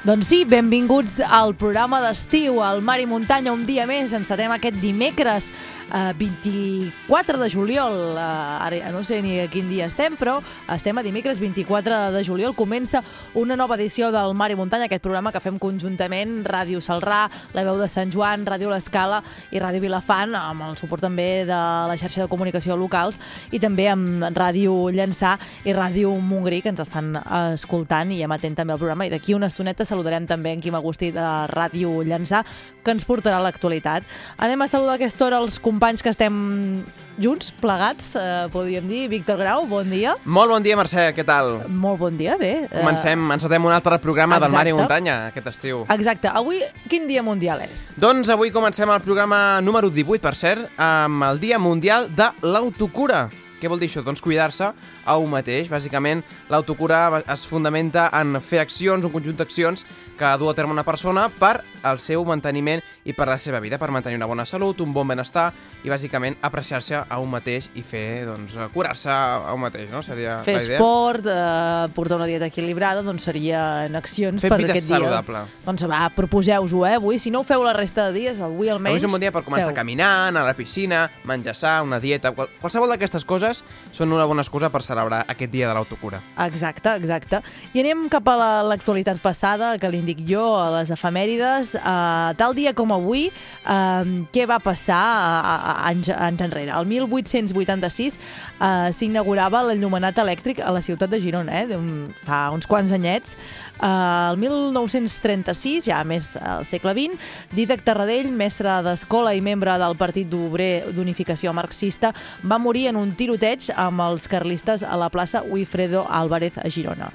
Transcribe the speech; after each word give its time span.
Doncs 0.00 0.30
sí, 0.30 0.46
benvinguts 0.48 1.18
al 1.20 1.50
programa 1.60 1.98
d'estiu, 2.00 2.62
al 2.64 2.78
Mar 2.80 2.94
i 3.02 3.04
Muntanya, 3.04 3.52
un 3.52 3.66
dia 3.68 3.84
més. 3.84 4.14
Encetem 4.16 4.48
aquest 4.54 4.78
dimecres, 4.80 5.50
eh, 5.92 6.14
24 6.16 7.36
de 7.36 7.48
juliol. 7.52 8.16
Eh, 8.16 8.20
ara 8.64 8.90
no 8.92 9.04
sé 9.04 9.20
ni 9.20 9.38
a 9.40 9.46
quin 9.46 9.68
dia 9.68 9.84
estem, 9.84 10.16
però 10.16 10.40
estem 10.72 10.96
a 10.96 11.02
dimecres 11.02 11.38
24 11.38 12.12
de 12.12 12.24
juliol. 12.24 12.54
Comença 12.54 13.02
una 13.34 13.56
nova 13.56 13.74
edició 13.74 14.10
del 14.10 14.32
Mar 14.32 14.50
i 14.50 14.54
Muntanya, 14.56 14.86
aquest 14.86 15.02
programa 15.02 15.32
que 15.32 15.40
fem 15.40 15.58
conjuntament 15.58 16.46
Ràdio 16.46 16.80
Salrà, 16.80 17.30
La 17.52 17.62
Veu 17.62 17.76
de 17.76 17.86
Sant 17.86 18.10
Joan, 18.10 18.46
Ràdio 18.46 18.70
L'Escala 18.70 19.22
i 19.50 19.58
Ràdio 19.58 19.82
Vilafant, 19.82 20.34
amb 20.34 20.62
el 20.62 20.78
suport 20.78 21.02
també 21.02 21.44
de 21.44 21.52
la 21.52 21.96
xarxa 21.98 22.22
de 22.22 22.28
comunicació 22.28 22.74
locals 22.74 23.18
i 23.50 23.58
també 23.58 23.90
amb 23.90 24.24
Ràdio 24.32 24.88
Llançà 24.90 25.38
i 25.62 25.74
Ràdio 25.74 26.18
Montgrí, 26.18 26.62
que 26.62 26.70
ens 26.70 26.80
estan 26.80 27.20
escoltant 27.52 28.10
i 28.10 28.22
emetent 28.22 28.56
també 28.56 28.72
el 28.72 28.78
programa. 28.78 29.04
I 29.04 29.10
d'aquí 29.10 29.34
una 29.34 29.46
estoneta 29.46 29.84
saludarem 29.90 30.26
també 30.30 30.54
en 30.54 30.62
Quim 30.62 30.78
Agustí 30.78 31.10
de 31.14 31.26
Ràdio 31.50 32.00
Llançà, 32.06 32.44
que 32.84 32.94
ens 32.94 33.04
portarà 33.08 33.42
l'actualitat. 33.42 34.06
Anem 34.38 34.62
a 34.62 34.68
saludar 34.70 34.96
a 34.96 35.00
aquesta 35.00 35.26
hora 35.26 35.42
els 35.42 35.58
companys 35.62 36.02
que 36.02 36.12
estem 36.12 36.84
junts, 37.20 37.50
plegats, 37.60 38.14
eh, 38.16 38.46
podríem 38.52 38.86
dir. 38.88 39.02
Víctor 39.12 39.36
Grau, 39.42 39.66
bon 39.68 39.90
dia. 39.92 40.14
Molt 40.24 40.50
bon 40.54 40.64
dia, 40.64 40.76
Mercè, 40.78 41.10
què 41.16 41.24
tal? 41.26 41.66
Molt 41.68 42.00
bon 42.00 42.16
dia, 42.16 42.38
bé. 42.40 42.64
Eh, 42.64 42.78
Comencem, 42.80 43.26
encetem 43.36 43.64
un 43.68 43.72
altre 43.76 43.98
programa 44.00 44.38
del 44.40 44.50
Mar 44.54 44.64
i 44.66 44.70
Exacte. 44.70 44.80
Muntanya 44.80 45.18
aquest 45.28 45.46
estiu. 45.52 45.84
Exacte. 45.92 46.30
Avui, 46.32 46.62
quin 46.88 47.06
dia 47.10 47.22
mundial 47.22 47.60
és? 47.66 47.90
Doncs 48.00 48.30
avui 48.32 48.50
comencem 48.50 48.88
el 48.88 49.00
programa 49.04 49.60
número 49.60 49.90
18, 49.90 50.20
per 50.22 50.34
cert, 50.34 50.70
amb 50.78 51.22
el 51.28 51.40
Dia 51.40 51.58
Mundial 51.58 52.08
de 52.14 52.30
l'Autocura. 52.42 53.28
Què 53.60 53.68
vol 53.68 53.78
dir 53.78 53.90
això? 53.90 54.00
Doncs 54.02 54.22
cuidar-se 54.24 54.70
a 55.10 55.16
un 55.18 55.32
mateix. 55.32 55.66
Bàsicament, 55.72 56.22
l'autocura 56.52 57.02
es 57.26 57.42
fundamenta 57.50 58.06
en 58.20 58.38
fer 58.44 58.60
accions, 58.62 59.04
un 59.04 59.10
conjunt 59.14 59.38
d'accions 59.40 59.82
que 60.20 60.30
du 60.38 60.50
a 60.50 60.54
terme 60.54 60.74
una 60.76 60.84
persona 60.84 61.26
per 61.32 61.62
al 61.82 61.98
seu 61.98 62.22
manteniment 62.28 62.82
i 63.08 63.14
per 63.16 63.26
la 63.26 63.38
seva 63.40 63.58
vida, 63.64 63.78
per 63.80 63.88
mantenir 63.90 64.18
una 64.20 64.28
bona 64.28 64.44
salut, 64.46 64.82
un 64.84 64.92
bon 64.92 65.08
benestar 65.08 65.48
i 65.82 65.88
bàsicament 65.88 66.36
apreciar-se 66.44 66.98
a 67.08 67.18
un 67.18 67.30
mateix 67.32 67.70
i 67.74 67.82
fer, 67.82 68.26
doncs, 68.28 68.54
curar-se 68.74 69.08
a 69.10 69.54
un 69.56 69.62
mateix, 69.64 69.88
no? 69.90 70.02
Seria 70.04 70.38
Fer 70.44 70.58
la 70.58 70.62
idea. 70.62 70.76
esport, 70.76 71.26
eh, 71.26 71.88
portar 71.96 72.18
una 72.20 72.28
dieta 72.28 72.46
equilibrada, 72.52 73.02
doncs 73.02 73.24
serien 73.24 73.96
accions 73.96 74.44
Fer 74.44 74.50
per 74.52 74.60
aquest 74.60 74.86
saludable. 74.92 75.40
dia. 75.40 75.64
Doncs 75.64 75.86
va, 75.88 76.02
proposeu-ho, 76.14 76.84
eh, 76.86 76.94
avui. 77.00 77.18
Si 77.18 77.32
no 77.32 77.40
ho 77.40 77.48
feu 77.48 77.64
la 77.64 77.72
resta 77.72 78.10
de 78.10 78.12
dies, 78.18 78.38
avui 78.38 78.68
almenys... 78.68 78.92
Avui 78.92 79.00
és 79.00 79.08
un 79.08 79.16
bon 79.16 79.24
dia 79.24 79.32
per 79.32 79.42
començar 79.42 79.72
feu. 79.72 79.78
caminant, 79.80 80.36
a 80.36 80.44
la 80.44 80.54
piscina, 80.54 81.06
menjar 81.24 81.56
sa, 81.56 81.78
una 81.82 81.98
dieta... 81.98 82.34
Qual 82.36 82.52
qualsevol 82.60 82.92
d'aquestes 82.92 83.24
coses 83.24 83.64
són 83.96 84.12
una 84.12 84.26
bona 84.28 84.44
excusa 84.44 84.68
per 84.68 84.82
celebrar 84.84 84.99
aquest 85.28 85.50
dia 85.52 85.68
de 85.68 85.74
l'autocura. 85.74 86.20
Exacte, 86.46 86.94
exacte. 86.96 87.40
I 87.74 87.80
anem 87.80 88.08
cap 88.12 88.28
a 88.28 88.36
la- 88.36 88.62
l'actualitat 88.62 89.20
passada, 89.20 89.78
que 89.78 89.88
li 89.88 90.00
jo, 90.26 90.56
a 90.56 90.70
les 90.78 90.90
efemèrides. 90.90 91.74
Uh, 91.76 92.34
tal 92.36 92.54
dia 92.54 92.72
com 92.74 92.92
avui, 92.92 93.30
uh, 93.64 94.04
què 94.32 94.46
va 94.46 94.58
passar 94.58 95.00
a 95.00 95.88
anys, 95.88 96.10
anys 96.10 96.42
enrere? 96.42 96.72
El 96.76 96.86
1886 96.86 98.18
uh, 98.60 98.90
s'inaugurava 98.92 99.62
l'enllumenat 99.62 100.18
elèctric 100.18 100.60
a 100.60 100.70
la 100.70 100.82
ciutat 100.82 101.10
de 101.10 101.20
Girona, 101.20 101.62
eh? 101.62 101.78
fa 102.26 102.50
uns 102.50 102.66
quants 102.66 102.92
anyets. 102.92 103.36
El 103.80 104.36
1936, 104.36 105.86
ja 105.88 106.02
més 106.04 106.34
al 106.36 106.66
segle 106.68 106.92
XX, 106.96 107.16
Dídac 107.56 107.84
Tarradell, 107.86 108.28
mestre 108.36 108.74
d'escola 108.84 109.32
i 109.32 109.40
membre 109.40 109.78
del 109.80 109.96
Partit 109.96 110.28
d'Obrer 110.28 110.90
d'Unificació 110.92 111.54
Marxista, 111.56 112.12
va 112.44 112.60
morir 112.60 112.90
en 112.90 112.98
un 113.00 113.14
tiroteig 113.16 113.70
amb 113.80 114.04
els 114.04 114.28
carlistes 114.28 114.84
a 114.84 114.98
la 115.00 115.08
plaça 115.08 115.40
Wilfredo 115.48 116.04
Álvarez 116.10 116.60
a 116.60 116.68
Girona. 116.68 117.08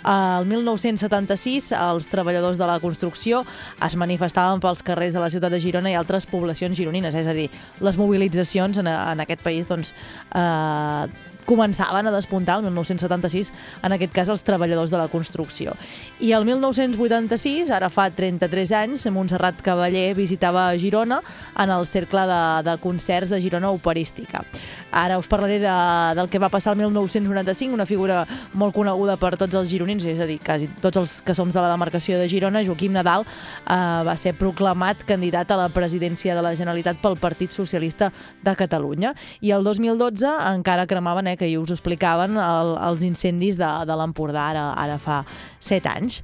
El 0.00 0.46
1976, 0.48 1.72
els 1.76 2.06
treballadors 2.08 2.56
de 2.56 2.68
la 2.68 2.78
construcció 2.80 3.42
es 3.84 3.96
manifestaven 4.00 4.60
pels 4.60 4.80
carrers 4.84 5.16
de 5.16 5.20
la 5.20 5.28
ciutat 5.32 5.52
de 5.52 5.60
Girona 5.60 5.92
i 5.92 5.96
altres 5.96 6.28
poblacions 6.28 6.76
gironines, 6.76 7.16
és 7.16 7.28
a 7.28 7.36
dir, 7.36 7.50
les 7.80 8.00
mobilitzacions 8.00 8.80
en, 8.80 8.88
en 8.88 9.24
aquest 9.24 9.44
país 9.44 9.68
doncs, 9.68 9.92
eh, 10.32 11.29
començaven 11.46 12.06
a 12.06 12.14
despuntar 12.14 12.58
el 12.58 12.66
1976, 12.68 13.52
en 13.82 13.96
aquest 13.96 14.14
cas 14.16 14.30
els 14.32 14.44
treballadors 14.46 14.90
de 14.90 14.98
la 15.00 15.08
construcció. 15.12 15.76
I 16.20 16.32
el 16.36 16.46
1986, 16.48 17.70
ara 17.74 17.90
fa 17.92 18.08
33 18.10 18.74
anys, 18.80 19.06
Montserrat 19.10 19.62
Cavaller 19.64 20.14
visitava 20.18 20.68
Girona 20.78 21.20
en 21.58 21.70
el 21.70 21.86
cercle 21.86 22.26
de, 22.26 22.42
de 22.70 22.76
concerts 22.82 23.30
de 23.30 23.40
Girona 23.40 23.70
Operística. 23.70 24.44
Ara 24.90 25.18
us 25.18 25.28
parlaré 25.30 25.60
de, 25.62 25.74
del 26.18 26.28
que 26.28 26.40
va 26.42 26.48
passar 26.50 26.72
el 26.74 26.80
1995, 26.82 27.74
una 27.74 27.86
figura 27.86 28.24
molt 28.58 28.74
coneguda 28.74 29.16
per 29.20 29.36
tots 29.38 29.54
els 29.54 29.70
gironins, 29.70 30.04
és 30.04 30.18
a 30.18 30.26
dir, 30.26 30.40
quasi 30.42 30.66
tots 30.82 30.98
els 30.98 31.16
que 31.22 31.34
som 31.36 31.50
de 31.50 31.62
la 31.62 31.70
demarcació 31.70 32.18
de 32.18 32.28
Girona, 32.30 32.64
Joaquim 32.66 32.92
Nadal, 32.94 33.24
eh, 33.24 33.78
va 34.06 34.16
ser 34.18 34.34
proclamat 34.38 35.04
candidat 35.06 35.50
a 35.50 35.60
la 35.62 35.68
presidència 35.70 36.34
de 36.34 36.42
la 36.42 36.54
Generalitat 36.58 36.98
pel 37.02 37.16
Partit 37.20 37.54
Socialista 37.54 38.10
de 38.42 38.54
Catalunya. 38.58 39.14
I 39.40 39.54
el 39.54 39.64
2012 39.64 40.30
encara 40.50 40.86
cremaven, 40.90 41.29
eh, 41.30 41.36
que 41.38 41.46
ahir 41.48 41.60
us 41.62 41.72
explicaven, 41.74 42.38
el, 42.40 42.74
els 42.90 43.06
incendis 43.06 43.58
de, 43.60 43.70
de 43.86 43.96
l'Empordà, 43.98 44.50
ara, 44.54 44.66
ara 44.78 44.98
fa 45.02 45.22
7 45.58 45.90
anys. 45.94 46.20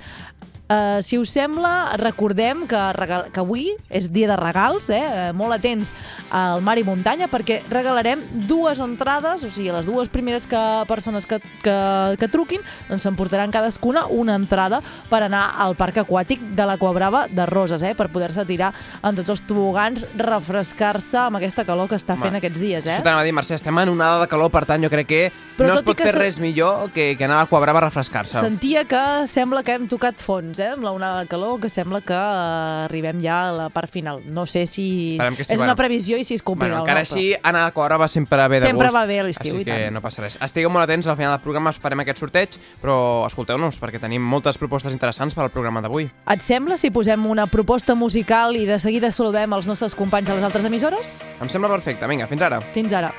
Uh, 0.67 0.99
si 0.99 1.15
us 1.15 1.31
sembla, 1.31 1.95
recordem 1.95 2.65
que, 2.67 2.79
regal 2.97 3.29
que 3.31 3.39
avui 3.39 3.69
és 3.87 4.09
dia 4.11 4.27
de 4.27 4.35
regals, 4.35 4.89
eh? 4.91 4.99
eh, 4.99 5.27
molt 5.31 5.55
atents 5.55 5.93
al 6.35 6.59
Mar 6.67 6.75
i 6.75 6.83
Muntanya, 6.83 7.29
perquè 7.31 7.61
regalarem 7.71 8.25
dues 8.51 8.81
entrades, 8.83 9.45
o 9.47 9.51
sigui, 9.55 9.71
les 9.71 9.87
dues 9.87 10.11
primeres 10.11 10.49
que, 10.51 10.59
persones 10.91 11.23
que, 11.31 11.39
que, 11.63 11.77
que 12.19 12.29
truquin, 12.33 12.65
doncs 12.89 13.07
s'emportaran 13.07 13.55
cadascuna 13.55 14.09
una 14.11 14.35
entrada 14.35 14.81
per 15.07 15.23
anar 15.29 15.45
al 15.63 15.77
Parc 15.79 16.01
Aquàtic 16.03 16.43
de 16.59 16.67
l'Aquabrava 16.67 17.29
de 17.31 17.47
Roses, 17.47 17.85
eh? 17.87 17.95
per 17.95 18.09
poder-se 18.11 18.43
tirar 18.51 18.73
en 19.07 19.15
tots 19.15 19.37
els 19.37 19.45
tobogans, 19.47 20.03
refrescar-se 20.19 21.29
amb 21.29 21.39
aquesta 21.39 21.63
calor 21.69 21.87
que 21.91 21.99
està 22.01 22.19
fent 22.19 22.41
aquests 22.41 22.59
dies. 22.59 22.87
Eh? 22.91 22.97
Això 22.97 23.07
t'anava 23.07 23.23
a 23.23 23.29
dir, 23.29 23.35
Mercè, 23.39 23.55
estem 23.61 23.79
en 23.85 23.95
onada 23.95 24.19
de 24.25 24.29
calor, 24.35 24.51
per 24.51 24.65
tant, 24.67 24.83
jo 24.83 24.91
crec 24.91 25.07
que 25.07 25.23
Però 25.57 25.71
no 25.71 25.79
es 25.79 25.87
pot 25.87 25.97
que 25.97 26.11
fer 26.11 26.13
se- 26.13 26.21
res 26.21 26.41
millor 26.43 26.91
que, 26.91 27.13
que 27.17 27.25
anar 27.25 27.45
a 27.45 27.47
Quabrava 27.47 27.79
a 27.85 27.87
refrescar-se. 27.87 28.35
Sentia 28.43 28.83
que 28.85 29.03
sembla 29.31 29.63
que 29.63 29.79
hem 29.79 29.87
tocat 29.89 30.19
fons, 30.21 30.56
eh? 30.59 30.69
amb 30.75 30.83
la 30.85 30.93
onada 30.93 31.21
de 31.21 31.27
calor, 31.29 31.61
que 31.61 31.69
sembla 31.69 32.01
que 32.01 32.15
arribem 32.17 33.21
ja 33.23 33.49
a 33.49 33.53
la 33.53 33.69
part 33.71 33.91
final. 33.91 34.23
No 34.27 34.47
sé 34.47 34.67
si 34.67 35.13
Esperem 35.17 35.37
que 35.37 35.45
sí, 35.45 35.53
és 35.53 35.59
bueno. 35.59 35.71
una 35.73 35.77
previsió 35.77 36.17
i 36.19 36.25
si 36.25 36.35
es 36.35 36.43
complirà 36.43 36.75
Bueno, 36.77 36.83
o 36.83 36.87
encara 36.87 37.01
no. 37.01 37.07
així, 37.07 37.35
anar 37.43 37.65
a 37.67 37.73
Quabrava 37.73 38.09
sempre 38.09 38.49
ve 38.49 38.61
de 38.61 38.67
Sempre 38.67 38.89
gust. 38.89 38.97
va 38.97 39.05
bé 39.07 39.21
a 39.21 39.25
l'estiu, 39.25 39.53
Així 39.55 39.63
i 39.63 39.65
que 39.65 39.73
tant. 39.85 39.95
no 39.95 40.01
passa 40.03 40.23
res. 40.23 40.39
Estigueu 40.41 40.71
molt 40.71 40.85
atents, 40.85 41.07
al 41.07 41.17
final 41.17 41.33
del 41.37 41.41
programa 41.45 41.71
us 41.71 41.79
farem 41.79 42.01
aquest 42.01 42.19
sorteig, 42.19 42.57
però 42.83 43.27
escolteu-nos, 43.27 43.81
perquè 43.81 44.01
tenim 44.01 44.23
moltes 44.23 44.59
propostes 44.59 44.93
interessants 44.93 45.35
per 45.35 45.45
al 45.45 45.51
programa 45.51 45.81
d'avui. 45.81 46.11
Et 46.33 46.41
sembla 46.43 46.77
si 46.77 46.91
posem 46.91 47.27
una 47.27 47.47
proposta 47.47 47.95
musical 47.95 48.57
i 48.57 48.67
de 48.67 48.79
seguida 48.79 49.13
saludem 49.13 49.53
els 49.53 49.67
nostres 49.67 49.95
companys 49.95 50.29
de 50.29 50.35
les 50.35 50.45
altres 50.45 50.65
emissores? 50.65 51.21
Em 51.41 51.49
sembla 51.49 51.69
perfecte. 51.69 52.07
Vinga, 52.07 52.27
fins 52.27 52.43
ara. 52.43 52.61
Fins 52.75 52.93
ara. 52.93 53.13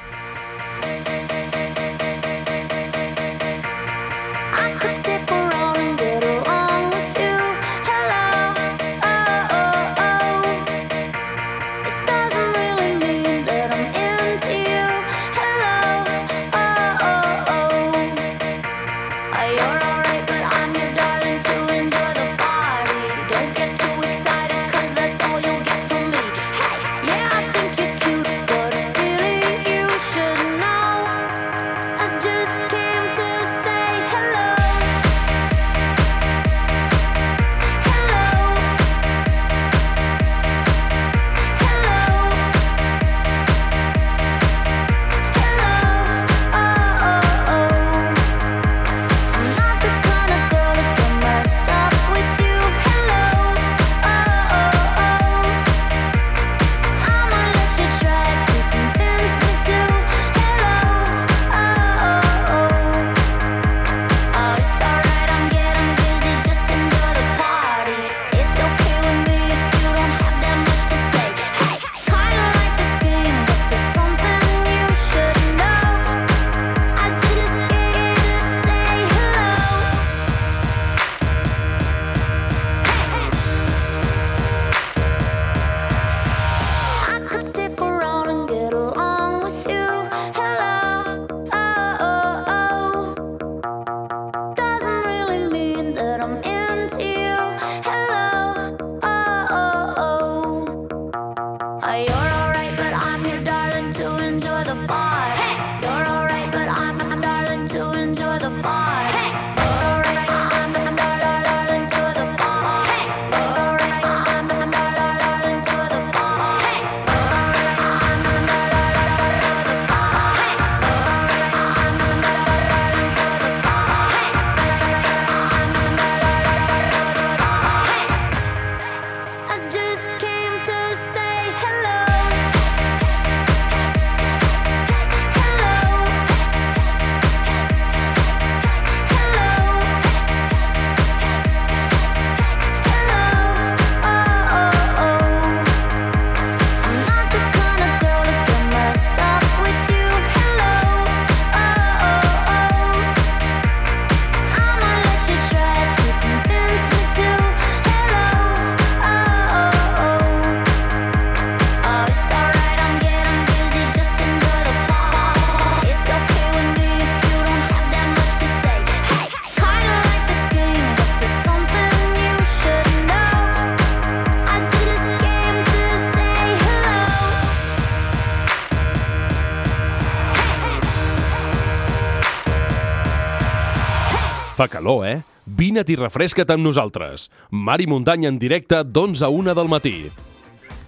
Fa 184.58 184.66
calor, 184.66 185.04
eh? 185.06 185.20
Vine't 185.46 185.92
i 185.94 185.96
refresca't 186.00 186.50
amb 186.50 186.66
nosaltres. 186.66 187.28
Mar 187.54 187.78
i 187.78 187.86
muntanya 187.86 188.32
en 188.32 188.40
directe 188.42 188.80
d'11 188.82 189.22
a 189.22 189.30
1 189.30 189.54
del 189.54 189.68
matí. 189.70 189.98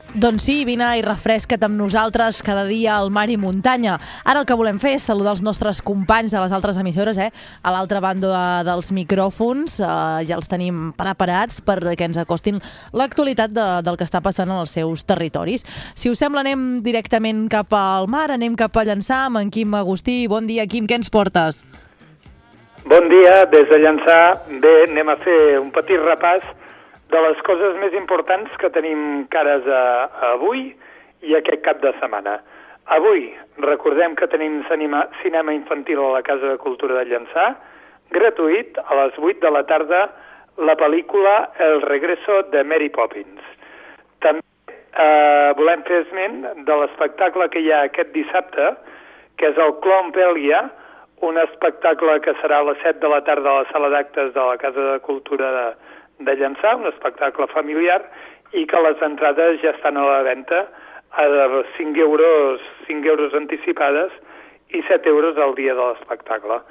Doncs 0.09 0.47
sí, 0.47 0.55
vine 0.65 0.87
i 0.97 1.03
refresca't 1.05 1.67
amb 1.67 1.77
nosaltres 1.77 2.39
cada 2.41 2.63
dia 2.65 2.95
al 2.95 3.11
mar 3.13 3.27
i 3.29 3.35
muntanya. 3.37 3.99
Ara 4.25 4.41
el 4.41 4.47
que 4.49 4.55
volem 4.57 4.79
fer 4.81 4.95
és 4.97 5.03
saludar 5.05 5.35
els 5.35 5.43
nostres 5.45 5.83
companys 5.85 6.33
de 6.33 6.41
les 6.41 6.55
altres 6.57 6.79
emissores, 6.81 7.19
eh? 7.21 7.27
A 7.61 7.69
l'altra 7.75 8.01
banda 8.01 8.31
de, 8.31 8.71
dels 8.71 8.89
micròfons, 8.97 9.75
eh, 9.85 9.91
ja 10.25 10.39
els 10.39 10.49
tenim 10.49 10.87
preparats 10.97 11.61
perquè 11.61 12.07
ens 12.07 12.17
acostin 12.17 12.57
l'actualitat 12.89 13.53
de, 13.53 13.67
del 13.85 13.99
que 14.01 14.07
està 14.09 14.23
passant 14.25 14.49
en 14.49 14.63
els 14.63 14.73
seus 14.79 15.05
territoris. 15.05 15.61
Si 15.93 16.09
us 16.09 16.17
sembla, 16.17 16.41
anem 16.41 16.81
directament 16.81 17.45
cap 17.53 17.77
al 17.77 18.09
mar, 18.09 18.31
anem 18.33 18.57
cap 18.57 18.81
a 18.81 18.87
Llançà 18.89 19.27
amb 19.27 19.43
en 19.43 19.53
Quim 19.53 19.77
Agustí. 19.77 20.23
Bon 20.25 20.49
dia, 20.49 20.65
Quim, 20.65 20.89
què 20.89 20.97
ens 20.97 21.13
portes? 21.13 21.61
Bon 22.85 23.09
dia, 23.09 23.43
des 23.51 23.67
de 23.67 23.75
Llançà. 23.75 24.45
Bé, 24.63 24.69
anem 24.85 25.09
a 25.11 25.17
fer 25.19 25.57
un 25.59 25.67
petit 25.75 25.99
repàs 25.99 26.45
de 27.11 27.23
les 27.25 27.41
coses 27.43 27.75
més 27.81 27.91
importants 27.99 28.53
que 28.61 28.69
tenim 28.71 29.25
cares 29.33 29.67
a, 29.67 29.81
a 30.07 30.29
avui 30.37 30.69
i 31.27 31.35
aquest 31.35 31.59
cap 31.65 31.81
de 31.83 31.91
setmana. 31.99 32.37
Avui 32.95 33.27
recordem 33.65 34.15
que 34.15 34.29
tenim 34.31 34.61
cinema, 34.71 35.03
cinema 35.19 35.53
infantil 35.53 35.99
a 36.05 36.13
la 36.15 36.23
Casa 36.23 36.53
de 36.53 36.61
Cultura 36.63 37.01
de 37.01 37.11
Llançà, 37.11 37.49
gratuït, 38.15 38.79
a 38.79 39.01
les 39.03 39.19
8 39.19 39.43
de 39.43 39.53
la 39.57 39.65
tarda, 39.67 40.05
la 40.63 40.79
pel·lícula 40.79 41.49
El 41.59 41.81
regreso 41.83 42.45
de 42.55 42.63
Mary 42.63 42.87
Poppins. 42.95 43.43
També 44.23 44.45
eh, 44.71 45.51
volem 45.59 45.83
fer 45.83 46.05
esment 46.05 46.45
de 46.63 46.83
l'espectacle 46.85 47.51
que 47.51 47.59
hi 47.59 47.73
ha 47.75 47.89
aquest 47.91 48.15
dissabte, 48.15 48.71
que 49.35 49.51
és 49.51 49.59
el 49.67 49.75
Clon 49.83 50.15
Pelia, 50.15 50.69
un 51.21 51.37
espectacle 51.37 52.19
que 52.23 52.33
serà 52.39 52.59
a 52.61 52.67
les 52.69 52.79
7 52.83 52.99
de 53.03 53.11
la 53.11 53.21
tarda 53.27 53.51
a 53.51 53.61
la 53.61 53.69
sala 53.71 53.89
d'actes 53.93 54.33
de 54.33 54.43
la 54.49 54.57
Casa 54.57 54.85
de 54.93 54.99
Cultura 55.05 55.51
de, 55.55 55.65
de 56.25 56.35
Llançà, 56.39 56.75
un 56.79 56.87
espectacle 56.87 57.47
familiar, 57.53 58.01
i 58.53 58.65
que 58.65 58.81
les 58.81 59.01
entrades 59.05 59.59
ja 59.63 59.73
estan 59.75 59.97
a 59.97 60.05
la 60.07 60.21
venda 60.23 60.65
a 61.11 61.25
5 61.77 61.99
euros, 61.99 62.61
5 62.87 63.07
euros 63.07 63.33
anticipades 63.33 64.11
i 64.69 64.81
7 64.87 65.09
euros 65.09 65.37
al 65.37 65.55
dia 65.55 65.75
de 65.75 65.91
l'espectacle. 65.91 66.61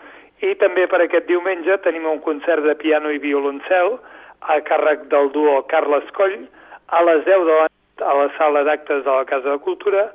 I 0.40 0.54
també 0.58 0.86
per 0.86 1.02
aquest 1.02 1.26
diumenge 1.26 1.76
tenim 1.82 2.06
un 2.06 2.20
concert 2.22 2.62
de 2.64 2.74
piano 2.78 3.10
i 3.10 3.18
violoncel 3.18 3.98
a 4.40 4.60
càrrec 4.62 5.08
del 5.12 5.32
duo 5.34 5.62
Carles 5.66 6.06
Coll 6.14 6.46
a 6.88 7.02
les 7.04 7.24
10 7.26 7.44
de 7.44 7.56
la 7.58 7.66
a 7.98 8.14
la 8.14 8.28
sala 8.38 8.62
d'actes 8.62 9.04
de 9.04 9.10
la 9.10 9.24
Casa 9.24 9.50
de 9.50 9.58
Cultura, 9.58 10.12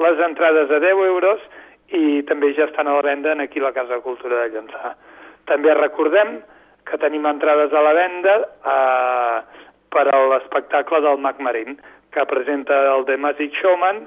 les 0.00 0.20
entrades 0.24 0.70
a 0.70 0.80
10 0.80 1.04
euros 1.04 1.40
i 1.94 2.22
també 2.26 2.52
ja 2.56 2.66
estan 2.66 2.88
a 2.88 2.96
la 2.96 3.04
venda 3.06 3.32
en 3.32 3.40
aquí 3.44 3.60
la 3.60 3.72
Casa 3.72 3.94
de 3.94 4.04
Cultura 4.04 4.42
de 4.42 4.54
Llançà. 4.54 4.94
També 5.46 5.74
recordem 5.74 6.40
que 6.86 6.98
tenim 6.98 7.26
entrades 7.26 7.72
a 7.72 7.82
la 7.82 7.94
venda 7.94 8.36
eh, 8.42 9.38
per 9.90 10.06
a 10.10 10.20
l'espectacle 10.32 11.00
del 11.02 11.18
Mac 11.22 11.38
Marín, 11.40 11.78
que 12.10 12.26
presenta 12.26 12.78
el 12.94 13.04
The 13.06 13.16
Magic 13.16 13.54
Showman 13.54 14.06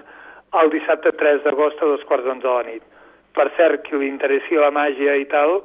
el 0.60 0.72
dissabte 0.74 1.12
3 1.14 1.44
d'agost 1.46 1.82
a 1.82 1.90
dos 1.92 2.04
quarts 2.10 2.26
d'onze 2.26 2.48
de 2.48 2.54
la 2.54 2.64
nit. 2.66 2.86
Per 3.38 3.48
cert, 3.58 3.84
qui 3.86 4.00
li 4.00 4.10
interessi 4.10 4.58
la 4.58 4.72
màgia 4.74 5.16
i 5.20 5.28
tal, 5.30 5.60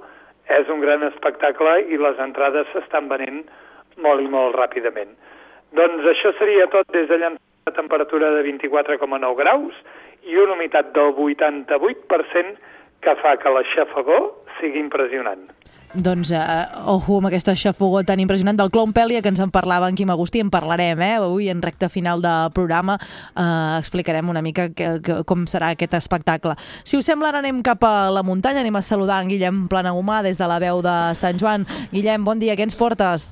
és 0.53 0.69
un 0.69 0.83
gran 0.85 1.03
espectacle 1.07 1.79
i 1.89 1.97
les 1.97 2.19
entrades 2.21 2.69
s'estan 2.73 3.09
venent 3.09 3.41
molt 4.05 4.21
i 4.21 4.29
molt 4.29 4.57
ràpidament. 4.59 5.15
Doncs 5.75 6.05
això 6.11 6.35
seria 6.39 6.69
tot 6.71 6.91
des 6.93 7.09
de 7.09 7.19
llançar 7.19 7.41
una 7.65 7.77
temperatura 7.77 8.31
de 8.35 8.43
24,9 8.45 9.37
graus 9.41 9.79
i 10.27 10.37
una 10.41 10.55
humitat 10.55 10.93
del 10.95 11.13
88% 11.15 12.57
que 13.05 13.17
fa 13.21 13.37
que 13.37 13.53
la 13.53 13.65
sigui 14.61 14.81
impressionant. 14.81 15.51
Doncs, 15.95 16.33
eh, 16.33 16.67
ojo 16.91 17.21
amb 17.21 17.29
aquesta 17.29 17.55
xafogó 17.55 18.03
tan 18.03 18.19
impressionant 18.19 18.57
del 18.59 18.71
Clown 18.75 18.93
Pelia 18.93 19.23
que 19.23 19.31
ens 19.31 19.39
en 19.39 19.53
parlava 19.55 19.89
en 19.89 19.95
Quim 19.95 20.11
Agustí, 20.11 20.41
en 20.41 20.51
parlarem, 20.51 21.01
eh? 21.01 21.15
Avui, 21.23 21.49
en 21.49 21.63
recta 21.63 21.89
final 21.89 22.21
de 22.21 22.33
programa, 22.53 22.99
eh, 23.37 23.77
explicarem 23.79 24.29
una 24.29 24.43
mica 24.43 24.71
que, 24.71 25.01
que, 25.01 25.23
com 25.25 25.47
serà 25.47 25.71
aquest 25.71 25.95
espectacle. 25.95 26.57
Si 26.83 26.99
us 26.99 27.07
sembla, 27.07 27.29
ara 27.29 27.39
anem 27.39 27.63
cap 27.63 27.85
a 27.85 28.11
la 28.11 28.25
muntanya, 28.27 28.61
anem 28.67 28.75
a 28.75 28.83
saludar 28.83 29.23
en 29.23 29.31
Guillem 29.31 29.69
Planagumà 29.69 30.23
des 30.23 30.37
de 30.37 30.51
la 30.51 30.59
veu 30.59 30.83
de 30.83 31.15
Sant 31.15 31.39
Joan. 31.39 31.67
Guillem, 31.93 32.25
bon 32.25 32.43
dia, 32.43 32.57
què 32.59 32.67
ens 32.67 32.75
portes? 32.75 33.31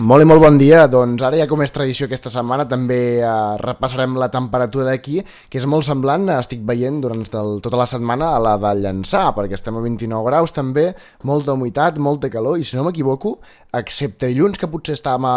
Molt 0.00 0.24
i 0.24 0.24
molt 0.24 0.40
bon 0.40 0.54
dia, 0.56 0.86
doncs 0.88 1.20
ara 1.20 1.36
ja 1.36 1.44
com 1.44 1.60
és 1.60 1.72
tradició 1.74 2.06
aquesta 2.06 2.30
setmana 2.32 2.64
també 2.64 3.20
eh, 3.20 3.32
repassarem 3.60 4.14
la 4.16 4.30
temperatura 4.32 4.86
d'aquí, 4.86 5.18
que 5.52 5.60
és 5.60 5.66
molt 5.68 5.84
semblant, 5.84 6.24
estic 6.32 6.62
veient 6.64 7.02
durant 7.04 7.20
el, 7.20 7.58
tota 7.60 7.76
la 7.76 7.84
setmana 7.84 8.30
a 8.32 8.38
la 8.40 8.54
de 8.56 8.70
Llançà, 8.78 9.26
perquè 9.36 9.58
estem 9.58 9.76
a 9.76 9.82
29 9.84 10.24
graus 10.30 10.56
també, 10.56 10.86
molta 11.28 11.52
humitat, 11.52 12.00
molta 12.00 12.32
calor, 12.32 12.56
i 12.56 12.64
si 12.64 12.78
no 12.78 12.86
m'equivoco, 12.86 13.34
excepte 13.76 14.32
dilluns 14.32 14.56
que 14.56 14.70
potser 14.72 14.96
estàvem 14.96 15.28
a 15.28 15.36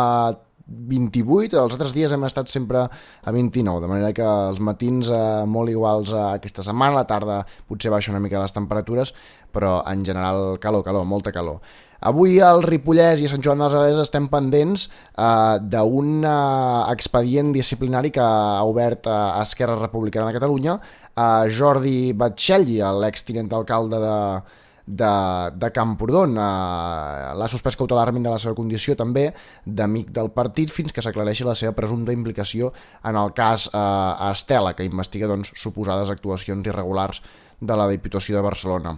28, 0.65 1.59
els 1.59 1.75
altres 1.75 1.91
dies 1.93 2.15
hem 2.15 2.24
estat 2.24 2.47
sempre 2.47 2.85
a 2.88 3.33
29, 3.35 3.83
de 3.83 3.89
manera 3.91 4.13
que 4.15 4.24
els 4.24 4.63
matins 4.63 5.12
eh, 5.12 5.43
molt 5.45 5.69
iguals 5.69 6.15
a 6.15 6.29
aquesta 6.39 6.63
setmana, 6.63 7.01
la 7.01 7.09
tarda 7.09 7.41
potser 7.67 7.91
baixa 7.91 8.15
una 8.15 8.24
mica 8.24 8.39
les 8.39 8.55
temperatures, 8.55 9.12
però 9.51 9.81
en 9.91 10.07
general 10.07 10.55
calor, 10.63 10.88
calor, 10.88 11.03
molta 11.03 11.35
calor. 11.35 11.59
Avui 12.01 12.39
al 12.43 12.61
Ripollès 12.65 13.21
i 13.21 13.29
a 13.29 13.31
Sant 13.31 13.43
Joan 13.43 13.61
dels 13.63 13.75
Abadès 13.77 14.01
estem 14.03 14.27
pendents 14.31 14.87
eh, 14.89 15.55
d'un 15.61 16.25
eh, 16.25 16.91
expedient 16.91 17.53
disciplinari 17.55 18.11
que 18.11 18.23
ha 18.23 18.65
obert 18.67 19.07
eh, 19.07 19.15
Esquerra 19.41 19.79
Republicana 19.79 20.27
de 20.29 20.35
Catalunya 20.35 20.77
a 21.15 21.47
Jordi 21.47 22.11
Batxelli, 22.13 22.81
l'extinent 22.99 23.53
alcalde 23.55 24.01
de, 24.03 24.19
de, 24.85 25.13
de 25.55 25.71
Camprodon. 25.71 26.35
Eh, 26.37 27.31
L'ha 27.39 27.49
suspès 27.49 27.79
cautelarment 27.79 28.27
de 28.27 28.35
la 28.35 28.41
seva 28.41 28.55
condició 28.57 28.97
també 28.99 29.29
d'amic 29.65 30.11
del 30.15 30.31
partit 30.35 30.73
fins 30.73 30.93
que 30.93 31.03
s'aclareixi 31.05 31.47
la 31.47 31.55
seva 31.55 31.73
presumpta 31.77 32.13
implicació 32.13 32.73
en 33.03 33.15
el 33.15 33.33
cas 33.33 33.69
eh, 33.71 34.29
Estela, 34.29 34.75
que 34.75 34.87
investiga 34.87 35.31
doncs, 35.31 35.55
suposades 35.55 36.11
actuacions 36.13 36.67
irregulars 36.67 37.23
de 37.61 37.75
la 37.79 37.89
Diputació 37.89 38.35
de 38.37 38.43
Barcelona. 38.45 38.97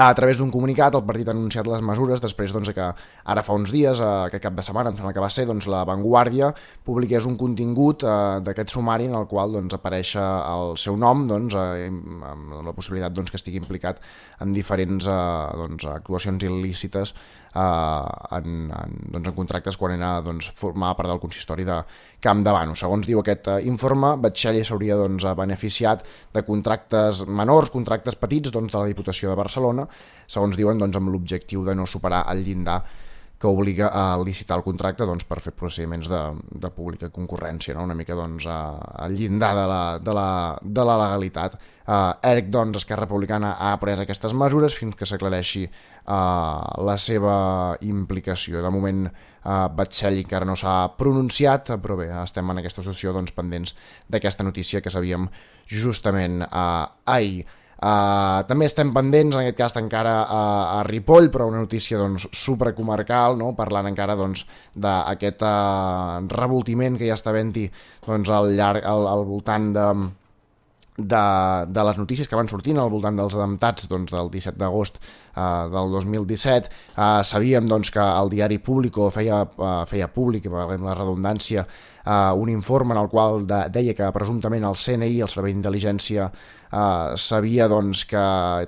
A 0.00 0.14
través 0.16 0.38
d'un 0.40 0.48
comunicat, 0.48 0.94
el 0.96 1.02
partit 1.04 1.28
ha 1.28 1.32
anunciat 1.34 1.66
les 1.68 1.82
mesures 1.84 2.22
després 2.22 2.54
doncs, 2.56 2.70
que 2.72 2.84
ara 3.32 3.42
fa 3.44 3.52
uns 3.58 3.68
dies, 3.74 4.00
eh, 4.00 4.06
aquest 4.30 4.46
cap 4.46 4.54
de 4.56 4.62
setmana, 4.64 4.88
em 4.88 4.96
sembla 4.96 5.12
que 5.12 5.20
va 5.20 5.28
ser, 5.28 5.44
doncs, 5.44 5.66
la 5.68 5.82
Vanguardia 5.84 6.48
publiqués 6.88 7.26
un 7.28 7.36
contingut 7.36 8.06
eh, 8.08 8.14
d'aquest 8.46 8.72
sumari 8.72 9.10
en 9.10 9.18
el 9.18 9.26
qual 9.28 9.52
doncs, 9.52 9.76
apareix 9.76 10.14
eh, 10.16 10.24
el 10.54 10.72
seu 10.80 10.96
nom 10.96 11.26
doncs, 11.28 11.52
eh, 11.52 11.90
amb 12.30 12.56
la 12.64 12.72
possibilitat 12.72 13.12
doncs, 13.12 13.28
que 13.28 13.36
estigui 13.42 13.60
implicat 13.60 14.00
en 14.40 14.56
diferents 14.56 15.04
doncs, 15.04 15.84
actuacions 15.92 16.48
il·lícites 16.48 17.12
en, 17.54 18.70
en, 18.70 18.96
doncs, 19.10 19.28
en 19.30 19.34
contractes 19.34 19.76
quan 19.80 19.96
era 19.96 20.12
doncs, 20.24 20.50
formar 20.56 20.94
part 20.98 21.10
del 21.10 21.20
consistori 21.22 21.66
de 21.66 21.80
Camp 22.22 22.44
de 22.46 22.54
Bano. 22.54 22.76
Segons 22.78 23.06
diu 23.08 23.22
aquest 23.22 23.50
eh, 23.50 23.58
informe, 23.66 24.14
Batxelli 24.22 24.62
s'hauria 24.64 24.98
doncs, 25.00 25.26
beneficiat 25.36 26.06
de 26.34 26.44
contractes 26.46 27.24
menors, 27.26 27.72
contractes 27.74 28.18
petits 28.20 28.52
doncs, 28.54 28.72
de 28.72 28.82
la 28.82 28.90
Diputació 28.90 29.32
de 29.32 29.38
Barcelona, 29.40 29.86
segons 30.30 30.58
diuen 30.58 30.78
doncs, 30.78 30.96
amb 31.00 31.12
l'objectiu 31.12 31.64
de 31.66 31.74
no 31.74 31.88
superar 31.90 32.26
el 32.32 32.44
llindar 32.46 32.82
que 33.40 33.46
obliga 33.48 33.88
a 33.88 34.18
licitar 34.20 34.58
el 34.58 34.62
contracte 34.62 35.06
doncs, 35.08 35.24
per 35.24 35.38
fer 35.40 35.54
procediments 35.56 36.10
de, 36.12 36.18
de 36.60 36.68
pública 36.76 37.08
concurrència, 37.08 37.72
no? 37.72 37.86
una 37.88 37.96
mica 37.96 38.12
doncs, 38.12 38.44
al 38.44 39.14
llindar 39.16 39.54
de 39.56 39.62
la, 39.70 39.82
de 39.96 40.14
la, 40.18 40.26
de 40.60 40.84
la 40.84 40.96
legalitat. 41.00 41.54
Uh, 41.90 42.12
ERC, 42.20 42.50
doncs, 42.52 42.82
Esquerra 42.82 43.06
Republicana 43.06 43.54
ha 43.56 43.70
pres 43.80 44.02
aquestes 44.02 44.34
mesures 44.36 44.76
fins 44.76 44.92
que 44.94 45.08
s'aclareixi 45.08 45.62
uh, 45.64 46.84
la 46.84 46.98
seva 47.00 47.36
implicació. 47.80 48.60
De 48.60 48.72
moment, 48.74 49.06
uh, 49.08 49.64
Batxell 49.72 50.20
encara 50.20 50.44
no 50.44 50.58
s'ha 50.60 50.74
pronunciat, 51.00 51.72
però 51.80 51.96
bé, 51.96 52.10
estem 52.20 52.52
en 52.52 52.60
aquesta 52.60 52.84
situació 52.84 53.16
doncs, 53.16 53.32
pendents 53.32 53.72
d'aquesta 54.12 54.44
notícia 54.44 54.84
que 54.84 54.92
sabíem 54.92 55.30
justament 55.64 56.44
uh, 56.44 56.92
ahir. 57.08 57.48
Uh, 57.80 58.42
també 58.44 58.66
estem 58.68 58.90
pendents, 58.92 59.32
en 59.32 59.40
aquest 59.40 59.56
cas 59.56 59.74
encara 59.80 60.18
a, 60.28 60.40
a 60.76 60.80
Ripoll, 60.84 61.30
però 61.32 61.46
una 61.48 61.62
notícia 61.62 61.96
doncs, 61.96 62.26
supracomarcal, 62.36 63.38
no? 63.40 63.54
parlant 63.56 63.88
encara 63.88 64.18
doncs, 64.20 64.44
d'aquest 64.76 65.40
uh, 65.48 66.20
revoltiment 66.28 66.98
que 67.00 67.08
ja 67.08 67.16
està 67.16 67.32
havent-hi 67.32 67.70
doncs, 68.04 68.28
al, 68.28 68.52
llarg, 68.58 68.84
al, 68.84 69.08
al 69.08 69.24
voltant 69.24 69.70
de, 69.72 69.86
de, 70.98 71.24
de 71.72 71.86
les 71.88 72.02
notícies 72.02 72.28
que 72.28 72.36
van 72.36 72.52
sortint 72.52 72.82
al 72.82 72.92
voltant 72.92 73.16
dels 73.16 73.38
atemptats 73.38 73.88
doncs, 73.88 74.12
del 74.12 74.28
17 74.28 74.60
d'agost 74.60 75.00
uh, 75.00 75.72
del 75.72 75.96
2017. 75.96 76.68
Uh, 76.92 77.24
sabíem 77.24 77.64
doncs, 77.64 77.94
que 77.96 78.04
el 78.04 78.28
diari 78.36 78.60
Público 78.60 79.08
feia, 79.08 79.40
uh, 79.56 79.72
feia 79.88 80.12
públic, 80.12 80.52
per 80.52 80.68
la 80.68 81.00
redundància, 81.00 81.64
uh, 82.04 82.36
un 82.36 82.52
informe 82.52 82.92
en 82.92 83.00
el 83.06 83.08
qual 83.08 83.46
de, 83.48 83.66
deia 83.72 83.96
que 83.96 84.12
presumptament 84.12 84.68
el 84.68 84.76
CNI, 84.76 85.20
el 85.24 85.32
Servei 85.32 85.56
d'Intel·ligència, 85.56 86.28
Uh, 86.70 87.16
sabia 87.18 87.66
doncs, 87.66 88.04
que 88.06 88.20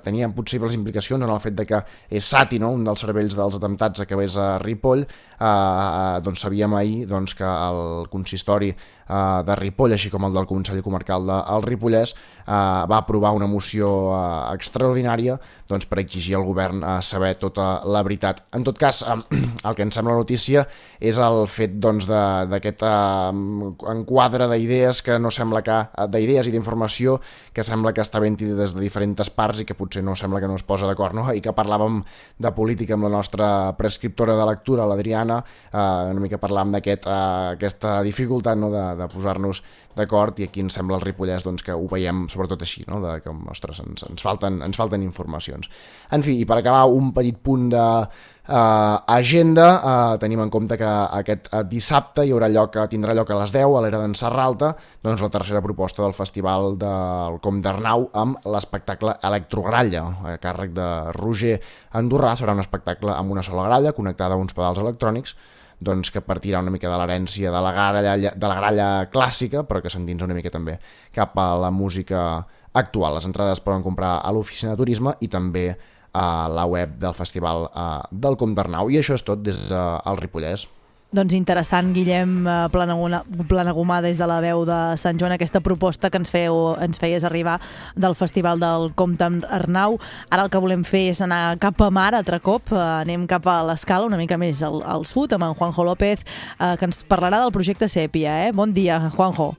tenien 0.03 0.33
possibles 0.35 0.75
implicacions 0.75 1.23
en 1.23 1.29
el 1.31 1.39
fet 1.39 1.55
de 1.55 1.63
que 1.69 1.79
Esati, 2.11 2.59
no, 2.59 2.73
un 2.75 2.83
dels 2.83 2.99
cervells 2.99 3.37
dels 3.39 3.55
atemptats, 3.55 4.03
acabés 4.03 4.35
a 4.35 4.57
Ripoll, 4.59 5.05
uh, 5.43 6.21
doncs 6.23 6.45
sabíem 6.47 6.73
ahir 6.79 7.07
doncs, 7.11 7.35
que 7.35 7.43
el 7.45 8.07
consistori 8.09 8.71
eh, 9.07 9.43
de 9.45 9.55
Ripoll, 9.55 9.95
així 9.95 10.11
com 10.13 10.27
el 10.27 10.35
del 10.35 10.47
Consell 10.49 10.81
Comarcal 10.85 11.27
del 11.27 11.65
Ripollès, 11.65 12.13
eh, 12.13 12.51
va 12.51 12.97
aprovar 12.97 13.33
una 13.35 13.47
moció 13.47 13.89
eh, 14.13 14.55
extraordinària 14.55 15.37
doncs, 15.69 15.87
per 15.89 15.99
exigir 16.01 16.35
al 16.37 16.45
govern 16.47 16.83
eh, 16.83 16.97
saber 17.01 17.33
tota 17.41 17.83
la 17.85 18.03
veritat. 18.05 18.43
En 18.55 18.65
tot 18.67 18.79
cas, 18.79 19.03
eh, 19.03 19.17
el 19.67 19.75
que 19.75 19.85
ens 19.85 19.99
sembla 19.99 20.15
notícia 20.17 20.65
és 20.99 21.19
el 21.19 21.43
fet 21.51 21.77
doncs, 21.83 22.07
d'aquest 22.07 22.85
eh, 22.87 23.93
enquadre 23.93 24.49
d'idees 24.51 25.03
que 25.05 25.19
no 25.19 25.31
sembla 25.31 25.63
que 25.65 25.79
eh, 25.85 26.07
d'idees 26.11 26.49
i 26.49 26.55
d'informació 26.55 27.19
que 27.53 27.65
sembla 27.65 27.93
que 27.93 28.03
està 28.03 28.21
ben 28.23 28.37
des 28.39 28.73
de 28.73 28.81
diferents 28.81 29.29
parts 29.33 29.61
i 29.61 29.67
que 29.67 29.77
potser 29.77 30.03
no 30.03 30.15
sembla 30.19 30.41
que 30.41 30.49
no 30.49 30.57
es 30.59 30.65
posa 30.67 30.87
d'acord, 30.89 31.15
no? 31.15 31.27
I 31.33 31.41
que 31.43 31.53
parlàvem 31.55 32.01
de 32.41 32.51
política 32.55 32.97
amb 32.97 33.07
la 33.07 33.13
nostra 33.13 33.47
prescriptora 33.77 34.35
de 34.35 34.47
lectura, 34.47 34.87
l'Adriana, 34.89 35.32
eh, 35.41 36.11
una 36.11 36.23
mica 36.23 36.39
parlàvem 36.41 36.75
d'aquest 36.77 37.07
eh, 37.87 37.95
dificultat 38.05 38.59
no? 38.59 38.71
de, 38.73 38.83
de 38.99 39.07
posar-nos 39.11 39.63
d'acord 39.97 40.39
i 40.41 40.47
aquí 40.47 40.63
ens 40.63 40.77
sembla 40.77 40.97
el 40.97 41.05
Ripollès 41.05 41.45
doncs, 41.45 41.63
que 41.65 41.75
ho 41.77 41.87
veiem 41.89 42.25
sobretot 42.31 42.65
així, 42.65 42.85
no? 42.89 42.99
de 43.03 43.19
que 43.23 43.33
ostres, 43.53 43.81
ens, 43.85 44.05
ens, 44.09 44.25
falten, 44.25 44.61
ens 44.65 44.79
falten 44.79 45.05
informacions. 45.05 45.69
En 46.13 46.25
fi, 46.25 46.39
i 46.41 46.47
per 46.49 46.59
acabar 46.59 46.87
un 46.89 47.13
petit 47.15 47.37
punt 47.37 47.69
de 47.73 47.85
eh, 48.47 48.97
agenda, 49.07 49.67
eh, 50.13 50.17
tenim 50.19 50.41
en 50.43 50.49
compte 50.49 50.77
que 50.77 50.89
aquest 51.19 51.49
eh, 51.51 51.63
dissabte 51.69 52.25
hi 52.25 52.33
haurà 52.33 52.49
lloc, 52.51 52.77
tindrà 52.91 53.15
lloc 53.15 53.31
a 53.31 53.39
les 53.41 53.53
10 53.55 53.77
a 53.77 53.81
l'era 53.85 54.01
d'en 54.01 54.15
Serralta, 54.17 54.73
doncs 55.03 55.23
la 55.23 55.31
tercera 55.33 55.61
proposta 55.61 56.03
del 56.03 56.15
Festival 56.17 56.77
del 56.81 57.39
Com 57.43 57.61
d'Arnau 57.61 58.09
amb 58.13 58.45
l'espectacle 58.45 59.17
Electrogralla, 59.23 60.05
a 60.33 60.37
càrrec 60.43 60.73
de 60.75 60.89
Roger 61.19 61.59
Andorrà, 61.99 62.35
serà 62.39 62.55
un 62.55 62.63
espectacle 62.63 63.15
amb 63.15 63.31
una 63.31 63.43
sola 63.43 63.67
gralla 63.69 63.93
connectada 63.93 64.35
a 64.35 64.41
uns 64.41 64.53
pedals 64.53 64.79
electrònics 64.83 65.37
doncs 65.83 66.11
que 66.13 66.21
partirà 66.23 66.61
una 66.63 66.71
mica 66.71 66.87
de 66.87 66.97
l'herència 66.97 67.51
de 67.51 67.61
la 67.61 67.71
gralla, 67.75 68.15
de 68.15 68.47
la 68.47 68.55
gralla 68.55 68.89
clàssica, 69.11 69.65
però 69.67 69.81
que 69.83 69.91
s'endinsa 69.91 70.23
una 70.23 70.37
mica 70.37 70.51
també 70.53 70.77
cap 71.11 71.35
a 71.35 71.49
la 71.59 71.71
música 71.75 72.45
actual. 72.73 73.17
Les 73.17 73.27
entrades 73.27 73.59
es 73.59 73.63
poden 73.63 73.83
comprar 73.83 74.17
a 74.23 74.31
l'oficina 74.31 74.73
de 74.73 74.79
turisme 74.79 75.15
i 75.19 75.27
també 75.27 75.65
a 75.73 75.75
la 76.13 76.65
web 76.69 76.97
del 77.01 77.13
Festival 77.17 77.67
eh, 77.73 77.89
del 78.11 78.37
Comte 78.37 78.61
d'Arnau. 78.61 78.89
I 78.89 79.01
això 79.01 79.17
és 79.17 79.25
tot 79.25 79.43
des 79.43 79.67
del 79.69 80.21
Ripollès. 80.21 80.69
Doncs 81.13 81.35
interessant, 81.37 81.91
Guillem 81.93 82.47
eh, 82.49 82.53
Planagumà 82.73 83.99
des 84.01 84.17
de 84.17 84.25
la 84.25 84.39
veu 84.41 84.63
de 84.65 84.77
Sant 84.97 85.19
Joan, 85.21 85.35
aquesta 85.35 85.61
proposta 85.61 86.09
que 86.09 86.17
ens, 86.17 86.31
feu, 86.33 86.73
ens 86.81 86.97
feies 86.97 87.25
arribar 87.27 87.59
del 87.93 88.15
Festival 88.17 88.57
del 88.57 88.89
Comte 88.97 89.27
Arnau. 89.45 89.99
Ara 90.33 90.47
el 90.47 90.49
que 90.49 90.61
volem 90.63 90.81
fer 90.81 91.03
és 91.11 91.21
anar 91.21 91.59
cap 91.61 91.83
a 91.85 91.91
mar, 91.93 92.15
altre 92.17 92.41
cop, 92.41 92.73
eh, 92.73 92.81
anem 93.03 93.27
cap 93.29 93.45
a 93.45 93.59
l'escala, 93.69 94.09
una 94.09 94.17
mica 94.17 94.39
més 94.41 94.65
al, 94.65 94.81
al 94.81 95.05
sud, 95.05 95.37
amb 95.37 95.51
en 95.51 95.53
Juanjo 95.59 95.85
López, 95.85 96.25
eh, 96.57 96.73
que 96.81 96.89
ens 96.89 97.05
parlarà 97.05 97.43
del 97.43 97.53
projecte 97.53 97.85
Sèpia. 97.85 98.47
Eh? 98.47 98.51
Bon 98.51 98.73
dia, 98.73 98.97
Juanjo. 99.13 99.53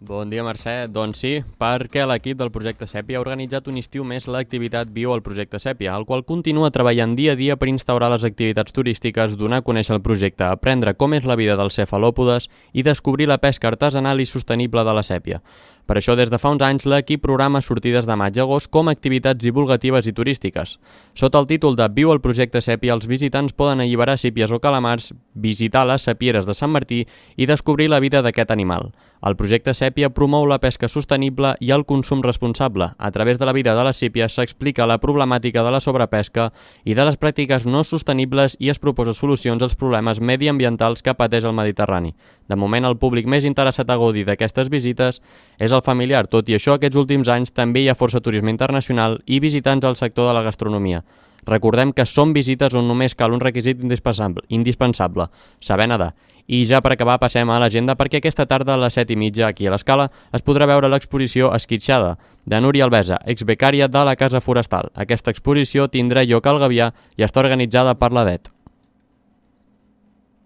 Bon 0.00 0.28
dia, 0.28 0.42
Mercè. 0.42 0.88
Doncs 0.90 1.20
sí, 1.22 1.30
perquè 1.60 2.02
l'equip 2.04 2.36
del 2.36 2.50
projecte 2.52 2.86
Sèpia 2.90 3.16
ha 3.16 3.22
organitzat 3.22 3.68
un 3.70 3.78
estiu 3.78 4.02
més 4.04 4.26
l'activitat 4.26 4.90
Viu 4.92 5.12
al 5.14 5.22
projecte 5.22 5.60
Sèpia, 5.62 5.94
el 5.94 6.04
qual 6.04 6.24
continua 6.26 6.72
treballant 6.74 7.14
dia 7.14 7.32
a 7.32 7.38
dia 7.38 7.56
per 7.56 7.70
instaurar 7.70 8.10
les 8.10 8.26
activitats 8.26 8.74
turístiques, 8.74 9.38
donar 9.38 9.62
a 9.62 9.64
conèixer 9.64 9.94
el 9.94 10.02
projecte, 10.02 10.44
aprendre 10.44 10.96
com 10.98 11.14
és 11.14 11.24
la 11.24 11.38
vida 11.38 11.54
dels 11.56 11.78
cefalòpodes 11.78 12.50
i 12.74 12.82
descobrir 12.82 13.30
la 13.30 13.38
pesca 13.38 13.70
artesanal 13.70 14.20
i 14.20 14.26
sostenible 14.26 14.84
de 14.84 14.96
la 14.98 15.06
sèpia. 15.06 15.40
Per 15.86 15.98
això, 16.00 16.14
des 16.16 16.30
de 16.32 16.38
fa 16.40 16.50
uns 16.50 16.62
anys, 16.64 16.86
l'equip 16.88 17.20
programa 17.22 17.60
sortides 17.62 18.06
de 18.08 18.16
maig 18.16 18.38
a 18.38 18.44
agost 18.44 18.70
com 18.72 18.88
a 18.88 18.92
activitats 18.96 19.44
divulgatives 19.44 20.06
i 20.08 20.14
turístiques. 20.16 20.78
Sota 21.14 21.38
el 21.38 21.46
títol 21.46 21.76
de 21.76 21.88
Viu 21.92 22.10
al 22.10 22.22
projecte 22.24 22.62
Sèpia, 22.64 22.96
els 22.96 23.06
visitants 23.06 23.52
poden 23.52 23.84
alliberar 23.84 24.16
sípies 24.18 24.50
o 24.50 24.60
calamars, 24.64 25.12
visitar 25.34 25.84
les 25.86 26.08
sapieres 26.08 26.48
de 26.48 26.56
Sant 26.56 26.72
Martí 26.72 27.04
i 27.36 27.46
descobrir 27.46 27.90
la 27.92 28.00
vida 28.00 28.24
d'aquest 28.24 28.50
animal. 28.50 28.94
El 29.24 29.38
projecte 29.40 29.72
Sèpia 29.72 30.10
promou 30.12 30.44
la 30.44 30.58
pesca 30.60 30.84
sostenible 30.92 31.54
i 31.64 31.70
el 31.72 31.86
consum 31.88 32.20
responsable. 32.20 32.90
A 32.98 33.10
través 33.10 33.38
de 33.40 33.46
la 33.48 33.54
vida 33.56 33.72
de 33.74 33.84
les 33.86 33.96
sípies 33.96 34.34
s'explica 34.36 34.84
la 34.84 34.98
problemàtica 35.00 35.62
de 35.64 35.70
la 35.72 35.80
sobrepesca 35.80 36.50
i 36.84 36.92
de 36.92 37.06
les 37.08 37.16
pràctiques 37.16 37.64
no 37.64 37.80
sostenibles 37.88 38.58
i 38.60 38.68
es 38.68 38.82
proposa 38.82 39.14
solucions 39.16 39.64
als 39.64 39.78
problemes 39.80 40.20
mediambientals 40.20 41.00
que 41.00 41.16
pateix 41.16 41.48
el 41.48 41.56
Mediterrani. 41.56 42.12
De 42.52 42.58
moment, 42.60 42.84
el 42.84 42.98
públic 43.00 43.24
més 43.24 43.48
interessat 43.48 43.88
a 43.88 43.96
gaudir 43.96 44.26
d'aquestes 44.28 44.68
visites 44.68 45.22
és 45.56 45.72
el 45.72 45.80
familiar. 45.80 46.26
Tot 46.28 46.52
i 46.52 46.58
això, 46.58 46.76
aquests 46.76 47.00
últims 47.00 47.32
anys 47.32 47.56
també 47.56 47.80
hi 47.80 47.88
ha 47.88 47.96
força 47.96 48.20
turisme 48.20 48.52
internacional 48.52 49.22
i 49.24 49.40
visitants 49.40 49.88
al 49.88 49.96
sector 49.96 50.28
de 50.28 50.36
la 50.36 50.44
gastronomia. 50.44 51.00
Recordem 51.48 51.96
que 51.96 52.04
són 52.04 52.36
visites 52.36 52.76
on 52.76 52.88
només 52.88 53.16
cal 53.16 53.32
un 53.32 53.40
requisit 53.40 53.80
indispensable, 53.80 54.44
indispensable 54.48 55.30
saber 55.60 55.88
nedar. 55.88 56.12
I 56.46 56.64
ja 56.68 56.80
per 56.84 56.92
acabar 56.92 57.16
passem 57.22 57.48
a 57.48 57.58
l'agenda 57.60 57.96
perquè 57.96 58.20
aquesta 58.20 58.44
tarda 58.46 58.74
a 58.74 58.80
les 58.82 58.96
7 58.98 59.14
i 59.14 59.16
mitja 59.16 59.48
aquí 59.48 59.66
a 59.66 59.72
l'Escala 59.72 60.10
es 60.36 60.44
podrà 60.44 60.68
veure 60.68 60.90
l'exposició 60.92 61.52
Esquitxada 61.56 62.18
de 62.44 62.60
Núria 62.60 62.84
Albesa, 62.84 63.18
exbecària 63.24 63.88
de 63.88 64.04
la 64.04 64.16
Casa 64.16 64.44
Forestal. 64.44 64.92
Aquesta 64.94 65.32
exposició 65.32 65.88
tindrà 65.88 66.26
lloc 66.28 66.46
al 66.46 66.60
Gavià 66.60 66.92
i 67.16 67.24
està 67.24 67.40
organitzada 67.40 67.96
per 67.96 68.12
l'ADET. 68.12 68.53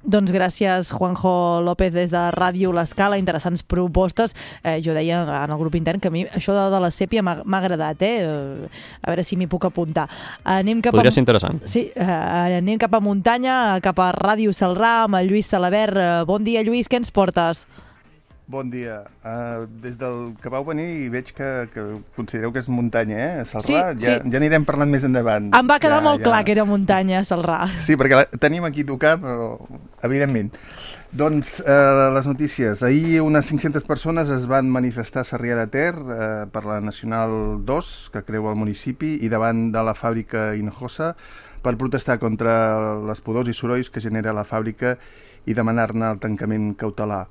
Doncs 0.04 0.30
gràcies, 0.30 0.92
Juanjo 0.94 1.60
López, 1.66 1.90
des 1.92 2.12
de 2.14 2.20
Ràdio 2.30 2.70
L'Escala. 2.72 3.18
Interessants 3.18 3.64
propostes. 3.66 4.34
Eh, 4.62 4.78
jo 4.84 4.94
deia 4.94 5.24
en 5.24 5.50
el 5.50 5.58
grup 5.58 5.74
intern 5.74 5.98
que 5.98 6.08
a 6.08 6.14
mi 6.14 6.22
això 6.24 6.54
de, 6.54 6.68
de 6.70 6.80
la 6.80 6.90
sèpia 6.94 7.22
m'ha 7.26 7.42
agradat, 7.58 8.00
eh? 8.06 8.12
Eh, 8.22 8.68
A 9.02 9.10
veure 9.10 9.24
si 9.26 9.36
m'hi 9.36 9.48
puc 9.50 9.66
apuntar. 9.66 10.06
Anem 10.44 10.80
cap 10.84 10.94
Podria 10.94 11.10
a... 11.10 11.16
ser 11.16 11.24
interessant. 11.26 11.58
Sí, 11.66 11.88
eh, 11.96 12.06
anem 12.60 12.78
cap 12.78 12.94
a 12.94 13.02
muntanya, 13.02 13.80
cap 13.82 13.98
a 13.98 14.12
Ràdio 14.14 14.54
Salrà, 14.54 15.02
amb 15.08 15.18
el 15.18 15.28
Lluís 15.32 15.50
Salabert. 15.50 15.98
Eh, 15.98 16.08
Bon 16.30 16.46
dia, 16.46 16.62
Lluís, 16.62 16.88
què 16.88 17.02
ens 17.02 17.10
portes? 17.10 17.66
Bon 18.48 18.70
dia. 18.72 19.02
Uh, 19.20 19.66
des 19.84 19.98
del 20.00 20.30
que 20.40 20.48
vau 20.48 20.62
venir 20.64 20.86
i 21.02 21.08
veig 21.12 21.34
que, 21.36 21.48
que 21.68 21.82
considereu 22.16 22.48
que 22.48 22.62
és 22.62 22.70
muntanya, 22.72 23.16
eh? 23.20 23.42
Salrà, 23.44 23.66
Sí, 23.66 23.74
ja, 23.76 24.14
sí. 24.22 24.30
ja 24.32 24.38
anirem 24.40 24.64
parlant 24.64 24.88
més 24.88 25.02
endavant. 25.04 25.50
Em 25.52 25.68
va 25.68 25.76
quedar 25.76 25.98
ja, 26.00 26.04
molt 26.06 26.24
clar 26.24 26.38
que 26.46 26.54
era 26.54 26.64
muntanya, 26.64 27.20
Salrà. 27.28 27.66
Sí, 27.76 27.98
perquè 28.00 28.16
la, 28.16 28.24
tenim 28.40 28.64
aquí 28.64 28.86
a 28.86 28.88
tocar, 28.88 29.18
però 29.20 29.50
evidentment. 30.08 30.48
Doncs 31.12 31.58
eh, 31.60 32.06
les 32.14 32.30
notícies. 32.30 32.80
Ahir 32.88 33.20
unes 33.26 33.52
500 33.52 33.84
persones 33.84 34.32
es 34.32 34.48
van 34.48 34.72
manifestar 34.72 35.26
a 35.26 35.28
Sarrià 35.28 35.60
de 35.60 35.68
Ter 35.68 35.92
eh, 35.92 36.46
per 36.48 36.64
la 36.64 36.80
Nacional 36.80 37.60
2, 37.68 37.92
que 38.16 38.24
creua 38.24 38.56
el 38.56 38.60
municipi, 38.60 39.18
i 39.20 39.28
davant 39.28 39.66
de 39.76 39.84
la 39.84 39.92
fàbrica 39.92 40.54
Hinojosa 40.56 41.12
per 41.60 41.76
protestar 41.76 42.16
contra 42.16 42.56
les 43.12 43.20
pudors 43.20 43.52
i 43.52 43.56
sorolls 43.56 43.92
que 43.92 44.00
genera 44.00 44.32
la 44.32 44.48
fàbrica 44.48 44.96
i 45.44 45.52
demanar-ne 45.52 46.14
el 46.14 46.24
tancament 46.24 46.72
cautelar. 46.80 47.26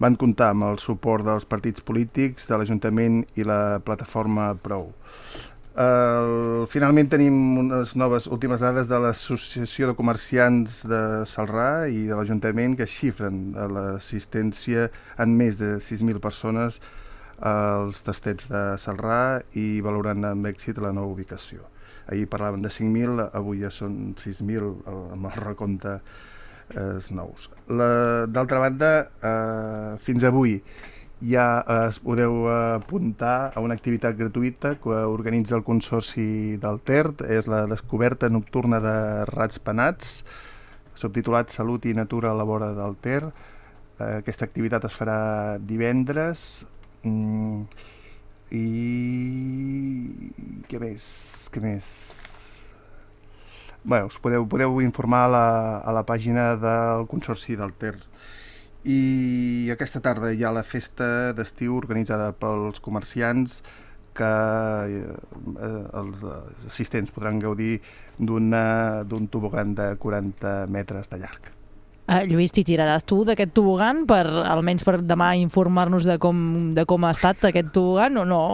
Van 0.00 0.16
comptar 0.16 0.50
amb 0.54 0.64
el 0.70 0.78
suport 0.80 1.26
dels 1.26 1.44
partits 1.44 1.84
polítics, 1.84 2.46
de 2.48 2.56
l'Ajuntament 2.56 3.20
i 3.36 3.44
la 3.44 3.80
plataforma 3.84 4.54
Prou. 4.64 4.90
Uh, 5.80 6.66
finalment 6.68 7.06
tenim 7.12 7.34
unes 7.60 7.92
noves 8.00 8.26
últimes 8.26 8.60
dades 8.60 8.88
de 8.90 8.98
l'Associació 9.00 9.86
de 9.90 9.94
Comerciants 9.96 10.80
de 10.90 11.02
Salrà 11.30 11.86
i 11.88 12.06
de 12.08 12.16
l'Ajuntament 12.18 12.74
que 12.80 12.88
xifren 12.90 13.52
l'assistència 13.76 14.88
en 15.22 15.36
més 15.38 15.60
de 15.60 15.76
6.000 15.78 16.18
persones 16.20 16.80
als 17.40 18.02
tastets 18.04 18.50
de 18.50 18.64
Salrà 18.82 19.40
i 19.56 19.80
valorant 19.84 20.26
amb 20.32 20.50
èxit 20.50 20.80
la 20.82 20.90
nova 20.96 21.12
ubicació. 21.14 21.62
Ahir 22.10 22.26
parlaven 22.28 22.64
de 22.64 22.72
5.000, 22.74 23.30
avui 23.32 23.62
ja 23.62 23.70
són 23.70 24.16
6.000 24.18 24.74
el- 24.90 25.06
amb 25.14 25.30
el 25.30 25.38
recompte 25.44 26.00
eh, 26.74 26.98
nous. 27.10 27.50
D'altra 27.68 28.58
banda, 28.62 28.92
eh, 29.22 29.98
fins 30.02 30.24
avui 30.24 30.58
ja 31.20 31.60
es 31.86 31.98
podeu 32.00 32.48
apuntar 32.48 33.52
a 33.54 33.60
una 33.60 33.74
activitat 33.76 34.16
gratuïta 34.16 34.74
que 34.80 35.02
organitza 35.04 35.54
el 35.56 35.64
Consorci 35.64 36.56
del 36.60 36.80
TERT, 36.80 37.26
és 37.28 37.46
la 37.50 37.66
descoberta 37.68 38.30
nocturna 38.32 38.80
de 38.80 38.96
rats 39.28 39.60
penats, 39.60 40.24
subtitulat 40.96 41.52
Salut 41.52 41.84
i 41.86 41.94
Natura 41.94 42.30
a 42.32 42.36
la 42.36 42.44
vora 42.44 42.72
del 42.76 42.96
Ter. 43.00 43.22
Eh, 44.00 44.16
Aquesta 44.20 44.48
activitat 44.48 44.84
es 44.88 44.96
farà 44.96 45.58
divendres 45.60 46.64
mm, 47.04 47.62
i... 48.56 48.64
què 50.68 50.80
més? 50.80 51.04
Què 51.52 51.60
més? 51.64 52.19
Bé, 53.82 54.02
us 54.04 54.18
podeu, 54.20 54.44
podeu 54.44 54.80
informar 54.84 55.24
a 55.24 55.32
la, 55.32 55.46
a 55.80 55.92
la 55.96 56.04
pàgina 56.04 56.52
del 56.60 57.06
Consorci 57.08 57.56
del 57.56 57.72
Ter. 57.72 57.94
I 58.84 59.70
aquesta 59.72 60.02
tarda 60.04 60.32
hi 60.32 60.44
ha 60.44 60.52
la 60.52 60.64
festa 60.64 61.32
d'estiu 61.36 61.76
organitzada 61.78 62.30
pels 62.36 62.80
comerciants 62.84 63.62
que 64.16 64.28
eh, 64.28 66.00
els 66.00 66.24
assistents 66.68 67.12
podran 67.14 67.40
gaudir 67.40 67.78
d'un 68.18 69.28
tobogan 69.32 69.72
de 69.74 69.94
40 69.96 70.66
metres 70.68 71.08
de 71.08 71.20
llarg. 71.22 71.50
Uh, 72.10 72.24
Lluís, 72.26 72.50
t'hi 72.50 72.64
tiraràs 72.66 73.04
tu 73.06 73.20
d'aquest 73.24 73.52
tobogan 73.54 74.02
per, 74.10 74.24
almenys 74.26 74.82
per 74.84 74.98
demà 74.98 75.30
informar-nos 75.38 76.08
de 76.08 76.18
com, 76.18 76.40
de 76.74 76.84
com 76.84 77.06
ha 77.06 77.12
estat 77.14 77.44
aquest 77.48 77.70
tobogan 77.76 78.18
o 78.18 78.24
no? 78.26 78.44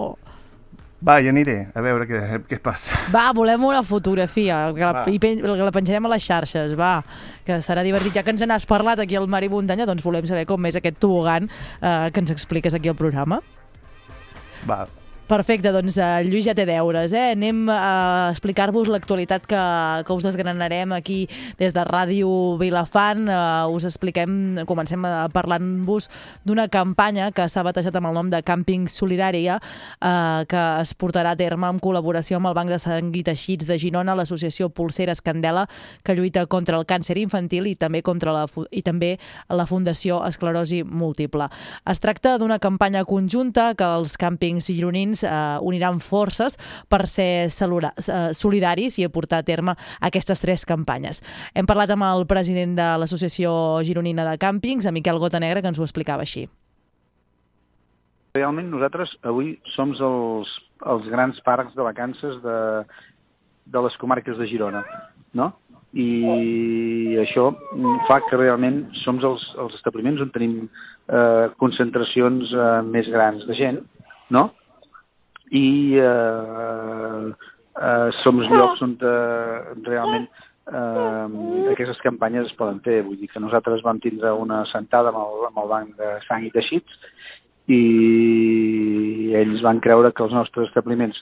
Va, 1.04 1.18
hi 1.20 1.28
aniré, 1.28 1.56
a 1.76 1.82
veure 1.84 2.06
què, 2.08 2.20
què 2.48 2.58
passa. 2.64 2.96
Va, 3.12 3.26
volem 3.36 3.66
una 3.68 3.82
fotografia, 3.84 4.62
que 4.72 4.80
la, 4.80 5.02
i 5.12 5.18
pen, 5.20 5.42
que 5.44 5.66
la 5.68 5.72
penjarem 5.74 6.08
a 6.08 6.12
les 6.14 6.24
xarxes, 6.24 6.72
va, 6.78 7.02
que 7.44 7.58
serà 7.64 7.84
divertit. 7.84 8.14
Ja 8.16 8.24
que 8.24 8.32
ens 8.32 8.44
n'has 8.48 8.64
parlat 8.68 9.02
aquí 9.04 9.18
al 9.18 9.28
Mar 9.28 9.42
i 9.44 9.50
Muntanya, 9.52 9.84
doncs 9.88 10.04
volem 10.06 10.24
saber 10.28 10.46
com 10.48 10.64
és 10.64 10.78
aquest 10.80 10.96
tobogan 11.02 11.50
eh, 11.50 12.08
que 12.08 12.24
ens 12.24 12.32
expliques 12.32 12.74
aquí 12.74 12.88
al 12.88 12.96
programa. 12.96 13.42
Va, 14.66 14.86
Perfecte, 15.26 15.72
doncs 15.74 15.96
uh, 15.98 16.20
Lluís 16.22 16.44
ja 16.46 16.52
té 16.54 16.62
deures, 16.68 17.10
eh? 17.10 17.32
Anem 17.34 17.64
a 17.66 18.30
explicar-vos 18.30 18.86
l'actualitat 18.86 19.42
que, 19.50 19.62
que 20.06 20.14
us 20.14 20.22
desgranarem 20.22 20.92
aquí 20.94 21.24
des 21.58 21.72
de 21.74 21.82
Ràdio 21.82 22.28
Vilafant. 22.60 23.24
Uh, 23.26 23.66
us 23.74 23.88
expliquem, 23.88 24.60
comencem 24.70 25.02
uh, 25.02 25.24
parlant-vos 25.34 26.06
d'una 26.46 26.68
campanya 26.70 27.32
que 27.34 27.48
s'ha 27.50 27.64
batejat 27.66 27.98
amb 27.98 28.12
el 28.12 28.14
nom 28.14 28.30
de 28.30 28.38
Càmping 28.46 28.84
Solidària, 28.86 29.56
uh, 29.58 30.44
que 30.46 30.62
es 30.84 30.94
portarà 30.94 31.32
a 31.34 31.40
terme 31.40 31.72
en 31.74 31.82
col·laboració 31.82 32.38
amb 32.38 32.52
el 32.52 32.54
Banc 32.60 32.70
de 32.70 32.78
Sang 32.78 33.10
i 33.10 33.24
Teixits 33.26 33.66
de 33.66 33.80
Girona, 33.82 34.14
l'associació 34.14 34.70
Pulseres 34.70 35.24
Candela, 35.26 35.66
que 36.06 36.14
lluita 36.14 36.46
contra 36.46 36.78
el 36.78 36.86
càncer 36.86 37.18
infantil 37.18 37.66
i 37.66 37.74
també 37.74 38.04
contra 38.06 38.30
la, 38.30 38.46
i 38.70 38.84
també 38.86 39.16
la 39.50 39.66
Fundació 39.66 40.22
Esclerosi 40.30 40.84
Múltiple. 40.86 41.50
Es 41.82 41.98
tracta 41.98 42.38
d'una 42.38 42.62
campanya 42.62 43.02
conjunta 43.02 43.72
que 43.74 43.90
els 43.98 44.14
càmpings 44.22 44.70
gironins 44.70 45.15
eh, 45.24 45.58
uniran 45.62 46.00
forces 46.00 46.58
per 46.88 47.06
ser 47.06 47.46
eh, 47.46 48.34
solidaris 48.34 48.98
i 48.98 49.06
aportar 49.06 49.40
a 49.40 49.46
terme 49.46 49.76
aquestes 50.00 50.42
tres 50.42 50.66
campanyes. 50.66 51.22
Hem 51.54 51.66
parlat 51.66 51.90
amb 51.94 52.06
el 52.08 52.26
president 52.26 52.76
de 52.76 52.92
l'Associació 53.00 53.82
Gironina 53.86 54.26
de 54.28 54.36
Càmpings, 54.38 54.86
en 54.86 54.94
Miquel 54.94 55.20
Gotanegra, 55.22 55.62
que 55.62 55.72
ens 55.72 55.80
ho 55.80 55.86
explicava 55.86 56.26
així. 56.26 56.46
Realment 58.36 58.68
nosaltres 58.68 59.14
avui 59.24 59.54
som 59.72 59.94
els, 59.96 60.50
els 60.84 61.06
grans 61.12 61.38
parcs 61.44 61.76
de 61.76 61.84
vacances 61.86 62.42
de, 62.42 62.58
de 63.72 63.84
les 63.86 63.96
comarques 64.02 64.36
de 64.36 64.48
Girona, 64.50 64.82
no? 65.32 65.54
I 65.96 67.16
això 67.22 67.46
fa 68.04 68.18
que 68.26 68.36
realment 68.36 68.82
som 69.00 69.16
els, 69.24 69.44
els 69.62 69.76
establiments 69.78 70.20
on 70.20 70.32
tenim 70.34 70.56
eh, 70.66 71.46
concentracions 71.62 72.52
eh, 72.52 72.66
més 72.84 73.08
grans 73.08 73.46
de 73.48 73.56
gent, 73.56 73.80
no? 74.34 74.50
I 75.54 75.68
eh, 76.02 77.26
eh, 77.30 78.08
som 78.22 78.42
els 78.42 78.50
llocs 78.50 78.82
on 78.82 78.96
eh, 78.98 79.74
realment 79.86 80.26
eh, 80.26 81.72
aquestes 81.72 82.00
campanyes 82.04 82.48
es 82.50 82.56
poden 82.58 82.80
fer. 82.86 83.02
Vull 83.06 83.20
dir 83.20 83.30
que 83.32 83.42
nosaltres 83.42 83.84
vam 83.86 84.00
tindre 84.02 84.32
una 84.34 84.64
sentada 84.72 85.12
amb 85.12 85.22
el, 85.22 85.46
amb 85.50 85.62
el 85.62 85.70
Banc 85.74 86.00
de 86.00 86.16
Sang 86.26 86.46
i 86.46 86.52
Teixits 86.54 86.98
i 87.66 87.82
ells 89.34 89.62
van 89.64 89.82
creure 89.82 90.12
que 90.14 90.22
els 90.22 90.34
nostres 90.34 90.68
establiments 90.70 91.18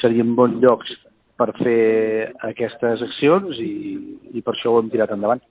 serien 0.00 0.34
bons 0.38 0.60
llocs 0.62 0.92
per 1.38 1.52
fer 1.58 2.32
aquestes 2.46 3.02
accions 3.06 3.58
i, 3.62 3.72
i 4.34 4.42
per 4.42 4.54
això 4.54 4.74
ho 4.74 4.82
hem 4.82 4.90
tirat 4.90 5.14
endavant. 5.14 5.42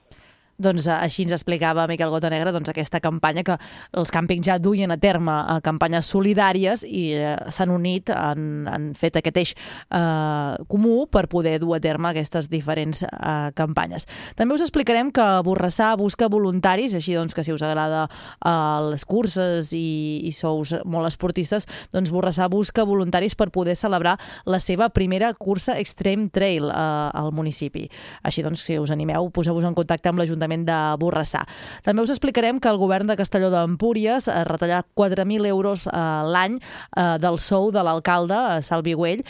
Doncs 0.57 0.87
eh, 0.89 0.95
així 1.05 1.21
ens 1.21 1.35
explicava 1.35 1.85
Miquel 1.89 2.09
Gotanegra 2.09 2.49
doncs, 2.53 2.71
aquesta 2.71 2.97
campanya 3.03 3.43
que 3.45 3.55
els 3.97 4.09
càmpings 4.13 4.47
ja 4.47 4.57
duien 4.57 4.89
a 4.89 4.97
terme 4.97 5.29
a 5.29 5.59
campanyes 5.61 6.09
solidàries 6.09 6.81
i 6.87 7.03
eh, 7.13 7.35
s'han 7.53 7.69
unit, 7.69 8.09
han, 8.09 8.65
han 8.65 8.87
fet 8.97 9.19
aquest 9.19 9.37
eix 9.37 9.51
eh, 9.53 10.55
comú 10.71 11.05
per 11.13 11.27
poder 11.29 11.59
dur 11.61 11.75
a 11.77 11.81
terme 11.83 12.09
aquestes 12.09 12.49
diferents 12.49 13.03
eh, 13.05 13.35
campanyes. 13.57 14.07
També 14.39 14.57
us 14.57 14.63
explicarem 14.65 15.11
que 15.13 15.27
Borrassà 15.45 15.91
busca 15.99 16.25
voluntaris, 16.33 16.95
així 16.97 17.13
doncs 17.13 17.37
que 17.37 17.45
si 17.45 17.53
us 17.53 17.61
agrada 17.61 18.07
eh, 18.09 18.49
les 18.89 19.05
curses 19.05 19.69
i, 19.77 20.25
i 20.25 20.33
sous 20.33 20.73
molt 20.89 21.11
esportistes, 21.11 21.69
doncs 21.93 22.09
Borrassà 22.09 22.49
busca 22.49 22.87
voluntaris 22.87 23.37
per 23.37 23.51
poder 23.53 23.77
celebrar 23.77 24.17
la 24.49 24.57
seva 24.63 24.89
primera 24.89 25.35
cursa 25.37 25.77
Extreme 25.77 26.31
Trail 26.33 26.65
eh, 26.73 26.81
al 27.13 27.29
municipi. 27.29 27.85
Així 28.25 28.41
doncs, 28.41 28.65
si 28.65 28.81
us 28.81 28.89
animeu, 28.95 29.29
poseu-vos 29.29 29.69
en 29.69 29.77
contacte 29.77 30.09
amb 30.09 30.25
l'Ajuntament 30.25 30.46
de 30.47 30.77
Borrassà. 30.99 31.43
També 31.83 32.01
us 32.01 32.09
explicarem 32.09 32.59
que 32.59 32.69
el 32.69 32.77
govern 32.77 33.07
de 33.07 33.15
Castelló 33.19 33.49
d'Empúries 33.51 34.27
ha 34.31 34.43
retallat 34.47 34.85
4.000 34.95 35.45
euros 35.47 35.87
eh, 35.87 35.91
l'any 36.31 36.55
eh, 36.57 37.17
del 37.19 37.37
sou 37.37 37.71
de 37.71 37.83
l'alcalde, 37.83 38.33
eh, 38.57 38.61
Salvi 38.61 38.93
Güell, 38.93 39.23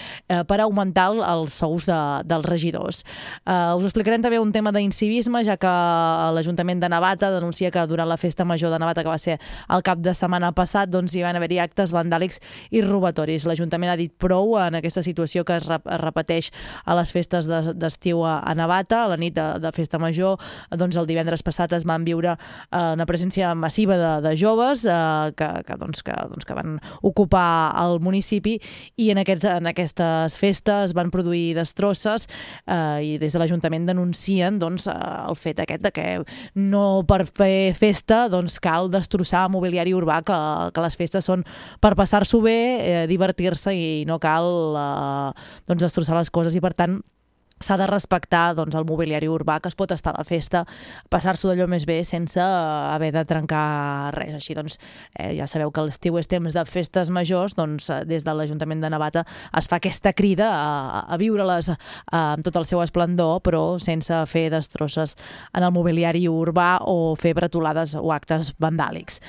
per 0.47 0.59
augmentar 0.61 1.07
el- 1.11 1.23
els 1.23 1.53
sous 1.53 1.85
de, 1.87 1.97
dels 2.27 2.45
regidors. 2.45 3.03
Us 3.47 3.83
explicarem 3.87 4.21
també 4.21 4.39
un 4.39 4.51
tema 4.51 4.71
d'incivisme, 4.71 5.41
ja 5.45 5.55
que 5.57 5.71
l'Ajuntament 6.35 6.81
de 6.81 6.89
Navata 6.91 7.31
denuncia 7.31 7.71
que 7.71 7.85
durant 7.87 8.07
la 8.09 8.17
festa 8.17 8.45
major 8.45 8.71
de 8.71 8.79
Navata, 8.79 9.03
que 9.03 9.09
va 9.09 9.17
ser 9.17 9.39
el 9.73 9.81
cap 9.83 9.99
de 10.03 10.13
setmana 10.13 10.51
passat, 10.55 10.89
doncs 10.91 11.15
hi 11.15 11.23
van 11.23 11.35
haver-hi 11.39 11.59
actes 11.63 11.93
vandàlics 11.95 12.39
i 12.71 12.81
robatoris. 12.85 13.45
L'Ajuntament 13.49 13.91
ha 13.93 13.97
dit 13.99 14.13
prou 14.17 14.57
en 14.59 14.75
aquesta 14.79 15.03
situació 15.03 15.43
que 15.47 15.57
es, 15.57 15.67
rep 15.67 15.87
es 15.87 16.01
repeteix 16.01 16.51
a 16.85 16.95
les 16.99 17.11
festes 17.15 17.47
de- 17.47 17.73
d'estiu 17.73 18.23
a 18.27 18.53
Navata, 18.55 19.05
a 19.05 19.11
la 19.13 19.17
nit 19.17 19.33
de, 19.35 19.47
de 19.63 19.71
festa 19.71 19.97
major, 19.99 20.37
doncs 20.71 20.97
el 20.97 21.06
divendres 21.07 21.43
passat 21.45 21.73
es 21.77 21.85
van 21.87 22.05
viure 22.07 22.35
eh, 22.35 22.93
una 22.93 23.07
presència 23.09 23.53
massiva 23.55 23.97
de, 23.99 24.11
de 24.25 24.33
joves 24.39 24.85
eh, 24.85 25.31
que, 25.37 25.49
que, 25.67 25.77
doncs, 25.79 26.03
que, 26.05 26.15
doncs, 26.31 26.47
que 26.47 26.57
van 26.57 26.77
ocupar 27.01 27.73
el 27.83 27.99
municipi 28.03 28.57
i 28.97 29.09
en, 29.13 29.21
aquest, 29.23 29.47
en 29.49 29.69
aquestes 29.71 30.37
festes 30.39 30.93
van 30.97 31.11
produir 31.13 31.55
destrosses 31.57 32.27
eh, 32.65 32.99
i 33.03 33.17
des 33.21 33.33
de 33.33 33.41
l'Ajuntament 33.41 33.87
denuncien 33.89 34.59
doncs, 34.61 34.87
eh, 34.91 34.97
el 35.27 35.39
fet 35.39 35.63
aquest 35.63 35.85
de 35.85 35.93
que 35.95 36.07
no 36.55 36.85
per 37.07 37.23
fer 37.27 37.73
festa 37.77 38.25
doncs, 38.31 38.59
cal 38.63 38.91
destrossar 38.93 39.47
mobiliari 39.53 39.95
urbà, 39.97 40.21
que, 40.25 40.39
que 40.73 40.85
les 40.85 40.97
festes 40.99 41.27
són 41.27 41.45
per 41.83 41.95
passar-s'ho 41.99 42.41
bé, 42.43 42.57
eh, 42.77 43.03
divertir-se 43.09 43.73
i 43.75 43.87
no 44.09 44.19
cal 44.23 44.49
eh, 44.77 45.45
doncs, 45.67 45.85
destrossar 45.85 46.17
les 46.19 46.33
coses 46.33 46.55
i 46.57 46.63
per 46.63 46.73
tant 46.77 46.99
s'ha 47.59 47.77
de 47.77 47.87
respectar 47.89 48.53
doncs, 48.57 48.75
el 48.75 48.85
mobiliari 48.85 49.29
urbà, 49.31 49.59
que 49.61 49.71
es 49.71 49.77
pot 49.77 49.91
estar 49.91 50.13
la 50.17 50.25
festa, 50.27 50.63
passar-s'ho 51.09 51.49
d'allò 51.51 51.67
més 51.69 51.87
bé 51.89 52.01
sense 52.05 52.39
eh, 52.39 52.93
haver 52.93 53.11
de 53.15 53.23
trencar 53.27 54.13
res. 54.15 54.35
Així 54.37 54.55
doncs, 54.57 54.77
eh, 55.17 55.33
ja 55.37 55.47
sabeu 55.49 55.71
que 55.73 55.85
l'estiu 55.87 56.17
és 56.21 56.29
temps 56.29 56.53
de 56.53 56.65
festes 56.69 57.11
majors, 57.13 57.55
doncs 57.57 57.89
eh, 57.89 58.03
des 58.07 58.25
de 58.25 58.35
l'Ajuntament 58.35 58.83
de 58.83 58.91
Navata 58.93 59.25
es 59.57 59.69
fa 59.69 59.79
aquesta 59.81 60.13
crida 60.13 60.49
a, 60.53 61.05
a 61.07 61.17
viure-les 61.19 61.71
eh, 61.73 61.77
amb 62.17 62.45
tot 62.45 62.59
el 62.59 62.67
seu 62.69 62.81
esplendor, 62.83 63.41
però 63.45 63.63
sense 63.81 64.13
fer 64.29 64.47
destrosses 64.53 65.17
en 65.53 65.65
el 65.65 65.73
mobiliari 65.73 66.27
urbà 66.29 66.77
o 66.85 67.15
fer 67.19 67.33
bretolades 67.37 67.95
o 67.97 68.11
actes 68.13 68.53
vandàlics. 68.61 69.21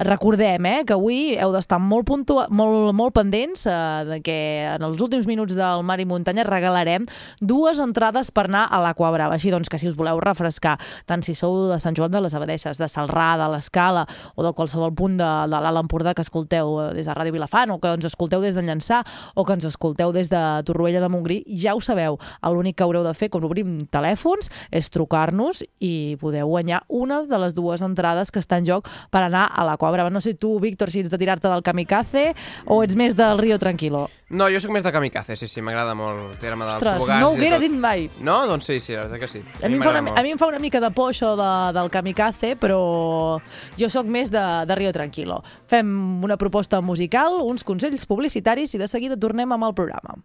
Recordem 0.00 0.66
eh, 0.70 0.76
que 0.86 0.96
avui 0.96 1.36
heu 1.38 1.52
d'estar 1.54 1.80
molt, 1.82 2.10
molt, 2.50 2.94
molt 2.96 3.14
pendents 3.16 3.66
eh, 3.68 3.78
de 4.08 4.20
que 4.24 4.38
en 4.72 4.84
els 4.86 5.02
últims 5.04 5.28
minuts 5.28 5.54
del 5.56 5.84
Mar 5.86 6.00
i 6.00 6.08
Muntanya 6.08 6.46
regalarem 6.48 7.06
dues 7.40 7.73
entrades 7.82 8.30
per 8.34 8.46
anar 8.48 8.66
a 8.70 8.80
l'Aqua 8.82 9.10
Brava. 9.14 9.38
Així 9.38 9.50
doncs 9.52 9.70
que 9.70 9.78
si 9.80 9.88
us 9.88 9.96
voleu 9.96 10.20
refrescar, 10.22 10.76
tant 11.06 11.22
si 11.24 11.34
sou 11.38 11.68
de 11.70 11.78
Sant 11.82 11.96
Joan 11.96 12.12
de 12.12 12.20
les 12.24 12.34
Abadesses, 12.34 12.78
de 12.80 12.88
Salrà, 12.90 13.34
de 13.40 13.48
l'Escala 13.52 14.06
o 14.34 14.44
de 14.46 14.52
qualsevol 14.56 14.94
punt 14.94 15.16
de, 15.18 15.30
de 15.50 15.60
l'Alt 15.64 15.82
Empordà 15.84 16.14
que 16.14 16.24
escolteu 16.24 16.78
eh, 16.82 16.88
des 16.96 17.08
de 17.08 17.14
Ràdio 17.16 17.34
Vilafant 17.34 17.74
o 17.74 17.78
que 17.82 17.94
ens 17.96 18.08
escolteu 18.08 18.42
des 18.44 18.56
de 18.56 18.62
Llançà 18.62 19.02
o 19.34 19.44
que 19.44 19.56
ens 19.56 19.66
escolteu 19.68 20.12
des 20.14 20.30
de 20.32 20.42
Torroella 20.66 21.02
de 21.02 21.10
Montgrí, 21.12 21.42
ja 21.48 21.74
ho 21.74 21.82
sabeu. 21.82 22.18
L'únic 22.44 22.78
que 22.78 22.84
haureu 22.86 23.02
de 23.02 23.14
fer 23.16 23.30
quan 23.32 23.44
obrim 23.46 23.78
telèfons 23.90 24.50
és 24.70 24.90
trucar-nos 24.94 25.64
i 25.82 26.16
podeu 26.20 26.48
guanyar 26.50 26.84
una 26.88 27.22
de 27.26 27.40
les 27.42 27.54
dues 27.56 27.82
entrades 27.82 28.30
que 28.30 28.42
està 28.42 28.60
en 28.60 28.68
joc 28.68 28.88
per 29.10 29.24
anar 29.26 29.48
a 29.50 29.64
l'Aqua 29.66 29.90
Brava. 29.94 30.12
No 30.12 30.22
sé 30.22 30.34
tu, 30.38 30.54
Víctor, 30.62 30.92
si 30.92 31.02
ets 31.02 31.10
de 31.10 31.18
tirar-te 31.18 31.50
del 31.50 31.64
kamikaze 31.66 32.30
o 32.66 32.82
ets 32.84 32.96
més 32.98 33.16
del 33.18 33.38
Río 33.38 33.58
Tranquilo. 33.58 34.06
No, 34.34 34.48
jo 34.50 34.60
sóc 34.62 34.72
més 34.74 34.84
de 34.84 34.90
kamikaze, 34.94 35.36
sí, 35.38 35.48
sí, 35.50 35.62
m'agrada 35.62 35.94
molt 35.98 36.22
el 36.24 36.38
terme 36.42 36.66
dels 36.66 36.80
Ostres, 36.80 37.06
no 37.20 37.32
ho 37.32 37.38
dit 37.64 37.76
mai. 37.80 38.06
No? 38.24 38.36
Doncs 38.50 38.68
sí, 38.68 38.78
sí, 38.84 38.94
la 38.96 39.06
veritat 39.06 39.24
que 39.24 39.30
sí. 39.30 39.42
A 39.62 39.70
mi, 39.70 39.78
em 39.78 39.84
fa 39.84 39.94
una, 39.94 40.04
a 40.14 40.24
mi 40.24 40.34
em 40.34 40.40
fa 40.40 40.50
una 40.50 40.60
mica 40.62 40.82
de 40.82 40.90
por 40.94 41.12
això 41.12 41.34
de, 41.40 41.50
del 41.76 41.90
kamikaze, 41.92 42.54
però 42.60 42.80
jo 43.80 43.90
sóc 43.92 44.10
més 44.10 44.32
de, 44.34 44.44
de 44.68 44.78
Río 44.78 44.92
Tranquilo. 44.96 45.42
Fem 45.70 45.90
una 46.24 46.38
proposta 46.40 46.80
musical, 46.84 47.40
uns 47.42 47.66
consells 47.66 48.06
publicitaris 48.10 48.76
i 48.76 48.82
de 48.82 48.90
seguida 48.90 49.20
tornem 49.20 49.52
amb 49.56 49.70
el 49.70 49.76
programa. 49.76 50.20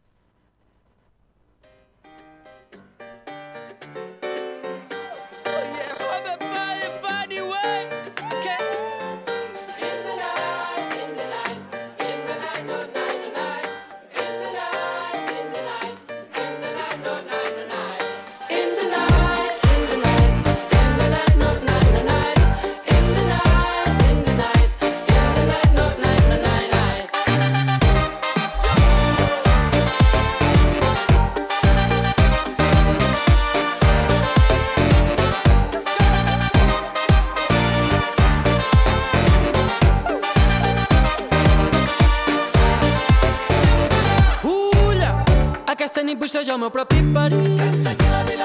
Aquesta 46.29 46.43
nit 46.43 46.45
vull 46.45 46.45
ser 46.45 46.45
jo 46.45 46.53
el 46.53 46.59
meu 46.61 46.69
propi 46.69 46.99
perill. 47.13 47.57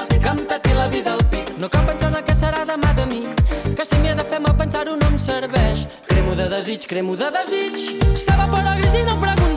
Que 0.09 0.29
em 0.31 0.39
peti 0.49 0.73
la 0.73 0.87
vida 0.89 1.11
al 1.13 1.21
pit. 1.29 1.51
No 1.61 1.69
cal 1.69 1.85
pensar 1.85 2.09
en 2.09 2.15
el 2.17 2.23
que 2.25 2.35
serà 2.35 2.63
demà 2.65 2.93
de 2.97 3.05
mi. 3.05 3.21
Que 3.77 3.85
si 3.85 3.99
m'hi 4.01 4.09
he 4.09 4.15
de 4.15 4.25
fer 4.31 4.39
mal 4.41 4.55
pensar-ho 4.57 4.95
no 4.95 5.09
em 5.11 5.19
serveix. 5.19 5.85
Cremo 6.07 6.33
de 6.35 6.49
desig, 6.49 6.87
cremo 6.89 7.15
de 7.15 7.29
desig. 7.37 7.77
S'evapora 8.17 8.73
gris 8.79 8.95
i 8.95 9.03
no 9.05 9.13
em 9.13 9.21
pregunto 9.21 9.54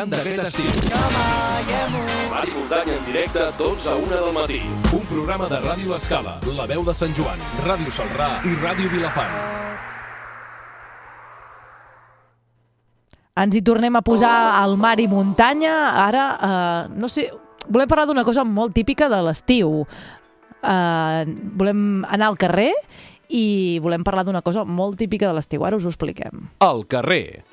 refrescant 0.00 0.10
d'aquest 0.10 0.40
estiu. 0.48 0.70
Mar 2.30 2.44
i 2.46 2.52
muntanya 2.54 2.94
en 2.96 3.04
directe, 3.04 3.40
12 3.58 3.88
a 3.88 3.96
1 3.96 4.08
del 4.08 4.32
matí. 4.32 4.60
Un 4.92 5.04
programa 5.06 5.48
de 5.48 5.60
Ràdio 5.60 5.94
Escala, 5.96 6.38
La 6.56 6.66
Veu 6.66 6.84
de 6.84 6.94
Sant 6.94 7.12
Joan, 7.16 7.38
Ràdio 7.66 7.90
Salrà 7.92 8.40
i 8.44 8.54
Ràdio 8.62 8.90
Vilafant. 8.90 9.34
Ens 13.40 13.56
hi 13.56 13.62
tornem 13.64 13.94
a 13.96 14.02
posar 14.04 14.60
al 14.60 14.76
mar 14.76 14.98
i 15.00 15.06
muntanya. 15.08 15.74
Ara, 16.06 16.24
eh, 16.36 16.88
no 16.92 17.08
sé, 17.08 17.30
volem 17.68 17.88
parlar 17.88 18.06
d'una 18.06 18.24
cosa 18.24 18.44
molt 18.44 18.74
típica 18.74 19.08
de 19.08 19.22
l'estiu. 19.22 19.86
Eh, 20.60 21.24
volem 21.56 22.04
anar 22.04 22.26
al 22.28 22.36
carrer 22.36 22.72
i 23.28 23.78
volem 23.80 24.04
parlar 24.04 24.26
d'una 24.26 24.42
cosa 24.42 24.64
molt 24.64 24.98
típica 24.98 25.28
de 25.28 25.34
l'estiu. 25.34 25.64
Ara 25.64 25.76
us 25.76 25.86
ho 25.86 25.88
expliquem. 25.88 26.50
Al 26.60 26.84
carrer. 26.86 27.44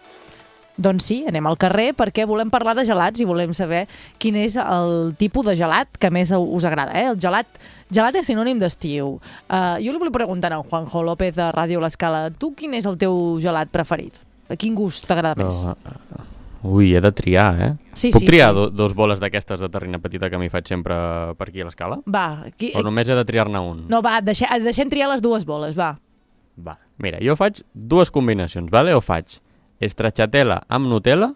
Doncs 0.78 1.08
sí, 1.10 1.16
anem 1.26 1.48
al 1.50 1.58
carrer 1.58 1.88
perquè 1.98 2.28
volem 2.30 2.52
parlar 2.54 2.76
de 2.78 2.84
gelats 2.86 3.20
i 3.20 3.26
volem 3.26 3.50
saber 3.58 3.88
quin 4.22 4.36
és 4.38 4.56
el 4.62 5.16
tipus 5.18 5.46
de 5.48 5.56
gelat 5.58 5.98
que 5.98 6.12
més 6.14 6.30
us 6.38 6.68
agrada. 6.70 6.94
Eh? 6.94 7.08
El 7.10 7.18
gelat, 7.18 7.48
gelat 7.90 8.16
és 8.20 8.28
sinònim 8.30 8.60
d'estiu. 8.62 9.16
Uh, 9.50 9.76
jo 9.82 9.90
li 9.96 9.98
volia 9.98 10.14
preguntar 10.14 10.52
a 10.54 10.62
Juanjo 10.62 11.02
López 11.08 11.34
de 11.36 11.50
Ràdio 11.56 11.82
L'Escala, 11.82 12.28
tu 12.30 12.52
quin 12.54 12.76
és 12.78 12.86
el 12.86 12.98
teu 13.02 13.40
gelat 13.42 13.74
preferit? 13.74 14.20
A 14.50 14.56
quin 14.56 14.76
gust 14.78 15.08
t'agrada 15.10 15.34
més? 15.42 15.64
Però, 15.66 15.98
eh, 16.22 16.70
ui, 16.70 16.92
he 16.96 17.02
de 17.02 17.12
triar, 17.12 17.48
eh? 17.60 17.72
Sí, 17.98 18.12
Puc 18.14 18.22
sí, 18.22 18.30
triar 18.30 18.52
sí. 18.54 18.60
do, 18.60 18.68
dos 18.70 18.94
boles 18.96 19.20
d'aquestes 19.20 19.60
de 19.60 19.68
terrina 19.74 19.98
petita 20.00 20.30
que 20.30 20.38
m'hi 20.38 20.48
faig 20.54 20.70
sempre 20.70 20.96
per 21.42 21.50
aquí 21.50 21.66
a 21.66 21.68
l'escala? 21.68 21.98
Va, 22.06 22.46
qui, 22.56 22.70
O 22.78 22.86
només 22.86 23.10
he 23.10 23.18
de 23.18 23.26
triar-ne 23.26 23.60
un? 23.60 23.82
no, 23.90 24.04
va, 24.06 24.22
deixem, 24.22 24.48
deixem 24.64 24.94
triar 24.94 25.10
les 25.10 25.26
dues 25.26 25.44
boles, 25.44 25.74
va. 25.76 25.96
Va, 26.58 26.78
mira, 27.02 27.18
jo 27.22 27.36
faig 27.38 27.60
dues 27.74 28.10
combinacions, 28.14 28.70
vale? 28.72 28.94
O 28.94 29.02
faig 29.02 29.40
stracciatella 29.82 30.64
amb 30.68 30.88
Nutella 30.88 31.34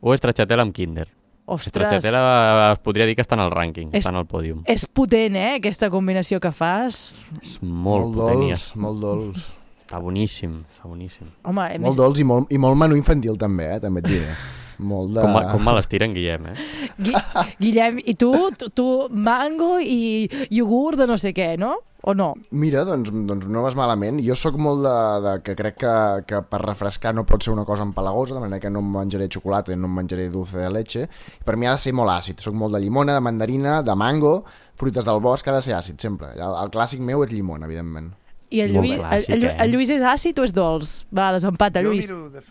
o 0.00 0.16
stracciatella 0.16 0.62
amb 0.62 0.74
Kinder. 0.74 1.08
Ostres, 1.50 1.88
Stracciatella 1.88 2.72
es 2.72 2.78
podria 2.78 3.06
dir 3.08 3.16
que 3.18 3.22
està 3.24 3.34
en 3.34 3.40
el 3.42 3.50
rànquing, 3.50 3.88
És- 3.92 4.04
està 4.04 4.10
en 4.12 4.20
el 4.20 4.26
pòdium. 4.26 4.60
és 4.70 4.84
potent, 4.86 5.34
eh, 5.34 5.56
aquesta 5.56 5.90
combinació 5.90 6.38
que 6.38 6.52
fas. 6.52 7.24
És 7.42 7.56
molt, 7.60 8.04
molt 8.06 8.14
potent 8.14 8.40
dolç, 8.40 8.52
és- 8.52 8.76
molt 8.76 9.00
dolç. 9.02 9.48
Està 9.84 9.98
boníssim, 10.00 10.62
està 10.70 10.86
boníssim. 10.86 11.26
Home, 11.42 11.60
a 11.60 11.68
Molt 11.70 11.80
més, 11.80 11.96
dolç 11.96 12.20
i 12.20 12.24
molt, 12.24 12.52
i 12.52 12.58
molt 12.58 12.76
menú 12.78 12.94
infantil 12.96 13.36
també, 13.36 13.64
eh? 13.74 13.80
també 13.80 13.98
et 14.00 14.06
diré. 14.06 14.28
Molt 14.80 15.12
de... 15.12 15.20
Com, 15.20 15.34
com 15.52 15.64
me 15.64 15.72
l'estiren, 15.76 16.14
Guillem, 16.14 16.46
eh? 16.46 16.54
Gui 16.96 17.12
Guillem, 17.58 17.98
i 18.06 18.14
tu, 18.14 18.30
tu, 18.56 18.70
tu, 18.70 19.08
mango 19.10 19.78
i 19.78 20.30
iogurt 20.50 20.96
de 20.96 21.06
no 21.06 21.18
sé 21.18 21.34
què, 21.34 21.58
no? 21.58 21.74
O 22.02 22.14
no? 22.14 22.30
Mira, 22.50 22.84
doncs, 22.88 23.10
doncs 23.12 23.48
no 23.52 23.62
vas 23.64 23.76
malament. 23.76 24.22
Jo 24.24 24.36
sóc 24.38 24.56
molt 24.56 24.80
de, 24.86 24.94
de 25.24 25.34
que 25.44 25.54
crec 25.58 25.76
que, 25.82 25.96
que 26.28 26.40
per 26.48 26.62
refrescar 26.62 27.12
no 27.14 27.26
pot 27.28 27.44
ser 27.44 27.52
una 27.52 27.66
cosa 27.68 27.84
empalagosa, 27.84 28.38
de 28.38 28.40
manera 28.40 28.62
que 28.62 28.70
no 28.72 28.80
em 28.80 28.88
menjaré 28.94 29.28
xocolata 29.32 29.74
i 29.74 29.76
no 29.76 29.90
em 29.90 29.98
menjaré 30.00 30.30
dulce 30.32 30.56
de 30.62 30.70
leche. 30.72 31.08
Per 31.44 31.58
mi 31.60 31.68
ha 31.68 31.74
de 31.76 31.82
ser 31.82 31.92
molt 31.96 32.14
àcid. 32.14 32.40
Sóc 32.40 32.56
molt 32.56 32.76
de 32.76 32.80
llimona, 32.80 33.18
de 33.18 33.24
mandarina, 33.24 33.82
de 33.84 33.96
mango, 33.96 34.38
fruites 34.80 35.04
del 35.04 35.20
bosc, 35.20 35.48
ha 35.48 35.58
de 35.58 35.66
ser 35.66 35.76
àcid, 35.76 35.98
sempre. 36.00 36.32
El, 36.38 36.56
el 36.62 36.72
clàssic 36.72 37.04
meu 37.04 37.26
és 37.26 37.34
llimona, 37.34 37.68
evidentment. 37.68 38.14
I 38.50 38.64
el 38.64 38.72
Lluís, 38.74 38.96
clàssic, 38.98 39.28
el, 39.34 39.44
el, 39.44 39.50
eh? 39.50 39.58
el 39.62 39.74
Lluís 39.76 39.92
és 39.94 40.02
àcid 40.02 40.40
o 40.40 40.46
és 40.48 40.54
dolç? 40.56 40.94
Va, 41.14 41.28
desempata, 41.36 41.84
Jo 41.84 41.92
Lluís. 41.92 42.08
miro 42.08 42.30
de, 42.32 42.42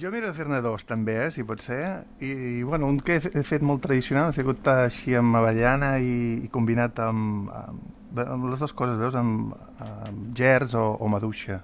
jo 0.00 0.12
miro 0.14 0.30
de 0.30 0.36
fer-ne 0.36 0.62
dos, 0.64 0.86
també, 0.88 1.18
eh, 1.26 1.30
si 1.34 1.42
pot 1.44 1.60
ser. 1.60 1.82
I, 2.22 2.30
i 2.30 2.62
bueno, 2.62 2.86
un 2.88 3.02
que 3.04 3.18
he 3.18 3.42
fet 3.44 3.66
molt 3.66 3.82
tradicional 3.84 4.30
ha 4.30 4.36
sigut 4.36 4.70
així 4.72 5.18
amb 5.18 5.36
avellana 5.42 5.98
i, 6.00 6.14
i 6.46 6.48
combinat 6.54 7.02
amb, 7.04 7.50
amb, 7.52 7.82
amb 8.16 8.50
les 8.50 8.58
dues 8.60 8.72
coses, 8.76 8.98
veus? 9.00 9.14
Amb, 9.14 9.54
amb 9.80 10.34
gers 10.36 10.74
o, 10.74 10.92
o 11.00 11.08
maduixa, 11.08 11.60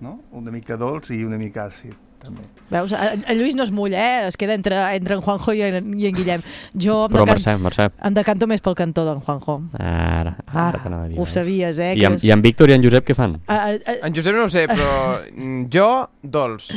no? 0.00 0.20
Una 0.32 0.50
mica 0.54 0.76
dolç 0.80 1.10
i 1.14 1.24
una 1.24 1.38
mica 1.38 1.66
àcid, 1.68 1.92
també. 2.22 2.44
Veus? 2.70 2.92
El 2.94 3.38
Lluís 3.40 3.56
no 3.58 3.64
es 3.66 3.72
mulla, 3.74 3.98
eh? 3.98 4.28
Es 4.28 4.36
queda 4.38 4.54
entre, 4.54 4.76
entre 4.94 5.16
en 5.16 5.20
Juanjo 5.24 5.52
i 5.58 5.62
en, 5.66 5.92
i 5.98 6.06
en 6.06 6.14
Guillem. 6.14 6.42
Jo 6.74 7.04
em, 7.08 7.12
Però 7.16 7.24
decan 7.26 7.40
Mercè, 7.42 7.56
Mercè, 7.58 7.88
em 8.08 8.14
decanto 8.14 8.46
més 8.50 8.62
pel 8.62 8.76
cantó 8.78 9.04
d'en 9.08 9.20
Juanjo. 9.26 9.58
ara, 9.78 10.36
ara 10.52 10.78
t'anava 10.84 11.04
a 11.04 11.08
dir. 11.10 11.18
ho 11.18 11.26
eh? 11.26 11.32
sabies, 11.34 11.78
eh? 11.82 11.92
I 11.98 12.06
en, 12.06 12.14
és- 12.20 12.24
I 12.24 12.32
en 12.32 12.42
Víctor 12.46 12.70
i 12.70 12.76
en 12.78 12.82
Josep 12.86 13.06
què 13.10 13.16
fan? 13.18 13.40
A, 13.50 13.60
a, 13.74 13.98
En 14.06 14.14
Josep 14.14 14.34
no 14.38 14.44
ho 14.46 14.52
sé, 14.54 14.66
però 14.70 15.18
jo, 15.74 15.88
dolç. 16.22 16.70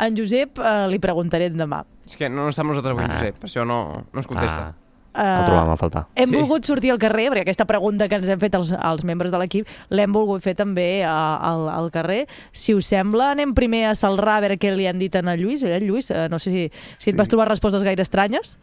en 0.00 0.16
Josep 0.16 0.58
uh, 0.62 0.86
li 0.88 0.98
preguntaré 1.02 1.50
demà. 1.50 1.84
És 2.08 2.16
que 2.16 2.28
no 2.32 2.48
estem 2.48 2.66
nosaltres 2.70 2.94
avui, 2.96 3.04
Ah. 3.04 3.16
Josep, 3.18 3.36
per 3.42 3.48
això 3.50 3.64
no, 3.68 4.06
no 4.12 4.20
es 4.20 4.26
contesta. 4.26 4.70
Ah, 4.70 4.74
el 5.18 5.44
trobàvem 5.48 5.72
a 5.72 5.76
faltar. 5.76 6.06
Hem 6.14 6.30
Sí. 6.30 6.36
volgut 6.36 6.64
sortir 6.64 6.90
al 6.92 6.98
carrer, 6.98 7.28
perquè 7.32 7.42
aquesta 7.42 7.64
pregunta 7.66 8.08
que 8.08 8.14
ens 8.16 8.28
hem 8.28 8.38
fet 8.40 8.54
els, 8.54 8.70
els 8.72 9.04
membres 9.04 9.32
de 9.32 9.38
l'equip 9.38 9.66
l'hem 9.90 10.12
volgut 10.12 10.42
fer 10.42 10.54
també 10.54 11.04
a, 11.04 11.36
al, 11.36 11.68
al 11.68 11.90
carrer. 11.90 12.26
Si 12.52 12.74
us 12.74 12.86
sembla, 12.86 13.32
anem 13.32 13.54
primer 13.54 13.86
a 13.86 13.94
Salrà 13.94 14.36
a 14.38 14.40
veure 14.40 14.58
què 14.58 14.70
li 14.74 14.86
han 14.86 14.98
dit 14.98 15.14
a 15.16 15.22
Lluís. 15.22 15.62
Eh, 15.62 15.80
Lluís, 15.80 16.10
eh, 16.10 16.28
no 16.30 16.38
sé 16.38 16.50
si, 16.50 16.70
si 16.98 17.10
et 17.10 17.14
Sí. 17.14 17.18
vas 17.18 17.28
trobar 17.28 17.48
respostes 17.48 17.82
gaire 17.82 18.02
estranyes. 18.02 18.58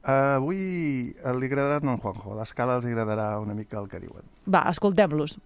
Uh, 0.00 0.36
avui 0.40 0.56
li 1.12 1.46
agradarà 1.46 1.82
no, 1.84 1.92
en 1.92 1.98
Juanjo, 2.00 2.32
a 2.32 2.36
l'escala 2.40 2.76
els 2.78 2.86
agradarà 2.86 3.38
una 3.38 3.52
mica 3.52 3.78
el 3.78 3.86
que 3.86 4.00
diuen. 4.00 4.22
Va, 4.48 4.62
escoltem-los. 4.70 5.38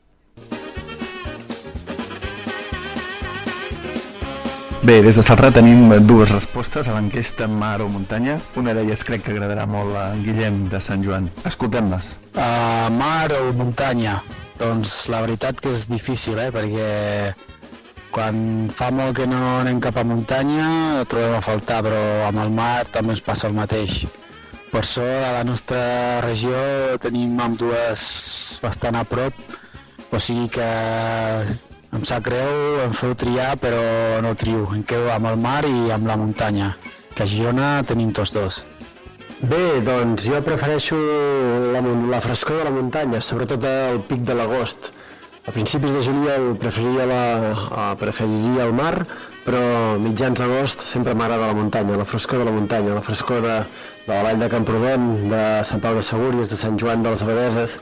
Bé, 4.85 4.99
des 5.01 5.17
de 5.17 5.23
Salrà 5.25 5.49
tenim 5.49 5.87
dues 6.05 6.29
respostes 6.29 6.91
a 6.91 6.93
l'enquesta 6.93 7.47
mar 7.49 7.79
o 7.81 7.87
muntanya. 7.89 8.35
Una 8.61 8.75
d'elles 8.77 9.01
crec 9.09 9.23
que 9.25 9.33
agradarà 9.33 9.65
molt 9.65 9.97
a 9.97 10.11
en 10.13 10.21
Guillem 10.27 10.59
de 10.69 10.81
Sant 10.85 11.01
Joan. 11.01 11.31
Escoltem-les. 11.49 12.11
Uh, 12.35 12.93
mar 12.93 13.33
o 13.33 13.55
muntanya? 13.57 14.19
Doncs 14.61 15.07
la 15.09 15.23
veritat 15.25 15.63
que 15.65 15.73
és 15.73 15.87
difícil, 15.89 16.37
eh? 16.37 16.51
perquè 16.53 17.33
quan 18.13 18.69
fa 18.77 18.91
molt 18.93 19.17
que 19.17 19.25
no 19.25 19.41
anem 19.63 19.81
cap 19.81 19.97
a 19.97 20.05
muntanya 20.05 20.69
ho 21.01 21.09
trobem 21.09 21.39
a 21.39 21.41
faltar, 21.49 21.81
però 21.89 22.05
amb 22.29 22.45
el 22.45 22.53
mar 22.53 22.85
també 22.93 23.17
ens 23.17 23.25
passa 23.25 23.49
el 23.49 23.57
mateix. 23.57 24.03
Per 24.69 24.85
sort, 24.85 25.25
a 25.25 25.33
la 25.39 25.47
nostra 25.49 26.21
regió 26.29 26.61
tenim 27.01 27.41
amb 27.41 27.57
dues 27.57 28.05
bastant 28.61 29.01
a 29.01 29.09
prop, 29.09 29.33
o 30.13 30.21
sigui 30.21 30.51
que 30.53 30.69
em 31.95 32.05
sap 32.09 32.25
greu, 32.27 32.81
em 32.85 32.95
feu 32.97 33.15
triar, 33.15 33.55
però 33.63 33.83
no 34.25 34.35
trio. 34.35 34.67
Em 34.75 34.83
quedo 34.83 35.13
amb 35.15 35.31
el 35.31 35.39
mar 35.41 35.63
i 35.69 35.91
amb 35.95 36.09
la 36.11 36.17
muntanya, 36.19 36.75
que 37.15 37.23
a 37.23 37.29
Girona 37.31 37.69
tenim 37.87 38.11
tots 38.13 38.35
dos. 38.35 38.65
Bé, 39.45 39.81
doncs 39.85 40.27
jo 40.27 40.41
prefereixo 40.47 40.99
la, 41.75 41.83
la 42.11 42.21
frescor 42.25 42.63
de 42.63 42.67
la 42.67 42.75
muntanya, 42.75 43.21
sobretot 43.23 43.67
al 43.69 44.03
pic 44.09 44.25
de 44.27 44.37
l'agost. 44.39 44.91
A 45.45 45.53
principis 45.53 45.93
de 45.93 46.03
juliol 46.03 46.55
preferiria, 46.57 47.07
la, 47.07 47.23
eh, 47.53 47.89
preferiria 48.01 48.65
el 48.65 48.73
mar, 48.73 48.95
però 49.45 49.63
mitjans 50.01 50.41
agost 50.41 50.87
sempre 50.89 51.15
m'agrada 51.15 51.51
la 51.53 51.59
muntanya, 51.59 51.99
la 52.01 52.09
frescor 52.09 52.41
de 52.41 52.49
la 52.49 52.55
muntanya, 52.55 52.95
la 52.97 53.05
frescor 53.05 53.45
de, 53.45 53.59
de 54.07 54.13
la 54.15 54.23
vall 54.25 54.41
de 54.41 54.49
Camprodon, 54.51 55.11
de 55.29 55.43
Sant 55.69 55.85
Pau 55.85 55.99
de 56.01 56.07
Segúries, 56.07 56.49
de 56.49 56.59
Sant 56.59 56.81
Joan 56.81 57.05
de 57.05 57.13
les 57.13 57.27
Abadeses, 57.27 57.77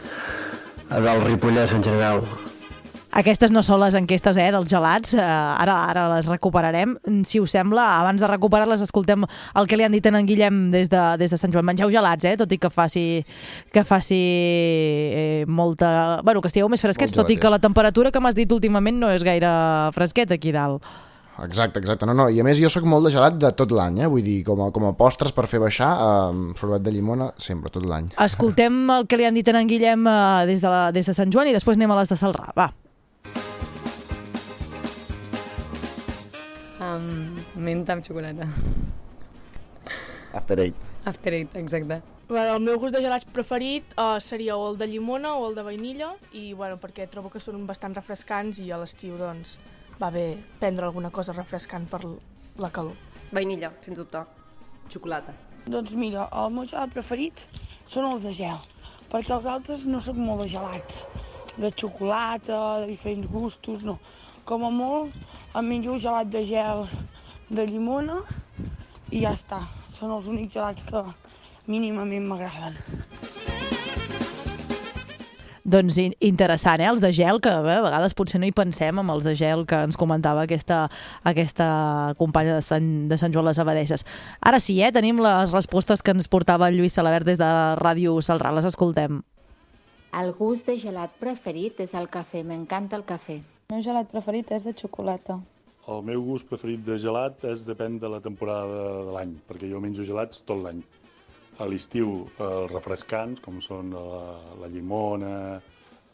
del 0.91 1.29
Ripollès 1.29 1.79
en 1.79 1.87
general. 1.87 2.27
Aquestes 3.13 3.53
no 3.53 3.61
són 3.61 3.83
les 3.83 3.97
enquestes 3.99 4.39
eh, 4.41 4.49
dels 4.55 4.71
gelats, 4.71 5.13
eh, 5.13 5.21
ara 5.21 5.75
ara 5.91 6.07
les 6.15 6.29
recuperarem. 6.31 6.95
Si 7.29 7.43
us 7.43 7.53
sembla, 7.53 7.85
abans 8.01 8.23
de 8.23 8.31
recuperar-les 8.31 8.81
escoltem 8.81 9.27
el 9.29 9.69
que 9.69 9.77
li 9.77 9.85
han 9.85 9.93
dit 9.93 10.07
en 10.09 10.17
Guillem 10.25 10.65
des 10.73 10.89
de, 10.89 11.03
des 11.21 11.35
de 11.35 11.41
Sant 11.41 11.53
Joan. 11.53 11.67
Mengeu 11.69 11.93
gelats, 11.93 12.25
eh, 12.25 12.39
tot 12.41 12.53
i 12.53 12.59
que 12.59 12.73
faci, 12.73 13.07
que 13.73 13.85
faci 13.85 14.23
eh, 14.23 15.45
molta... 15.47 16.23
Bueno, 16.25 16.41
que 16.41 16.49
estigueu 16.49 16.73
més 16.73 16.81
fresquets, 16.81 17.13
tot 17.13 17.29
i 17.29 17.37
que 17.37 17.53
la 17.53 17.61
temperatura 17.61 18.11
que 18.11 18.21
m'has 18.21 18.39
dit 18.39 18.51
últimament 18.53 18.97
no 18.97 19.13
és 19.13 19.25
gaire 19.29 19.53
fresqueta 19.93 20.41
aquí 20.41 20.55
dalt. 20.57 20.87
Exacte, 21.45 21.81
exacte. 21.81 22.07
No, 22.07 22.15
no. 22.15 22.29
I 22.33 22.41
a 22.41 22.45
més 22.47 22.61
jo 22.61 22.69
sóc 22.73 22.85
molt 22.89 23.09
de 23.09 23.13
gelat 23.15 23.39
de 23.41 23.51
tot 23.57 23.73
l'any, 23.75 24.03
eh? 24.05 24.09
vull 24.11 24.25
dir, 24.25 24.43
com 24.47 24.61
a, 24.65 24.69
com 24.73 24.89
a 24.89 24.93
postres 24.97 25.33
per 25.37 25.47
fer 25.51 25.61
baixar, 25.63 25.91
eh, 26.01 26.53
sorbet 26.61 26.85
de 26.85 26.93
llimona, 26.95 27.33
sempre, 27.41 27.73
tot 27.73 27.85
l'any. 27.89 28.13
Escoltem 28.25 28.85
el 28.97 29.09
que 29.09 29.21
li 29.21 29.29
han 29.29 29.37
dit 29.37 29.49
en 29.53 29.69
Guillem 29.69 30.07
eh, 30.09 30.47
des, 30.49 30.65
de 30.65 30.73
la, 30.73 30.87
des 30.95 31.09
de 31.09 31.17
Sant 31.17 31.33
Joan 31.33 31.53
i 31.53 31.57
després 31.57 31.81
anem 31.81 31.93
a 31.93 32.01
les 32.03 32.13
de 32.13 32.21
Salrà. 32.21 32.53
Va. 32.57 32.73
Um, 36.93 37.37
menta 37.57 37.95
amb 37.95 38.05
xocolata. 38.05 38.49
After 40.33 40.59
Eight. 40.61 40.77
After 41.05 41.33
Eight, 41.35 41.57
exacte. 41.57 42.03
Bueno, 42.29 42.57
el 42.57 42.63
meu 42.65 42.79
gust 42.81 42.95
de 42.95 43.03
gelats 43.05 43.27
preferit 43.29 43.95
uh, 43.99 44.19
seria 44.21 44.57
o 44.57 44.71
el 44.71 44.79
de 44.81 44.87
llimona 44.89 45.35
o 45.37 45.49
el 45.49 45.57
de 45.57 45.65
vainilla 45.67 46.13
i 46.33 46.53
bueno, 46.57 46.79
perquè 46.81 47.09
trobo 47.11 47.29
que 47.33 47.41
són 47.43 47.67
bastant 47.69 47.97
refrescants 47.99 48.61
i 48.63 48.71
a 48.73 48.79
l'estiu 48.81 49.19
doncs 49.21 49.59
va 50.01 50.11
bé 50.15 50.27
prendre 50.61 50.87
alguna 50.89 51.11
cosa 51.11 51.35
refrescant 51.37 51.89
per 51.91 52.01
la 52.63 52.71
calor. 52.71 52.97
Vainilla, 53.33 53.73
sens 53.85 54.01
dubte. 54.01 54.25
Xocolata. 54.93 55.35
Doncs 55.67 55.93
mira, 55.97 56.29
el 56.33 56.55
meu 56.55 56.65
gelat 56.69 56.93
preferit 56.95 57.45
són 57.89 58.09
els 58.09 58.25
de 58.27 58.33
gel, 58.37 58.59
perquè 59.13 59.37
els 59.37 59.47
altres 59.47 59.85
no 59.89 60.01
sóc 60.01 60.17
molt 60.17 60.45
de 60.45 60.49
gelats, 60.55 61.05
de 61.57 61.71
xocolata, 61.77 62.81
de 62.83 62.91
diferents 62.95 63.29
gustos, 63.31 63.85
no. 63.85 63.99
Com 64.45 64.65
a 64.67 64.71
molt, 64.75 65.15
em 65.55 65.69
menjo 65.69 65.95
un 65.95 66.01
gelat 66.03 66.29
de 66.33 66.43
gel 66.49 66.87
de 67.53 67.67
llimona 67.69 68.21
i 69.13 69.23
ja 69.23 69.35
està. 69.37 69.61
Són 69.97 70.11
els 70.17 70.27
únics 70.27 70.55
gelats 70.57 70.83
que 70.89 71.03
mínimament 71.71 72.27
m'agraden. 72.27 72.77
Doncs 75.73 75.97
in- 76.03 76.17
interessant, 76.21 76.83
eh? 76.83 76.89
Els 76.91 77.01
de 77.01 77.13
gel, 77.15 77.39
que 77.41 77.49
a 77.49 77.61
vegades 77.63 78.17
potser 78.19 78.41
no 78.43 78.49
hi 78.49 78.53
pensem 78.53 78.99
amb 78.99 79.13
els 79.15 79.25
de 79.25 79.37
gel 79.39 79.63
que 79.65 79.79
ens 79.87 79.97
comentava 79.97 80.43
aquesta, 80.43 80.89
aquesta 81.23 81.69
companya 82.19 82.57
de 82.59 82.65
Sant, 82.67 82.89
de 83.09 83.17
Sant 83.17 83.33
Joan 83.33 83.47
les 83.47 83.61
Abadeses. 83.63 84.05
Ara 84.41 84.59
sí, 84.61 84.81
eh? 84.83 84.91
Tenim 84.93 85.23
les 85.23 85.55
respostes 85.55 86.03
que 86.03 86.11
ens 86.11 86.27
portava 86.29 86.69
el 86.69 86.77
Lluís 86.81 86.93
Salabert 86.99 87.25
des 87.31 87.39
de 87.39 87.47
la 87.47 87.77
ràdio 87.79 88.19
Salrà. 88.21 88.51
Les 88.53 88.67
escoltem. 88.69 89.23
El 90.19 90.35
gust 90.37 90.67
de 90.67 90.77
gelat 90.83 91.15
preferit 91.23 91.79
és 91.81 91.95
el 91.95 92.11
cafè, 92.11 92.43
m'encanta 92.45 92.99
el 92.99 93.07
cafè. 93.07 93.39
El 93.73 93.79
meu 93.79 93.85
gelat 93.87 94.11
preferit 94.13 94.51
és 94.53 94.65
de 94.69 94.73
xocolata. 94.77 95.35
El 95.93 96.03
meu 96.05 96.21
gust 96.27 96.45
preferit 96.51 96.83
de 96.85 96.99
gelat 97.01 97.47
és 97.49 97.63
depèn 97.65 97.95
de 98.03 98.11
la 98.15 98.19
temporada 98.21 98.83
de 99.07 99.15
l'any, 99.15 99.31
perquè 99.47 99.71
jo 99.71 99.81
menjo 99.81 100.05
gelats 100.05 100.43
tot 100.51 100.61
l'any. 100.61 100.83
A 101.57 101.69
l'estiu 101.71 102.11
els 102.49 102.69
refrescants, 102.75 103.41
com 103.41 103.63
són 103.65 103.95
la, 103.97 104.35
la 104.61 104.69
llimona, 104.75 105.33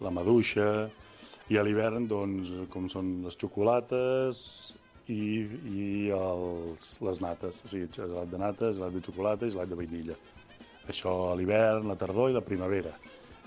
la 0.07 0.15
maduixa, 0.21 0.69
i 1.51 1.59
a 1.59 1.67
l'hivern, 1.67 2.07
doncs, 2.07 2.55
com 2.71 2.87
són 2.95 3.11
les 3.27 3.41
xocolates 3.43 4.47
i, 5.11 5.21
i 5.83 5.91
els, 6.15 6.95
les 7.11 7.23
nates, 7.27 7.65
o 7.67 7.75
sigui, 7.75 7.91
gelat 7.99 8.31
de 8.31 8.45
nata, 8.47 8.71
gelat 8.79 8.95
de 8.95 9.03
xocolata 9.11 9.51
i 9.51 9.57
gelat 9.57 9.75
de 9.75 9.83
vainilla. 9.83 10.23
Això 10.87 11.19
a 11.33 11.39
l'hivern, 11.43 11.91
la 11.91 11.99
tardor 11.99 12.31
i 12.31 12.39
la 12.39 12.47
primavera. 12.53 12.95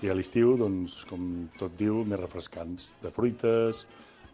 I 0.02 0.10
a 0.10 0.14
l'estiu, 0.18 0.56
doncs, 0.58 1.04
com 1.06 1.26
tot 1.60 1.76
diu, 1.78 2.00
més 2.02 2.18
refrescants, 2.18 2.88
de 3.04 3.10
fruites, 3.14 3.84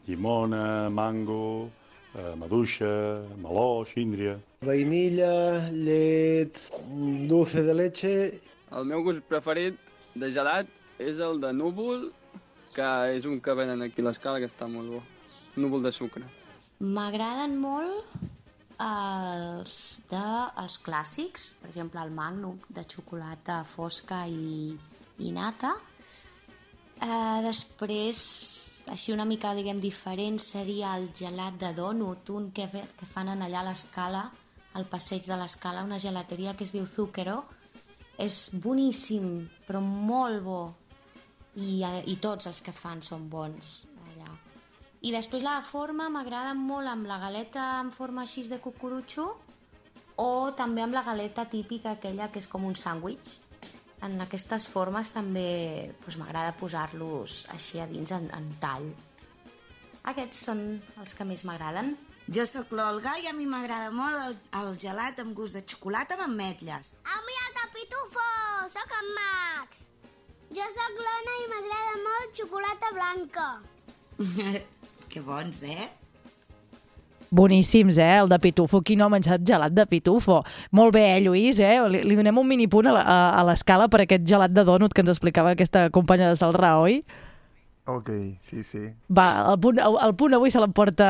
llimona, 0.06 0.88
mango, 0.88 1.68
eh, 2.14 2.32
maduixa, 2.40 2.88
meló, 3.42 3.84
síndria. 3.84 4.38
Vainilla, 4.64 5.68
llet, 5.74 6.56
dulce 7.28 7.66
de 7.66 7.76
leche... 7.76 8.14
El 8.72 8.88
meu 8.88 9.04
gust 9.04 9.20
preferit 9.28 9.76
de 10.16 10.32
gelat 10.32 10.72
és 11.00 11.20
el 11.24 11.38
de 11.44 11.52
núvol, 11.56 12.08
que 12.72 12.88
és 13.12 13.28
un 13.28 13.38
que 13.44 13.54
venen 13.56 13.84
aquí 13.84 14.00
a 14.04 14.08
l'escala 14.08 14.40
que 14.40 14.48
està 14.48 14.68
molt 14.72 14.96
bo. 14.96 15.04
Núvol 15.60 15.84
de 15.84 15.92
sucre. 15.92 16.24
M'agraden 16.80 17.56
molt 17.60 18.16
els, 18.80 19.72
de, 20.08 20.26
els 20.64 20.76
clàssics, 20.84 21.50
per 21.60 21.72
exemple 21.72 22.00
el 22.00 22.12
Magnum 22.14 22.60
de 22.72 22.84
xocolata 22.88 23.64
fosca 23.68 24.24
i, 24.30 24.76
i 25.18 25.32
nata. 25.34 25.74
Eh, 26.98 27.40
després, 27.44 28.20
així 28.90 29.12
una 29.14 29.26
mica 29.28 29.54
diguem 29.54 29.80
diferent, 29.80 30.38
seria 30.42 30.94
el 30.98 31.10
gelat 31.14 31.58
de 31.60 31.72
donut, 31.76 32.30
un 32.30 32.50
que, 32.54 32.68
que 32.70 33.08
fan 33.12 33.30
en 33.34 33.44
allà 33.46 33.62
a 33.62 33.68
l'escala, 33.70 34.24
al 34.74 34.86
passeig 34.90 35.26
de 35.26 35.38
l'escala, 35.38 35.84
una 35.86 36.00
gelateria 36.02 36.54
que 36.56 36.66
es 36.66 36.74
diu 36.74 36.86
Zucchero. 36.86 37.42
És 38.18 38.50
boníssim, 38.58 39.46
però 39.66 39.78
molt 39.80 40.42
bo. 40.42 40.62
I, 41.58 41.82
eh, 41.86 42.02
I 42.10 42.16
tots 42.22 42.50
els 42.50 42.60
que 42.62 42.74
fan 42.74 43.02
són 43.02 43.28
bons 43.30 43.86
allà. 44.08 44.30
I 45.02 45.12
després 45.14 45.44
la 45.46 45.60
forma 45.62 46.08
m'agrada 46.10 46.54
molt 46.58 46.90
amb 46.90 47.06
la 47.06 47.18
galeta 47.22 47.78
en 47.80 47.92
forma 47.94 48.24
així 48.26 48.42
de 48.50 48.58
cucurutxo 48.62 49.28
o 50.18 50.30
també 50.58 50.82
amb 50.82 50.94
la 50.98 51.04
galeta 51.06 51.46
típica 51.46 51.92
aquella 51.94 52.30
que 52.30 52.42
és 52.42 52.50
com 52.50 52.66
un 52.66 52.74
sàndwich. 52.74 53.38
En 54.06 54.20
aquestes 54.22 54.68
formes 54.70 55.10
també 55.10 55.90
doncs, 56.04 56.18
m'agrada 56.20 56.54
posar-los 56.58 57.44
així 57.54 57.80
a 57.82 57.86
dins 57.90 58.12
en, 58.14 58.28
en 58.34 58.46
tall. 58.62 58.86
Aquests 60.08 60.44
són 60.48 60.62
els 61.02 61.16
que 61.18 61.26
més 61.28 61.42
m'agraden. 61.44 61.96
Jo 62.28 62.44
sóc 62.46 62.70
l'Olga 62.76 63.16
i 63.22 63.26
a 63.28 63.34
mi 63.34 63.46
m'agrada 63.48 63.90
molt 63.90 64.20
el, 64.20 64.34
el 64.60 64.74
gelat 64.80 65.18
amb 65.22 65.34
gust 65.36 65.56
de 65.56 65.64
xocolata 65.64 66.14
amb 66.16 66.26
ametlles. 66.28 66.98
A 67.08 67.18
mi 67.24 67.38
el 67.44 67.54
de 67.58 67.66
pitufo! 67.74 68.26
Soc 68.74 68.96
en 69.00 69.08
Max! 69.16 69.84
Jo 70.54 70.66
sóc 70.74 71.00
l'Ona 71.04 71.36
i 71.42 71.48
m'agrada 71.52 71.96
molt 72.04 72.36
xocolata 72.38 72.92
blanca. 72.96 73.48
que 75.10 75.24
bons, 75.24 75.62
eh? 75.64 75.88
Boníssims, 77.30 77.98
eh? 77.98 78.18
El 78.22 78.28
de 78.28 78.38
pitufo. 78.38 78.80
Qui 78.82 78.96
no 78.96 79.04
ha 79.06 79.12
menjat 79.12 79.44
gelat 79.46 79.72
de 79.76 79.84
pitufo? 79.86 80.42
Molt 80.72 80.94
bé, 80.94 81.16
eh, 81.16 81.20
Lluís? 81.20 81.58
Eh? 81.60 81.76
Li, 81.88 82.02
li 82.04 82.16
donem 82.16 82.38
un 82.38 82.46
mini 82.48 82.66
punt 82.68 82.86
a 82.88 82.92
la- 82.92 83.04
a, 83.04 83.18
a 83.40 83.44
l'escala 83.44 83.88
per 83.88 84.00
aquest 84.06 84.24
gelat 84.26 84.50
de 84.52 84.64
dònut 84.64 84.92
que 84.94 85.02
ens 85.04 85.10
explicava 85.10 85.50
aquesta 85.52 85.90
companya 85.90 86.28
de 86.30 86.36
Salrà, 86.40 86.78
oi? 86.80 87.02
Ok, 87.88 88.10
sí, 88.44 88.62
sí. 88.64 88.82
Va, 89.08 89.46
el 89.48 89.56
punt, 89.64 89.78
el 89.80 90.12
punt 90.14 90.34
avui 90.36 90.50
se 90.52 90.60
l'emporta 90.60 91.06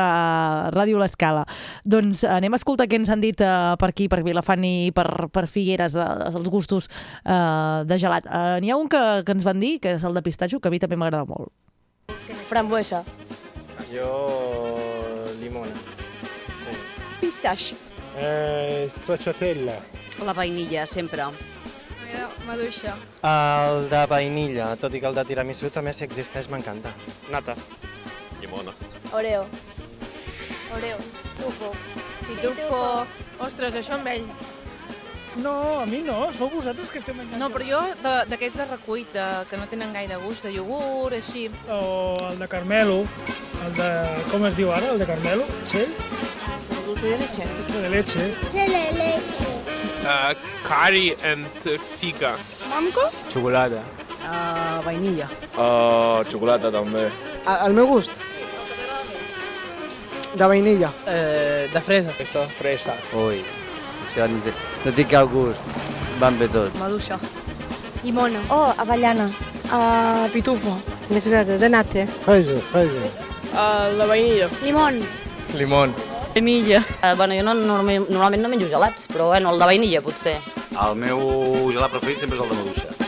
Ràdio 0.71 0.95
L'Escala. 1.01 1.41
Doncs 1.83 2.21
anem 2.23 2.55
a 2.55 2.59
escoltar 2.61 2.87
què 2.87 2.95
ens 2.95 3.09
han 3.11 3.19
dit 3.19 3.41
uh, 3.43 3.75
per 3.75 3.89
aquí, 3.91 4.07
per 4.07 4.21
Vilafant 4.23 4.63
i 4.63 4.91
per, 4.95 5.27
per 5.27 5.43
Figueres, 5.51 5.97
uh, 5.99 6.29
els 6.31 6.47
gustos 6.47 6.87
uh, 7.25 7.83
de 7.83 7.97
gelat. 7.99 8.23
Uh, 8.31 8.61
N'hi 8.63 8.71
ha 8.71 8.77
un 8.79 8.87
que, 8.87 9.01
que 9.27 9.35
ens 9.35 9.43
van 9.43 9.59
dir, 9.59 9.73
que 9.83 9.97
és 9.97 10.07
el 10.07 10.15
de 10.15 10.23
pistatxo, 10.23 10.61
que 10.63 10.71
a 10.71 10.71
mi 10.71 10.79
també 10.79 10.95
m'agrada 10.95 11.27
molt. 11.27 11.51
Frambuesa. 12.47 13.03
Jo... 13.91 14.07
limona. 15.41 15.88
Pistache. 17.29 17.75
Eh, 18.17 18.87
stracciatella. 18.89 19.79
La 20.25 20.33
vainilla, 20.33 20.87
sempre. 20.87 21.21
Maduixa. 22.47 22.95
El 23.21 23.87
de 23.87 23.99
vainilla, 24.09 24.71
tot 24.81 24.95
i 24.97 25.01
que 25.03 25.05
el 25.05 25.13
de 25.13 25.23
tiramisú 25.29 25.69
també 25.69 25.93
si 25.93 26.07
existeix 26.07 26.49
m'encanta. 26.49 26.89
Nata. 27.29 27.53
Llimona. 28.41 28.73
Oreo. 29.13 29.45
Oreo. 30.73 30.97
Pitufo. 31.37 31.69
Pitufo. 32.25 32.81
Ostres, 33.45 33.77
això 33.77 33.99
amb 33.99 34.09
ell. 34.09 34.25
No, 35.37 35.79
a 35.81 35.85
mi 35.85 35.99
no, 36.01 36.31
sou 36.33 36.49
vosaltres 36.49 36.89
que 36.89 36.97
esteu 36.99 37.13
menjant. 37.15 37.37
No, 37.39 37.49
però 37.53 37.63
jo 37.67 37.81
de- 38.01 38.25
d'aquests 38.31 38.57
de, 38.57 38.65
recuit, 38.65 39.11
de, 39.13 39.25
que 39.49 39.57
no 39.57 39.67
tenen 39.69 39.93
gaire 39.93 40.17
gust, 40.23 40.43
de 40.43 40.51
iogurt, 40.55 41.13
així. 41.13 41.49
O 41.69 42.15
el 42.31 42.39
de 42.39 42.47
Carmelo, 42.47 43.03
el 43.65 43.73
de... 43.77 43.89
com 44.31 44.45
es 44.49 44.55
diu 44.57 44.71
ara, 44.73 44.89
el 44.91 44.99
de 44.99 45.05
Carmelo? 45.05 45.45
Sí? 45.71 45.85
El 45.85 46.85
dulce 46.85 47.05
de 47.13 47.17
leche. 47.21 47.45
Dulce 47.59 47.81
de 47.85 47.89
leche. 47.89 48.27
Chile 48.51 48.81
leche. 48.97 49.47
Uh, 49.99 50.33
curry 50.65 51.15
and 51.23 51.45
figa. 51.99 52.33
Mango? 52.69 53.05
Xocolata. 53.29 53.83
Uh, 54.23 54.81
vainilla. 54.85 55.29
Uh, 55.55 56.23
xocolata 56.29 56.71
també. 56.73 57.05
El 57.65 57.73
meu 57.77 57.87
gust? 57.87 58.17
De 60.35 60.45
vainilla. 60.45 60.89
Eh, 61.07 61.69
de 61.73 61.81
fresa. 61.81 62.11
Això, 62.21 62.43
fresa. 62.57 62.93
Ui, 63.17 63.41
això 64.09 64.27
no 64.29 64.91
té 64.95 65.05
cap 65.07 65.29
gust. 65.31 65.63
Van 66.19 66.37
bé 66.39 66.49
tot. 66.51 66.73
Maduixa. 66.81 67.19
Llimona. 68.03 68.41
Oh, 68.49 68.73
avellana. 68.77 69.29
Uh, 69.69 70.27
pitufo. 70.33 70.75
Més 71.09 71.25
grande, 71.29 71.57
de 71.61 71.69
nata. 71.69 72.05
Fresa, 72.25 72.59
fresa. 72.71 73.09
Uh, 73.53 73.97
la 73.97 74.05
vainilla. 74.09 74.49
Limón. 74.63 75.01
Limón. 75.55 75.93
Vainilla. 76.33 76.83
Uh, 77.01 77.15
bueno, 77.15 77.35
jo 77.35 77.43
no, 77.43 77.53
normalment, 77.53 78.09
normalment 78.09 78.43
no 78.43 78.49
menjo 78.51 78.69
gelats, 78.69 79.07
però 79.09 79.29
bueno, 79.33 79.53
el 79.53 79.59
de 79.59 79.69
vainilla 79.71 80.01
potser. 80.05 80.39
El 80.75 80.95
meu 80.95 81.21
gelat 81.73 81.93
preferit 81.95 82.25
sempre 82.25 82.37
és 82.37 82.43
el 82.45 82.51
de 82.51 82.59
maduixa. 82.59 82.98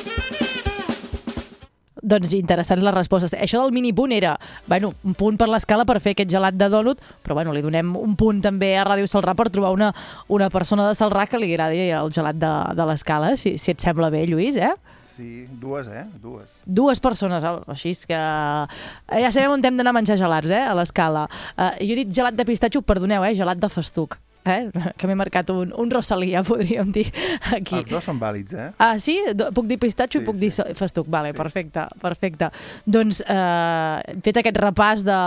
Doncs 2.12 2.34
interessants 2.36 2.84
les 2.84 2.96
respostes. 2.96 3.34
Això 3.40 3.62
del 3.64 3.72
mini 3.76 3.94
punt 3.96 4.12
era, 4.12 4.34
bueno, 4.68 4.92
un 5.08 5.16
punt 5.16 5.38
per 5.40 5.48
l'escala 5.48 5.86
per 5.88 6.00
fer 6.04 6.12
aquest 6.16 6.32
gelat 6.34 6.58
de 6.60 6.68
dònut, 6.72 7.00
però 7.24 7.38
bueno, 7.38 7.54
li 7.56 7.64
donem 7.64 7.94
un 7.96 8.18
punt 8.20 8.42
també 8.44 8.74
a 8.76 8.84
Ràdio 8.88 9.08
Salrà 9.08 9.36
per 9.38 9.48
trobar 9.54 9.72
una, 9.72 9.94
una 10.28 10.50
persona 10.52 10.90
de 10.90 10.98
Salrà 10.98 11.28
que 11.32 11.40
li 11.40 11.54
agradi 11.54 11.86
el 11.96 12.12
gelat 12.12 12.40
de, 12.42 12.52
de 12.76 12.88
l'escala, 12.90 13.36
si, 13.40 13.56
si 13.62 13.72
et 13.72 13.84
sembla 13.84 14.12
bé, 14.12 14.26
Lluís, 14.28 14.60
eh? 14.60 14.74
Sí, 15.12 15.46
dues, 15.60 15.88
eh? 15.92 16.06
Dues. 16.24 16.58
Dues 16.66 17.02
persones, 17.04 17.44
oh, 17.44 17.62
així 17.72 17.92
és 17.96 18.06
que... 18.08 18.16
eh, 18.16 19.22
Ja 19.22 19.32
sabem 19.32 19.52
on 19.58 19.64
hem 19.68 19.80
d'anar 19.80 19.92
a 19.92 19.98
menjar 20.00 20.16
gelats, 20.20 20.52
eh? 20.52 20.64
A 20.64 20.76
l'escala. 20.78 21.26
Uh, 21.58 21.74
jo 21.84 21.96
he 21.96 22.02
dit 22.04 22.14
gelat 22.16 22.36
de 22.38 22.48
pistatxo, 22.48 22.82
perdoneu, 22.82 23.24
eh? 23.28 23.34
Gelat 23.36 23.60
de 23.60 23.70
festuc. 23.72 24.16
Eh? 24.44 24.72
Que 24.98 25.06
m'he 25.06 25.14
marcat 25.20 25.52
un, 25.54 25.70
un 25.78 25.92
Rosalia, 25.94 26.42
podríem 26.48 26.90
dir, 26.94 27.06
aquí. 27.54 27.76
Els 27.78 27.90
dos 27.92 28.08
són 28.08 28.18
vàlids, 28.22 28.56
eh? 28.58 28.70
Ah, 28.82 28.96
sí? 29.02 29.20
Puc 29.54 29.68
dir 29.70 29.78
pistatxo 29.82 30.22
i 30.22 30.26
puc 30.26 30.40
dir 30.42 30.50
so- 30.54 30.66
festuc. 30.78 31.06
Vale, 31.14 31.30
sí. 31.34 31.38
perfecte, 31.38 31.84
perfecte. 32.02 32.50
Doncs, 32.90 33.22
eh, 33.22 34.18
fet 34.26 34.42
aquest 34.42 34.58
repàs 34.64 35.06
de, 35.06 35.20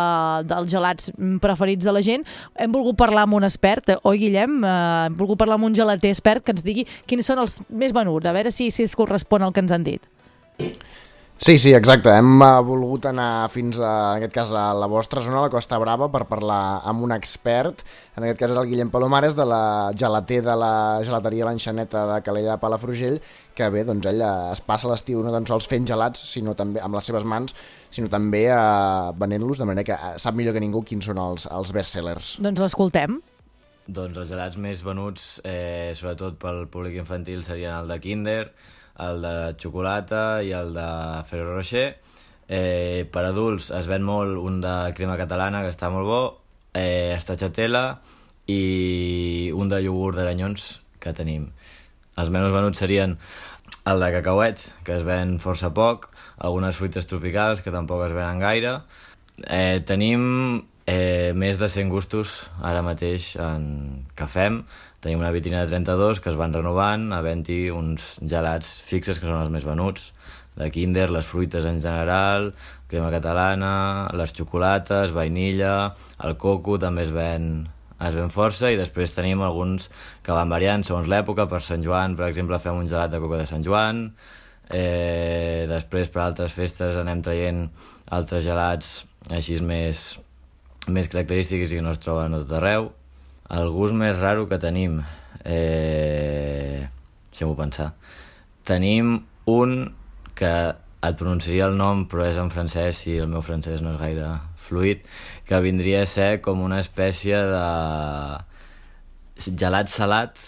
dels 0.51 0.73
gelats 0.75 1.13
mm, 1.15 1.39
preferits 1.45 1.87
de 1.87 1.95
la 1.95 2.03
gent, 2.03 2.27
hem 2.59 2.75
volgut 2.75 2.99
parlar 2.99 3.29
amb 3.29 3.39
un 3.39 3.47
expert, 3.47 3.95
eh, 3.95 3.99
oi, 4.03 4.19
Guillem? 4.25 4.59
Eh, 4.65 4.75
hem 5.07 5.19
volgut 5.21 5.39
parlar 5.45 5.61
amb 5.61 5.71
un 5.71 5.79
gelater 5.79 6.11
expert 6.11 6.43
que 6.45 6.57
ens 6.57 6.67
digui 6.67 6.87
quins 7.07 7.27
són 7.31 7.39
els 7.45 7.61
més 7.71 7.95
venuts, 7.95 8.27
a 8.27 8.35
veure 8.35 8.51
si, 8.55 8.71
si 8.75 8.83
es 8.89 8.97
correspon 8.99 9.47
al 9.47 9.55
que 9.55 9.63
ens 9.63 9.75
han 9.79 9.87
dit. 9.87 10.11
Sí, 11.37 11.59
sí, 11.59 11.75
exacte. 11.75 12.13
Hem 12.15 12.39
uh, 12.41 12.61
volgut 12.65 13.09
anar 13.11 13.49
fins, 13.53 13.81
a, 13.83 14.15
en 14.15 14.23
aquest 14.23 14.33
cas, 14.33 14.53
a 14.55 14.69
la 14.79 14.87
vostra 14.89 15.21
zona, 15.21 15.41
a 15.41 15.47
la 15.49 15.51
Costa 15.53 15.77
Brava, 15.83 16.07
per 16.13 16.23
parlar 16.31 16.81
amb 16.87 17.03
un 17.05 17.13
expert. 17.13 17.83
En 18.15 18.23
aquest 18.23 18.39
cas 18.41 18.55
és 18.55 18.61
el 18.61 18.69
Guillem 18.71 18.93
Palomares, 18.93 19.35
de 19.37 19.45
la 19.45 19.91
gelater 19.99 20.39
de 20.47 20.55
la 20.57 20.71
gelateria 21.05 21.49
L'Enxaneta 21.49 22.05
de 22.13 22.21
Calella 22.25 22.55
de 22.55 22.63
Palafrugell, 22.63 23.19
que 23.59 23.69
bé, 23.75 23.83
doncs 23.85 24.07
ell 24.09 24.23
eh, 24.23 24.31
es 24.55 24.63
passa 24.65 24.89
l'estiu 24.89 25.21
no 25.27 25.35
tan 25.35 25.45
sols 25.51 25.67
fent 25.69 25.89
gelats, 25.91 26.23
sinó 26.31 26.55
també 26.57 26.81
amb 26.81 26.97
les 26.97 27.11
seves 27.11 27.27
mans, 27.29 27.53
sinó 27.93 28.09
també 28.09 28.47
uh, 28.55 29.11
venent-los, 29.19 29.59
de 29.59 29.69
manera 29.69 29.89
que 29.91 29.99
eh, 29.99 30.15
sap 30.23 30.39
millor 30.39 30.55
que 30.55 30.63
ningú 30.63 30.85
quins 30.87 31.11
són 31.11 31.19
els, 31.19 31.49
els 31.51 31.75
bestsellers. 31.75 32.37
Doncs 32.47 32.63
l'escoltem. 32.63 33.19
Doncs 33.85 34.23
els 34.23 34.31
gelats 34.31 34.57
més 34.57 34.87
venuts, 34.87 35.43
eh, 35.45 35.91
sobretot 35.99 36.39
pel 36.41 36.65
públic 36.73 36.97
infantil, 37.03 37.43
serien 37.45 37.83
el 37.83 37.91
de 37.91 38.01
Kinder, 38.01 38.45
el 39.01 39.23
de 39.23 39.35
xocolata 39.61 40.43
i 40.43 40.53
el 40.55 40.75
de 40.75 40.89
Ferrero 41.29 41.57
Rocher. 41.57 41.89
Eh, 42.47 43.09
per 43.11 43.25
adults 43.25 43.71
es 43.75 43.89
ven 43.89 44.05
molt 44.05 44.37
un 44.39 44.61
de 44.61 44.75
crema 44.97 45.17
catalana, 45.17 45.63
que 45.65 45.73
està 45.73 45.91
molt 45.91 46.07
bo, 46.09 46.23
eh, 46.75 47.17
stracciatella 47.19 48.01
i 48.47 49.51
un 49.57 49.71
de 49.73 49.81
iogurt 49.83 50.19
d'aranyons 50.19 50.69
que 51.01 51.15
tenim. 51.17 51.49
Els 52.21 52.31
menys 52.31 52.53
venuts 52.55 52.79
serien 52.79 53.17
el 53.85 54.01
de 54.01 54.11
cacauet, 54.19 54.61
que 54.85 54.97
es 54.99 55.03
ven 55.05 55.39
força 55.43 55.73
poc, 55.75 56.09
algunes 56.39 56.77
fruites 56.77 57.09
tropicals, 57.09 57.63
que 57.65 57.73
tampoc 57.75 58.05
es 58.07 58.15
venen 58.17 58.41
gaire. 58.41 58.79
Eh, 59.49 59.83
tenim 59.85 60.65
eh, 60.87 61.33
més 61.35 61.59
de 61.59 61.69
100 61.69 61.91
gustos 61.93 62.37
ara 62.63 62.85
mateix 62.87 63.35
en 63.41 64.07
que 64.17 64.29
fem. 64.31 64.63
Tenim 65.05 65.21
una 65.21 65.35
vitrina 65.35 65.61
de 65.61 65.69
32 65.69 66.23
que 66.25 66.31
es 66.33 66.37
van 66.41 66.55
renovant, 66.57 67.11
havent-hi 67.13 67.69
uns 67.77 68.15
gelats 68.25 68.79
fixes 68.89 69.19
que 69.21 69.29
són 69.29 69.43
els 69.43 69.53
més 69.53 69.67
venuts, 69.69 70.15
de 70.57 70.71
Kinder, 70.73 71.11
les 71.13 71.27
fruites 71.29 71.67
en 71.69 71.81
general, 71.83 72.53
crema 72.89 73.11
catalana, 73.13 73.75
les 74.17 74.33
xocolates, 74.33 75.13
vainilla, 75.13 75.93
el 76.25 76.39
coco 76.41 76.79
també 76.81 77.05
es 77.05 77.13
ven, 77.13 77.67
es 77.99 78.17
ven 78.17 78.33
força 78.33 78.73
i 78.73 78.81
després 78.81 79.13
tenim 79.13 79.45
alguns 79.45 79.91
que 80.25 80.33
van 80.33 80.49
variant 80.49 80.87
segons 80.87 81.11
l'època. 81.11 81.51
Per 81.53 81.61
Sant 81.61 81.85
Joan, 81.85 82.17
per 82.17 82.31
exemple, 82.31 82.63
fem 82.63 82.81
un 82.81 82.89
gelat 82.89 83.13
de 83.13 83.21
coco 83.21 83.37
de 83.37 83.49
Sant 83.51 83.67
Joan, 83.67 84.07
eh, 84.71 85.69
després 85.69 86.09
per 86.09 86.25
altres 86.25 86.57
festes 86.57 86.97
anem 86.97 87.21
traient 87.21 87.67
altres 88.09 88.49
gelats 88.49 89.03
així 89.29 89.61
més, 89.61 90.15
més 90.89 91.13
característics 91.13 91.73
i 91.73 91.81
que 91.81 91.85
no 91.85 91.93
es 91.93 92.01
troben 92.01 92.33
a 92.33 92.45
tot 92.45 92.61
arreu. 92.63 92.95
El 93.53 93.69
gust 93.69 93.93
més 93.93 94.17
raro 94.19 94.49
que 94.49 94.59
tenim, 94.59 95.03
eh, 95.45 96.89
deixem-ho 97.29 97.55
pensar, 97.59 97.93
tenim 98.65 99.19
un 99.53 99.95
que 100.35 100.55
et 101.05 101.17
pronunciaria 101.21 101.67
el 101.69 101.77
nom 101.77 102.07
però 102.09 102.25
és 102.25 102.39
en 102.41 102.49
francès 102.49 103.03
i 103.11 103.19
el 103.21 103.29
meu 103.29 103.43
francès 103.45 103.83
no 103.85 103.93
és 103.93 104.01
gaire 104.01 104.31
fluid, 104.57 105.05
que 105.45 105.61
vindria 105.61 106.03
a 106.03 106.09
ser 106.09 106.41
com 106.41 106.63
una 106.65 106.81
espècie 106.81 107.37
de 107.37 107.65
gelat 109.61 109.93
salat 109.93 110.41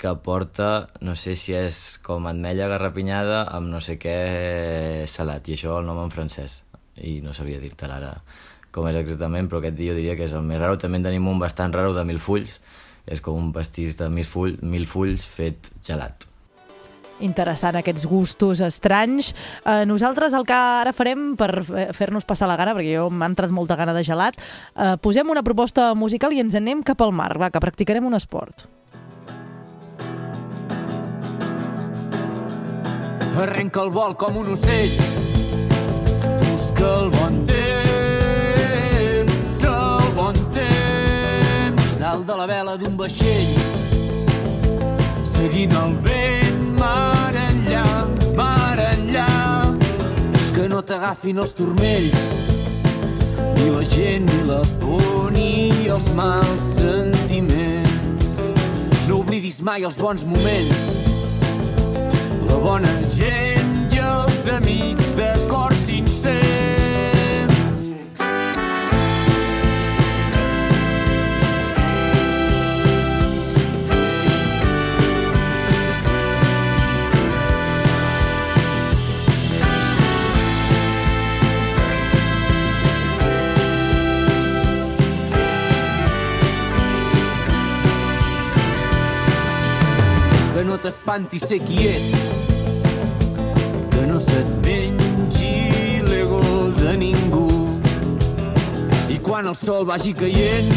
que 0.00 0.14
porta, 0.24 0.88
no 1.00 1.14
sé 1.16 1.34
si 1.36 1.52
és 1.56 1.98
com 2.04 2.26
ametlla 2.28 2.68
garrapinyada 2.72 3.44
amb 3.52 3.68
no 3.72 3.80
sé 3.84 3.98
què 4.00 5.04
salat, 5.08 5.48
i 5.48 5.52
això 5.58 5.78
el 5.78 5.86
nom 5.88 6.00
en 6.02 6.10
francès. 6.12 6.62
I 6.94 7.20
no 7.24 7.32
sabia 7.34 7.60
dir-te 7.60 7.88
ara 7.90 8.14
com 8.74 8.88
és 8.90 8.98
exactament, 8.98 9.46
però 9.48 9.62
aquest 9.62 9.78
dia 9.78 9.92
jo 9.94 9.98
diria 10.00 10.16
que 10.18 10.26
és 10.26 10.34
el 10.34 10.42
més 10.42 10.58
raro. 10.60 10.76
També 10.82 10.98
en 10.98 11.06
tenim 11.06 11.26
un 11.30 11.38
bastant 11.38 11.72
raro 11.72 11.94
de 11.94 12.04
mil 12.04 12.18
fulls, 12.18 12.58
és 13.06 13.20
com 13.22 13.38
un 13.38 13.52
pastís 13.54 13.96
de 14.00 14.08
mil, 14.10 14.26
full, 14.26 14.56
mil 14.62 14.86
fulls 14.90 15.26
fet 15.30 15.70
gelat. 15.86 16.26
Interessant 17.22 17.76
aquests 17.78 18.08
gustos 18.10 18.58
estranys. 18.66 19.28
Eh, 19.62 19.84
nosaltres 19.86 20.34
el 20.34 20.42
que 20.48 20.56
ara 20.56 20.90
farem 20.92 21.36
per 21.38 21.62
fe- 21.62 21.92
fer-nos 21.94 22.26
passar 22.26 22.48
la 22.50 22.56
gana, 22.58 22.74
perquè 22.74 22.96
jo 22.96 23.06
m'ha 23.14 23.28
entrat 23.30 23.54
molta 23.54 23.76
gana 23.78 23.94
de 23.94 24.02
gelat, 24.02 24.34
eh, 24.74 24.96
posem 25.00 25.30
una 25.30 25.44
proposta 25.46 25.92
musical 25.94 26.34
i 26.34 26.40
ens 26.42 26.56
anem 26.58 26.82
cap 26.82 27.00
al 27.06 27.12
mar, 27.14 27.30
va, 27.38 27.50
que 27.54 27.62
practicarem 27.62 28.04
un 28.10 28.18
esport. 28.18 28.66
Arrenca 33.44 33.82
el 33.82 33.90
vol 33.90 34.14
com 34.16 34.36
un 34.40 34.52
ocell 34.54 34.92
Busca 36.44 36.86
el 37.00 37.10
bon 37.10 37.40
temps 37.46 37.53
la 42.44 42.52
vela 42.52 42.76
d'un 42.76 42.96
vaixell. 42.96 43.52
Seguint 45.24 45.72
el 45.80 45.94
vent 46.04 46.64
Mar 46.76 47.32
enllà, 47.40 47.84
mar 48.36 48.80
enllà 48.84 49.28
Que 50.52 50.66
no 50.68 50.82
t'agafin 50.82 51.40
els 51.40 51.54
turmells. 51.56 52.18
Ni 53.56 53.70
la 53.70 53.84
gent, 53.94 54.28
ni 54.28 54.42
la 54.50 54.60
por 54.82 55.32
Ni 55.32 55.88
els 55.88 56.10
mals 56.18 56.66
sentiments. 56.82 58.36
No 59.08 59.22
oblidis 59.22 59.62
mai 59.64 59.88
els 59.88 59.96
bons 59.96 60.26
moments. 60.28 60.84
La 62.50 62.60
bona 62.66 62.92
gent 63.16 63.94
i 63.94 64.04
els 64.04 64.52
amics 64.58 65.14
de 65.16 65.32
cor 65.48 65.72
No 90.64 90.78
t'espanti 90.80 91.38
ser 91.38 91.58
qui 91.60 91.84
ets 91.84 92.12
que 93.92 94.06
no 94.08 94.18
se't 94.18 94.48
mengi 94.64 96.00
l'ego 96.08 96.40
de 96.78 96.96
ningú. 96.96 97.48
I 99.12 99.18
quan 99.20 99.46
el 99.46 99.54
sol 99.54 99.84
vagi 99.84 100.14
caient, 100.16 100.70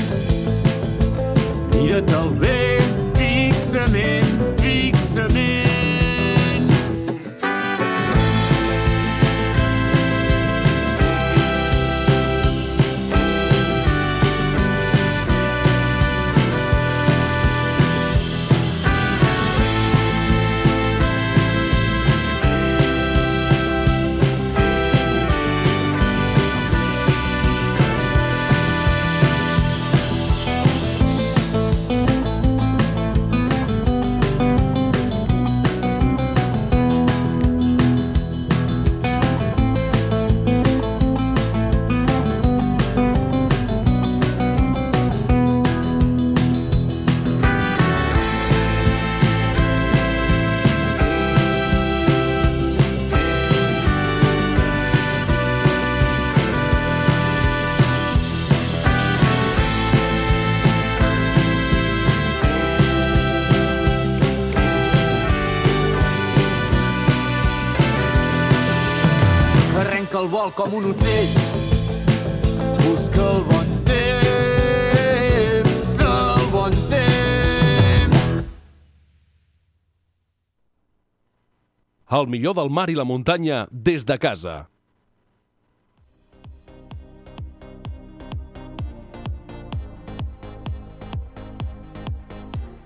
mira't-el 1.71 2.33
bé 2.41 2.57
fixament, 3.15 4.35
fixament. 4.59 5.56
El 70.27 70.33
vol 70.33 70.51
com 70.51 70.73
un 70.75 70.89
ocell. 70.91 71.35
Busca 72.83 73.23
el 73.23 73.43
bon 73.47 73.69
temps, 73.87 75.93
el 76.03 76.43
bon 76.51 76.75
temps. 76.91 78.25
El 82.19 82.27
millor 82.33 82.57
del 82.59 82.69
mar 82.69 82.89
i 82.91 82.97
la 82.99 83.07
muntanya 83.07 83.65
des 83.71 84.07
de 84.07 84.19
casa. 84.19 84.67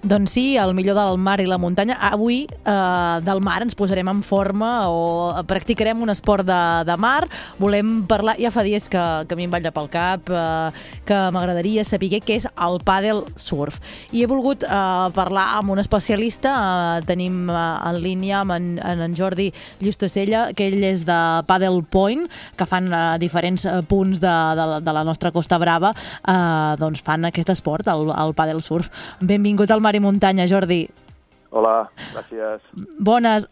Doncs 0.01 0.31
sí, 0.33 0.57
el 0.57 0.73
millor 0.73 0.95
del 0.97 1.19
mar 1.21 1.37
i 1.43 1.45
la 1.45 1.59
muntanya. 1.61 1.93
Avui 2.01 2.47
eh, 2.49 3.17
del 3.21 3.41
mar 3.45 3.59
ens 3.61 3.75
posarem 3.77 4.07
en 4.09 4.23
forma 4.25 4.89
o 4.89 5.43
practicarem 5.45 5.99
un 6.01 6.09
esport 6.09 6.41
de, 6.47 6.61
de 6.87 6.95
mar. 6.97 7.27
Volem 7.59 7.99
parlar, 8.09 8.33
ja 8.41 8.49
fa 8.49 8.63
dies 8.65 8.89
que, 8.89 8.97
que 9.29 9.37
a 9.37 9.37
mi 9.37 9.45
em 9.45 9.53
balla 9.53 9.69
pel 9.69 9.91
cap, 9.93 10.25
eh, 10.25 10.87
que 11.05 11.19
m'agradaria 11.35 11.83
saber 11.85 12.09
què 12.25 12.39
és 12.39 12.47
el 12.49 12.79
paddle 12.81 13.27
surf. 13.37 13.77
I 14.09 14.23
he 14.23 14.29
volgut 14.31 14.65
eh, 14.65 14.71
parlar 15.13 15.59
amb 15.59 15.75
un 15.75 15.83
especialista. 15.83 16.55
Eh, 16.97 17.05
tenim 17.05 17.45
eh, 17.53 17.61
en 17.91 18.01
línia 18.01 18.41
amb 18.41 18.57
en, 18.57 18.71
en, 18.81 19.05
en 19.05 19.13
Jordi 19.13 19.51
Llistosella, 19.85 20.47
que 20.57 20.71
ell 20.71 20.81
és 20.81 21.05
de 21.05 21.19
Paddle 21.45 21.85
Point, 21.93 22.25
que 22.57 22.65
fan 22.65 22.89
eh, 22.89 23.03
diferents 23.21 23.67
eh, 23.69 23.77
punts 23.85 24.17
de, 24.25 24.33
de, 24.57 24.67
de 24.81 24.97
la 24.97 25.05
nostra 25.05 25.29
Costa 25.29 25.61
Brava, 25.61 25.93
eh, 26.25 26.73
doncs 26.81 27.05
fan 27.05 27.29
aquest 27.29 27.53
esport, 27.53 27.93
el, 27.93 28.09
el 28.09 28.33
paddle 28.33 28.65
surf. 28.65 28.89
Benvingut 29.21 29.69
al 29.69 29.77
Mar 29.77 29.90
i 29.95 30.03
Muntanya, 30.03 30.47
Jordi. 30.49 30.85
Hola, 31.51 31.89
gràcies. 32.13 32.63
Bones. 32.97 33.49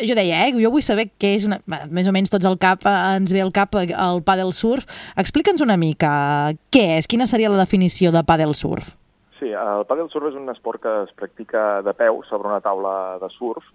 Jo 0.00 0.14
deia, 0.16 0.46
eh, 0.46 0.54
jo 0.56 0.70
vull 0.72 0.84
saber 0.84 1.10
què 1.20 1.34
és 1.36 1.44
una... 1.44 1.58
Bé, 1.68 1.82
més 1.92 2.08
o 2.08 2.14
menys 2.16 2.32
tots 2.32 2.48
al 2.48 2.56
cap, 2.60 2.86
eh, 2.88 2.94
ens 3.18 3.34
ve 3.34 3.42
al 3.44 3.52
cap 3.52 3.76
el 3.76 4.22
paddle 4.24 4.54
surf. 4.56 4.88
Explica'ns 5.20 5.60
una 5.60 5.76
mica 5.76 6.12
què 6.72 6.86
és, 6.96 7.08
quina 7.10 7.28
seria 7.28 7.52
la 7.52 7.60
definició 7.60 8.12
de 8.14 8.24
paddle 8.24 8.56
surf? 8.56 8.94
Sí, 9.36 9.52
el 9.52 9.84
paddle 9.90 10.08
surf 10.08 10.30
és 10.30 10.38
un 10.40 10.48
esport 10.48 10.80
que 10.80 10.94
es 11.02 11.12
practica 11.18 11.82
de 11.84 11.92
peu 11.98 12.22
sobre 12.30 12.48
una 12.48 12.62
taula 12.64 13.18
de 13.20 13.28
surf 13.36 13.68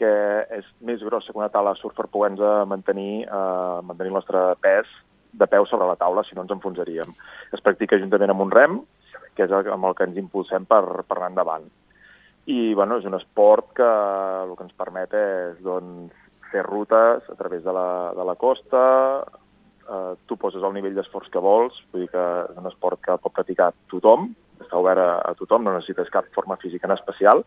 que 0.00 0.10
és 0.56 0.64
més 0.80 1.02
grossa 1.04 1.28
que 1.28 1.36
una 1.36 1.50
taula 1.52 1.74
de 1.74 1.82
surf 1.82 1.92
per 1.98 2.08
poder-nos 2.08 2.64
mantenir, 2.70 3.26
eh, 3.28 3.80
mantenir 3.84 4.14
el 4.14 4.16
nostre 4.16 4.46
pes 4.64 4.88
de 5.36 5.46
peu 5.46 5.66
sobre 5.68 5.86
la 5.86 5.98
taula, 6.00 6.24
si 6.24 6.34
no 6.34 6.46
ens 6.46 6.56
enfonsaríem. 6.56 7.12
Es 7.52 7.60
practica 7.60 8.00
juntament 8.00 8.32
amb 8.32 8.46
un 8.46 8.54
rem, 8.54 8.80
que 9.36 9.46
és 9.46 9.52
amb 9.52 9.86
el 9.88 9.94
que 9.96 10.06
ens 10.08 10.18
impulsem 10.20 10.66
per, 10.68 10.82
per 11.06 11.18
anar 11.18 11.30
endavant. 11.32 11.68
I 12.50 12.74
bueno, 12.74 12.98
és 12.98 13.06
un 13.06 13.14
esport 13.18 13.72
que 13.76 13.86
el 13.86 14.56
que 14.56 14.66
ens 14.66 14.78
permet 14.78 15.14
és 15.14 15.60
doncs, 15.64 16.16
fer 16.50 16.64
rutes 16.66 17.28
a 17.30 17.36
través 17.38 17.62
de 17.64 17.72
la, 17.72 18.12
de 18.16 18.24
la 18.26 18.34
costa, 18.34 18.82
eh, 19.86 20.14
tu 20.26 20.36
poses 20.36 20.62
el 20.62 20.74
nivell 20.74 20.96
d'esforç 20.96 21.30
que 21.30 21.42
vols, 21.42 21.76
vull 21.92 22.06
dir 22.06 22.12
que 22.12 22.24
és 22.50 22.58
un 22.58 22.66
esport 22.70 23.00
que 23.04 23.18
pot 23.22 23.34
practicar 23.36 23.70
tothom, 23.92 24.32
està 24.60 24.80
obert 24.80 25.02
a, 25.02 25.10
a 25.30 25.36
tothom, 25.38 25.64
no 25.64 25.76
necessites 25.76 26.10
cap 26.12 26.26
forma 26.34 26.58
física 26.60 26.88
en 26.90 26.96
especial, 26.96 27.44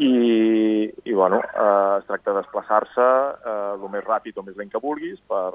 i, 0.00 0.88
i 1.04 1.12
bueno, 1.12 1.42
eh, 1.44 1.98
es 1.98 2.08
tracta 2.08 2.32
de 2.32 2.40
desplaçar-se 2.40 3.08
eh, 3.44 3.56
el 3.76 3.88
més 3.92 4.06
ràpid 4.06 4.38
o 4.40 4.46
més 4.46 4.56
lent 4.56 4.72
que 4.72 4.80
vulguis 4.80 5.20
per, 5.28 5.52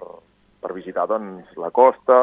per 0.61 0.73
visitar 0.73 1.07
doncs, 1.09 1.53
la 1.61 1.71
costa 1.71 2.17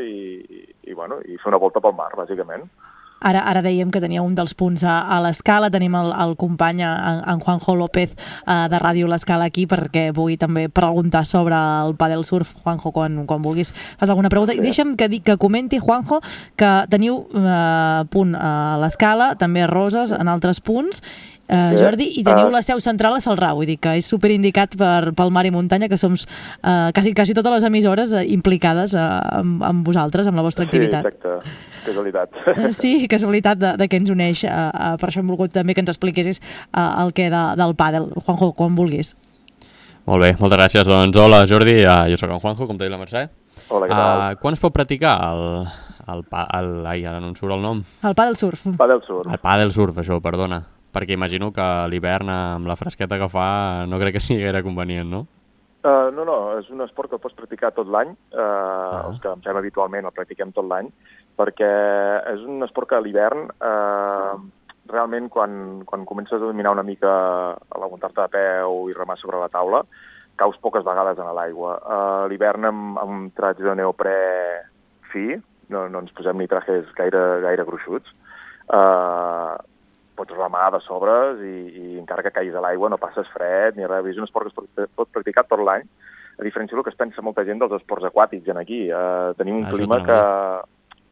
i, 0.00 0.46
i, 0.82 0.94
bueno, 0.94 1.20
i 1.26 1.38
fer 1.38 1.52
una 1.52 1.60
volta 1.62 1.82
pel 1.82 1.96
mar, 1.98 2.12
bàsicament. 2.18 2.68
Ara, 3.22 3.44
ara 3.46 3.62
dèiem 3.62 3.90
que 3.94 4.00
tenia 4.02 4.22
un 4.22 4.34
dels 4.34 4.54
punts 4.58 4.82
a, 4.82 4.96
a 5.14 5.20
l'escala, 5.22 5.70
tenim 5.70 5.94
el, 5.94 6.10
el 6.24 6.34
company, 6.38 6.82
en, 6.82 7.20
en 7.30 7.42
Juanjo 7.42 7.76
López, 7.78 8.16
eh, 8.18 8.56
de 8.72 8.80
Ràdio 8.82 9.06
L'Escala 9.10 9.46
aquí, 9.46 9.68
perquè 9.70 10.08
vull 10.14 10.34
també 10.40 10.66
preguntar 10.66 11.22
sobre 11.28 11.54
el 11.54 11.94
padel 11.98 12.26
surf, 12.26 12.50
Juanjo, 12.64 12.90
quan, 12.94 13.22
quan 13.30 13.44
vulguis 13.44 13.70
fas 14.00 14.10
alguna 14.10 14.30
pregunta. 14.32 14.56
Sí. 14.58 14.64
Deixa'm 14.64 14.96
que, 14.98 15.08
que 15.22 15.38
comenti, 15.38 15.78
Juanjo, 15.78 16.18
que 16.58 16.72
teniu 16.90 17.22
eh, 17.30 18.02
punt 18.10 18.34
a 18.34 18.80
l'escala, 18.82 19.32
també 19.38 19.62
a 19.62 19.70
Roses, 19.70 20.10
en 20.18 20.32
altres 20.32 20.58
punts, 20.58 21.02
Uh, 21.50 21.74
Jordi, 21.76 22.06
i 22.16 22.22
teniu 22.24 22.46
uh, 22.46 22.52
la 22.54 22.62
seu 22.64 22.78
central 22.80 23.16
a 23.16 23.20
Salrà, 23.20 23.50
vull 23.52 23.66
dir 23.68 23.74
que 23.82 23.96
és 23.98 24.06
superindicat 24.08 24.76
per, 24.78 25.10
pel 25.18 25.32
mar 25.34 25.42
i 25.44 25.50
muntanya, 25.52 25.88
que 25.90 25.98
som 26.00 26.14
uh, 26.14 26.88
quasi, 26.94 27.12
quasi 27.18 27.34
totes 27.36 27.52
les 27.56 27.66
emissores 27.66 28.14
uh, 28.14 28.22
implicades 28.22 28.94
uh, 28.96 29.18
amb, 29.40 29.64
amb 29.66 29.84
vosaltres, 29.84 30.30
amb 30.30 30.38
la 30.38 30.44
vostra 30.46 30.64
activitat. 30.64 31.04
Sí, 31.04 31.12
exacte. 31.12 31.56
Casualitat. 31.88 32.40
Uh, 32.46 32.70
sí, 32.82 32.92
casualitat 33.10 33.60
de, 33.60 33.74
de 33.82 33.90
què 33.90 34.00
ens 34.00 34.14
uneix. 34.14 34.46
Uh, 34.46 34.70
uh, 34.70 34.94
per 35.02 35.10
això 35.10 35.20
hem 35.20 35.28
volgut 35.34 35.52
també 35.52 35.76
que 35.76 35.84
ens 35.84 35.92
expliquessis 35.92 36.40
uh, 36.40 37.02
el 37.04 37.12
que 37.16 37.28
de, 37.32 37.44
del 37.60 37.76
pàdel. 37.76 38.08
Juanjo, 38.22 38.52
quan 38.56 38.78
vulguis. 38.78 39.12
Molt 40.08 40.24
bé, 40.24 40.32
moltes 40.38 40.56
gràcies. 40.56 40.88
Doncs 40.88 41.20
hola, 41.20 41.44
Jordi, 41.50 41.80
uh, 41.82 42.04
jo 42.08 42.20
sóc 42.22 42.32
en 42.32 42.40
Juanjo, 42.40 42.70
com 42.70 42.78
t'ha 42.78 42.86
dit 42.86 42.94
la 42.94 43.02
Mercè. 43.02 43.26
Hola, 43.68 43.90
què 43.90 43.96
tal? 43.96 44.12
Uh, 44.30 44.38
quan 44.40 44.56
es 44.56 44.62
pot 44.62 44.72
practicar 44.72 45.18
el, 45.28 45.66
el, 46.06 46.22
el, 46.30 46.76
ai, 46.86 47.02
ara 47.02 47.18
no 47.18 47.34
em 47.34 47.36
surt 47.36 47.58
el 47.58 47.66
nom. 47.66 47.82
El 48.06 48.16
pàdel 48.16 48.38
surf. 48.38 48.70
Pàdel 48.78 49.02
surf. 49.04 49.26
El 49.26 49.42
pàdel 49.42 49.74
surf, 49.74 50.00
això, 50.00 50.22
perdona 50.24 50.62
perquè 50.92 51.16
imagino 51.16 51.50
que 51.52 51.68
l'hivern 51.88 52.30
amb 52.32 52.68
la 52.68 52.76
fresqueta 52.76 53.18
que 53.18 53.30
fa 53.32 53.86
no 53.88 53.98
crec 53.98 54.18
que 54.18 54.24
sigui 54.24 54.44
gaire 54.44 54.62
convenient, 54.62 55.10
no? 55.10 55.26
Uh, 55.82 56.12
no, 56.14 56.22
no, 56.22 56.36
és 56.60 56.68
un 56.70 56.84
esport 56.84 57.10
que 57.10 57.18
pots 57.18 57.34
practicar 57.34 57.72
tot 57.74 57.88
l'any, 57.90 58.12
uh, 58.30 58.38
uh 58.38 58.42
-huh. 58.42 59.06
els 59.08 59.20
que 59.20 59.28
em 59.28 59.40
fem 59.42 59.56
habitualment 59.56 60.06
el 60.06 60.14
practiquem 60.14 60.52
tot 60.52 60.64
l'any, 60.64 60.92
perquè 61.36 61.72
és 62.34 62.40
un 62.46 62.62
esport 62.62 62.88
que 62.88 62.94
a 62.94 63.00
l'hivern 63.00 63.50
uh, 63.58 64.38
realment 64.86 65.28
quan, 65.28 65.82
quan 65.84 66.04
comences 66.04 66.40
a 66.40 66.44
dominar 66.44 66.72
una 66.72 66.82
mica 66.82 67.10
a 67.52 67.78
l'aguantar-te 67.78 68.20
de 68.20 68.28
peu 68.28 68.88
i 68.90 68.92
remar 68.92 69.18
sobre 69.18 69.38
la 69.38 69.48
taula, 69.48 69.82
caus 70.36 70.56
poques 70.58 70.84
vegades 70.84 71.18
en 71.18 71.34
l'aigua. 71.34 71.78
Uh, 71.82 72.28
l'hivern 72.28 72.64
amb, 72.64 72.98
amb 72.98 73.34
trats 73.34 73.58
de 73.58 73.74
neoprè 73.74 74.18
fi, 75.12 75.36
no, 75.68 75.88
no 75.88 75.98
ens 76.00 76.12
posem 76.12 76.38
ni 76.38 76.46
trajes 76.46 76.86
gaire, 76.94 77.40
gaire 77.40 77.64
gruixuts, 77.64 78.14
uh, 78.68 79.56
pots 80.16 80.34
remar 80.36 80.70
de 80.74 80.80
sobres 80.84 81.40
i, 81.44 81.56
i 81.72 81.86
encara 82.00 82.24
que 82.24 82.32
caiguis 82.34 82.56
a 82.58 82.62
l'aigua 82.64 82.90
no 82.92 83.00
passes 83.00 83.28
fred 83.34 83.78
ni 83.78 83.88
res. 83.88 84.10
És 84.12 84.20
un 84.20 84.28
esport 84.28 84.52
que 84.52 84.84
es 84.84 84.92
pot, 84.94 85.10
practicar 85.12 85.46
tot 85.48 85.62
l'any, 85.64 85.86
a 86.38 86.44
diferència 86.44 86.76
del 86.76 86.84
que 86.84 86.92
es 86.92 86.98
pensa 86.98 87.24
molta 87.24 87.44
gent 87.48 87.60
dels 87.62 87.74
esports 87.78 88.08
aquàtics 88.08 88.48
en 88.52 88.60
aquí. 88.60 88.84
Uh, 88.90 89.32
tenim 89.38 89.60
un 89.60 89.68
ah, 89.68 89.72
clima 89.74 90.00
que, 90.06 90.20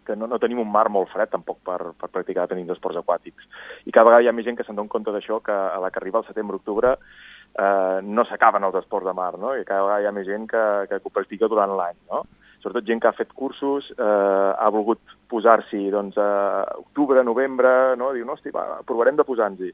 que 0.08 0.16
no, 0.16 0.26
no 0.30 0.40
tenim 0.42 0.62
un 0.62 0.70
mar 0.72 0.88
molt 0.92 1.12
fred 1.12 1.30
tampoc 1.32 1.60
per, 1.66 1.78
per 1.98 2.10
practicar 2.10 2.48
tenim 2.50 2.70
esports 2.74 3.00
aquàtics. 3.00 3.48
I 3.86 3.94
cada 3.94 4.08
vegada 4.08 4.26
hi 4.26 4.30
ha 4.30 4.36
més 4.36 4.48
gent 4.48 4.58
que 4.58 4.66
se'n 4.66 4.78
dona 4.78 4.92
compte 4.92 5.14
d'això, 5.14 5.40
que 5.44 5.54
a 5.54 5.78
la 5.82 5.92
que 5.92 6.00
arriba 6.02 6.22
el 6.22 6.28
setembre-octubre 6.28 6.96
eh, 6.96 7.98
no 8.02 8.24
s'acaben 8.26 8.66
els 8.66 8.78
esports 8.82 9.06
de 9.06 9.16
mar, 9.16 9.32
no? 9.38 9.54
I 9.56 9.64
cada 9.68 9.86
vegada 9.86 10.02
hi 10.02 10.10
ha 10.10 10.16
més 10.16 10.28
gent 10.28 10.48
que, 10.50 10.64
que 10.90 11.00
ho 11.02 11.14
practica 11.14 11.50
durant 11.52 11.76
l'any, 11.78 11.98
no? 12.10 12.24
Sobretot 12.62 12.86
gent 12.86 13.00
que 13.02 13.08
ha 13.08 13.16
fet 13.16 13.32
cursos, 13.36 13.88
eh, 13.96 14.52
ha 14.56 14.68
volgut 14.72 15.00
posar-s'hi 15.30 15.88
doncs, 15.92 16.18
a 16.18 16.64
octubre, 16.78 17.24
novembre, 17.24 17.96
no? 17.96 18.12
diu, 18.16 18.26
no, 18.26 18.36
hosti, 18.36 18.52
va, 18.54 18.82
provarem 18.86 19.18
de 19.18 19.26
posar-nos-hi. 19.26 19.70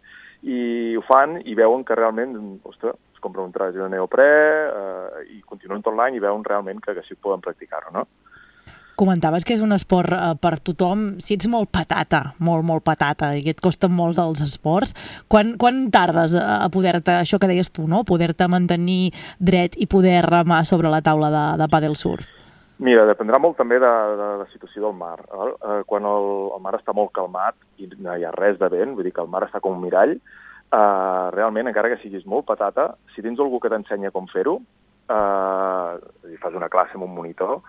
I 0.47 0.61
ho 0.99 1.03
fan 1.07 1.41
i 1.45 1.57
veuen 1.59 1.84
que 1.84 1.97
realment, 1.99 2.37
ostres, 2.68 2.99
es 3.16 3.24
compren 3.24 3.49
un 3.49 3.55
traje 3.55 3.80
de 3.80 3.89
neoprè 3.91 4.30
eh, 4.68 5.24
i 5.39 5.43
continuen 5.49 5.82
tot 5.82 5.97
l'any 5.97 6.18
i 6.18 6.22
veuen 6.22 6.45
realment 6.45 6.82
que, 6.84 6.95
que 6.95 7.05
sí 7.09 7.18
poden 7.18 7.45
practicar-ho, 7.45 7.93
no? 7.95 8.07
Comentaves 8.97 9.45
que 9.45 9.53
és 9.53 9.61
un 9.61 9.76
esport 9.76 10.14
eh, 10.16 10.30
per 10.41 10.55
tothom. 10.64 11.18
Si 11.20 11.37
ets 11.37 11.51
molt 11.53 11.68
patata, 11.68 12.22
molt, 12.41 12.64
molt 12.64 12.84
patata, 12.84 13.34
i 13.37 13.43
que 13.45 13.53
et 13.53 13.61
costen 13.61 13.93
molt 13.93 14.16
dels 14.16 14.41
esports, 14.45 14.95
quan, 15.28 15.57
quan 15.61 15.84
tardes 15.93 16.37
a 16.41 16.64
poder-te, 16.72 17.18
això 17.20 17.41
que 17.41 17.51
deies 17.51 17.72
tu, 17.72 17.84
no? 17.91 18.07
poder-te 18.09 18.49
mantenir 18.49 19.12
dret 19.37 19.76
i 19.76 19.89
poder 19.91 20.22
remar 20.24 20.64
sobre 20.64 20.93
la 20.93 21.03
taula 21.05 21.32
de, 21.34 21.47
de 21.61 21.68
padel 21.72 21.97
surf? 22.01 22.24
Mira, 22.77 23.07
dependrà 23.09 23.39
molt 23.41 23.57
també 23.57 23.79
de, 23.81 23.91
de 24.20 24.27
la 24.43 24.47
situació 24.53 24.83
del 24.85 24.97
mar. 24.99 25.16
Eh, 25.24 25.79
quan 25.89 26.05
el, 26.05 26.27
el 26.53 26.61
mar 26.61 26.74
està 26.77 26.93
molt 26.97 27.14
calmat 27.16 27.57
i 27.81 27.89
no 27.97 28.16
hi 28.16 28.27
ha 28.27 28.35
res 28.37 28.59
de 28.61 28.68
vent, 28.72 28.93
vull 28.97 29.07
dir 29.07 29.14
que 29.16 29.24
el 29.24 29.33
mar 29.33 29.47
està 29.47 29.62
com 29.64 29.79
un 29.79 29.81
mirall, 29.85 30.12
eh, 30.16 31.27
realment, 31.33 31.70
encara 31.70 31.95
que 31.95 32.03
siguis 32.03 32.27
molt 32.29 32.45
patata, 32.51 32.91
si 33.14 33.24
tens 33.24 33.41
algú 33.41 33.62
que 33.62 33.72
t'ensenya 33.72 34.12
com 34.12 34.29
fer-ho, 34.29 34.59
eh, 35.09 36.37
fas 36.43 36.61
una 36.61 36.68
classe 36.68 36.99
amb 36.99 37.09
un 37.09 37.14
monitor, 37.16 37.62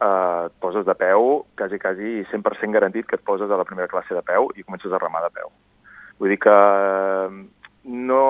eh, 0.00 0.46
et 0.46 0.56
poses 0.64 0.88
de 0.88 0.96
peu, 1.04 1.44
quasi, 1.58 1.78
quasi 1.82 2.24
100% 2.32 2.72
garantit 2.72 3.06
que 3.06 3.20
et 3.20 3.28
poses 3.28 3.50
a 3.50 3.60
la 3.60 3.68
primera 3.68 3.92
classe 3.92 4.16
de 4.16 4.24
peu 4.24 4.48
i 4.56 4.64
comences 4.64 4.92
a 4.92 5.02
remar 5.04 5.22
de 5.26 5.34
peu. 5.36 5.52
Vull 6.16 6.32
dir 6.32 6.40
que 6.40 6.58
no, 7.86 8.24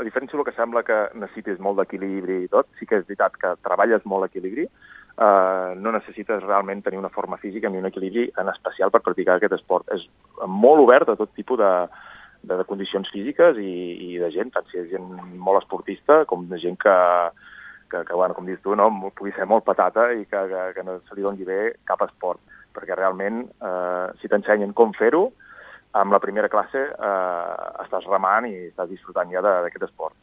a 0.00 0.04
diferència 0.08 0.38
del 0.38 0.48
que 0.48 0.56
sembla 0.56 0.82
que 0.82 1.10
necessites 1.14 1.60
molt 1.60 1.78
d'equilibri 1.78 2.44
i 2.44 2.48
tot, 2.48 2.66
sí 2.78 2.88
que 2.88 2.96
és 2.96 3.04
veritat 3.06 3.36
que 3.36 3.58
treballes 3.60 4.08
molt 4.08 4.24
equilibri, 4.26 4.70
eh, 5.18 5.74
no 5.76 5.92
necessites 5.92 6.42
realment 6.44 6.82
tenir 6.84 6.98
una 6.98 7.12
forma 7.12 7.38
física 7.38 7.70
ni 7.70 7.78
un 7.78 7.88
equilibri 7.88 8.28
en 8.36 8.50
especial 8.52 8.92
per 8.92 9.02
practicar 9.02 9.36
aquest 9.36 9.56
esport. 9.58 9.88
És 9.94 10.04
molt 10.46 10.84
obert 10.84 11.08
a 11.08 11.16
tot 11.16 11.32
tipus 11.34 11.60
de, 11.60 11.72
de, 12.42 12.56
de 12.56 12.64
condicions 12.68 13.08
físiques 13.12 13.58
i, 13.62 13.76
i 14.10 14.18
de 14.22 14.30
gent, 14.34 14.52
tant 14.54 14.68
si 14.70 14.80
és 14.82 14.90
gent 14.92 15.08
molt 15.36 15.62
esportista 15.62 16.24
com 16.30 16.46
de 16.50 16.60
gent 16.62 16.78
que, 16.82 16.98
que, 17.90 18.04
que 18.04 18.14
bueno, 18.18 18.36
com 18.36 18.46
dius 18.46 18.62
tu, 18.64 18.76
no, 18.78 18.90
pugui 19.16 19.32
ser 19.36 19.48
molt 19.48 19.66
patata 19.66 20.10
i 20.12 20.26
que, 20.28 20.44
que, 20.52 20.68
que 20.76 20.86
no 20.86 21.00
se 21.08 21.16
li 21.16 21.26
doni 21.26 21.48
bé 21.48 21.60
cap 21.88 22.04
esport, 22.06 22.42
perquè 22.76 22.96
realment 22.98 23.44
eh, 23.46 24.06
si 24.20 24.30
t'ensenyen 24.30 24.76
com 24.76 24.94
fer-ho, 24.96 25.30
amb 25.96 26.12
la 26.12 26.20
primera 26.20 26.50
classe 26.52 26.82
eh, 26.92 27.56
estàs 27.86 28.04
remant 28.10 28.48
i 28.48 28.54
estàs 28.68 28.90
disfrutant 28.92 29.32
ja 29.32 29.42
d'aquest 29.44 29.88
esport. 29.88 30.16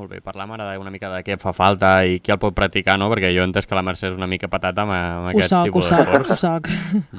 Molt 0.00 0.08
bé, 0.14 0.20
parlam 0.24 0.54
ara 0.56 0.70
una 0.80 0.90
mica 0.92 1.10
de 1.12 1.20
què 1.26 1.36
fa 1.40 1.52
falta 1.52 1.90
i 2.08 2.20
qui 2.24 2.32
el 2.32 2.38
pot 2.40 2.54
practicar, 2.56 2.94
no? 2.98 3.10
Perquè 3.12 3.28
jo 3.34 3.42
he 3.42 3.46
entès 3.46 3.66
que 3.68 3.76
la 3.76 3.82
Mercè 3.84 4.08
és 4.08 4.16
una 4.16 4.26
mica 4.30 4.48
patata 4.48 4.86
amb, 4.86 4.94
amb 4.96 5.30
aquest 5.34 5.50
soc, 5.52 5.66
tipus 5.68 5.90
soc, 5.90 5.98
d'esports. 6.06 6.30
ho 6.30 6.36
soc. 6.40 6.70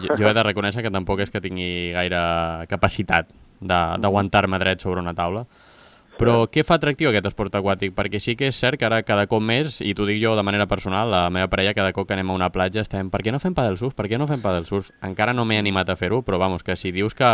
Jo, 0.02 0.16
jo 0.18 0.30
he 0.30 0.34
de 0.34 0.44
reconèixer 0.48 0.82
que 0.82 0.90
tampoc 0.94 1.22
és 1.22 1.30
que 1.30 1.42
tingui 1.44 1.92
gaire 1.94 2.22
capacitat 2.72 3.30
de- 3.62 3.98
d'aguantar-me 4.02 4.58
dret 4.58 4.82
sobre 4.82 5.00
una 5.04 5.14
taula. 5.14 5.46
Però 6.18 6.44
què 6.52 6.64
fa 6.66 6.76
atractiu 6.78 7.10
aquest 7.10 7.26
esport 7.32 7.54
aquàtic? 7.56 7.94
Perquè 7.98 8.20
sí 8.22 8.36
que 8.38 8.50
és 8.52 8.58
cert 8.60 8.78
que 8.78 8.86
ara 8.86 9.02
cada 9.04 9.28
cop 9.30 9.42
més, 9.42 9.80
i 9.82 9.94
t'ho 9.98 10.06
dic 10.06 10.20
jo 10.22 10.34
de 10.36 10.44
manera 10.44 10.68
personal, 10.68 11.10
la 11.10 11.30
meva 11.34 11.48
parella 11.50 11.74
cada 11.74 11.94
cop 11.94 12.08
que 12.08 12.14
anem 12.18 12.30
a 12.30 12.36
una 12.36 12.50
platja 12.52 12.82
estem 12.82 13.10
per 13.10 13.22
què 13.26 13.32
no 13.32 13.40
fem 13.40 13.54
padel 13.58 13.78
surf? 13.80 13.96
Per 13.98 14.06
què 14.10 14.20
no 14.20 14.28
fem 14.30 14.42
padel 14.42 14.66
surf? 14.70 14.90
Encara 15.02 15.34
no 15.34 15.46
m'he 15.46 15.58
animat 15.58 15.90
a 15.90 15.96
fer-ho, 15.96 16.22
però 16.22 16.38
vamos, 16.38 16.62
que 16.64 16.76
si 16.76 16.92
dius 16.92 17.16
que, 17.16 17.32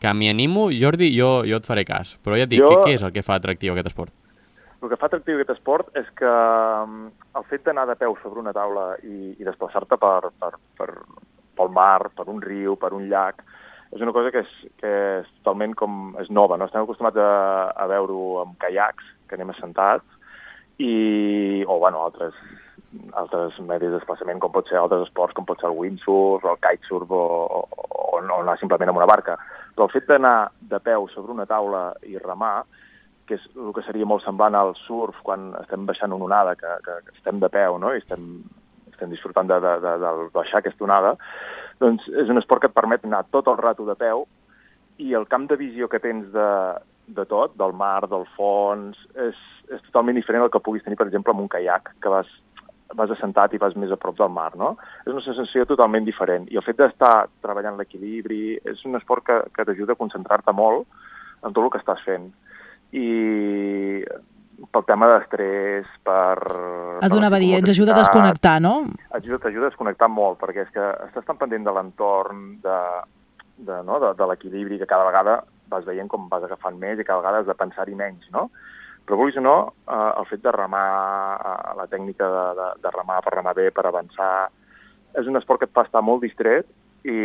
que 0.00 0.12
m'hi 0.14 0.28
animo, 0.28 0.68
Jordi, 0.72 1.12
jo, 1.16 1.44
jo 1.48 1.56
et 1.62 1.64
faré 1.68 1.84
cas. 1.84 2.18
Però 2.24 2.36
ja 2.36 2.44
et 2.44 2.50
dic, 2.50 2.60
Jo- 2.60 2.68
què, 2.82 2.90
què 2.90 2.94
és 2.98 3.02
el 3.02 3.12
que 3.12 3.22
fa 3.22 3.36
atractiu 3.40 3.72
aquest 3.72 3.86
esport? 3.94 4.12
El 4.80 4.88
que 4.88 4.96
fa 4.96 5.10
atractiu 5.10 5.36
aquest 5.36 5.52
esport 5.52 5.90
és 5.98 6.06
que 6.16 6.28
mm, 6.28 7.08
el 7.36 7.48
fet 7.50 7.66
d'anar 7.66 7.84
de 7.90 7.98
peu 8.00 8.14
sobre 8.22 8.40
una 8.40 8.54
taula 8.56 8.94
i, 9.04 9.34
i 9.36 9.44
desplaçar-te 9.44 9.98
per, 10.00 10.30
per, 10.40 10.54
per, 10.78 10.88
pel 11.58 11.74
mar, 11.76 12.08
per 12.16 12.24
un 12.32 12.40
riu, 12.40 12.78
per 12.80 12.94
un 12.96 13.04
llac, 13.10 13.44
és 13.92 14.00
una 14.00 14.14
cosa 14.16 14.30
que 14.32 14.40
és, 14.44 14.54
que 14.80 14.94
és 15.18 15.28
totalment 15.40 15.74
com... 15.76 16.00
és 16.22 16.30
nova, 16.30 16.56
no? 16.56 16.70
Estem 16.70 16.86
acostumats 16.86 17.20
a, 17.20 17.30
a 17.76 17.86
veure-ho 17.90 18.40
amb 18.44 18.56
caiacs, 18.62 19.12
que 19.28 19.36
anem 19.36 19.52
assentats, 19.52 20.18
i, 20.80 21.62
o, 21.66 21.76
bueno, 21.82 22.00
altres, 22.06 22.36
altres 23.20 23.58
medis 23.66 23.90
de 23.90 23.98
desplaçament, 23.98 24.40
com 24.40 24.54
pot 24.54 24.70
ser 24.70 24.78
altres 24.80 25.08
esports, 25.08 25.36
com 25.36 25.44
pot 25.44 25.60
ser 25.60 25.68
el 25.68 25.76
windsurf, 25.76 26.46
el 26.46 26.60
kitesurf, 26.62 27.10
o, 27.10 27.24
o, 27.60 27.64
o, 27.68 28.06
o 28.14 28.20
anar 28.40 28.56
simplement 28.62 28.94
amb 28.94 29.02
una 29.02 29.10
barca. 29.10 29.36
Però 29.74 29.90
el 29.90 29.92
fet 29.92 30.08
d'anar 30.08 30.52
de 30.72 30.80
peu 30.86 31.10
sobre 31.12 31.34
una 31.34 31.48
taula 31.50 31.90
i 32.06 32.16
remar, 32.22 32.62
que 33.28 33.36
és 33.38 33.46
el 33.54 33.72
que 33.76 33.84
seria 33.86 34.08
molt 34.08 34.24
semblant 34.24 34.56
al 34.58 34.74
surf 34.86 35.20
quan 35.26 35.50
estem 35.60 35.86
baixant 35.86 36.14
una 36.16 36.26
onada, 36.26 36.56
que, 36.58 36.74
que, 36.86 36.98
que 37.06 37.16
estem 37.16 37.40
de 37.42 37.50
peu 37.52 37.78
no? 37.78 37.94
i 37.94 38.02
estem, 38.02 38.28
estem 38.92 39.12
disfrutant 39.12 39.50
de, 39.50 39.60
de, 39.62 39.74
de, 39.84 39.96
de 40.02 40.12
baixar 40.34 40.60
aquesta 40.60 40.86
onada, 40.86 41.16
doncs 41.80 42.06
és 42.24 42.32
un 42.32 42.40
esport 42.40 42.64
que 42.64 42.70
et 42.70 42.76
permet 42.76 43.04
anar 43.06 43.24
tot 43.30 43.48
el 43.48 43.58
rato 43.60 43.86
de 43.88 43.96
peu 43.98 44.26
i 45.00 45.14
el 45.16 45.26
camp 45.30 45.48
de 45.48 45.56
visió 45.56 45.88
que 45.88 46.02
tens 46.02 46.28
de, 46.34 46.50
de 47.14 47.24
tot, 47.24 47.56
del 47.58 47.72
mar, 47.72 48.06
del 48.08 48.26
fons, 48.36 48.98
és, 49.28 49.38
és 49.72 49.82
totalment 49.88 50.18
diferent 50.18 50.44
al 50.44 50.52
que 50.52 50.62
puguis 50.62 50.84
tenir, 50.84 50.98
per 51.00 51.08
exemple, 51.08 51.32
amb 51.34 51.44
un 51.44 51.50
caiac, 51.50 51.92
que 52.02 52.12
vas, 52.12 52.28
vas 52.96 53.12
assentat 53.14 53.54
i 53.54 53.60
vas 53.62 53.76
més 53.78 53.92
a 53.92 53.98
prop 54.00 54.18
del 54.18 54.32
mar, 54.34 54.50
no? 54.58 54.74
És 55.04 55.12
una 55.12 55.24
sensació 55.24 55.66
totalment 55.68 56.06
diferent. 56.06 56.48
I 56.50 56.60
el 56.60 56.66
fet 56.66 56.78
d'estar 56.80 57.30
treballant 57.44 57.78
l'equilibri 57.80 58.58
és 58.60 58.84
un 58.88 58.98
esport 58.98 59.26
que, 59.26 59.38
que 59.54 59.66
t'ajuda 59.66 59.96
a 59.96 60.00
concentrar-te 60.00 60.54
molt 60.56 60.86
en 61.46 61.54
tot 61.54 61.64
el 61.64 61.72
que 61.72 61.80
estàs 61.82 62.02
fent. 62.06 62.30
I 62.96 64.02
pel 64.70 64.84
tema 64.86 65.08
d'estrès, 65.12 65.86
per... 66.06 66.36
Et 66.40 67.04
per 67.04 67.10
donava 67.12 67.38
a 67.38 67.42
dir, 67.42 67.54
ens 67.58 67.70
ajuda 67.72 67.94
a 67.94 68.00
desconnectar, 68.02 68.58
no? 68.62 68.74
ajuda, 69.16 69.40
t'ajuda 69.42 69.68
a 69.68 69.70
desconnectar 69.72 70.10
molt, 70.12 70.38
perquè 70.42 70.66
és 70.66 70.74
que 70.74 70.90
estàs 71.08 71.26
tan 71.26 71.38
pendent 71.40 71.64
de 71.66 71.74
l'entorn, 71.74 72.44
de, 72.62 72.76
de, 73.56 73.80
no? 73.86 73.98
de, 74.02 74.12
de 74.18 74.28
l'equilibri, 74.30 74.78
que 74.78 74.90
cada 74.90 75.08
vegada 75.08 75.40
vas 75.70 75.86
veient 75.86 76.10
com 76.10 76.28
vas 76.30 76.44
agafant 76.44 76.76
més 76.78 76.98
i 76.98 77.06
cada 77.06 77.22
vegada 77.22 77.42
has 77.42 77.48
de 77.48 77.56
pensar-hi 77.56 77.96
menys, 77.98 78.26
no? 78.34 78.48
Però 79.06 79.16
vulguis 79.16 79.38
o 79.40 79.42
no, 79.42 79.56
eh, 79.88 80.10
el 80.20 80.26
fet 80.28 80.42
de 80.44 80.52
remar, 80.54 80.86
eh, 81.38 81.74
la 81.78 81.86
tècnica 81.90 82.28
de, 82.30 82.46
de, 82.58 82.68
de 82.84 82.94
remar 82.94 83.20
per 83.24 83.34
remar 83.36 83.54
bé, 83.58 83.70
per 83.74 83.86
avançar, 83.88 84.50
és 85.18 85.26
un 85.30 85.38
esport 85.38 85.62
que 85.62 85.70
et 85.70 85.74
fa 85.74 85.86
estar 85.86 86.02
molt 86.04 86.22
distret 86.26 86.68
i, 87.02 87.16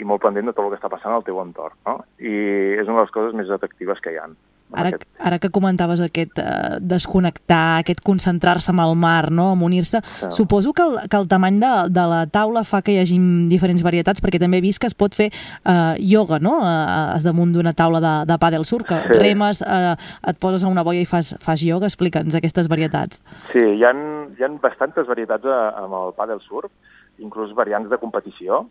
i 0.00 0.04
molt 0.04 0.24
pendent 0.24 0.50
de 0.50 0.54
tot 0.56 0.66
el 0.66 0.74
que 0.74 0.80
està 0.80 0.90
passant 0.92 1.14
al 1.14 1.24
teu 1.24 1.38
entorn, 1.40 1.78
no? 1.86 2.00
I 2.18 2.34
és 2.80 2.88
una 2.88 3.00
de 3.00 3.06
les 3.06 3.14
coses 3.14 3.36
més 3.36 3.52
atractives 3.52 4.02
que 4.04 4.12
hi 4.12 4.18
ha. 4.20 4.26
Ara, 4.72 4.92
ara 5.18 5.38
que 5.42 5.50
comentaves 5.50 6.00
aquest 6.00 6.38
eh, 6.38 6.78
desconnectar, 6.80 7.80
aquest 7.80 8.00
concentrar-se 8.06 8.70
amb 8.72 8.84
el 8.84 8.94
mar, 8.96 9.30
no? 9.34 9.50
amb 9.54 9.64
unir-se, 9.66 10.00
suposo 10.30 10.72
que 10.72 10.82
el, 10.82 10.96
que 11.10 11.16
el 11.18 11.26
tamany 11.28 11.58
de, 11.60 11.72
de 11.90 12.04
la 12.06 12.20
taula 12.30 12.62
fa 12.64 12.82
que 12.82 12.94
hi 12.94 13.00
hagi 13.02 13.18
diferents 13.50 13.82
varietats, 13.82 14.22
perquè 14.22 14.38
també 14.42 14.60
he 14.60 14.64
vist 14.64 14.80
que 14.80 14.86
es 14.86 14.94
pot 14.94 15.14
fer 15.16 15.30
eh, 15.32 15.94
ioga, 15.98 16.38
no?, 16.38 16.58
eh, 16.62 17.18
damunt 17.24 17.52
d'una 17.54 17.74
taula 17.76 18.00
de, 18.00 18.14
de 18.30 18.38
pàdel 18.42 18.64
surf, 18.64 18.86
que 18.88 19.00
Sí. 19.00 19.18
remes, 19.18 19.62
eh, 19.62 19.94
et 20.28 20.38
poses 20.38 20.62
a 20.64 20.68
una 20.68 20.82
boia 20.86 21.00
i 21.02 21.08
fas, 21.08 21.34
fas 21.42 21.62
ioga, 21.66 21.86
explica'ns 21.90 22.34
aquestes 22.38 22.68
varietats. 22.68 23.22
Sí, 23.52 23.58
hi 23.58 23.84
ha, 23.84 23.90
hi 23.92 24.44
ha 24.44 24.48
bastantes 24.62 25.06
varietats 25.06 25.44
a, 25.46 25.60
amb 25.82 25.94
el 25.98 26.14
pàdel 26.18 26.40
surf, 26.46 26.70
inclús 27.18 27.52
variants 27.56 27.90
de 27.90 27.98
competició, 27.98 28.66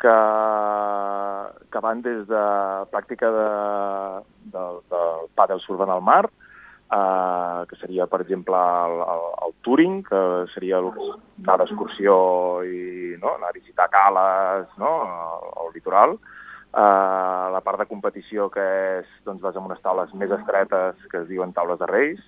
que, 0.00 0.16
que 1.72 1.82
van 1.84 2.02
des 2.02 2.26
de 2.30 2.44
pràctica 2.92 3.30
de, 3.34 3.48
de, 4.54 4.66
del 4.92 5.26
pàdel 5.38 5.60
surf 5.64 5.82
en 5.84 5.92
el 5.94 6.04
mar, 6.04 6.24
eh, 6.28 7.60
que 7.68 7.76
seria, 7.82 8.06
per 8.06 8.22
exemple, 8.24 8.56
el, 8.56 8.96
el, 9.02 9.26
el 9.46 9.54
touring, 9.66 10.00
que 10.06 10.22
seria 10.54 10.80
anar 10.80 11.58
d'excursió 11.60 12.16
i 12.64 13.14
no? 13.20 13.34
anar 13.36 13.52
a 13.52 13.58
visitar 13.58 13.90
cales 13.92 14.72
no? 14.78 14.94
al, 15.04 15.52
al 15.64 15.72
litoral, 15.74 16.16
eh, 16.72 17.44
la 17.54 17.62
part 17.64 17.82
de 17.82 17.90
competició 17.90 18.48
que 18.54 18.66
és, 19.02 19.14
doncs, 19.26 19.42
vas 19.44 19.56
amb 19.56 19.70
unes 19.70 19.84
taules 19.84 20.14
més 20.14 20.34
estretes 20.40 20.98
que 21.12 21.24
es 21.24 21.30
diuen 21.30 21.54
taules 21.56 21.80
de 21.82 21.90
reis, 21.90 22.20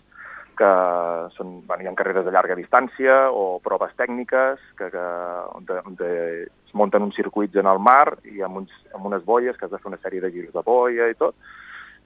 que 0.60 0.70
són, 1.38 1.60
bueno, 1.64 1.84
hi 1.84 1.88
ha 1.88 1.96
carreres 1.96 2.26
de 2.26 2.32
llarga 2.34 2.58
distància 2.58 3.30
o 3.32 3.60
proves 3.64 3.94
tècniques 3.96 4.60
que, 4.76 4.90
que, 4.92 5.04
on, 5.56 5.64
de, 5.64 5.78
on 5.88 5.96
de, 5.96 6.10
es 6.70 6.76
munten 6.78 7.02
uns 7.02 7.16
circuits 7.18 7.56
en 7.58 7.66
el 7.66 7.80
mar 7.82 8.14
i 8.30 8.44
amb, 8.46 8.62
uns, 8.62 8.74
amb 8.94 9.08
unes 9.10 9.24
boies 9.26 9.56
que 9.58 9.66
has 9.66 9.72
de 9.72 9.78
fer 9.82 9.90
una 9.90 9.98
sèrie 9.98 10.22
de 10.22 10.30
girs 10.30 10.54
de 10.54 10.62
boia 10.62 11.08
i 11.10 11.16
tot. 11.18 11.34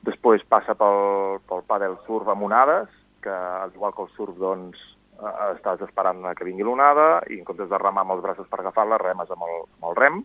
Després 0.09 0.45
passa 0.49 0.75
pel, 0.77 1.39
pel 1.49 1.65
pàdel 1.69 1.99
surf 2.07 2.29
amb 2.33 2.47
onades, 2.49 2.89
que 3.25 3.33
al 3.33 3.73
igual 3.77 3.93
que 3.97 4.05
el 4.05 4.11
surf, 4.17 4.39
doncs, 4.41 4.81
eh, 5.21 5.35
estàs 5.53 5.85
esperant 5.85 6.25
que 6.37 6.49
vingui 6.49 6.65
l'onada 6.65 7.23
i 7.29 7.39
en 7.41 7.45
comptes 7.45 7.69
de 7.69 7.81
remar 7.81 8.05
amb 8.05 8.17
els 8.17 8.25
braços 8.25 8.49
per 8.49 8.63
agafar-la, 8.63 9.01
remes 9.05 9.31
amb 9.37 9.45
el, 9.49 9.55
amb 9.77 9.91
el 9.91 10.01
rem, 10.01 10.19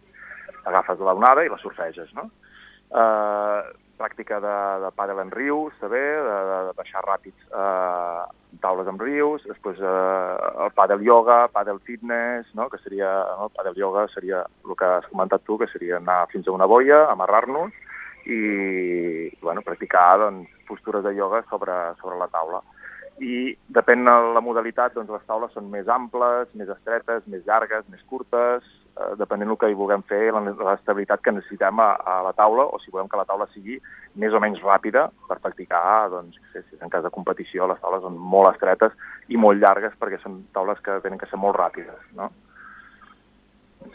agafes 0.71 1.03
l'onada 1.03 1.43
i 1.43 1.51
la 1.51 1.59
surfeges, 1.59 2.15
no? 2.15 2.29
Eh, 2.95 3.61
pràctica 3.99 4.39
de, 4.43 4.55
de 4.85 4.91
pàdel 4.95 5.19
en 5.25 5.33
rius, 5.35 5.75
també, 5.81 5.99
de, 5.99 6.37
de, 6.49 6.59
baixar 6.77 7.03
ràpids 7.05 7.49
eh, 7.51 8.23
taules 8.63 8.87
amb 8.89 9.03
rius, 9.03 9.43
després 9.49 9.81
eh, 9.83 10.63
el 10.65 10.73
pàdel 10.77 11.03
yoga, 11.05 11.41
pàdel 11.53 11.81
fitness, 11.87 12.47
no? 12.57 12.69
que 12.71 12.79
seria, 12.83 13.11
no? 13.35 13.49
el 13.49 13.53
pàdel 13.59 13.77
yoga 13.83 14.07
seria 14.15 14.45
el 14.65 14.79
que 14.79 14.89
has 14.95 15.07
comentat 15.11 15.45
tu, 15.45 15.59
que 15.59 15.69
seria 15.73 15.99
anar 15.99 16.23
fins 16.33 16.47
a 16.47 16.55
una 16.55 16.69
boia, 16.69 17.05
amarrar-nos 17.11 17.75
i 18.29 19.29
bueno, 19.41 19.63
practicar 19.65 20.19
doncs, 20.21 20.49
postures 20.67 21.03
de 21.03 21.15
ioga 21.17 21.43
sobre, 21.49 21.75
sobre 22.01 22.19
la 22.19 22.29
taula. 22.31 22.61
I 23.19 23.51
depèn 23.75 24.05
de 24.07 24.15
la 24.35 24.43
modalitat, 24.43 24.93
doncs 24.95 25.11
les 25.11 25.25
taules 25.27 25.51
són 25.55 25.67
més 25.71 25.89
amples, 25.91 26.51
més 26.55 26.69
estretes, 26.71 27.25
més 27.27 27.43
llargues, 27.47 27.87
més 27.91 28.03
curtes, 28.07 28.63
depenent 29.17 29.47
del 29.49 29.57
que 29.57 29.69
hi 29.71 29.77
vulguem 29.77 30.01
fer, 30.03 30.31
la- 30.33 30.41
l'estabilitat 30.41 31.21
que 31.21 31.31
necessitem 31.31 31.79
a, 31.79 31.91
a 32.05 32.17
la 32.25 32.33
taula, 32.33 32.65
o 32.67 32.79
si 32.79 32.91
volem 32.91 33.07
que 33.09 33.17
la 33.17 33.25
taula 33.25 33.47
sigui 33.53 33.77
més 34.15 34.33
o 34.33 34.39
menys 34.43 34.59
ràpida 34.61 35.07
per 35.27 35.39
practicar, 35.39 36.09
doncs, 36.11 36.35
sé, 36.53 36.63
si 36.67 36.75
és 36.75 36.81
en 36.81 36.89
cas 36.89 37.03
de 37.03 37.09
competició, 37.15 37.67
les 37.67 37.79
taules 37.81 38.01
són 38.03 38.17
molt 38.17 38.51
estretes 38.53 38.91
i 39.29 39.37
molt 39.37 39.59
llargues 39.61 39.93
perquè 39.99 40.19
són 40.21 40.41
taules 40.53 40.79
que 40.83 40.99
tenen 41.03 41.19
que 41.21 41.27
ser 41.31 41.39
molt 41.39 41.55
ràpides, 41.57 41.99
no? 42.17 42.29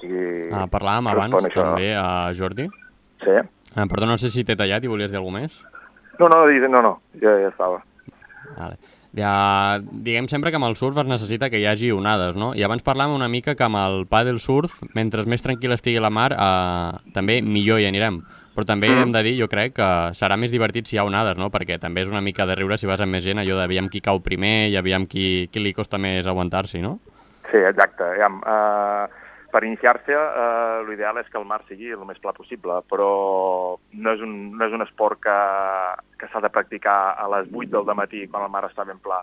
Sigui, 0.01 0.49
Ah, 0.53 0.67
parlàvem 0.71 1.09
abans 1.13 1.35
això. 1.45 1.63
també 1.75 1.95
a 1.95 2.33
Jordi. 2.33 2.69
Sí. 3.25 3.37
Ah, 3.77 3.87
perdó, 3.91 4.07
no 4.07 4.17
sé 4.19 4.31
si 4.31 4.45
t'he 4.45 4.57
tallat 4.57 4.85
i 4.85 4.89
volies 4.89 5.11
dir 5.11 5.19
alguna 5.19 5.41
més. 5.45 5.61
No, 6.19 6.29
no, 6.29 6.45
no, 6.47 6.69
no, 6.69 6.83
no 6.83 6.93
ja, 7.21 7.33
ja 7.43 7.49
estava. 7.49 7.83
Vale. 8.57 8.77
Ja, 9.15 9.79
diguem 9.79 10.27
sempre 10.27 10.51
que 10.51 10.59
amb 10.59 10.67
el 10.67 10.75
surf 10.75 10.97
es 10.99 11.07
necessita 11.07 11.49
que 11.51 11.61
hi 11.61 11.67
hagi 11.71 11.93
onades, 11.95 12.35
no? 12.35 12.53
I 12.59 12.65
abans 12.67 12.83
parlàvem 12.83 13.15
una 13.15 13.29
mica 13.31 13.55
que 13.55 13.63
amb 13.63 13.79
el 13.79 14.07
paddle 14.11 14.41
surf, 14.43 14.81
mentre 14.95 15.23
més 15.31 15.43
tranquil 15.43 15.71
estigui 15.77 16.03
la 16.03 16.11
mar, 16.11 16.33
eh, 16.35 17.13
també 17.15 17.41
millor 17.43 17.79
hi 17.79 17.87
anirem. 17.87 18.23
Però 18.55 18.65
també 18.67 18.89
Mm. 18.89 19.03
hem 19.03 19.13
de 19.13 19.23
dir, 19.23 19.41
jo 19.41 19.49
crec, 19.49 19.75
que 19.75 19.89
serà 20.15 20.37
més 20.39 20.51
divertit 20.51 20.87
si 20.87 20.95
hi 20.97 20.99
ha 20.99 21.05
onades, 21.05 21.37
no? 21.37 21.51
Perquè 21.51 21.79
també 21.81 22.03
és 22.03 22.09
una 22.09 22.21
mica 22.21 22.47
de 22.47 22.55
riure 22.55 22.79
si 22.79 22.87
vas 22.87 23.01
amb 23.01 23.11
més 23.13 23.25
gent, 23.25 23.39
allò 23.39 23.57
d'aviam 23.57 23.89
qui 23.89 24.01
cau 24.01 24.21
primer 24.21 24.71
i 24.71 24.77
aviam 24.77 25.07
qui, 25.07 25.49
qui 25.51 25.61
li 25.61 25.73
costa 25.73 25.99
més 25.99 26.27
aguantar-s'hi, 26.27 26.81
no? 26.81 27.01
Sí, 27.51 27.59
exacte. 27.59 28.03
Aviam, 28.05 28.41
uh, 28.43 29.09
per 29.55 29.63
iniciar-se, 29.63 30.15
uh, 30.19 30.83
l'ideal 30.89 31.21
és 31.21 31.29
que 31.31 31.39
el 31.39 31.47
mar 31.47 31.61
sigui 31.69 31.93
el 31.95 32.03
més 32.09 32.19
pla 32.19 32.33
possible, 32.35 32.81
però 32.91 33.11
no 33.79 34.15
és 34.17 34.23
un, 34.27 34.33
no 34.59 34.67
és 34.67 34.75
un 34.75 34.83
esport 34.83 35.21
que, 35.23 35.37
que 36.19 36.31
s'ha 36.33 36.43
de 36.43 36.51
practicar 36.51 37.15
a 37.15 37.29
les 37.37 37.53
8 37.53 37.85
del 37.87 37.95
matí 37.95 38.25
quan 38.27 38.49
el 38.49 38.51
mar 38.51 38.65
està 38.67 38.87
ben 38.89 38.99
pla. 39.05 39.21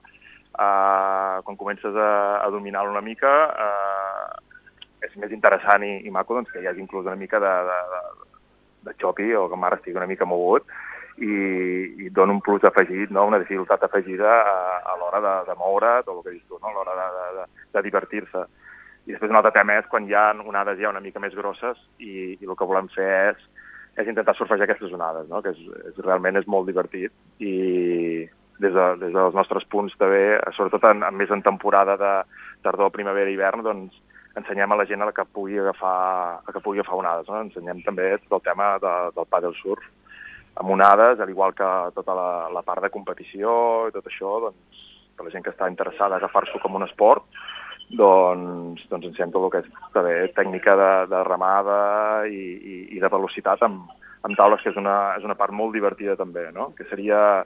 Uh, 0.51 1.43
quan 1.43 1.59
comences 1.59 1.95
a, 1.95 2.39
a 2.45 2.47
dominar-lo 2.53 2.95
una 2.95 3.03
mica, 3.03 3.34
uh, 3.51 4.61
és 5.03 5.19
més 5.19 5.36
interessant 5.36 5.84
i, 5.84 5.97
i 6.07 6.13
maco 6.15 6.38
doncs, 6.38 6.51
que 6.53 6.63
hi 6.63 6.71
hagi 6.71 6.79
inclús 6.84 7.09
una 7.09 7.19
mica 7.19 7.39
de, 7.43 7.51
de, 7.67 7.77
de, 7.91 8.01
de 8.88 8.95
xopi 9.01 9.34
o 9.36 9.49
que 9.49 9.59
el 9.59 9.63
mar 9.63 9.75
estigui 9.75 9.99
una 9.99 10.07
mica 10.07 10.29
mogut 10.29 10.67
i, 11.17 12.05
i 12.05 12.09
dona 12.15 12.38
un 12.38 12.41
plus 12.45 12.63
afegit, 12.63 13.11
no? 13.11 13.25
una 13.27 13.39
dificultat 13.41 13.84
afegida 13.84 14.32
a, 14.32 14.57
a 14.93 14.97
l'hora 14.99 15.19
de, 15.25 15.34
de 15.49 15.55
moure, 15.59 15.95
tot 16.05 16.19
el 16.19 16.23
que 16.23 16.36
dius 16.38 16.47
tu, 16.47 16.59
no? 16.61 16.71
a 16.71 16.75
l'hora 16.77 16.95
de, 17.01 17.25
de, 17.39 17.47
de 17.75 17.84
divertir-se. 17.89 18.45
I 19.07 19.15
després 19.15 19.31
un 19.31 19.39
altre 19.39 19.53
tema 19.55 19.79
és 19.79 19.87
quan 19.89 20.05
hi 20.05 20.13
ha 20.13 20.29
onades 20.37 20.77
ja 20.79 20.91
una 20.91 21.01
mica 21.01 21.21
més 21.23 21.33
grosses 21.37 21.79
i, 21.97 22.37
i 22.37 22.45
el 22.45 22.55
que 22.57 22.67
volem 22.69 22.89
fer 22.93 23.09
és, 23.31 23.41
és 24.01 24.11
intentar 24.11 24.35
surfejar 24.37 24.67
aquestes 24.67 24.93
onades, 24.93 25.27
no? 25.29 25.41
que 25.41 25.55
és, 25.55 25.63
és, 25.89 25.97
realment 26.05 26.37
és 26.39 26.47
molt 26.47 26.69
divertit 26.69 27.11
i, 27.41 27.55
des, 28.61 28.73
de, 28.73 28.85
des 29.01 29.15
dels 29.15 29.35
nostres 29.35 29.65
punts 29.73 29.97
també, 29.99 30.37
sobretot 30.55 30.85
en, 30.91 31.03
en 31.07 31.17
més 31.17 31.33
en 31.33 31.41
temporada 31.45 31.97
de 31.99 32.13
tardor, 32.65 32.93
primavera 32.93 33.31
i 33.31 33.35
hivern, 33.35 33.65
doncs 33.65 33.97
ensenyem 34.37 34.71
a 34.71 34.77
la 34.79 34.85
gent 34.87 35.01
a 35.03 35.09
la 35.09 35.15
que 35.15 35.25
pugui 35.27 35.57
agafar, 35.59 35.97
a 36.45 36.53
que 36.53 36.61
pugui 36.63 36.79
agafar 36.79 37.01
onades. 37.01 37.27
No? 37.27 37.41
Ensenyem 37.47 37.81
també 37.83 38.13
tot 38.21 38.37
el 38.39 38.45
tema 38.45 38.75
de, 38.83 38.93
del 39.17 39.27
paddle 39.27 39.57
surf 39.59 39.89
amb 40.61 40.71
onades, 40.75 41.19
al 41.19 41.31
igual 41.31 41.55
que 41.55 41.67
tota 41.95 42.15
la, 42.15 42.29
la 42.53 42.63
part 42.63 42.83
de 42.83 42.91
competició 42.93 43.51
i 43.87 43.95
tot 43.95 44.07
això, 44.07 44.37
doncs, 44.45 44.85
per 45.15 45.25
la 45.25 45.33
gent 45.33 45.45
que 45.45 45.53
està 45.53 45.69
interessada 45.71 46.17
a 46.17 46.21
agafar-s'ho 46.21 46.59
com 46.63 46.75
un 46.79 46.87
esport, 46.87 47.23
doncs, 47.97 48.83
doncs 48.89 49.09
ensenyem 49.09 49.33
tot 49.33 49.47
el 49.47 49.51
que 49.53 49.61
és 49.63 49.89
també 49.95 50.13
tècnica 50.35 50.75
de, 50.79 50.91
de 51.11 51.23
remada 51.27 51.81
i, 52.29 52.41
i, 52.41 52.77
i 52.95 53.01
de 53.03 53.11
velocitat 53.11 53.63
amb, 53.67 53.91
amb 54.27 54.37
taules, 54.37 54.61
que 54.63 54.71
és 54.71 54.79
una, 54.79 55.15
és 55.17 55.25
una 55.27 55.37
part 55.37 55.53
molt 55.55 55.75
divertida 55.75 56.15
també, 56.19 56.47
no? 56.55 56.71
que 56.77 56.85
seria, 56.89 57.43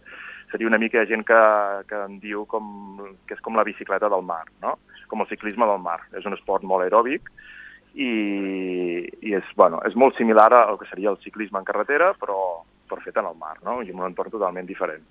seria 0.52 0.70
una 0.70 0.80
mica 0.82 1.06
gent 1.10 1.26
que, 1.28 1.42
que 1.90 2.02
en 2.08 2.20
diu 2.24 2.46
com, 2.52 2.68
que 3.28 3.38
és 3.38 3.44
com 3.46 3.58
la 3.58 3.66
bicicleta 3.68 4.12
del 4.12 4.26
mar, 4.28 4.44
no? 4.64 4.78
com 5.10 5.22
el 5.22 5.30
ciclisme 5.30 5.68
del 5.70 5.82
mar. 5.82 6.00
És 6.18 6.26
un 6.28 6.36
esport 6.38 6.66
molt 6.68 6.86
aeròbic 6.86 7.30
i, 7.96 8.12
i 9.24 9.36
és, 9.38 9.52
bueno, 9.56 9.82
és 9.88 9.96
molt 9.96 10.18
similar 10.20 10.52
al 10.58 10.80
que 10.82 10.90
seria 10.90 11.14
el 11.14 11.22
ciclisme 11.24 11.62
en 11.62 11.68
carretera, 11.68 12.14
però, 12.20 12.40
però 12.90 13.04
fet 13.04 13.22
en 13.22 13.30
el 13.32 13.38
mar, 13.40 13.58
no? 13.64 13.82
i 13.82 13.94
en 13.94 14.02
un 14.02 14.10
entorn 14.10 14.34
totalment 14.34 14.68
diferent. 14.68 15.06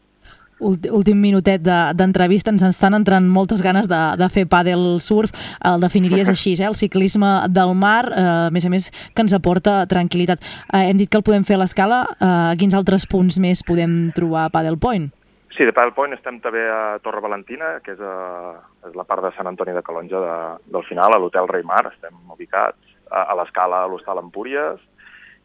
Últim 0.60 1.18
minutet 1.20 1.60
de- 1.62 1.92
d'entrevista, 1.98 2.50
ens 2.50 2.62
estan 2.62 2.94
entrant 2.94 3.26
moltes 3.28 3.60
ganes 3.62 3.88
de, 3.90 3.98
de 4.16 4.28
fer 4.30 4.44
pàdel 4.46 5.00
surf, 5.00 5.32
el 5.64 5.80
definiries 5.82 6.28
així, 6.30 6.54
eh? 6.60 6.68
el 6.68 6.76
ciclisme 6.78 7.48
del 7.50 7.74
mar, 7.74 8.04
eh, 8.12 8.46
a 8.46 8.50
més 8.54 8.64
a 8.64 8.70
més 8.70 8.90
que 9.14 9.22
ens 9.22 9.34
aporta 9.34 9.82
tranquil·litat. 9.90 10.38
Eh, 10.72 10.90
hem 10.90 10.96
dit 10.96 11.10
que 11.10 11.18
el 11.18 11.24
podem 11.26 11.44
fer 11.44 11.56
a 11.58 11.62
l'escala, 11.64 12.04
eh, 12.20 12.54
quins 12.60 12.74
altres 12.74 13.06
punts 13.10 13.40
més 13.42 13.64
podem 13.66 14.10
trobar 14.14 14.46
a 14.46 14.50
Paddle 14.54 14.78
Point? 14.78 15.10
Sí, 15.56 15.64
de 15.64 15.72
Paddle 15.72 15.94
Point 15.94 16.14
estem 16.16 16.40
també 16.40 16.62
a 16.70 16.98
Torre 17.02 17.20
Valentina, 17.22 17.80
que 17.84 17.92
és, 17.92 18.00
a, 18.00 18.54
és 18.88 18.94
la 18.98 19.04
part 19.04 19.22
de 19.22 19.30
Sant 19.36 19.46
Antoni 19.46 19.74
de 19.74 19.82
Calonja 19.86 20.18
de, 20.18 20.32
del 20.72 20.82
final, 20.88 21.12
a 21.14 21.18
l'Hotel 21.18 21.46
Rei 21.50 21.62
Mar, 21.62 21.84
estem 21.92 22.14
ubicats, 22.30 22.78
a, 23.10 23.22
a 23.30 23.36
l'escala 23.38 23.84
a 23.84 23.86
l'Hostal 23.90 24.18
Empúries, 24.18 24.80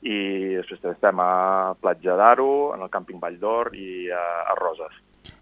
i 0.01 0.55
després 0.55 0.79
també 0.79 0.95
estem 0.95 1.19
a 1.19 1.75
Platja 1.81 2.15
d'Aro, 2.15 2.73
en 2.75 2.85
el 2.85 2.89
càmping 2.93 3.19
Vall 3.19 3.39
d'Or 3.39 3.73
i 3.75 4.09
a, 4.15 4.23
a 4.51 4.55
Roses. 4.59 4.95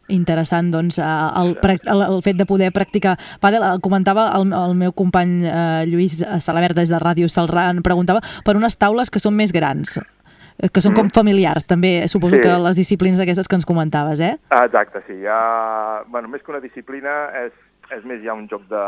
Interessant, 0.10 0.70
doncs, 0.72 0.98
el, 1.04 1.50
el, 1.60 2.02
el 2.06 2.22
fet 2.24 2.38
de 2.40 2.46
poder 2.48 2.70
practicar 2.72 3.18
pàdel. 3.44 3.62
Eh, 3.68 3.80
Comentava 3.84 4.30
el, 4.38 4.54
el 4.56 4.76
meu 4.80 4.94
company 4.96 5.42
eh, 5.44 5.84
Lluís 5.90 6.22
Salabert 6.40 6.78
des 6.80 6.94
de 6.94 7.00
Ràdio 7.04 7.28
Salrà, 7.28 7.68
em 7.74 7.82
preguntava 7.84 8.22
per 8.48 8.56
unes 8.56 8.80
taules 8.80 9.12
que 9.12 9.20
són 9.20 9.36
més 9.36 9.52
grans, 9.52 9.98
eh, 10.00 10.70
que 10.72 10.82
són 10.82 10.96
com 10.96 11.12
familiars, 11.12 11.68
també. 11.68 12.08
Suposo 12.08 12.40
Sí. 12.40 12.42
que 12.48 12.56
les 12.64 12.80
disciplines 12.80 13.20
aquestes 13.20 13.52
que 13.52 13.60
ens 13.60 13.68
comentaves, 13.68 14.22
eh? 14.24 14.38
Ah, 14.50 14.64
exacte, 14.66 15.04
sí. 15.08 15.20
Ja, 15.22 16.04
bueno, 16.08 16.32
més 16.32 16.42
que 16.42 16.56
una 16.56 16.64
disciplina, 16.64 17.28
és, 17.44 17.52
és 17.92 18.08
més 18.08 18.24
ja 18.24 18.34
un 18.34 18.48
joc 18.48 18.64
de, 18.72 18.86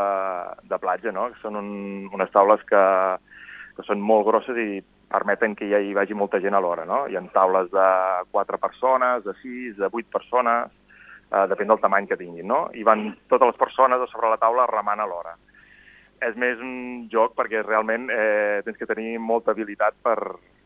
de 0.72 0.78
platja, 0.80 1.12
no? 1.12 1.28
Són 1.42 1.60
un, 1.60 1.68
unes 2.16 2.32
taules 2.32 2.64
que, 2.64 2.84
que 3.76 3.84
són 3.84 4.00
molt 4.00 4.24
grosses 4.26 4.56
i 4.56 4.80
permeten 5.10 5.56
que 5.58 5.68
ja 5.68 5.80
hi 5.82 5.92
vagi 5.96 6.14
molta 6.14 6.38
gent 6.40 6.54
alhora, 6.54 6.84
no? 6.86 7.02
Hi 7.10 7.16
ha 7.18 7.22
taules 7.34 7.70
de 7.74 7.88
4 8.30 8.58
persones, 8.62 9.24
de 9.24 9.34
6, 9.42 9.76
de 9.80 9.88
8 9.90 10.06
persones, 10.12 10.70
eh, 11.30 11.46
depèn 11.50 11.68
del 11.70 11.82
tamany 11.82 12.06
que 12.06 12.18
tinguin, 12.20 12.46
no? 12.46 12.68
I 12.72 12.86
van 12.86 13.08
totes 13.28 13.50
les 13.50 13.58
persones 13.58 14.00
a 14.00 14.08
sobre 14.12 14.30
la 14.30 14.38
taula 14.38 14.68
remant 14.70 15.02
alhora. 15.02 15.34
És 16.20 16.36
més 16.36 16.60
un 16.60 17.08
joc 17.10 17.34
perquè 17.34 17.64
realment 17.64 18.06
eh, 18.12 18.62
tens 18.64 18.78
que 18.78 18.86
tenir 18.86 19.18
molta 19.18 19.50
habilitat 19.50 19.96
per, 20.04 20.18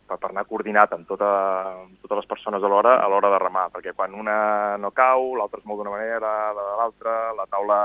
per, 0.09 0.18
per 0.18 0.30
anar 0.30 0.45
coordinat 0.51 0.92
amb, 0.92 1.07
tota, 1.09 1.30
amb 1.86 2.01
totes 2.03 2.24
les 2.24 2.30
persones 2.32 2.64
alhora 2.64 2.99
a 3.01 3.09
l'hora 3.09 3.30
de 3.32 3.42
remar, 3.42 3.68
perquè 3.72 3.95
quan 3.97 4.16
una 4.18 4.76
no 4.82 4.90
cau, 4.90 5.36
l'altra 5.38 5.62
es 5.62 5.68
mou 5.68 5.78
d'una 5.78 5.95
manera, 5.95 6.34
la 6.53 6.66
de 6.72 6.80
l'altra, 6.80 7.14
la 7.38 7.47
taula 7.47 7.78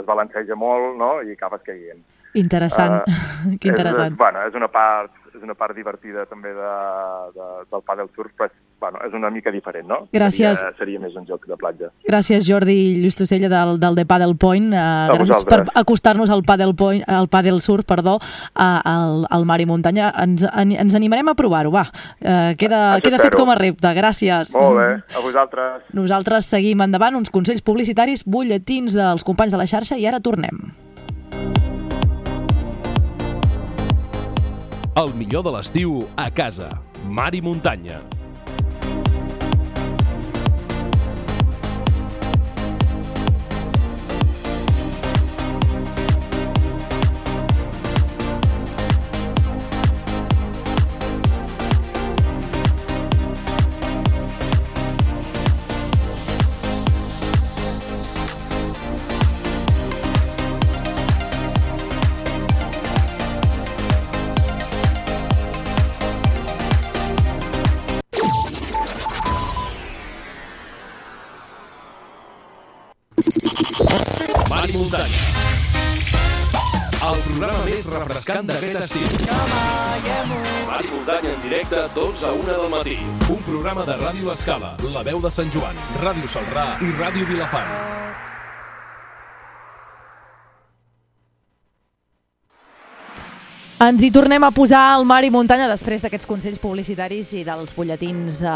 es 0.00 0.06
balanceja 0.06 0.56
molt, 0.56 0.96
no?, 0.98 1.18
i 1.22 1.36
acabes 1.36 1.62
caient. 1.66 2.02
Interessant, 2.38 3.02
Eh, 3.02 3.56
que 3.60 3.68
interessant. 3.68 4.12
És, 4.12 4.18
bueno, 4.18 4.42
és 4.46 4.54
una 4.54 4.68
part, 4.70 5.10
és 5.36 5.44
una 5.44 5.54
part 5.58 5.76
divertida 5.76 6.24
també 6.30 6.52
de, 6.56 6.72
de, 7.36 7.46
del 7.70 7.82
paddle 7.86 8.08
surf, 8.14 8.32
però 8.36 8.48
és, 8.48 8.56
bueno, 8.80 9.00
és 9.06 9.14
una 9.16 9.30
mica 9.32 9.52
diferent, 9.54 9.86
no? 9.88 9.98
Gràcies. 10.14 10.60
Seria, 10.60 10.76
seria 10.78 11.02
més 11.02 11.16
un 11.18 11.26
joc 11.28 11.46
de 11.50 11.58
platja. 11.60 11.90
Gràcies, 12.08 12.46
Jordi 12.48 12.76
Lluís 13.00 13.18
Tossella, 13.18 13.50
del, 13.52 13.76
del 13.82 13.98
The 13.98 14.06
Paddle 14.08 14.36
Point. 14.40 14.72
Uh, 14.72 15.16
gràcies 15.20 15.46
per 15.48 15.60
acostar-nos 15.82 16.32
al 16.32 16.44
Paddle, 16.46 16.74
Point, 16.78 17.04
al 17.08 17.30
paddle 17.32 17.60
Surf 17.64 17.86
perdó, 17.88 18.18
a, 18.54 18.70
al, 18.80 19.24
al 19.30 19.48
mar 19.48 19.60
i 19.62 19.68
muntanya. 19.68 20.10
Ens, 20.24 20.46
en, 20.50 20.74
ens 20.86 20.98
animarem 20.98 21.32
a 21.32 21.36
provar-ho, 21.38 21.72
va. 21.74 21.86
Uh, 22.18 22.52
queda, 22.60 22.82
Això 22.96 23.08
queda 23.08 23.22
fet 23.22 23.38
com 23.38 23.52
a 23.52 23.58
repte. 23.60 23.94
Gràcies. 23.96 24.54
Molt 24.58 24.80
bé, 24.80 24.90
a 25.16 25.24
vosaltres. 25.24 25.88
Nosaltres 25.96 26.50
seguim 26.50 26.82
endavant, 26.84 27.18
uns 27.20 27.32
consells 27.32 27.64
publicitaris, 27.64 28.26
butlletins 28.26 28.96
dels 28.98 29.26
companys 29.26 29.56
de 29.56 29.60
la 29.60 29.68
xarxa 29.70 30.00
i 30.00 30.08
ara 30.08 30.22
tornem. 30.24 30.70
El 34.98 35.12
millor 35.14 35.44
de 35.46 35.50
l'estiu 35.54 36.00
a 36.18 36.24
casa. 36.34 36.66
Mar 37.06 37.30
i 37.38 37.40
muntanya. 37.40 38.00
Mar 74.48 74.68
i 74.68 74.72
muntanya. 74.72 75.20
El 77.00 77.20
programa 77.26 77.60
més 77.66 77.86
refrescant 77.92 78.48
d'aquest 78.48 78.80
estiu. 78.84 79.06
Mar 80.68 80.80
i 80.84 80.90
muntanya 80.94 81.34
en 81.34 81.44
directe, 81.44 81.84
12 81.96 82.26
a 82.26 82.32
1 82.40 82.48
del 82.50 82.66
matí. 82.72 82.98
Un 83.28 83.40
programa 83.46 83.84
de 83.88 84.00
Ràdio 84.00 84.32
Escala, 84.32 84.74
La 84.96 85.04
Veu 85.06 85.20
de 85.20 85.32
Sant 85.36 85.52
Joan, 85.52 85.80
Ràdio 86.04 86.28
Salrà 86.28 86.68
i 86.80 86.92
Ràdio 87.00 87.28
Vilafant. 87.28 87.89
Ens 93.80 94.02
hi 94.04 94.10
tornem 94.12 94.44
a 94.44 94.50
posar 94.52 94.80
al 94.92 95.06
mar 95.08 95.22
i 95.24 95.30
muntanya 95.32 95.64
després 95.70 96.02
d'aquests 96.04 96.28
consells 96.28 96.60
publicitaris 96.60 97.30
i 97.38 97.46
dels 97.46 97.72
butlletins 97.72 98.42
eh, 98.44 98.50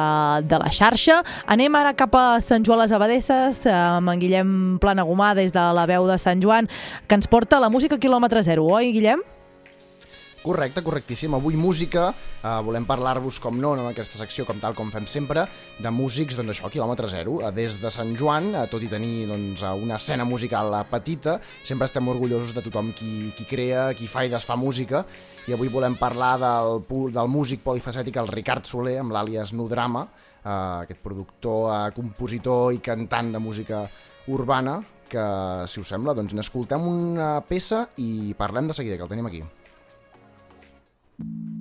de 0.45 0.59
la 0.61 0.69
xarxa. 0.69 1.23
Anem 1.49 1.81
ara 1.81 1.95
cap 1.97 2.13
a 2.21 2.27
Sant 2.45 2.61
Joan 2.61 2.83
les 2.83 2.93
Abadesses, 2.93 3.63
eh, 3.65 3.73
amb 3.73 4.13
en 4.13 4.21
Guillem 4.21 4.51
Planagumà 4.85 5.33
des 5.39 5.55
de 5.57 5.65
la 5.81 5.89
veu 5.89 6.05
de 6.13 6.21
Sant 6.21 6.45
Joan, 6.45 6.69
que 7.09 7.17
ens 7.17 7.31
porta 7.33 7.57
la 7.57 7.73
música 7.73 7.97
quilòmetre 7.97 8.45
zero, 8.45 8.69
oi, 8.69 8.93
Guillem? 8.93 9.25
Correcte, 10.45 10.83
correctíssim. 10.85 11.33
Avui 11.33 11.57
música, 11.57 12.11
eh, 12.13 12.61
volem 12.63 12.85
parlar-vos, 12.85 13.39
com 13.41 13.57
no, 13.57 13.71
en 13.79 13.87
aquesta 13.89 14.19
secció, 14.19 14.45
com 14.45 14.59
tal 14.61 14.75
com 14.77 14.91
fem 14.93 15.07
sempre, 15.09 15.47
de 15.81 15.91
músics, 15.91 16.37
doncs 16.37 16.53
això, 16.53 16.69
quilòmetre 16.69 17.09
zero. 17.09 17.39
Eh, 17.41 17.51
Des 17.51 17.79
de 17.81 17.91
Sant 17.91 18.13
Joan, 18.15 18.55
eh, 18.55 18.67
tot 18.69 18.83
i 18.83 18.91
tenir 18.93 19.27
doncs, 19.27 19.63
eh, 19.63 19.73
una 19.73 19.97
escena 19.97 20.27
musical 20.27 20.85
petita, 20.91 21.41
sempre 21.63 21.87
estem 21.87 22.07
orgullosos 22.09 22.53
de 22.53 22.61
tothom 22.61 22.93
qui, 22.93 23.33
qui 23.39 23.47
crea, 23.47 23.95
qui 23.95 24.07
fa 24.07 24.27
i 24.27 24.29
desfa 24.29 24.55
música, 24.55 25.07
i 25.49 25.55
avui 25.55 25.69
volem 25.69 25.97
parlar 25.97 26.37
del, 26.39 26.85
del 27.11 27.29
músic 27.29 27.65
polifacètic, 27.65 28.21
el 28.21 28.29
Ricard 28.29 28.67
Soler, 28.67 28.99
amb 29.01 29.17
l'àlies 29.17 29.55
Nudrama, 29.57 30.05
eh, 30.45 30.85
aquest 30.85 31.01
productor, 31.01 31.73
eh, 31.73 31.91
compositor 31.97 32.75
i 32.75 32.85
cantant 32.85 33.33
de 33.33 33.39
música 33.39 33.89
urbana, 34.29 34.83
que, 35.09 35.25
si 35.69 35.81
us 35.81 35.89
sembla, 35.89 36.13
doncs 36.13 36.35
n'escoltem 36.35 36.85
una 36.85 37.41
peça 37.49 37.89
i 37.97 38.35
parlem 38.37 38.69
de 38.69 38.75
seguida, 38.75 38.99
que 38.99 39.09
el 39.09 39.09
tenim 39.09 39.33
aquí. 39.33 39.43
He 41.19 41.54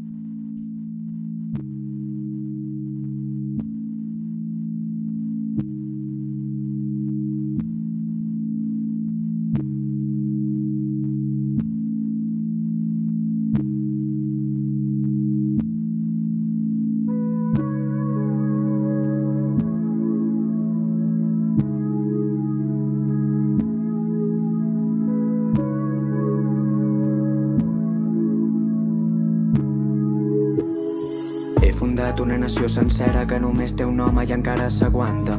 fundat 32.14 32.20
una 32.20 32.38
nació 32.38 32.70
sencera 32.70 33.26
que 33.26 33.40
només 33.40 33.74
té 33.76 33.86
un 33.86 34.00
home 34.00 34.26
i 34.26 34.34
encara 34.34 34.70
s'aguanta. 34.70 35.38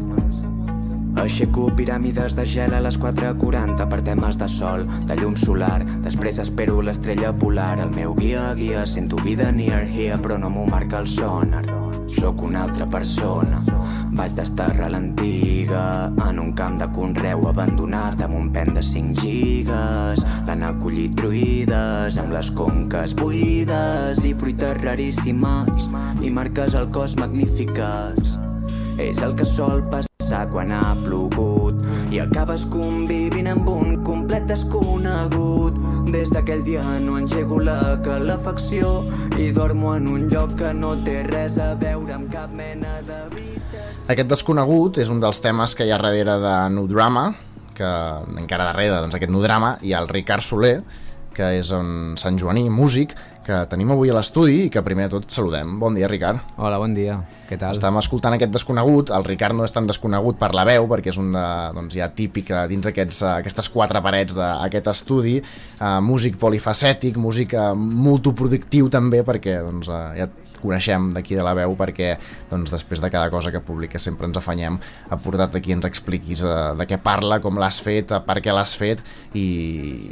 Aixeco 1.22 1.68
piràmides 1.76 2.34
de 2.34 2.44
gel 2.44 2.74
a 2.74 2.80
les 2.80 2.98
4.40 2.98 3.86
per 3.88 4.00
temes 4.02 4.36
de 4.36 4.48
sol, 4.48 4.86
de 5.06 5.14
llum 5.16 5.36
solar. 5.36 5.84
Després 6.02 6.38
espero 6.38 6.82
l'estrella 6.82 7.32
polar. 7.32 7.78
El 7.78 7.94
meu 7.94 8.14
guia, 8.14 8.52
guia, 8.54 8.84
sento 8.86 9.16
vida 9.22 9.52
near 9.52 9.84
here, 9.86 10.18
però 10.18 10.38
no 10.38 10.50
m'ho 10.50 10.66
marca 10.66 10.98
el 10.98 11.06
sonar. 11.06 11.83
Sóc 12.14 12.42
una 12.42 12.62
altra 12.64 12.86
persona. 12.86 13.60
Vaig 14.14 14.36
desterrar 14.38 14.90
l'antiga 14.92 15.82
en 16.28 16.38
un 16.42 16.52
camp 16.58 16.78
de 16.80 16.88
conreu 16.94 17.42
abandonat 17.50 18.22
amb 18.24 18.38
un 18.38 18.52
pen 18.54 18.72
de 18.76 18.84
5 18.86 19.18
gigas. 19.24 20.22
L'han 20.46 20.64
acollit 20.68 21.18
druides 21.18 22.18
amb 22.22 22.36
les 22.36 22.52
conques 22.54 23.16
buides 23.18 24.24
i 24.24 24.32
fruites 24.38 24.80
raríssimes 24.84 25.90
i 26.22 26.30
marques 26.30 26.78
al 26.78 26.90
cos 26.94 27.18
magnífiques. 27.20 28.38
És 29.02 29.22
el 29.26 29.34
que 29.34 29.48
sol 29.48 29.82
passar 29.90 30.13
quan 30.52 30.72
ha 30.72 30.94
plogut 31.02 31.80
i 32.12 32.20
acabes 32.22 32.64
convivint 32.72 33.48
amb 33.50 33.68
un 33.68 34.02
complet 34.04 34.46
desconegut. 34.48 35.76
Des 36.14 36.30
d'aquell 36.30 36.62
dia 36.64 36.84
no 37.02 37.18
engego 37.18 37.58
la 37.60 37.98
calefacció 38.04 39.04
i 39.38 39.50
dormo 39.52 39.94
en 39.96 40.08
un 40.08 40.28
lloc 40.30 40.54
que 40.58 40.72
no 40.74 40.94
té 41.04 41.22
res 41.28 41.58
a 41.58 41.74
veure 41.74 42.14
amb 42.14 42.32
cap 42.32 42.52
mena 42.54 43.00
de. 43.06 43.24
Aquest 44.04 44.28
desconegut 44.28 44.98
és 45.00 45.08
un 45.08 45.20
dels 45.22 45.40
temes 45.40 45.72
que 45.74 45.86
hi 45.86 45.92
ha 45.94 45.96
darrere 45.96 46.36
de 46.42 46.54
No 46.74 46.84
Drama, 46.86 47.30
que 47.74 47.88
encara 48.36 48.66
darrere 48.68 49.00
doncs, 49.00 49.16
aquest 49.16 49.32
No 49.32 49.40
Drama 49.40 49.78
hi 49.80 49.94
ha 49.94 50.02
el 50.04 50.10
Ricard 50.10 50.44
Soler, 50.44 50.82
que 51.34 51.50
és 51.58 51.70
un 51.74 52.14
Sant 52.20 52.38
Joaní, 52.40 52.68
músic, 52.72 53.14
que 53.44 53.58
tenim 53.68 53.92
avui 53.92 54.08
a 54.08 54.16
l'estudi 54.16 54.64
i 54.64 54.70
que 54.72 54.82
primer 54.86 55.08
de 55.08 55.18
tot 55.18 55.34
saludem. 55.34 55.74
Bon 55.80 55.94
dia, 55.96 56.08
Ricard. 56.08 56.40
Hola, 56.56 56.78
bon 56.80 56.94
dia. 56.96 57.18
Què 57.48 57.58
tal? 57.60 57.74
Estàvem 57.76 58.00
escoltant 58.00 58.36
aquest 58.36 58.54
desconegut. 58.54 59.12
El 59.12 59.26
Ricard 59.26 59.56
no 59.58 59.66
és 59.66 59.74
tan 59.74 59.88
desconegut 59.90 60.38
per 60.40 60.54
la 60.56 60.64
veu, 60.68 60.88
perquè 60.90 61.12
és 61.12 61.20
un 61.20 61.34
de, 61.34 61.44
doncs, 61.76 61.98
ja 61.98 62.08
típic 62.08 62.54
eh, 62.54 62.64
dins 62.70 62.88
aquests, 62.88 63.20
eh, 63.20 63.32
aquestes 63.42 63.68
quatre 63.74 64.00
parets 64.04 64.36
d'aquest 64.38 64.88
estudi. 64.94 65.36
Uh, 65.74 65.98
músic 66.04 66.38
polifacètic, 66.40 67.18
músic 67.20 67.52
uh, 67.58 67.74
multiproductiu 67.76 68.88
també, 68.92 69.20
perquè 69.26 69.58
doncs, 69.66 69.92
uh, 69.92 70.14
ja 70.16 70.30
coneixem 70.64 71.10
d'aquí 71.14 71.36
de 71.36 71.44
la 71.44 71.54
veu 71.56 71.76
perquè 71.78 72.14
doncs, 72.50 72.72
després 72.72 73.02
de 73.04 73.12
cada 73.12 73.30
cosa 73.32 73.52
que 73.52 73.62
publica 73.64 74.00
sempre 74.00 74.28
ens 74.28 74.40
afanyem 74.40 74.80
a 75.12 75.18
portar-te 75.20 75.60
aquí 75.60 75.74
ens 75.76 75.86
expliquis 75.88 76.42
de, 76.44 76.56
de 76.80 76.88
què 76.88 76.98
parla, 77.02 77.40
com 77.44 77.60
l'has 77.60 77.80
fet, 77.84 78.14
per 78.26 78.40
què 78.44 78.54
l'has 78.54 78.74
fet 78.80 79.04
i, 79.36 79.46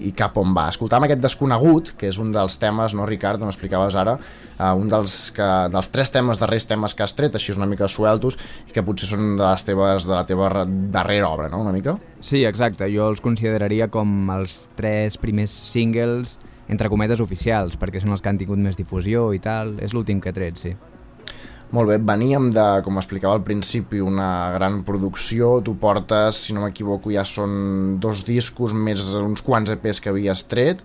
i 0.08 0.12
cap 0.16 0.36
on 0.40 0.54
va. 0.56 0.68
Escoltàvem 0.72 1.08
aquest 1.08 1.24
desconegut, 1.24 1.94
que 1.98 2.10
és 2.12 2.20
un 2.22 2.32
dels 2.34 2.58
temes, 2.62 2.96
no 2.98 3.08
Ricard, 3.08 3.42
on 3.42 3.52
explicaves 3.52 3.96
ara, 3.98 4.18
uh, 4.58 4.72
un 4.78 4.90
dels, 4.92 5.18
que, 5.34 5.48
dels 5.72 5.90
tres 5.94 6.12
temes, 6.14 6.40
darrers 6.42 6.68
temes 6.70 6.96
que 6.96 7.06
has 7.06 7.16
tret, 7.18 7.34
així 7.38 7.54
una 7.56 7.68
mica 7.70 7.88
sueltos, 7.90 8.38
i 8.68 8.76
que 8.76 8.84
potser 8.86 9.10
són 9.10 9.34
de 9.40 9.44
les 9.44 9.66
teves 9.66 10.08
de 10.08 10.16
la 10.16 10.24
teva 10.28 10.52
darrera 10.66 11.32
obra, 11.32 11.50
no?, 11.52 11.62
una 11.64 11.74
mica? 11.74 11.96
Sí, 12.22 12.44
exacte. 12.46 12.88
Jo 12.92 13.10
els 13.10 13.22
consideraria 13.24 13.88
com 13.92 14.30
els 14.36 14.66
tres 14.78 15.18
primers 15.20 15.52
singles 15.72 16.38
entre 16.72 16.90
cometes 16.92 17.20
oficials, 17.20 17.76
perquè 17.78 18.00
són 18.02 18.16
els 18.16 18.24
que 18.24 18.32
han 18.32 18.40
tingut 18.40 18.60
més 18.60 18.80
difusió 18.80 19.28
i 19.36 19.40
tal. 19.42 19.76
És 19.84 19.94
l'últim 19.94 20.20
que 20.20 20.32
he 20.32 20.36
tret, 20.36 20.58
sí. 20.58 20.74
Molt 21.72 21.88
bé, 21.88 21.96
veníem 22.04 22.50
de, 22.52 22.64
com 22.84 22.98
explicava 23.00 23.38
al 23.38 23.44
principi, 23.46 24.02
una 24.04 24.52
gran 24.52 24.82
producció. 24.84 25.54
Tu 25.64 25.72
portes, 25.80 26.42
si 26.48 26.56
no 26.56 26.66
m'equivoco, 26.66 27.12
ja 27.14 27.24
són 27.24 27.96
dos 28.00 28.26
discos 28.28 28.74
més 28.76 29.06
uns 29.16 29.40
quants 29.44 29.72
EPs 29.72 30.02
que 30.04 30.12
havies 30.12 30.44
tret. 30.50 30.82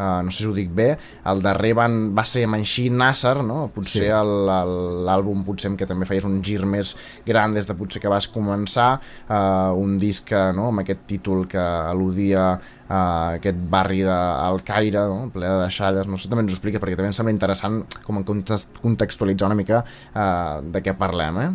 Uh, 0.00 0.22
no 0.24 0.30
sé 0.32 0.40
si 0.40 0.48
ho 0.48 0.54
dic 0.56 0.70
bé, 0.72 0.94
el 1.28 1.42
darrer 1.44 1.74
van, 1.76 1.96
va 2.16 2.22
ser 2.24 2.46
Manxí 2.48 2.86
Nasser, 2.88 3.42
no? 3.44 3.66
potser 3.74 4.06
Sí. 4.08 4.08
l'àlbum 4.08 5.42
potser 5.44 5.68
en 5.70 5.76
què 5.76 5.84
també 5.88 6.06
feies 6.08 6.24
un 6.24 6.38
gir 6.46 6.62
més 6.64 6.94
gran 7.26 7.52
des 7.52 7.66
de 7.68 7.76
potser 7.76 8.00
que 8.00 8.08
vas 8.08 8.28
començar, 8.32 8.94
uh, 9.28 9.74
un 9.76 9.98
disc 10.00 10.24
que, 10.30 10.40
no? 10.56 10.70
amb 10.70 10.80
aquest 10.84 11.04
títol 11.10 11.44
que 11.50 11.60
al·ludia 11.60 12.46
a 12.90 13.02
aquest 13.36 13.60
barri 13.70 14.00
del 14.06 14.62
Caire, 14.66 15.04
no? 15.12 15.28
ple 15.34 15.46
de 15.46 15.60
deixalles, 15.66 16.08
no 16.10 16.16
sé, 16.18 16.30
també 16.32 16.46
ens 16.46 16.54
ho 16.54 16.56
expliques 16.56 16.80
perquè 16.82 16.96
també 16.96 17.12
em 17.12 17.18
sembla 17.20 17.36
interessant 17.36 17.82
com 18.06 18.18
en 18.18 18.24
context- 18.26 18.80
contextualitzar 18.82 19.50
una 19.52 19.58
mica 19.60 19.84
uh, 19.84 20.62
de 20.64 20.82
què 20.82 20.96
parlem, 20.98 21.38
eh? 21.44 21.50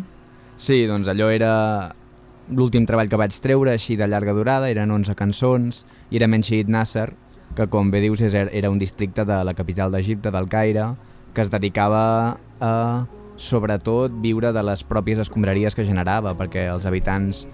Sí, 0.56 0.84
doncs 0.88 1.10
allò 1.12 1.28
era 1.34 1.52
l'últim 2.48 2.86
treball 2.86 3.10
que 3.10 3.18
vaig 3.20 3.34
treure, 3.42 3.74
així 3.74 3.96
de 3.98 4.06
llarga 4.08 4.32
durada, 4.32 4.70
eren 4.70 4.92
11 4.94 5.16
cançons, 5.18 5.82
i 6.08 6.16
era 6.20 6.28
Menshid 6.30 6.70
Nasser, 6.70 7.10
que 7.54 7.68
com 7.72 7.90
bé 7.92 8.02
dius 8.04 8.20
és, 8.24 8.34
era 8.34 8.70
un 8.70 8.78
districte 8.78 9.24
de 9.24 9.42
la 9.44 9.54
capital 9.54 9.92
d'Egipte, 9.92 10.32
del 10.34 10.48
Caire, 10.48 10.90
que 11.34 11.44
es 11.44 11.52
dedicava 11.52 12.38
a, 12.60 12.72
sobretot, 13.36 14.12
viure 14.24 14.52
de 14.52 14.62
les 14.64 14.82
pròpies 14.84 15.20
escombraries 15.22 15.76
que 15.76 15.84
generava, 15.84 16.34
perquè 16.36 16.66
els 16.72 16.88
habitants 16.88 17.46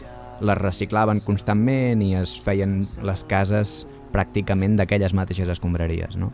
les 0.42 0.58
reciclaven 0.58 1.20
constantment 1.22 2.02
i 2.02 2.14
es 2.18 2.34
feien 2.42 2.86
les 3.02 3.26
cases 3.30 3.82
pràcticament 4.12 4.76
d'aquelles 4.78 5.14
mateixes 5.14 5.50
escombraries, 5.50 6.16
no? 6.18 6.32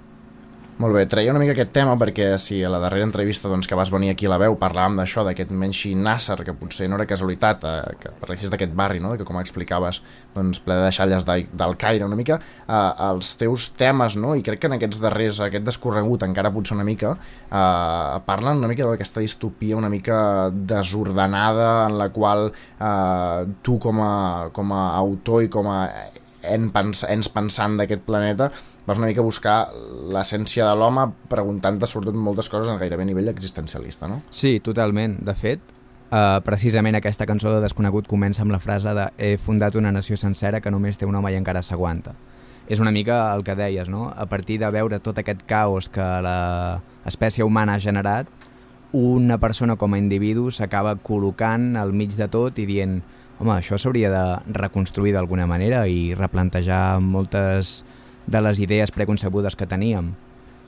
Molt 0.79 0.95
bé, 0.95 1.01
treia 1.11 1.33
una 1.33 1.41
mica 1.43 1.57
aquest 1.57 1.73
tema 1.75 1.97
perquè 1.99 2.37
si 2.39 2.61
a 2.63 2.69
la 2.71 2.79
darrera 2.79 3.03
entrevista 3.03 3.51
doncs, 3.51 3.67
que 3.67 3.75
vas 3.75 3.91
venir 3.91 4.13
aquí 4.13 4.29
a 4.29 4.31
la 4.31 4.37
veu 4.39 4.55
parlàvem 4.61 4.95
d'això, 5.01 5.25
d'aquest 5.27 5.51
Menshi 5.51 5.91
Nasser, 5.99 6.37
que 6.47 6.55
potser 6.55 6.87
no 6.87 6.95
era 6.95 7.07
casualitat 7.11 7.67
eh, 7.67 7.73
que 7.99 8.13
parlessis 8.21 8.53
d'aquest 8.53 8.77
barri, 8.79 9.01
no? 9.03 9.17
que 9.19 9.27
com 9.27 9.41
explicaves, 9.41 9.99
doncs, 10.37 10.61
ple 10.63 10.77
de 10.79 10.85
deixalles 10.85 11.27
de, 11.27 11.37
del 11.51 11.75
Caire 11.83 12.07
una 12.07 12.21
mica, 12.21 12.39
eh, 12.63 12.79
els 13.09 13.33
teus 13.41 13.73
temes, 13.75 14.15
no? 14.23 14.37
i 14.39 14.47
crec 14.47 14.63
que 14.63 14.71
en 14.71 14.79
aquests 14.79 15.03
darrers, 15.03 15.43
aquest 15.49 15.67
descorregut 15.67 16.23
encara 16.29 16.55
potser 16.55 16.79
una 16.79 16.87
mica, 16.87 17.17
eh, 17.51 18.23
parlen 18.31 18.63
una 18.63 18.71
mica 18.71 18.87
d'aquesta 18.87 19.27
distopia 19.27 19.83
una 19.83 19.91
mica 19.91 20.23
desordenada 20.55 21.89
en 21.89 21.99
la 21.99 22.13
qual 22.15 22.53
eh, 22.55 23.53
tu 23.67 23.81
com 23.83 24.07
a, 24.07 24.17
com 24.55 24.79
a 24.79 24.89
autor 25.03 25.43
i 25.43 25.51
com 25.51 25.75
a 25.75 25.83
en 26.49 26.71
ens 26.71 27.29
pensant 27.35 27.81
d'aquest 27.81 28.07
planeta 28.07 28.53
vas 28.89 28.97
una 28.97 29.07
mica 29.07 29.21
a 29.21 29.27
buscar 29.27 29.57
l'essència 30.15 30.65
de 30.65 30.77
l'home 30.81 31.03
preguntant-te 31.29 31.87
sobretot 31.87 32.17
moltes 32.17 32.49
coses 32.49 32.71
en 32.73 32.79
gairebé 32.81 33.05
nivell 33.05 33.29
existencialista, 33.29 34.09
no? 34.09 34.23
Sí, 34.33 34.55
totalment. 34.65 35.19
De 35.29 35.35
fet, 35.37 35.61
uh, 36.09 36.39
precisament 36.47 36.97
aquesta 36.97 37.27
cançó 37.29 37.53
de 37.53 37.61
Desconegut 37.61 38.09
comença 38.09 38.41
amb 38.47 38.55
la 38.55 38.63
frase 38.65 38.95
de 38.97 39.05
he 39.21 39.35
fundat 39.37 39.77
una 39.77 39.93
nació 39.93 40.17
sencera 40.17 40.63
que 40.65 40.73
només 40.73 40.97
té 40.97 41.05
un 41.05 41.21
home 41.21 41.35
i 41.35 41.37
encara 41.37 41.61
s'aguanta. 41.63 42.15
És 42.69 42.81
una 42.81 42.93
mica 42.93 43.27
el 43.35 43.45
que 43.45 43.59
deies, 43.61 43.93
no? 43.93 44.09
A 44.09 44.25
partir 44.25 44.57
de 44.65 44.73
veure 44.73 45.03
tot 45.05 45.21
aquest 45.21 45.45
caos 45.49 45.91
que 45.93 46.09
l'espècie 46.25 47.45
humana 47.45 47.77
ha 47.77 47.85
generat, 47.85 48.33
una 48.97 49.37
persona 49.37 49.77
com 49.77 49.93
a 49.93 50.01
individu 50.01 50.49
s'acaba 50.49 50.97
col·locant 50.97 51.77
al 51.77 51.93
mig 51.93 52.17
de 52.17 52.29
tot 52.33 52.57
i 52.57 52.65
dient 52.65 53.03
home, 53.39 53.53
això 53.53 53.77
s'hauria 53.77 54.09
de 54.11 54.25
reconstruir 54.57 55.13
d'alguna 55.13 55.47
manera 55.47 55.85
i 55.87 56.15
replantejar 56.17 57.01
moltes 57.05 57.85
de 58.29 58.41
les 58.45 58.61
idees 58.61 58.93
preconcebudes 58.95 59.57
que 59.57 59.67
teníem. 59.67 60.13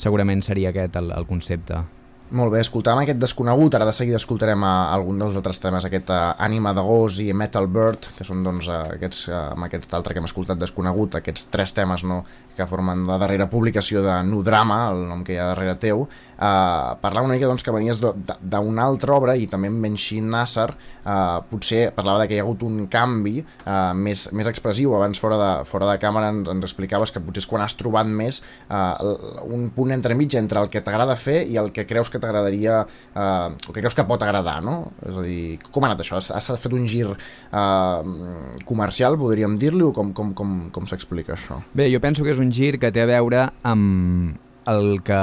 Segurament 0.01 0.43
seria 0.43 0.73
aquest 0.73 0.97
el, 0.97 1.13
el 1.13 1.27
concepte. 1.29 1.83
Molt 2.31 2.53
bé, 2.55 2.61
escoltàvem 2.63 3.03
aquest 3.03 3.19
desconegut, 3.19 3.75
ara 3.75 3.89
de 3.89 3.93
seguida 3.93 4.19
escoltarem 4.21 4.63
a, 4.63 4.93
algun 4.95 5.19
dels 5.19 5.35
altres 5.35 5.59
temes, 5.59 5.83
aquest 5.87 6.13
uh, 6.15 6.29
Ànima 6.39 6.71
de 6.79 6.85
Gos 6.87 7.17
i 7.25 7.33
Metal 7.35 7.67
Bird, 7.67 8.07
que 8.15 8.27
són 8.27 8.45
doncs, 8.47 8.69
uh, 8.71 8.85
aquests, 8.95 9.25
uh, 9.33 9.41
amb 9.57 9.67
aquest 9.67 9.91
altre 9.99 10.15
que 10.15 10.23
hem 10.23 10.29
escoltat 10.29 10.61
desconegut, 10.61 11.19
aquests 11.19 11.49
tres 11.51 11.75
temes 11.75 12.07
no, 12.07 12.21
que 12.61 12.69
formen 12.69 13.07
la 13.09 13.19
darrera 13.21 13.49
publicació 13.51 14.05
de 14.05 14.19
Nu 14.29 14.45
Drama, 14.47 14.83
el 14.93 15.07
nom 15.09 15.25
que 15.25 15.35
hi 15.35 15.41
ha 15.41 15.49
darrere 15.55 15.79
teu, 15.81 16.05
uh, 16.05 16.97
parlava 17.01 17.27
una 17.27 17.37
mica 17.37 17.49
doncs, 17.49 17.65
que 17.65 17.75
venies 17.75 18.01
d'una 18.01 18.85
altra 18.85 19.17
obra 19.17 19.37
i 19.37 19.49
també 19.51 19.71
amb 19.73 19.81
Menshi 19.85 20.21
Nasser 20.25 20.69
uh, 20.71 21.41
potser 21.51 21.89
parlava 21.97 22.23
de 22.23 22.29
que 22.31 22.37
hi 22.37 22.43
ha 22.43 22.45
hagut 22.47 22.65
un 22.67 22.85
canvi 22.93 23.41
uh, 23.41 23.93
més, 23.97 24.27
més 24.37 24.51
expressiu, 24.51 24.95
abans 24.97 25.21
fora 25.21 25.39
de, 25.41 25.51
fora 25.69 25.89
de 25.91 25.97
càmera 26.03 26.33
ens, 26.35 26.49
ens 26.53 26.69
explicaves 26.69 27.15
que 27.15 27.23
potser 27.25 27.45
és 27.45 27.49
quan 27.49 27.65
has 27.65 27.77
trobat 27.79 28.09
més 28.09 28.43
uh, 28.69 29.47
un 29.49 29.69
punt 29.75 29.95
entremig 29.95 30.37
entre 30.41 30.61
el 30.61 30.71
que 30.73 30.83
t'agrada 30.85 31.17
fer 31.17 31.41
i 31.49 31.57
el 31.61 31.71
que 31.77 31.87
creus 31.89 32.13
que 32.13 32.21
t'agradaria 32.23 32.83
uh, 32.85 33.49
o 33.55 33.73
que 33.73 33.81
creus 33.81 33.97
que 33.97 34.05
pot 34.09 34.23
agradar, 34.25 34.59
no? 34.65 34.93
És 35.07 35.17
a 35.17 35.25
dir, 35.25 35.59
com 35.71 35.85
ha 35.85 35.91
anat 35.91 36.05
això? 36.05 36.19
Has, 36.21 36.31
has 36.37 36.51
fet 36.61 36.75
un 36.77 36.87
gir 36.91 37.07
uh, 37.09 38.59
comercial, 38.69 39.17
podríem 39.21 39.57
dir-li, 39.61 39.85
o 39.87 39.95
com, 39.97 40.13
com, 40.17 40.35
com, 40.37 40.57
com 40.75 40.89
s'explica 40.91 41.37
això? 41.37 41.61
Bé, 41.77 41.89
jo 41.93 42.03
penso 42.03 42.27
que 42.27 42.35
és 42.35 42.43
un 42.43 42.50
gir 42.55 42.79
que 42.79 42.93
té 42.93 43.03
a 43.03 43.09
veure 43.09 43.49
amb 43.67 44.39
el 44.71 45.01
que 45.03 45.21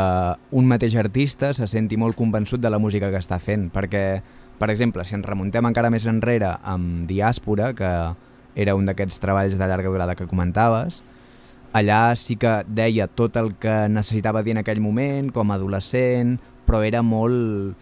un 0.51 0.67
mateix 0.67 0.95
artista 0.99 1.53
se 1.53 1.67
senti 1.69 1.97
molt 1.97 2.17
convençut 2.17 2.61
de 2.61 2.71
la 2.73 2.79
música 2.81 3.11
que 3.13 3.21
està 3.21 3.39
fent, 3.39 3.69
perquè, 3.73 4.21
per 4.59 4.71
exemple, 4.73 5.05
si 5.05 5.15
ens 5.15 5.27
remuntem 5.27 5.65
encara 5.69 5.91
més 5.93 6.07
enrere 6.09 6.55
amb 6.63 7.05
Diàspora, 7.09 7.73
que 7.77 7.91
era 8.57 8.73
un 8.75 8.87
d'aquests 8.89 9.21
treballs 9.21 9.57
de 9.57 9.69
llarga 9.69 9.93
durada 9.93 10.15
que 10.17 10.27
comentaves, 10.27 11.03
allà 11.77 12.15
sí 12.17 12.35
que 12.41 12.63
deia 12.67 13.07
tot 13.07 13.37
el 13.37 13.53
que 13.61 13.85
necessitava 13.91 14.41
dir 14.43 14.55
en 14.55 14.63
aquell 14.63 14.81
moment, 14.81 15.29
com 15.31 15.51
a 15.51 15.59
adolescent, 15.59 16.37
però 16.65 16.81
era 16.83 17.03
molt 17.05 17.77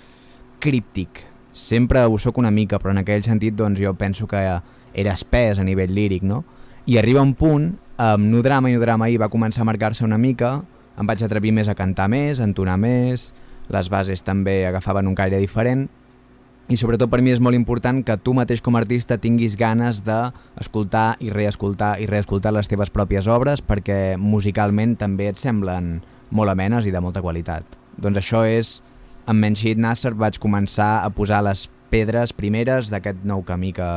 críptic. 0.59 1.23
Sempre 1.55 2.03
ho 2.03 2.19
sóc 2.19 2.37
una 2.37 2.51
mica, 2.51 2.81
però 2.81 2.91
en 2.91 2.99
aquell 3.01 3.23
sentit 3.23 3.55
doncs, 3.55 3.79
jo 3.79 3.93
penso 3.95 4.27
que 4.27 4.41
era 4.43 5.15
espès 5.15 5.59
a 5.59 5.63
nivell 5.63 5.95
líric, 5.95 6.23
no? 6.27 6.43
I 6.85 6.99
arriba 6.99 7.23
un 7.23 7.33
punt, 7.33 7.71
amb 7.97 8.25
Nu 8.27 8.41
Drama 8.43 8.69
i 8.69 8.75
Nu 8.75 8.81
Drama 8.81 9.05
ahir 9.05 9.19
va 9.21 9.31
començar 9.31 9.63
a 9.63 9.69
marcar-se 9.69 10.03
una 10.03 10.17
mica, 10.17 10.61
em 10.99 11.07
vaig 11.07 11.21
atrevir 11.23 11.53
més 11.55 11.69
a 11.71 11.75
cantar 11.75 12.07
més, 12.11 12.39
a 12.39 12.47
entonar 12.47 12.77
més, 12.79 13.29
les 13.71 13.89
bases 13.89 14.23
també 14.23 14.65
agafaven 14.67 15.07
un 15.07 15.15
caire 15.15 15.39
diferent, 15.39 15.87
i 16.65 16.79
sobretot 16.81 17.11
per 17.11 17.21
mi 17.21 17.29
és 17.29 17.39
molt 17.43 17.53
important 17.53 17.99
que 18.01 18.15
tu 18.17 18.33
mateix 18.33 18.61
com 18.65 18.75
a 18.75 18.79
artista 18.81 19.19
tinguis 19.21 19.53
ganes 19.55 19.99
d'escoltar 20.05 21.11
i 21.21 21.29
reescoltar 21.29 21.91
i 22.01 22.07
reescoltar 22.09 22.55
les 22.55 22.67
teves 22.71 22.89
pròpies 22.89 23.29
obres 23.29 23.61
perquè 23.61 24.17
musicalment 24.17 24.95
també 24.97 25.29
et 25.29 25.37
semblen 25.37 25.99
molt 26.31 26.49
amenes 26.49 26.89
i 26.89 26.93
de 26.95 27.03
molta 27.05 27.21
qualitat. 27.21 27.63
Doncs 28.01 28.17
això 28.17 28.41
és, 28.49 28.79
amb 29.29 29.45
Menshid 29.45 29.77
Nasser 29.77 30.15
vaig 30.17 30.41
començar 30.41 31.05
a 31.05 31.13
posar 31.13 31.43
les 31.45 31.67
pedres 31.93 32.33
primeres 32.33 32.89
d'aquest 32.89 33.21
nou 33.23 33.45
camí 33.45 33.71
que, 33.71 33.91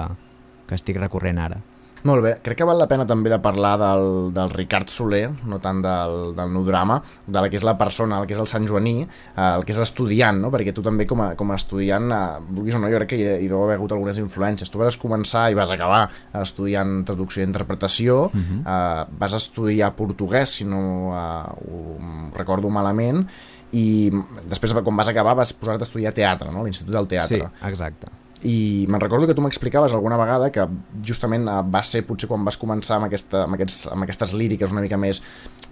que 0.69 0.77
estic 0.77 1.01
recorrent 1.01 1.41
ara. 1.41 1.63
Molt 2.07 2.23
bé, 2.23 2.33
crec 2.45 2.61
que 2.61 2.67
val 2.69 2.79
la 2.79 2.87
pena 2.91 3.07
també 3.09 3.31
de 3.33 3.39
parlar 3.43 3.73
del, 3.81 4.05
del 4.35 4.53
Ricard 4.53 4.91
Soler, 4.93 5.27
no 5.51 5.59
tant 5.63 5.81
del, 5.83 6.17
del 6.37 6.53
nou 6.55 6.65
drama, 6.67 6.99
de 7.27 7.43
la 7.43 7.51
que 7.51 7.59
és 7.59 7.67
la 7.67 7.75
persona, 7.81 8.21
el 8.21 8.29
que 8.29 8.37
és 8.37 8.43
el 8.43 8.49
Sant 8.51 8.69
Joaní, 8.69 9.03
eh, 9.03 9.49
el 9.49 9.67
que 9.67 9.75
és 9.75 9.81
estudiant, 9.83 10.39
no? 10.45 10.53
perquè 10.55 10.75
tu 10.75 10.85
també 10.85 11.09
com 11.11 11.25
a, 11.25 11.33
com 11.39 11.51
a 11.51 11.59
estudiant, 11.59 12.07
eh, 12.15 12.23
vulguis 12.49 12.79
o 12.79 12.83
no, 12.83 12.91
jo 12.93 13.01
crec 13.03 13.13
que 13.15 13.19
hi, 13.19 13.27
hi 13.45 13.51
deu 13.51 13.65
haver 13.65 13.79
hagut 13.79 13.97
algunes 13.97 14.21
influències. 14.23 14.71
Tu 14.71 14.81
vas 14.81 15.01
començar 15.01 15.49
i 15.51 15.59
vas 15.59 15.75
acabar 15.75 16.05
estudiant 16.43 17.03
traducció 17.09 17.43
i 17.43 17.49
interpretació, 17.49 18.21
uh 18.29 18.39
-huh. 18.39 18.61
eh, 18.63 19.19
vas 19.19 19.35
estudiar 19.35 19.95
portuguès, 19.97 20.59
si 20.61 20.65
no 20.65 21.13
eh, 21.15 21.73
ho 21.73 22.33
recordo 22.37 22.71
malament, 22.71 23.27
i 23.73 24.11
després 24.49 24.73
quan 24.73 24.97
vas 24.97 25.09
acabar 25.09 25.35
vas 25.37 25.53
posar-te 25.53 25.85
a 25.85 25.89
estudiar 25.89 26.15
teatre, 26.15 26.53
no? 26.53 26.65
l'Institut 26.65 26.95
del 26.95 27.07
Teatre. 27.07 27.39
Sí, 27.39 27.67
exacte 27.69 28.28
i 28.47 28.87
me'n 28.87 29.01
recordo 29.03 29.27
que 29.27 29.35
tu 29.35 29.43
m'explicaves 29.43 29.93
alguna 29.93 30.17
vegada 30.21 30.51
que 30.55 30.63
justament 31.07 31.49
eh, 31.51 31.57
va 31.67 31.81
ser 31.83 32.05
potser 32.07 32.29
quan 32.31 32.45
vas 32.47 32.59
començar 32.61 32.99
amb, 32.99 33.09
aquesta, 33.09 33.43
amb, 33.47 33.57
aquests, 33.57 33.89
amb 33.91 34.07
aquestes 34.07 34.35
líriques 34.39 34.75
una 34.75 34.85
mica 34.85 34.99
més 35.01 35.23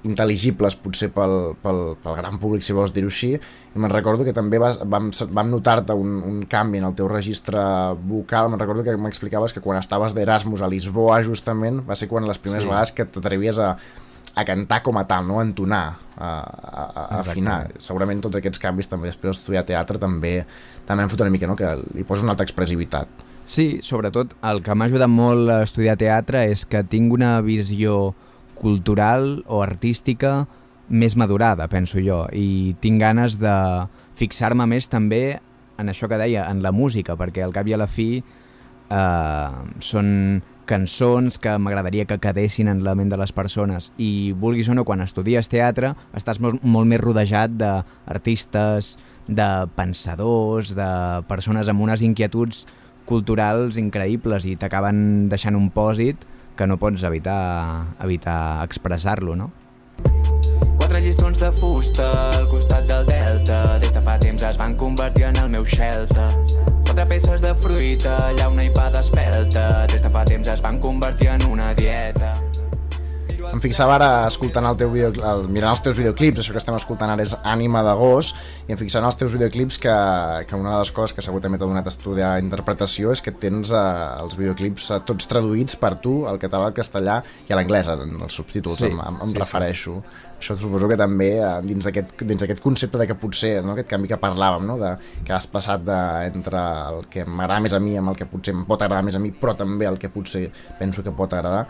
intel·ligibles 0.09 0.75
potser 0.83 1.13
pel, 1.15 1.55
pel, 1.63 1.83
pel 2.03 2.19
gran 2.19 2.41
públic 2.43 2.67
si 2.67 2.75
vols 2.75 2.95
dir-ho 2.95 3.13
així 3.13 3.37
i 3.37 3.79
me'n 3.79 3.93
recordo 3.93 4.27
que 4.27 4.35
també 4.35 4.59
vas, 4.59 4.81
vam, 4.83 5.13
vam 5.13 5.53
notar-te 5.53 5.95
un, 5.95 6.17
un 6.27 6.41
canvi 6.51 6.83
en 6.83 6.89
el 6.91 6.97
teu 6.99 7.07
registre 7.13 7.61
vocal 8.09 8.51
me'n 8.51 8.63
recordo 8.63 8.83
que 8.83 8.97
m'explicaves 8.99 9.55
que 9.55 9.63
quan 9.63 9.79
estaves 9.79 10.17
d'Erasmus 10.17 10.65
a 10.65 10.73
Lisboa 10.73 11.23
justament 11.23 11.85
va 11.87 11.95
ser 11.95 12.11
quan 12.11 12.27
les 12.27 12.43
primeres 12.43 12.67
sí. 12.67 12.73
vegades 12.73 12.95
que 12.97 13.07
t'atrevies 13.07 13.63
a, 13.63 13.77
a 14.37 14.45
cantar 14.45 14.83
com 14.85 14.99
a 15.01 15.07
tal, 15.09 15.25
no? 15.27 15.39
a 15.41 15.45
entonar, 15.47 15.97
a, 16.17 16.29
a, 16.29 16.83
a 17.03 17.21
afinar. 17.23 17.71
Segurament 17.81 18.21
tots 18.25 18.37
aquests 18.37 18.61
canvis 18.61 18.91
també 18.91 19.09
després 19.09 19.33
d'estudiar 19.33 19.65
teatre 19.69 20.01
també 20.01 20.43
també 20.87 21.07
em 21.07 21.11
fot 21.11 21.25
una 21.25 21.33
mica, 21.33 21.49
no? 21.49 21.57
que 21.57 21.73
li 21.97 22.05
posa 22.05 22.27
una 22.27 22.37
altra 22.37 22.45
expressivitat. 22.45 23.25
Sí, 23.49 23.79
sobretot 23.83 24.35
el 24.45 24.61
que 24.67 24.75
m'ha 24.75 24.91
ajudat 24.91 25.09
molt 25.09 25.51
a 25.55 25.61
estudiar 25.65 25.97
teatre 25.97 26.45
és 26.51 26.67
que 26.69 26.85
tinc 26.85 27.15
una 27.17 27.39
visió 27.47 28.13
cultural 28.59 29.41
o 29.47 29.63
artística 29.65 30.43
més 30.89 31.17
madurada, 31.17 31.67
penso 31.73 32.03
jo, 32.03 32.25
i 32.31 32.77
tinc 32.83 33.01
ganes 33.01 33.39
de 33.41 33.55
fixar-me 34.19 34.67
més 34.69 34.87
també 34.91 35.39
en 35.79 35.93
això 35.93 36.09
que 36.09 36.19
deia, 36.21 36.45
en 36.51 36.63
la 36.65 36.73
música, 36.73 37.17
perquè 37.17 37.45
al 37.45 37.55
cap 37.57 37.69
i 37.69 37.75
a 37.77 37.81
la 37.81 37.89
fi 37.91 38.11
eh, 38.21 39.51
són 39.81 40.13
cançons 40.67 41.39
que 41.41 41.55
m'agradaria 41.59 42.05
que 42.05 42.19
quedessin 42.23 42.69
en 42.69 42.83
la 42.85 42.97
ment 42.99 43.11
de 43.13 43.19
les 43.21 43.33
persones. 43.33 43.93
I 43.97 44.35
vulguis 44.37 44.69
o 44.69 44.75
no, 44.77 44.85
quan 44.85 45.01
estudies 45.05 45.49
teatre 45.49 45.95
estàs 46.19 46.41
molt, 46.43 46.63
molt 46.63 46.91
més 46.91 47.01
rodejat 47.01 47.55
d'artistes, 47.57 48.97
de 49.27 49.49
pensadors, 49.75 50.75
de 50.77 50.89
persones 51.27 51.69
amb 51.69 51.83
unes 51.83 52.03
inquietuds 52.07 52.67
culturals 53.07 53.79
increïbles 53.79 54.47
i 54.47 54.57
t'acaben 54.59 55.29
deixant 55.31 55.59
un 55.59 55.71
pòsit 55.71 56.27
que 56.57 56.67
no 56.67 56.79
pots 56.81 57.05
evitar, 57.07 57.95
evitar 58.03 58.65
expressar-lo, 58.65 59.37
no? 59.37 59.51
Quatre 60.77 61.03
llistons 61.03 61.39
de 61.43 61.51
fusta 61.53 62.07
al 62.39 62.49
costat 62.49 62.87
del 62.89 63.07
delta. 63.11 63.61
Des 63.83 63.93
de 63.93 64.03
fa 64.03 64.19
temps 64.23 64.43
es 64.43 64.59
van 64.59 64.75
convertir 64.79 65.29
en 65.29 65.43
el 65.43 65.53
meu 65.53 65.67
shelter 65.67 66.31
Quatre 66.97 67.11
peces 67.11 67.43
de 67.43 67.51
fruita, 67.61 68.15
llauna 68.39 68.65
i 68.65 68.71
pa 68.73 68.87
d'espelta 68.89 69.85
Des 69.93 70.01
de 70.01 70.15
fa 70.17 70.25
temps 70.25 70.49
es 70.49 70.65
van 70.65 70.81
convertir 70.81 71.29
en 71.35 71.49
una 71.53 71.75
dieta 71.77 72.46
em 73.55 73.61
fixava 73.63 73.95
ara 73.97 74.09
escoltant 74.27 74.67
el 74.69 74.77
teu 74.81 74.91
video, 74.93 75.13
el, 75.15 75.47
mirant 75.53 75.73
els 75.73 75.83
teus 75.85 75.97
videoclips, 75.99 76.41
això 76.43 76.55
que 76.55 76.61
estem 76.61 76.77
escoltant 76.77 77.13
ara 77.13 77.25
és 77.25 77.35
Ànima 77.47 77.83
de 77.87 77.95
gos, 77.99 78.33
i 78.67 78.75
em 78.75 78.81
fixava 78.81 79.05
en 79.05 79.11
els 79.11 79.19
teus 79.21 79.33
videoclips 79.35 79.79
que, 79.83 79.95
que 80.49 80.59
una 80.59 80.75
de 80.75 80.83
les 80.83 80.93
coses 80.97 81.15
que 81.17 81.25
segur 81.25 81.41
també 81.45 81.61
t'ha 81.61 81.69
donat 81.69 81.89
a 81.89 81.93
estudiar 81.95 82.35
interpretació 82.43 83.15
és 83.15 83.23
que 83.25 83.35
tens 83.47 83.73
eh, 83.73 83.87
els 84.23 84.37
videoclips 84.39 84.91
eh, 84.91 85.01
tots 85.09 85.31
traduïts 85.31 85.79
per 85.81 85.95
tu, 86.03 86.19
al 86.29 86.41
català, 86.43 86.71
al 86.71 86.77
castellà 86.77 87.21
i 87.47 87.55
a 87.55 87.59
l'anglès, 87.61 87.91
en 87.95 88.17
els 88.19 88.41
subtítols, 88.41 88.83
Sí, 88.83 88.91
em, 88.91 89.01
em, 89.01 89.21
em 89.25 89.35
sí, 89.35 89.41
refereixo. 89.41 90.01
Això 90.37 90.53
suposo 90.61 90.89
que 90.91 90.99
també 91.01 91.31
eh, 91.39 91.53
dins 91.65 91.87
aquest, 91.89 92.13
dins 92.29 92.43
aquest 92.45 92.61
concepte 92.65 93.01
de 93.01 93.07
que 93.09 93.17
potser, 93.17 93.55
no, 93.65 93.73
aquest 93.73 93.89
canvi 93.95 94.11
que 94.11 94.21
parlàvem, 94.21 94.67
no, 94.69 94.77
de, 94.81 94.93
que 95.25 95.33
has 95.33 95.49
passat 95.49 95.87
de, 95.87 96.01
entre 96.29 96.61
el 96.91 97.07
que 97.13 97.25
m'agrada 97.25 97.63
més 97.65 97.77
a 97.77 97.81
mi 97.81 97.97
amb 97.97 98.13
el 98.13 98.19
que 98.19 98.29
potser 98.29 98.53
em 98.57 98.67
pot 98.69 98.85
agradar 98.85 99.07
més 99.07 99.17
a 99.17 99.23
mi, 99.23 99.33
però 99.33 99.57
també 99.57 99.89
el 99.89 99.97
que 100.03 100.13
potser 100.13 100.49
penso 100.79 101.07
que 101.07 101.15
pot 101.17 101.33
agradar, 101.33 101.65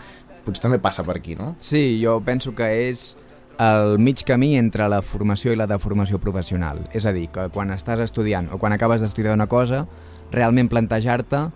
potser 0.47 0.65
també 0.65 0.81
passa 0.83 1.05
per 1.05 1.19
aquí, 1.19 1.37
no? 1.37 1.55
Sí, 1.61 1.99
jo 2.03 2.21
penso 2.25 2.55
que 2.57 2.71
és 2.89 3.17
el 3.59 3.99
mig 3.99 4.23
camí 4.29 4.55
entre 4.57 4.89
la 4.93 5.03
formació 5.03 5.53
i 5.53 5.59
la 5.59 5.67
deformació 5.67 6.21
professional. 6.23 6.83
És 6.95 7.07
a 7.07 7.13
dir, 7.17 7.29
que 7.33 7.49
quan 7.53 7.73
estàs 7.75 8.03
estudiant 8.05 8.51
o 8.53 8.61
quan 8.63 8.77
acabes 8.77 9.03
d'estudiar 9.03 9.35
una 9.35 9.49
cosa, 9.51 9.87
realment 10.33 10.69
plantejar-te 10.69 11.47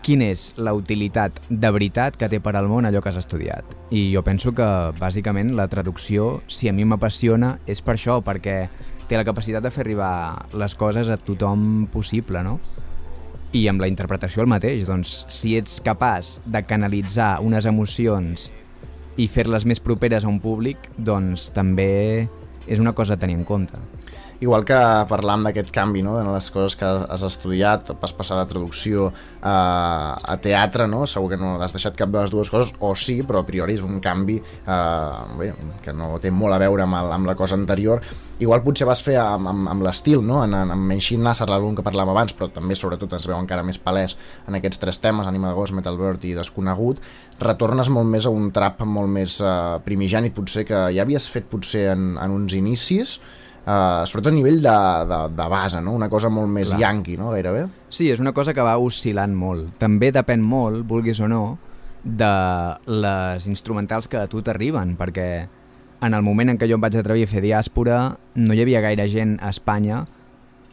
quina 0.00 0.30
és 0.32 0.50
la 0.56 0.72
utilitat 0.76 1.36
de 1.48 1.70
veritat 1.72 2.16
que 2.16 2.28
té 2.32 2.40
per 2.40 2.54
al 2.56 2.68
món 2.70 2.88
allò 2.88 3.02
que 3.02 3.10
has 3.12 3.20
estudiat. 3.20 3.64
I 3.92 4.08
jo 4.14 4.22
penso 4.24 4.54
que, 4.56 4.68
bàsicament, 5.00 5.52
la 5.56 5.68
traducció, 5.68 6.40
si 6.48 6.70
a 6.70 6.72
mi 6.72 6.86
m'apassiona, 6.88 7.58
és 7.68 7.82
per 7.84 7.98
això, 7.98 8.20
perquè 8.24 8.56
té 9.10 9.18
la 9.18 9.26
capacitat 9.26 9.64
de 9.64 9.72
fer 9.74 9.84
arribar 9.84 10.46
les 10.54 10.76
coses 10.78 11.10
a 11.10 11.18
tothom 11.18 11.88
possible, 11.92 12.44
no? 12.46 12.60
I 13.50 13.64
amb 13.66 13.82
la 13.82 13.88
interpretació 13.90 14.44
el 14.44 14.50
mateix, 14.50 14.84
doncs, 14.86 15.24
si 15.32 15.56
ets 15.58 15.80
capaç 15.82 16.36
de 16.46 16.62
canalitzar 16.62 17.40
unes 17.42 17.66
emocions 17.66 18.46
i 19.18 19.26
fer-les 19.26 19.66
més 19.66 19.82
properes 19.82 20.22
a 20.22 20.30
un 20.30 20.38
públic, 20.38 20.86
doncs 20.96 21.48
també 21.56 22.28
és 22.70 22.78
una 22.78 22.94
cosa 22.94 23.16
a 23.16 23.20
tenir 23.20 23.40
en 23.40 23.42
compte. 23.48 23.80
Igual 24.40 24.64
que 24.64 24.76
parlam 25.04 25.42
d'aquest 25.44 25.68
canvi, 25.68 26.00
no? 26.00 26.14
de 26.16 26.22
les 26.24 26.46
coses 26.48 26.72
que 26.80 26.88
has 26.88 27.24
estudiat, 27.26 27.90
vas 28.00 28.14
passar 28.16 28.38
de 28.38 28.46
traducció 28.48 29.10
a, 29.44 30.16
a 30.16 30.36
teatre, 30.40 30.86
no? 30.88 31.02
segur 31.04 31.34
que 31.34 31.38
no 31.40 31.58
has 31.60 31.74
deixat 31.76 31.98
cap 31.98 32.08
de 32.08 32.22
les 32.22 32.32
dues 32.32 32.48
coses, 32.48 32.70
o 32.80 32.94
sí, 32.96 33.18
però 33.20 33.42
a 33.42 33.46
priori 33.48 33.76
és 33.76 33.84
un 33.84 33.98
canvi 34.00 34.38
eh, 34.40 35.18
bé, 35.36 35.50
que 35.84 35.92
no 35.92 36.14
té 36.24 36.32
molt 36.32 36.56
a 36.56 36.60
veure 36.62 36.86
amb, 36.86 36.96
amb 37.02 37.28
la 37.28 37.34
cosa 37.36 37.58
anterior. 37.60 38.00
Igual 38.40 38.62
potser 38.64 38.86
vas 38.88 39.02
fer 39.04 39.18
amb, 39.20 39.50
amb, 39.50 39.68
amb 39.74 39.84
l'estil, 39.84 40.24
no? 40.24 40.38
en, 40.46 40.56
en, 40.56 40.72
amb 40.72 40.88
Menchit 40.88 41.20
Nasser, 41.20 41.44
l'àlbum 41.50 41.76
que 41.76 41.84
parlàvem 41.84 42.14
abans, 42.14 42.32
però 42.32 42.48
també 42.54 42.78
sobretot 42.80 43.12
es 43.18 43.28
veu 43.28 43.36
encara 43.36 43.66
més 43.66 43.76
palès 43.76 44.16
en 44.48 44.56
aquests 44.56 44.80
tres 44.80 45.02
temes, 45.04 45.28
Anima 45.28 45.50
de 45.50 45.58
Gos, 45.58 45.74
Metal 45.76 46.00
Bird 46.00 46.24
i 46.24 46.32
Desconegut, 46.38 47.04
retornes 47.44 47.92
molt 47.92 48.08
més 48.08 48.24
a 48.24 48.32
un 48.32 48.48
trap 48.56 48.80
molt 48.88 49.12
més 49.12 49.36
uh, 49.44 49.76
primigeni, 49.84 50.32
potser 50.32 50.64
que 50.64 50.86
ja 50.96 51.04
havies 51.04 51.28
fet 51.28 51.52
potser 51.52 51.90
en, 51.92 52.14
en 52.16 52.38
uns 52.40 52.56
inicis, 52.56 53.18
uh, 53.66 54.02
sobretot 54.06 54.32
a 54.32 54.36
nivell 54.36 54.60
de, 54.64 54.76
de, 55.10 55.20
de 55.36 55.48
base, 55.52 55.80
no? 55.84 55.94
una 55.96 56.10
cosa 56.12 56.30
molt 56.32 56.50
més 56.52 56.70
Clar. 56.72 56.80
yankee, 56.80 57.18
no? 57.20 57.30
gairebé. 57.34 57.66
Sí, 57.88 58.10
és 58.10 58.20
una 58.22 58.34
cosa 58.36 58.54
que 58.56 58.64
va 58.64 58.76
oscil·lant 58.78 59.34
molt. 59.36 59.74
També 59.82 60.12
depèn 60.14 60.44
molt, 60.44 60.84
vulguis 60.88 61.20
o 61.20 61.28
no, 61.30 61.44
de 62.04 62.34
les 62.88 63.46
instrumentals 63.46 64.08
que 64.08 64.20
a 64.20 64.28
tu 64.30 64.40
t'arriben, 64.42 64.96
perquè 64.96 65.30
en 66.00 66.14
el 66.16 66.24
moment 66.24 66.48
en 66.48 66.58
què 66.58 66.68
jo 66.68 66.78
em 66.78 66.84
vaig 66.84 66.96
atrevir 66.96 67.26
a 67.26 67.30
fer 67.30 67.42
diàspora 67.44 67.98
no 68.40 68.56
hi 68.56 68.62
havia 68.62 68.80
gaire 68.80 69.04
gent 69.12 69.36
a 69.44 69.50
Espanya 69.52 70.06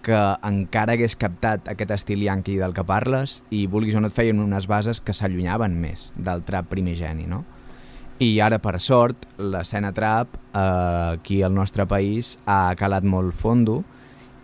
que 0.06 0.20
encara 0.48 0.96
hagués 0.96 1.18
captat 1.20 1.68
aquest 1.68 1.92
estil 1.92 2.24
yankee 2.24 2.62
del 2.62 2.76
que 2.76 2.86
parles 2.88 3.42
i 3.52 3.66
vulguis 3.68 3.98
o 3.98 4.04
no 4.04 4.08
et 4.08 4.16
feien 4.16 4.40
unes 4.40 4.70
bases 4.72 5.02
que 5.04 5.16
s'allunyaven 5.16 5.76
més 5.82 6.12
del 6.16 6.46
trap 6.48 6.70
primigeni, 6.72 7.28
no? 7.28 7.44
I 8.20 8.40
ara, 8.42 8.58
per 8.58 8.80
sort, 8.82 9.28
l'escena 9.38 9.92
trap 9.94 10.40
eh, 10.40 11.18
aquí 11.20 11.44
al 11.46 11.54
nostre 11.54 11.86
país 11.86 12.38
ha 12.50 12.74
calat 12.80 13.06
molt 13.06 13.36
fondo 13.38 13.84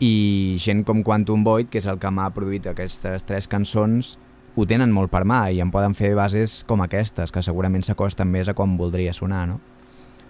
i 0.03 0.57
gent 0.61 0.83
com 0.85 1.01
Quantum 1.01 1.41
Void, 1.45 1.71
que 1.73 1.81
és 1.81 1.87
el 1.89 1.97
que 1.97 2.11
m'ha 2.13 2.29
produït 2.35 2.67
aquestes 2.69 3.25
tres 3.25 3.49
cançons, 3.49 4.13
ho 4.53 4.65
tenen 4.69 4.93
molt 4.93 5.09
per 5.09 5.23
mà 5.25 5.47
i 5.49 5.61
en 5.63 5.71
poden 5.73 5.95
fer 5.97 6.13
bases 6.13 6.61
com 6.69 6.83
aquestes, 6.85 7.33
que 7.33 7.41
segurament 7.41 7.85
s'acosten 7.85 8.29
més 8.29 8.51
a 8.51 8.53
com 8.57 8.77
voldria 8.77 9.13
sonar, 9.13 9.47
no? 9.49 9.57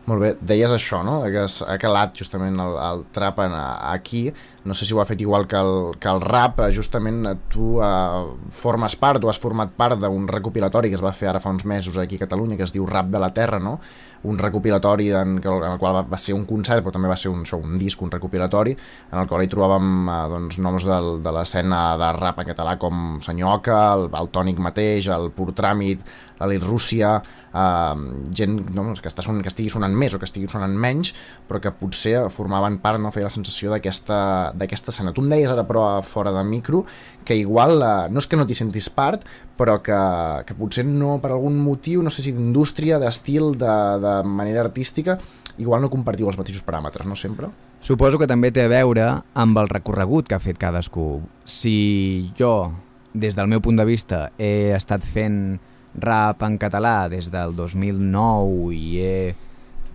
Molt 0.03 0.19
bé, 0.19 0.31
deies 0.43 0.71
això, 0.71 0.99
no? 1.03 1.21
Que 1.31 1.43
ha 1.43 1.77
calat 1.79 2.15
justament 2.19 2.59
el, 2.59 2.73
el 2.75 3.03
trap 3.15 3.39
aquí, 3.43 4.25
no 4.65 4.73
sé 4.73 4.85
si 4.85 4.93
ho 4.93 5.01
ha 5.01 5.05
fet 5.05 5.19
igual 5.21 5.45
que 5.47 5.57
el, 5.59 5.97
que 5.99 6.07
el 6.07 6.21
rap, 6.21 6.61
eh, 6.63 6.71
justament 6.75 7.25
eh, 7.27 7.35
tu 7.51 7.75
uh, 7.83 8.31
formes 8.49 8.95
part, 8.95 9.19
tu 9.19 9.27
has 9.27 9.39
format 9.39 9.73
part 9.75 9.99
d'un 9.99 10.27
recopilatori 10.29 10.91
que 10.91 10.95
es 10.95 11.03
va 11.03 11.11
fer 11.11 11.27
ara 11.29 11.41
fa 11.43 11.51
uns 11.51 11.65
mesos 11.67 11.97
aquí 11.99 12.15
a 12.15 12.23
Catalunya, 12.23 12.55
que 12.57 12.63
es 12.63 12.71
diu 12.71 12.87
Rap 12.87 13.11
de 13.11 13.19
la 13.19 13.33
Terra, 13.35 13.59
no? 13.59 13.79
Un 14.23 14.39
recopilatori 14.39 15.09
en, 15.11 15.35
en 15.43 15.67
el 15.67 15.77
qual 15.79 15.97
va, 15.97 16.05
va 16.07 16.17
ser 16.17 16.35
un 16.37 16.45
concert, 16.47 16.79
però 16.83 16.95
també 16.95 17.11
va 17.11 17.19
ser 17.19 17.33
un, 17.33 17.43
això, 17.43 17.59
un 17.59 17.75
disc, 17.79 18.01
un 18.01 18.11
recopilatori, 18.13 18.75
en 19.11 19.19
el 19.19 19.27
qual 19.27 19.43
hi 19.43 19.51
trobàvem 19.51 20.07
uh, 20.07 20.19
doncs, 20.31 20.61
noms 20.63 20.87
del, 20.87 21.17
de 21.25 21.35
l'escena 21.35 21.83
de 21.99 22.13
rap 22.15 22.39
en 22.39 22.51
català 22.53 22.77
com 22.79 23.19
Senyoca, 23.23 23.81
el, 23.97 24.07
el 24.15 24.31
Tònic 24.31 24.63
mateix, 24.63 25.11
el 25.11 25.33
Pur 25.35 25.51
Tràmit, 25.51 26.07
l'Elit 26.39 26.63
Rússia, 26.63 27.17
uh, 27.51 28.23
gent 28.31 28.57
no, 28.71 28.87
que, 28.95 29.11
està 29.11 29.25
son, 29.25 29.43
que 29.43 29.51
estigui 29.51 29.71
sonant 29.73 29.95
més 29.95 30.15
o 30.15 30.21
que 30.21 30.27
estiguin 30.29 30.51
sonant 30.51 30.75
menys, 30.87 31.13
però 31.49 31.59
que 31.63 31.75
potser 31.75 32.15
formaven 32.31 32.79
part, 32.83 33.01
no 33.03 33.11
feia 33.11 33.27
la 33.27 33.35
sensació 33.35 33.73
d'aquesta 33.73 34.52
d'aquesta 34.55 34.93
escena. 34.93 35.13
Tu 35.13 35.23
em 35.23 35.29
deies 35.31 35.51
ara, 35.51 35.65
però, 35.67 35.85
fora 36.05 36.31
de 36.35 36.43
micro, 36.47 36.83
que 37.25 37.35
igual, 37.37 37.81
eh, 37.81 38.09
no 38.09 38.21
és 38.21 38.27
que 38.27 38.39
no 38.39 38.47
t'hi 38.47 38.57
sentis 38.57 38.89
part, 38.93 39.25
però 39.57 39.79
que, 39.83 39.99
que 40.47 40.57
potser 40.57 40.85
no, 40.87 41.17
per 41.23 41.31
algun 41.31 41.57
motiu, 41.59 42.03
no 42.03 42.13
sé 42.13 42.25
si 42.25 42.33
d'indústria, 42.35 42.99
d'estil, 42.99 43.53
de, 43.59 43.75
de 44.03 44.15
manera 44.27 44.63
artística, 44.65 45.17
igual 45.57 45.83
no 45.83 45.91
compartiu 45.93 46.29
els 46.29 46.39
mateixos 46.39 46.65
paràmetres, 46.65 47.07
no 47.07 47.15
sempre? 47.19 47.51
Suposo 47.83 48.17
que 48.17 48.29
també 48.31 48.53
té 48.55 48.63
a 48.63 48.71
veure 48.71 49.09
amb 49.35 49.59
el 49.59 49.67
recorregut 49.69 50.29
que 50.29 50.37
ha 50.37 50.43
fet 50.43 50.57
cadascú. 50.57 51.21
Si 51.45 52.31
jo, 52.39 52.71
des 53.13 53.35
del 53.35 53.49
meu 53.51 53.61
punt 53.61 53.77
de 53.77 53.85
vista, 53.85 54.29
he 54.39 54.71
estat 54.75 55.03
fent 55.03 55.59
rap 55.93 56.41
en 56.47 56.57
català 56.57 57.09
des 57.09 57.29
del 57.29 57.53
2009 57.55 58.73
i 58.73 58.85
he, 59.03 59.17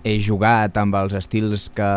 he 0.04 0.18
jugat 0.22 0.76
amb 0.78 0.94
els 1.00 1.16
estils 1.18 1.68
que 1.74 1.88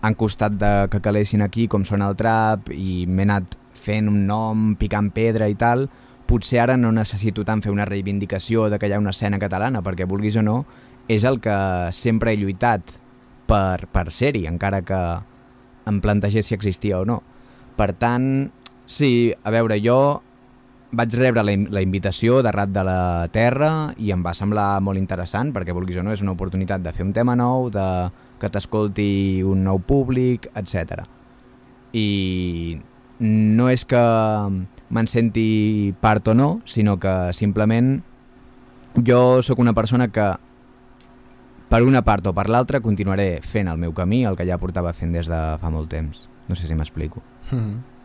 han 0.00 0.14
costat 0.14 0.54
de 0.58 0.72
que 0.92 1.00
calessin 1.02 1.42
aquí, 1.42 1.66
com 1.68 1.84
són 1.86 2.04
el 2.06 2.16
trap, 2.18 2.70
i 2.70 3.04
m'he 3.08 3.26
anat 3.26 3.56
fent 3.78 4.10
un 4.10 4.26
nom, 4.28 4.74
picant 4.78 5.10
pedra 5.14 5.48
i 5.50 5.56
tal, 5.58 5.88
potser 6.28 6.60
ara 6.62 6.76
no 6.76 6.92
necessito 6.92 7.44
tant 7.46 7.62
fer 7.64 7.72
una 7.72 7.86
reivindicació 7.88 8.68
de 8.68 8.78
que 8.78 8.90
hi 8.90 8.94
ha 8.94 9.00
una 9.00 9.14
escena 9.16 9.40
catalana, 9.40 9.82
perquè 9.82 10.06
vulguis 10.06 10.36
o 10.36 10.44
no, 10.44 10.60
és 11.08 11.24
el 11.24 11.40
que 11.40 11.56
sempre 11.96 12.32
he 12.32 12.38
lluitat 12.38 12.92
per, 13.48 13.88
per 13.90 14.10
ser-hi, 14.12 14.44
encara 14.46 14.82
que 14.84 15.00
em 15.88 16.00
plantegés 16.04 16.50
si 16.50 16.54
existia 16.54 17.00
o 17.00 17.06
no. 17.08 17.22
Per 17.78 17.94
tant, 17.96 18.50
sí, 18.84 19.32
a 19.42 19.54
veure, 19.54 19.78
jo 19.80 19.98
vaig 20.90 21.14
rebre 21.20 21.44
la, 21.44 21.54
la 21.70 21.82
invitació 21.84 22.40
de 22.42 22.52
Rap 22.52 22.70
de 22.72 22.84
la 22.86 23.28
Terra 23.32 23.92
i 24.00 24.12
em 24.14 24.22
va 24.24 24.34
semblar 24.36 24.80
molt 24.80 25.00
interessant 25.00 25.52
perquè 25.52 25.74
vulguis 25.76 25.98
o 26.00 26.04
no 26.04 26.14
és 26.14 26.22
una 26.24 26.32
oportunitat 26.32 26.82
de 26.84 26.92
fer 26.96 27.04
un 27.04 27.12
tema 27.12 27.36
nou, 27.36 27.68
de 27.70 27.86
que 28.38 28.48
t'escolti 28.48 29.42
un 29.44 29.64
nou 29.66 29.80
públic, 29.82 30.48
etc. 30.56 31.02
I 31.92 32.78
no 33.20 33.68
és 33.68 33.84
que 33.88 34.02
me'n 34.88 35.08
senti 35.10 35.92
part 36.00 36.30
o 36.30 36.34
no, 36.34 36.50
sinó 36.64 36.96
que 37.02 37.32
simplement 37.34 37.98
jo 39.04 39.42
sóc 39.42 39.58
una 39.58 39.74
persona 39.74 40.08
que 40.08 40.30
per 41.68 41.82
una 41.84 42.00
part 42.02 42.26
o 42.30 42.32
per 42.32 42.46
l'altra 42.48 42.80
continuaré 42.80 43.42
fent 43.44 43.68
el 43.68 43.76
meu 43.76 43.92
camí, 43.92 44.24
el 44.24 44.38
que 44.38 44.46
ja 44.48 44.56
portava 44.56 44.94
fent 44.96 45.12
des 45.12 45.28
de 45.28 45.40
fa 45.60 45.70
molt 45.70 45.90
temps. 45.92 46.24
No 46.48 46.56
sé 46.56 46.66
si 46.66 46.74
m'explico. 46.74 47.20
Mm 47.50 47.58
-hmm. 47.58 47.97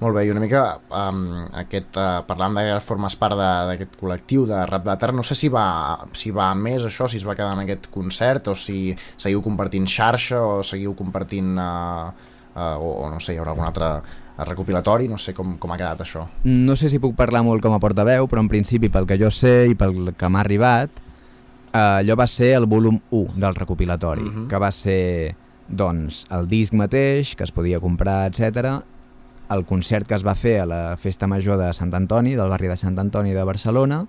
Molt 0.00 0.16
bé, 0.16 0.22
i 0.24 0.30
una 0.32 0.40
mica 0.40 0.62
um, 0.96 1.18
aquest, 1.60 1.96
uh, 2.00 2.22
parlant 2.24 2.54
de 2.56 2.62
que 2.64 2.76
formes 2.80 3.16
part 3.20 3.36
d'aquest 3.36 3.98
col·lectiu 4.00 4.46
de 4.48 4.62
Rap 4.64 4.86
de 4.86 4.94
Terra, 4.96 5.12
no 5.12 5.22
sé 5.22 5.34
si 5.36 5.50
va, 5.52 5.98
si 6.16 6.30
va 6.32 6.54
més 6.56 6.86
això, 6.88 7.04
si 7.06 7.18
es 7.20 7.26
va 7.28 7.34
quedar 7.36 7.52
en 7.52 7.66
aquest 7.66 7.90
concert 7.92 8.48
o 8.48 8.54
si 8.56 8.94
seguiu 8.96 9.42
compartint 9.44 9.84
xarxa 9.86 10.40
o 10.40 10.62
seguiu 10.64 10.94
compartint 10.96 11.52
uh, 11.60 12.08
uh, 12.08 12.76
o, 12.80 12.94
o 13.04 13.10
no 13.12 13.20
sé, 13.20 13.34
hi 13.34 13.42
haurà 13.42 13.52
algun 13.52 13.68
altre 13.68 13.90
recopilatori, 14.40 15.04
no 15.12 15.18
sé 15.20 15.34
com, 15.36 15.58
com 15.60 15.72
ha 15.74 15.76
quedat 15.76 16.00
això. 16.00 16.24
No 16.48 16.72
sé 16.80 16.88
si 16.88 16.98
puc 17.02 17.12
parlar 17.18 17.42
molt 17.44 17.60
com 17.60 17.74
a 17.76 17.80
portaveu, 17.82 18.24
però 18.26 18.40
en 18.40 18.48
principi, 18.48 18.88
pel 18.88 19.04
que 19.04 19.18
jo 19.20 19.28
sé 19.28 19.66
i 19.68 19.76
pel 19.76 20.14
que 20.16 20.30
m'ha 20.32 20.40
arribat, 20.40 21.02
eh, 21.74 21.76
allò 22.00 22.16
va 22.16 22.26
ser 22.26 22.54
el 22.56 22.64
volum 22.64 22.96
1 23.10 23.36
del 23.36 23.54
recopilatori, 23.58 24.24
Mhm. 24.24 24.48
que 24.48 24.56
va 24.64 24.70
ser 24.72 25.36
doncs, 25.68 26.24
el 26.30 26.48
disc 26.48 26.72
mateix, 26.72 27.34
que 27.36 27.44
es 27.44 27.52
podia 27.52 27.78
comprar, 27.78 28.30
etc. 28.32 28.80
el 29.50 29.64
concert 29.66 30.06
que 30.06 30.14
es 30.14 30.24
va 30.26 30.36
fer 30.38 30.60
a 30.62 30.66
la 30.66 30.80
Festa 30.96 31.26
Major 31.26 31.58
de 31.58 31.72
Sant 31.74 31.92
Antoni, 31.94 32.36
del 32.38 32.50
barri 32.52 32.70
de 32.70 32.78
Sant 32.78 32.98
Antoni 33.02 33.34
de 33.34 33.44
Barcelona, 33.44 34.04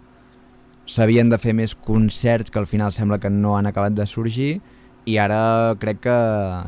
s'havien 0.85 1.29
de 1.29 1.39
fer 1.41 1.55
més 1.57 1.73
concerts 1.75 2.51
que 2.51 2.59
al 2.59 2.69
final 2.69 2.93
sembla 2.93 3.19
que 3.21 3.29
no 3.29 3.55
han 3.57 3.69
acabat 3.69 3.95
de 3.97 4.05
sorgir 4.05 4.59
i 5.09 5.17
ara 5.17 5.73
crec 5.81 6.03
que 6.05 6.17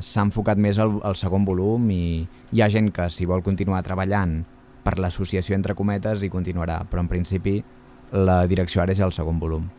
s'ha 0.02 0.26
enfocat 0.26 0.58
més 0.58 0.80
al, 0.82 0.98
al 1.06 1.18
segon 1.20 1.46
volum 1.46 1.90
i 1.94 2.26
hi 2.52 2.62
ha 2.62 2.70
gent 2.74 2.90
que 2.94 3.10
si 3.14 3.30
vol 3.30 3.46
continuar 3.46 3.84
treballant 3.86 4.42
per 4.84 4.98
l'associació 5.00 5.56
entre 5.56 5.78
cometes 5.78 6.26
i 6.26 6.34
continuarà, 6.34 6.82
però 6.90 7.06
en 7.06 7.12
principi 7.12 7.60
la 8.14 8.44
direcció 8.50 8.82
ara 8.84 8.94
és 8.94 9.02
el 9.02 9.14
segon 9.14 9.40
volum. 9.40 9.70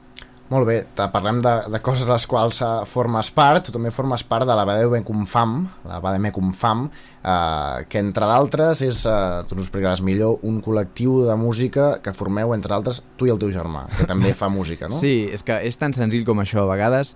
Molt 0.52 0.66
bé, 0.68 0.74
parlem 1.08 1.38
de, 1.40 1.52
de 1.72 1.78
coses 1.80 2.04
a 2.04 2.12
les 2.12 2.26
quals 2.28 2.58
uh, 2.60 2.82
formes 2.84 3.30
part, 3.32 3.64
tu 3.64 3.72
també 3.72 3.88
formes 3.94 4.20
part 4.28 4.44
de 4.44 4.52
la 4.52 4.66
Badeu 4.68 4.92
Confam, 5.06 5.54
la 5.88 6.02
Bademe 6.04 6.34
Confam, 6.36 6.82
uh, 6.84 7.80
que 7.88 8.02
entre 8.02 8.28
d'altres 8.28 8.82
és, 8.84 9.00
uh, 9.08 9.40
tu 9.48 9.56
ens 9.56 9.64
explicaràs 9.64 10.02
millor, 10.04 10.42
un 10.44 10.60
col·lectiu 10.60 11.22
de 11.24 11.36
música 11.40 11.94
que 12.04 12.12
formeu 12.12 12.52
entre 12.52 12.74
d'altres 12.74 13.00
tu 13.16 13.24
i 13.24 13.32
el 13.32 13.40
teu 13.40 13.54
germà, 13.54 13.86
que 13.96 14.04
també 14.10 14.34
fa 14.36 14.50
música, 14.52 14.90
no? 14.92 15.00
Sí, 15.04 15.30
és 15.32 15.42
que 15.46 15.56
és 15.64 15.80
tan 15.80 15.96
senzill 15.96 16.26
com 16.28 16.42
això. 16.42 16.66
A 16.66 16.68
vegades, 16.68 17.14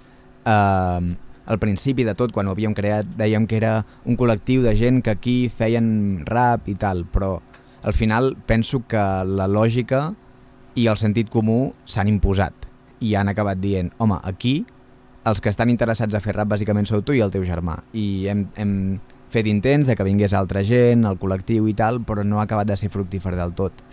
eh, 0.49 1.09
al 1.53 1.61
principi 1.61 2.07
de 2.09 2.15
tot, 2.17 2.33
quan 2.33 2.49
ho 2.49 2.55
havíem 2.57 2.73
creat, 2.77 3.11
dèiem 3.19 3.45
que 3.49 3.59
era 3.61 3.83
un 4.09 4.17
col·lectiu 4.17 4.65
de 4.65 4.73
gent 4.77 5.03
que 5.05 5.13
aquí 5.13 5.37
feien 5.53 6.25
rap 6.29 6.69
i 6.73 6.79
tal, 6.81 7.05
però 7.05 7.37
al 7.85 7.93
final 7.93 8.39
penso 8.49 8.83
que 8.89 9.05
la 9.29 9.47
lògica 9.49 10.09
i 10.81 10.89
el 10.89 10.97
sentit 10.97 11.29
comú 11.33 11.75
s'han 11.85 12.09
imposat 12.09 12.58
i 13.01 13.15
han 13.15 13.31
acabat 13.31 13.61
dient, 13.61 13.93
home, 13.99 14.19
aquí 14.25 14.61
els 15.29 15.43
que 15.45 15.51
estan 15.53 15.71
interessats 15.71 16.15
a 16.15 16.23
fer 16.25 16.35
rap 16.37 16.49
bàsicament 16.55 16.89
sou 16.89 17.03
tu 17.05 17.17
i 17.17 17.23
el 17.25 17.33
teu 17.35 17.45
germà. 17.45 17.77
I 17.93 18.29
hem, 18.33 18.47
hem 18.57 18.73
fet 19.33 19.49
intents 19.51 19.89
de 19.89 19.97
que 19.97 20.07
vingués 20.07 20.35
altra 20.35 20.63
gent, 20.65 21.05
el 21.09 21.19
col·lectiu 21.21 21.69
i 21.69 21.77
tal, 21.77 22.01
però 22.07 22.25
no 22.25 22.41
ha 22.41 22.47
acabat 22.49 22.71
de 22.71 22.79
ser 22.81 22.91
fructífer 22.93 23.35
del 23.37 23.53
tot. 23.59 23.85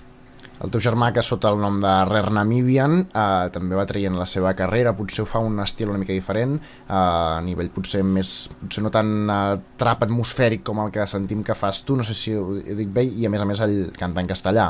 El 0.63 0.71
teu 0.71 0.79
germà, 0.79 1.09
que 1.11 1.23
sota 1.25 1.49
el 1.51 1.59
nom 1.59 1.81
de 1.83 1.91
Rare 2.07 2.31
Namibian, 2.31 3.01
eh, 3.09 3.47
també 3.51 3.75
va 3.75 3.83
traient 3.89 4.15
la 4.15 4.27
seva 4.29 4.53
carrera, 4.55 4.93
potser 4.95 5.25
ho 5.25 5.27
fa 5.27 5.41
un 5.43 5.59
estil 5.59 5.91
una 5.91 5.99
mica 5.99 6.15
diferent, 6.15 6.55
eh, 6.55 6.93
a 6.95 7.41
nivell 7.43 7.73
potser 7.75 8.05
més, 8.07 8.31
potser 8.61 8.85
no 8.85 8.91
tan 8.93 9.11
eh, 9.27 9.57
trap 9.75 10.05
atmosfèric 10.07 10.63
com 10.63 10.79
el 10.85 10.93
que 10.95 11.03
sentim 11.11 11.43
que 11.43 11.57
fas 11.59 11.83
tu, 11.83 11.97
no 11.99 12.07
sé 12.07 12.15
si 12.15 12.35
ho, 12.35 12.45
ho 12.55 12.77
dic 12.79 12.93
bé, 12.93 13.03
i 13.03 13.27
a 13.27 13.33
més 13.33 13.43
a 13.43 13.49
més 13.49 13.63
ell 13.67 13.75
canta 13.99 14.23
en 14.23 14.31
castellà. 14.31 14.69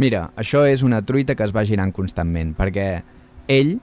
Mira, 0.00 0.30
això 0.40 0.64
és 0.64 0.80
una 0.80 1.02
truita 1.04 1.36
que 1.36 1.44
es 1.44 1.52
va 1.52 1.66
girant 1.68 1.92
constantment, 1.92 2.54
perquè 2.56 2.86
ell 3.48 3.78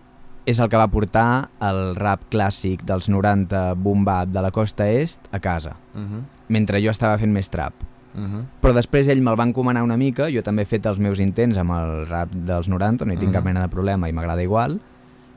és 0.45 0.59
el 0.59 0.69
que 0.69 0.77
va 0.77 0.87
portar 0.87 1.49
el 1.61 1.95
rap 1.95 2.21
clàssic 2.31 2.81
dels 2.87 3.09
90 3.09 3.75
boom 3.77 4.03
bap 4.05 4.29
de 4.33 4.41
la 4.41 4.51
costa 4.51 4.87
est 4.89 5.19
a 5.31 5.39
casa, 5.39 5.75
Uh 5.95 5.99
-huh. 6.01 6.21
mentre 6.47 6.81
jo 6.81 6.89
estava 6.91 7.17
fent 7.17 7.31
més 7.31 7.49
trap. 7.49 7.73
Uh 8.15 8.21
-huh. 8.21 8.43
Però 8.61 8.73
després 8.73 9.07
ell 9.07 9.21
me'l 9.21 9.37
va 9.39 9.43
encomanar 9.43 9.83
una 9.83 9.97
mica, 9.97 10.29
jo 10.31 10.41
també 10.41 10.63
he 10.63 10.65
fet 10.65 10.85
els 10.85 10.97
meus 10.99 11.19
intents 11.19 11.57
amb 11.57 11.71
el 11.71 12.07
rap 12.07 12.29
dels 12.31 12.67
90, 12.67 13.05
no 13.05 13.13
hi 13.13 13.17
tinc 13.17 13.29
Mhm. 13.29 13.33
cap 13.33 13.43
mena 13.45 13.61
de 13.61 13.67
problema 13.67 14.09
i 14.09 14.13
m'agrada 14.13 14.41
igual, 14.41 14.79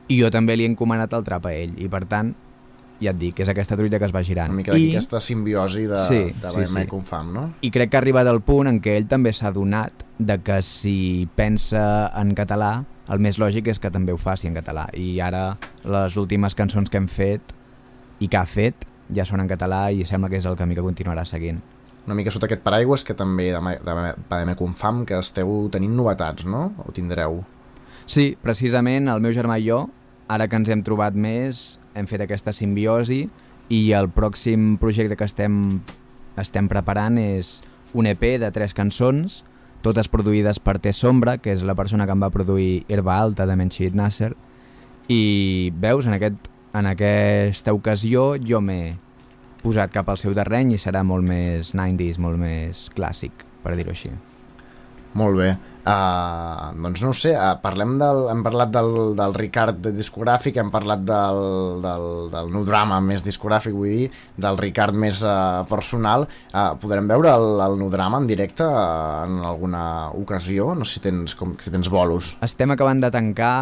i 0.07 0.19
jo 0.21 0.29
també 0.31 0.57
li 0.57 0.63
he 0.63 0.67
encomanat 0.69 1.13
el 1.13 1.23
trap 1.23 1.45
a 1.45 1.53
ell, 1.53 1.73
i 1.77 1.87
per 1.87 2.05
tant, 2.05 2.33
ja 2.99 3.11
et 3.11 3.17
dic, 3.17 3.39
és 3.39 3.49
aquesta 3.49 3.75
truita 3.75 3.99
que 3.99 4.05
es 4.05 4.11
va 4.15 4.23
girant. 4.23 4.49
Una 4.49 4.57
mica 4.57 4.77
I... 4.77 4.89
aquesta 4.91 5.19
simbiosi 5.19 5.85
de, 5.85 5.99
Sí, 5.99 6.15
de 6.41 6.51
sí, 6.51 6.65
sí. 6.65 6.85
Confam, 6.87 7.33
no? 7.33 7.53
I 7.61 7.69
crec 7.71 7.89
que 7.89 7.97
ha 7.97 7.99
arribat 7.99 8.25
al 8.27 8.41
punt 8.41 8.67
en 8.67 8.81
què 8.81 8.95
ell 8.97 9.07
també 9.07 9.31
s'ha 9.33 9.51
donat 9.51 9.91
de 10.17 10.37
que 10.41 10.61
si 10.61 11.27
pensa 11.35 12.11
en 12.15 12.33
català, 12.33 12.85
el 13.11 13.19
més 13.19 13.39
lògic 13.41 13.67
és 13.73 13.81
que 13.81 13.91
també 13.91 14.13
ho 14.13 14.19
faci 14.21 14.47
en 14.47 14.55
català. 14.55 14.87
I 14.95 15.19
ara 15.23 15.57
les 15.83 16.17
últimes 16.17 16.55
cançons 16.55 16.89
que 16.89 16.99
hem 17.01 17.09
fet 17.11 17.53
i 18.23 18.29
que 18.29 18.39
ha 18.39 18.45
fet 18.47 18.87
ja 19.13 19.25
són 19.27 19.43
en 19.43 19.49
català 19.49 19.89
i 19.91 20.05
sembla 20.07 20.29
que 20.31 20.39
és 20.39 20.47
el 20.47 20.57
camí 20.59 20.77
que 20.77 20.85
continuarà 20.85 21.25
seguint. 21.27 21.59
Una 22.03 22.15
mica 22.19 22.31
sota 22.35 22.47
aquest 22.49 22.63
paraigües 22.63 23.03
que 23.07 23.15
també 23.15 23.49
de, 23.53 23.59
de 23.59 23.93
Bademe 24.29 24.55
Confam 24.59 25.03
que 25.07 25.19
esteu 25.19 25.67
tenint 25.71 25.93
novetats, 25.95 26.45
no? 26.45 26.71
O 26.83 26.91
tindreu? 26.95 27.41
Sí, 28.05 28.33
precisament 28.43 29.07
el 29.11 29.23
meu 29.23 29.31
germà 29.35 29.59
i 29.59 29.69
jo, 29.69 29.85
ara 30.27 30.49
que 30.51 30.59
ens 30.59 30.71
hem 30.71 30.83
trobat 30.83 31.15
més, 31.15 31.79
hem 31.95 32.07
fet 32.09 32.25
aquesta 32.25 32.51
simbiosi 32.55 33.27
i 33.71 33.79
el 33.95 34.09
pròxim 34.11 34.75
projecte 34.81 35.15
que 35.15 35.27
estem, 35.27 35.79
estem 36.39 36.67
preparant 36.71 37.19
és 37.21 37.61
un 37.95 38.09
EP 38.09 38.25
de 38.41 38.51
tres 38.51 38.75
cançons, 38.75 39.43
totes 39.83 40.09
produïdes 40.09 40.59
per 40.63 40.79
Té 40.81 40.93
Sombra, 40.95 41.37
que 41.37 41.53
és 41.53 41.63
la 41.67 41.75
persona 41.75 42.07
que 42.07 42.15
em 42.15 42.23
va 42.23 42.31
produir 42.33 42.83
Herba 42.87 43.19
Alta 43.19 43.47
de 43.49 43.57
Menchit 43.59 43.95
Nasser, 43.95 44.31
i 45.11 45.71
veus, 45.83 46.07
en, 46.07 46.15
aquest, 46.17 46.51
en 46.73 46.87
aquesta 46.89 47.75
ocasió 47.75 48.33
jo 48.39 48.63
m'he 48.63 48.95
posat 49.63 49.91
cap 49.93 50.09
al 50.09 50.19
seu 50.19 50.35
terreny 50.35 50.75
i 50.75 50.81
serà 50.81 51.03
molt 51.07 51.27
més 51.27 51.75
90s, 51.75 52.19
molt 52.19 52.39
més 52.39 52.87
clàssic, 52.95 53.45
per 53.63 53.75
dir-ho 53.79 53.95
així. 53.95 54.11
Molt 55.19 55.37
bé. 55.37 55.51
Uh, 55.83 56.71
doncs 56.79 57.01
no 57.03 57.09
sé, 57.11 57.33
uh, 57.35 57.57
parlem 57.59 57.97
del, 57.99 58.21
hem 58.31 58.39
parlat 58.45 58.69
del, 58.71 58.93
del 59.19 59.33
Ricard 59.35 59.89
discogràfic, 59.91 60.55
hem 60.61 60.69
parlat 60.71 61.01
del, 61.03 61.39
del, 61.83 62.05
del 62.31 62.51
nou 62.53 62.63
drama 62.63 63.01
més 63.03 63.25
discogràfic, 63.25 63.75
vull 63.75 63.91
dir, 63.91 64.05
del 64.39 64.59
Ricard 64.61 64.95
més 64.95 65.19
uh, 65.27 65.65
personal. 65.67 66.23
Uh, 66.53 66.69
podrem 66.79 67.09
veure 67.11 67.33
el, 67.35 67.47
el 67.65 67.75
nou 67.81 67.91
drama 67.91 68.21
en 68.23 68.29
directe 68.31 68.63
uh, 68.63 69.25
en 69.27 69.41
alguna 69.43 69.83
ocasió? 70.15 70.71
No 70.71 70.87
sé 70.87 71.01
si 71.01 71.03
tens, 71.09 71.35
com, 71.35 71.57
si 71.59 71.73
tens 71.73 71.91
bolos. 71.91 72.37
Estem 72.47 72.71
acabant 72.71 73.03
de 73.03 73.11
tancar 73.11 73.57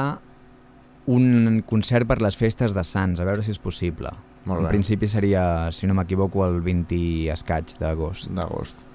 un 1.09 1.63
concert 1.65 2.05
per 2.05 2.19
les 2.21 2.37
festes 2.37 2.77
de 2.77 2.85
Sants, 2.85 3.19
a 3.19 3.25
veure 3.25 3.41
si 3.41 3.55
és 3.55 3.59
possible. 3.61 4.13
Molt 4.45 4.61
en 4.61 4.69
bé. 4.69 4.75
principi 4.75 5.09
seria, 5.09 5.43
si 5.73 5.89
no 5.89 5.97
m'equivoco, 5.97 6.45
el 6.45 6.61
20 6.61 6.95
i 6.97 7.29
escaig 7.33 7.75
d'agost. 7.81 8.29
D'agost. 8.37 8.90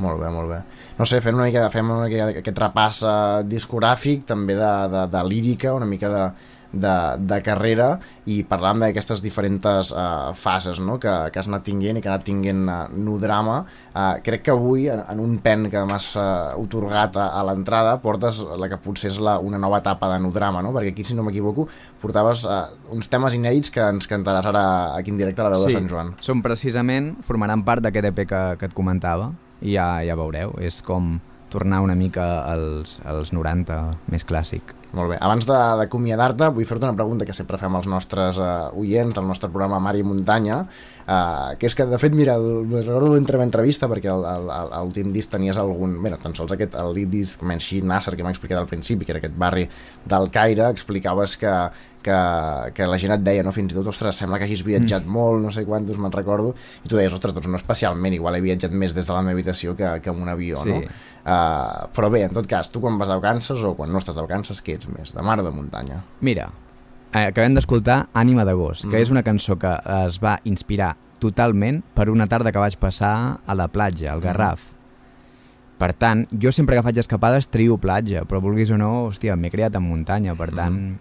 Molt 0.00 0.20
bé, 0.22 0.30
molt 0.32 0.48
bé. 0.48 0.62
No 0.98 1.06
sé, 1.08 1.20
fem 1.20 1.36
una 1.36 1.50
mica, 1.50 1.66
fem 1.72 1.90
una 1.90 2.06
mica 2.06 2.30
aquest 2.40 2.58
repàs 2.64 3.02
uh, 3.04 3.12
discogràfic, 3.44 4.24
també 4.28 4.56
de, 4.56 4.72
de, 4.92 5.06
de 5.12 5.22
lírica, 5.28 5.74
una 5.76 5.88
mica 5.88 6.08
de, 6.12 6.24
de, 6.72 6.94
de 7.20 7.38
carrera 7.44 7.88
i 8.32 8.40
parlàvem 8.48 8.86
d'aquestes 8.86 9.20
diferents 9.22 9.92
uh, 9.92 10.32
fases 10.36 10.80
no? 10.80 10.98
que, 11.02 11.12
que 11.32 11.40
has 11.40 11.50
anat 11.50 11.66
tinguent 11.66 11.98
i 11.98 12.02
que 12.02 12.08
ha 12.08 12.14
anat 12.14 12.24
tinguent 12.26 12.64
uh, 12.64 12.78
Nudrama. 12.96 13.58
Uh, 13.92 14.16
crec 14.24 14.46
que 14.46 14.54
avui, 14.54 14.88
en, 14.92 15.04
en 15.12 15.20
un 15.22 15.36
pen 15.44 15.68
que 15.72 15.84
m'has 15.88 16.12
uh, 16.16 16.56
otorgat 16.60 17.20
a, 17.20 17.28
a 17.38 17.44
l'entrada, 17.50 17.98
portes 18.02 18.40
la 18.58 18.70
que 18.72 18.80
potser 18.82 19.12
és 19.12 19.20
la, 19.22 19.38
una 19.44 19.60
nova 19.60 19.82
etapa 19.84 20.10
de 20.14 20.18
Nudrama, 20.24 20.64
no? 20.64 20.72
perquè 20.74 20.94
aquí, 20.96 21.06
si 21.06 21.18
no 21.18 21.26
m'equivoco, 21.26 21.68
portaves 22.02 22.46
uh, 22.48 22.64
uns 22.96 23.12
temes 23.12 23.36
inèdits 23.36 23.72
que 23.74 23.84
ens 23.92 24.08
cantaràs 24.10 24.48
ara 24.50 24.66
aquí 24.96 25.12
en 25.12 25.20
directe 25.20 25.44
a 25.44 25.50
la 25.50 25.54
veu 25.56 25.68
de 25.68 25.76
Sant 25.76 25.88
Joan. 25.92 26.16
són 26.24 26.42
precisament, 26.44 27.14
formaran 27.26 27.66
part 27.66 27.84
d'aquest 27.84 28.12
EP 28.12 28.24
que, 28.24 28.44
que 28.58 28.70
et 28.70 28.76
comentava 28.76 29.32
i 29.62 29.76
ja, 29.76 30.02
ja 30.06 30.18
veureu, 30.18 30.56
és 30.60 30.82
com 30.86 31.16
tornar 31.52 31.82
una 31.84 31.94
mica 31.94 32.24
als, 32.48 32.96
als 33.04 33.32
90 33.34 33.78
més 34.12 34.24
clàssic. 34.28 34.72
Molt 34.96 35.14
bé. 35.14 35.18
Abans 35.24 35.46
d'acomiadar-te, 35.48 36.50
vull 36.52 36.66
fer-te 36.68 36.84
una 36.88 36.96
pregunta 36.96 37.26
que 37.28 37.36
sempre 37.36 37.60
fem 37.60 37.76
als 37.76 37.88
nostres 37.88 38.40
uh, 38.40 38.68
oients 38.76 39.16
del 39.16 39.28
nostre 39.28 39.48
programa 39.52 39.80
Mar 39.80 39.94
i 39.96 40.04
Muntanya, 40.04 40.62
uh, 41.06 41.52
que 41.58 41.68
és 41.68 41.76
que, 41.78 41.86
de 41.88 41.98
fet, 42.00 42.14
mira, 42.16 42.36
el, 42.40 42.66
recordo 42.72 43.12
l'última 43.12 43.46
entrevista, 43.46 43.88
perquè 43.90 44.10
a 44.12 44.80
l'últim 44.82 45.12
disc 45.14 45.32
tenies 45.32 45.60
algun... 45.60 45.98
No, 46.02 46.18
tan 46.22 46.34
sols 46.36 46.52
aquest, 46.56 46.76
el 46.78 46.98
disc 47.10 47.42
Menshi 47.46 47.80
Nasser, 47.86 48.16
que 48.16 48.26
m'ha 48.26 48.34
explicat 48.34 48.60
al 48.60 48.68
principi, 48.70 49.06
que 49.06 49.14
era 49.14 49.22
aquest 49.22 49.38
barri 49.38 49.68
del 50.08 50.28
Caire, 50.34 50.68
explicaves 50.68 51.36
que, 51.40 51.52
que, 52.02 52.18
que 52.76 52.88
la 52.90 52.98
gent 53.00 53.16
et 53.16 53.24
deia, 53.24 53.44
no, 53.46 53.54
fins 53.54 53.72
i 53.72 53.78
tot, 53.78 53.88
ostres, 53.92 54.18
sembla 54.18 54.40
que 54.40 54.48
hagis 54.48 54.64
viatjat 54.66 55.06
mm. 55.06 55.16
molt, 55.16 55.40
no 55.44 55.52
sé 55.54 55.64
quantos, 55.68 55.98
me'n 56.02 56.12
recordo, 56.12 56.52
i 56.82 56.90
tu 56.90 56.98
deies, 56.98 57.14
ostres, 57.14 57.34
doncs 57.36 57.48
no 57.48 57.60
especialment, 57.60 58.18
igual 58.18 58.36
he 58.36 58.44
viatjat 58.44 58.74
més 58.74 58.96
des 58.96 59.08
de 59.08 59.14
la 59.16 59.22
meva 59.24 59.38
habitació 59.38 59.76
que, 59.78 59.96
que 60.02 60.12
amb 60.12 60.26
un 60.26 60.32
avió, 60.34 60.60
Sí. 60.62 60.74
no? 60.74 61.00
Uh, 61.22 61.86
però 61.94 62.08
bé, 62.10 62.24
en 62.26 62.32
tot 62.34 62.48
cas, 62.50 62.66
tu 62.74 62.80
quan 62.82 62.96
vas 62.98 63.06
de 63.06 63.14
vacances 63.14 63.62
o 63.62 63.76
quan 63.78 63.92
no 63.94 64.00
estàs 64.02 64.18
de 64.18 64.24
vacances, 64.24 64.58
què 64.64 64.74
ets 64.74 64.90
més, 64.90 65.14
de 65.14 65.22
mar 65.22 65.38
o 65.38 65.46
de 65.46 65.52
muntanya? 65.54 66.00
Mira, 66.26 66.48
eh, 67.12 67.26
acabem 67.28 67.54
d'escoltar 67.54 68.08
Ànima 68.14 68.44
d'agost, 68.44 68.84
que 68.88 68.96
Mm. 68.96 69.02
és 69.02 69.10
una 69.10 69.22
cançó 69.22 69.58
que 69.58 69.72
es 70.06 70.18
va 70.22 70.40
inspirar 70.44 70.96
totalment 71.18 71.82
per 71.94 72.08
una 72.10 72.26
tarda 72.26 72.50
que 72.52 72.58
vaig 72.58 72.76
passar 72.78 73.40
a 73.46 73.54
la 73.54 73.68
platja, 73.68 74.12
al 74.12 74.20
Garraf. 74.20 74.60
Per 75.78 75.92
tant, 75.94 76.26
jo 76.30 76.52
sempre 76.52 76.76
que 76.76 76.82
faig 76.82 76.98
escapades 76.98 77.48
trio 77.48 77.76
platja, 77.78 78.22
però 78.24 78.40
vulguis 78.40 78.70
o 78.70 78.76
no, 78.78 79.06
hòstia, 79.08 79.36
m'he 79.36 79.50
criat 79.50 79.74
en 79.74 79.82
muntanya, 79.82 80.34
per 80.38 80.50
tant, 80.54 80.98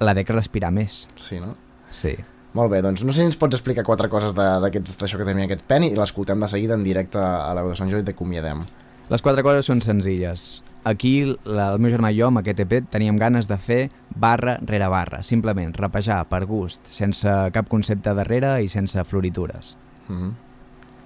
la 0.00 0.14
dec 0.14 0.28
respirar 0.30 0.70
més. 0.72 1.08
Sí, 1.16 1.40
no? 1.40 1.54
Sí. 1.90 2.14
Molt 2.54 2.70
bé, 2.72 2.80
doncs 2.82 3.04
no 3.04 3.12
sé 3.12 3.20
si 3.20 3.26
ens 3.28 3.36
pots 3.36 3.54
explicar 3.58 3.84
quatre 3.84 4.08
coses 4.08 4.32
d'això 4.34 5.18
que 5.18 5.24
tenia 5.26 5.44
aquest 5.44 5.62
pen 5.68 5.84
i 5.84 5.94
l'escoltem 5.94 6.40
de 6.40 6.48
seguida 6.48 6.74
en 6.74 6.82
directe 6.86 7.18
a 7.20 7.52
la 7.54 7.62
veu 7.62 7.70
de 7.74 7.76
Sant 7.76 7.90
Joan 7.90 8.02
i 8.02 8.06
t'acomiadem. 8.08 8.62
Les 9.10 9.22
quatre 9.22 9.42
coses 9.44 9.66
són 9.68 9.80
senzilles. 9.84 10.62
Aquí, 10.88 11.12
la, 11.44 11.72
el 11.74 11.82
meu 11.84 11.92
germà 11.92 12.12
i 12.14 12.18
jo, 12.20 12.30
amb 12.30 12.40
aquest 12.40 12.64
EP, 12.64 12.74
teníem 12.92 13.18
ganes 13.20 13.48
de 13.50 13.58
fer 13.60 13.80
barra 14.08 14.56
rere 14.64 14.88
barra. 14.88 15.22
Simplement, 15.26 15.74
rapejar 15.76 16.22
per 16.30 16.44
gust, 16.48 16.80
sense 16.88 17.38
cap 17.54 17.68
concepte 17.68 18.16
darrere 18.16 18.56
i 18.64 18.72
sense 18.72 19.04
floritures. 19.04 19.76
Mm 20.08 20.20
-hmm. 20.20 20.36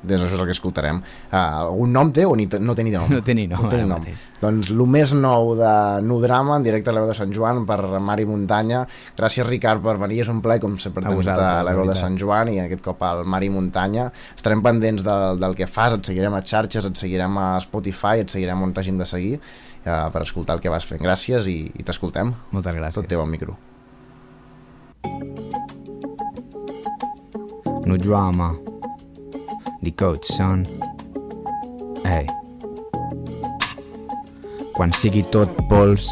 Doncs 0.02 0.24
això 0.24 0.34
és 0.34 0.40
el 0.40 0.48
que 0.48 0.54
escoltarem. 0.56 0.98
Uh, 1.30 1.36
algun 1.38 1.92
nom 1.94 2.10
té 2.14 2.24
o 2.26 2.34
ni 2.34 2.48
no 2.60 2.74
té 2.74 2.82
ni 2.82 2.90
nom? 2.90 3.06
No 3.10 3.22
té 3.22 3.34
ni 3.38 3.46
nom, 3.46 3.62
No 3.62 3.70
té 3.70 3.78
ni 3.78 3.86
nom. 3.86 4.02
Doncs 4.40 4.72
el 4.74 4.82
més 4.90 5.12
nou 5.14 5.54
de 5.54 6.02
Nudrama, 6.02 6.56
en 6.56 6.66
directe 6.66 6.90
a 6.90 6.92
la 6.96 7.04
veu 7.04 7.12
de 7.12 7.14
Sant 7.14 7.32
Joan, 7.32 7.64
per 7.66 7.78
Mar 8.00 8.18
i 8.18 8.26
Muntanya. 8.26 8.82
Gràcies, 9.16 9.46
Ricard, 9.46 9.82
per 9.82 9.96
venir. 10.02 10.20
És 10.24 10.28
un 10.28 10.42
plaer, 10.42 10.60
com 10.60 10.76
sempre, 10.82 11.06
A 11.06 11.08
tenir-te 11.08 11.38
a 11.38 11.62
la 11.62 11.72
veu 11.72 11.86
de. 11.86 11.94
Sant 11.94 12.18
Joan 12.18 12.48
i 12.48 12.58
aquest 12.58 12.82
cop 12.82 13.02
al 13.02 13.24
Mar 13.24 13.42
i 13.44 13.50
Muntanya. 13.50 14.10
Estarem 14.34 14.62
pendents 14.62 15.04
del, 15.06 15.38
del 15.38 15.54
que 15.54 15.66
fas, 15.70 15.94
et 15.94 16.04
seguirem 16.04 16.34
a 16.34 16.42
xarxes, 16.42 16.84
et 16.90 16.96
seguirem 16.96 17.38
a 17.38 17.60
Spotify, 17.60 18.26
et 18.26 18.30
seguirem 18.30 18.62
on 18.62 18.74
t'hàgim 18.74 18.98
de 18.98 19.06
seguir 19.06 19.38
uh, 19.84 20.08
per 20.14 20.22
escoltar 20.24 20.56
el 20.58 20.62
que 20.64 20.72
vas 20.72 20.86
fent. 20.88 21.02
Gràcies 21.02 21.48
i, 21.50 21.58
i 21.78 21.86
t'escoltem. 21.86 22.34
Moltes 22.54 22.76
gràcies. 22.78 22.98
Tot 23.00 23.10
teu 23.10 23.22
al 23.22 23.30
micro. 23.30 23.56
No 27.86 27.98
drama. 27.98 28.52
The 29.82 29.90
coach, 29.98 30.28
son. 30.30 30.62
Ei. 32.06 32.28
Quan 34.72 34.94
sigui 34.96 35.24
tot 35.34 35.50
pols, 35.68 36.08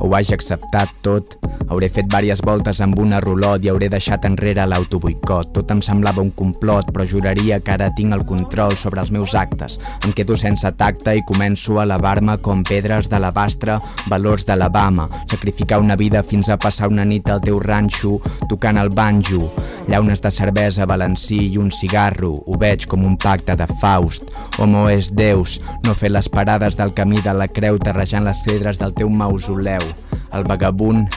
ho 0.00 0.08
hagi 0.16 0.34
acceptat 0.34 0.90
tot, 1.04 1.36
hauré 1.68 1.88
fet 1.92 2.08
vàries 2.12 2.40
voltes 2.44 2.80
amb 2.84 2.98
una 3.00 3.20
rulot 3.22 3.64
i 3.64 3.70
hauré 3.72 3.88
deixat 3.92 4.24
enrere 4.28 4.66
l'autoboicot. 4.68 5.52
Tot 5.56 5.70
em 5.74 5.80
semblava 5.82 6.22
un 6.22 6.30
complot, 6.36 6.90
però 6.92 7.06
juraria 7.08 7.60
que 7.60 7.74
ara 7.74 7.90
tinc 7.96 8.14
el 8.14 8.24
control 8.28 8.76
sobre 8.78 9.02
els 9.02 9.12
meus 9.14 9.34
actes. 9.38 9.78
Em 10.04 10.12
quedo 10.16 10.36
sense 10.38 10.70
tacte 10.78 11.14
i 11.16 11.24
començo 11.26 11.78
a 11.78 11.86
elevar-me 11.86 12.36
com 12.44 12.62
pedres 12.66 13.08
de 13.10 13.20
l'abastre, 13.20 13.78
valors 14.10 14.46
d'Alabama. 14.46 15.08
Sacrificar 15.30 15.80
una 15.82 15.96
vida 15.96 16.22
fins 16.22 16.48
a 16.48 16.58
passar 16.60 16.90
una 16.92 17.04
nit 17.04 17.30
al 17.30 17.42
teu 17.44 17.58
ranxo, 17.62 18.18
tocant 18.50 18.78
el 18.80 18.92
banjo. 18.94 19.50
Llaunes 19.88 20.22
de 20.24 20.30
cervesa, 20.32 20.86
balancí 20.86 21.40
i 21.52 21.58
un 21.60 21.70
cigarro. 21.72 22.34
Ho 22.46 22.58
veig 22.60 22.88
com 22.90 23.04
un 23.04 23.18
pacte 23.20 23.56
de 23.56 23.68
Faust. 23.80 24.30
Homo 24.58 24.86
és 24.92 25.10
Deus, 25.14 25.58
no 25.84 25.96
fer 25.98 26.12
les 26.12 26.28
parades 26.28 26.78
del 26.80 26.94
camí 26.94 27.20
de 27.24 27.34
la 27.36 27.48
creu 27.48 27.78
terrejant 27.82 28.24
les 28.24 28.40
pedres 28.46 28.80
del 28.80 28.94
teu 28.96 29.10
mausoleu. 29.10 29.84
El 30.34 30.44
vagabund 30.48 31.12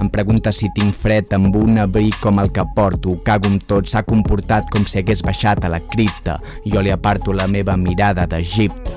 em 0.00 0.08
pregunta 0.12 0.52
si 0.52 0.70
tinc 0.76 0.96
fred 0.96 1.32
amb 1.36 1.56
un 1.56 1.78
abric 1.82 2.18
com 2.24 2.40
el 2.42 2.52
que 2.52 2.64
porto. 2.76 3.16
Cago 3.26 3.50
amb 3.52 3.64
tot, 3.70 3.88
s'ha 3.90 4.04
comportat 4.06 4.70
com 4.74 4.86
si 4.86 5.00
hagués 5.00 5.24
baixat 5.26 5.64
a 5.64 5.72
la 5.72 5.80
cripta. 5.92 6.38
Jo 6.66 6.82
li 6.82 6.92
aparto 6.94 7.32
la 7.36 7.48
meva 7.50 7.76
mirada 7.80 8.26
d'Egipte. 8.26 8.96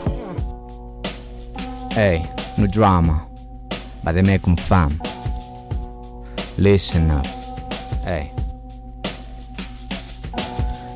Ei, 1.95 2.23
no 2.57 2.67
drama. 2.67 3.21
Bademe 4.03 4.39
com 4.41 4.57
fam. 4.57 4.97
Listen 6.57 7.11
up. 7.11 7.27
Hey. 8.05 8.32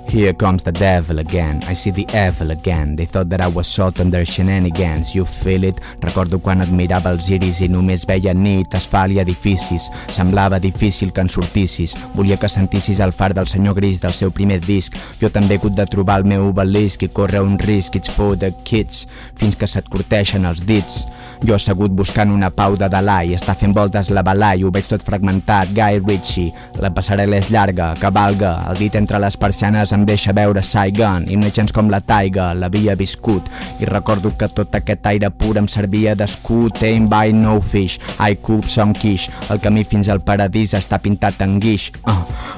Here 0.07 0.33
comes 0.33 0.63
the 0.63 0.71
devil 0.71 1.19
again, 1.19 1.61
I 1.67 1.73
see 1.73 1.91
the 1.91 2.07
evil 2.13 2.51
again. 2.51 2.95
They 2.95 3.05
thought 3.05 3.29
that 3.29 3.41
I 3.41 3.47
was 3.47 3.67
salt 3.67 3.99
on 3.99 4.09
their 4.09 4.23
shenanigans. 4.23 5.13
You 5.13 5.25
feel 5.25 5.65
it? 5.65 5.81
Recordo 6.01 6.39
quan 6.39 6.63
admirava 6.63 7.11
els 7.11 7.27
iris 7.27 7.59
i 7.59 7.67
només 7.67 8.05
veia 8.07 8.33
nit, 8.33 8.71
asfalt 8.73 9.11
i 9.11 9.19
edificis 9.19 9.89
Semblava 10.15 10.61
difícil 10.63 11.11
que 11.11 11.21
en 11.21 11.29
sortissis. 11.29 11.93
Volia 12.15 12.39
que 12.39 12.47
sentissis 12.47 13.01
el 13.03 13.11
far 13.11 13.33
del 13.33 13.51
senyor 13.51 13.75
gris 13.75 13.99
del 13.99 14.15
seu 14.15 14.31
primer 14.31 14.61
disc. 14.63 14.95
Jo 15.19 15.29
també 15.29 15.57
he 15.57 15.59
hagut 15.59 15.75
de 15.75 15.85
trobar 15.85 16.21
el 16.21 16.31
meu 16.31 16.47
obelisc 16.53 17.03
i 17.03 17.11
córrer 17.11 17.43
un 17.43 17.59
risc. 17.59 17.99
It's 17.99 18.09
for 18.09 18.39
the 18.39 18.53
kids. 18.63 19.09
Fins 19.35 19.59
que 19.59 19.67
se't 19.67 19.91
corteixen 19.91 20.47
els 20.47 20.63
dits 20.63 21.03
jo 21.45 21.55
assegut 21.55 21.91
buscant 21.93 22.31
una 22.33 22.49
pau 22.53 22.75
de 22.79 22.87
Dalai, 22.89 23.33
està 23.37 23.53
fent 23.57 23.73
voltes 23.75 24.09
la 24.13 24.23
balai, 24.25 24.63
ho 24.63 24.71
veig 24.73 24.87
tot 24.89 25.03
fragmentat, 25.05 25.73
Guy 25.75 26.01
Ritchie. 26.01 26.53
La 26.81 26.91
passarel·la 26.93 27.41
és 27.41 27.51
llarga, 27.53 27.91
cavalga, 28.01 28.53
el 28.71 28.79
dit 28.81 28.95
entre 28.97 29.19
les 29.21 29.37
persianes 29.37 29.93
em 29.93 30.05
deixa 30.07 30.33
veure 30.35 30.63
Saigon, 30.63 31.27
i 31.29 31.37
no 31.37 31.51
gens 31.53 31.73
com 31.75 31.91
la 31.93 32.01
taiga, 32.01 32.49
l'havia 32.57 32.95
viscut. 32.97 33.49
I 33.81 33.89
recordo 33.89 34.33
que 34.37 34.49
tot 34.49 34.75
aquest 34.77 35.05
aire 35.11 35.29
pur 35.29 35.55
em 35.61 35.67
servia 35.69 36.15
d'escut, 36.17 36.81
aim 36.87 37.07
by 37.11 37.33
no 37.35 37.59
fish, 37.61 37.99
I 38.17 38.39
cook 38.41 38.69
some 38.71 38.95
quiche, 38.97 39.31
el 39.51 39.61
camí 39.61 39.85
fins 39.85 40.09
al 40.09 40.23
paradís 40.25 40.73
està 40.77 40.99
pintat 41.03 41.41
en 41.45 41.57
guix. 41.61 41.91
Uh, 42.07 42.17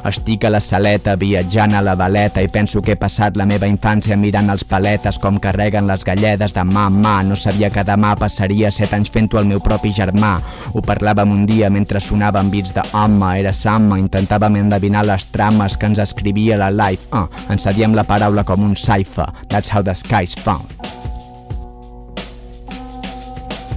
estic 0.10 0.46
a 0.46 0.54
la 0.54 0.62
saleta, 0.64 1.18
viatjant 1.20 1.76
a 1.76 1.84
la 1.84 1.98
valeta, 2.00 2.42
i 2.42 2.52
penso 2.52 2.82
que 2.82 2.96
he 2.96 3.00
passat 3.00 3.38
la 3.38 3.48
meva 3.50 3.68
infància 3.68 4.18
mirant 4.18 4.50
els 4.54 4.64
paletes 4.64 5.20
com 5.20 5.40
carreguen 5.42 5.88
les 5.90 6.06
galledes 6.08 6.56
de 6.56 6.64
mà 6.64 6.88
en 6.90 7.02
mà, 7.04 7.18
no 7.28 7.36
sabia 7.40 7.72
que 7.74 7.84
demà 7.86 8.16
passaria 8.20 8.69
set 8.74 8.94
anys 8.96 9.12
fent-ho 9.14 9.40
al 9.40 9.48
meu 9.50 9.62
propi 9.64 9.94
germà. 9.96 10.38
Ho 10.74 10.84
parlàvem 10.86 11.32
un 11.36 11.46
dia 11.50 11.70
mentre 11.70 12.02
sonaven 12.04 12.52
beats 12.52 12.74
de 12.76 12.84
home, 12.94 13.34
era 13.40 13.54
Samma, 13.54 14.00
intentàvem 14.02 14.60
endevinar 14.64 15.06
les 15.08 15.30
trames 15.34 15.78
que 15.78 15.90
ens 15.90 16.02
escrivia 16.04 16.60
la 16.60 16.72
life. 16.74 17.08
Uh, 17.14 17.28
ens 17.50 17.68
sabíem 17.68 17.96
la 17.96 18.08
paraula 18.08 18.44
com 18.44 18.66
un 18.66 18.76
cipher, 18.76 19.30
that's 19.48 19.72
how 19.72 19.84
the 19.84 19.96
sky's 19.96 20.36
found. 20.36 20.70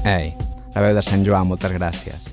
Ei, 0.04 0.32
la 0.74 0.82
veu 0.82 0.96
de 0.96 1.04
Sant 1.04 1.22
Joan, 1.22 1.46
moltes 1.52 1.76
gràcies. 1.78 2.31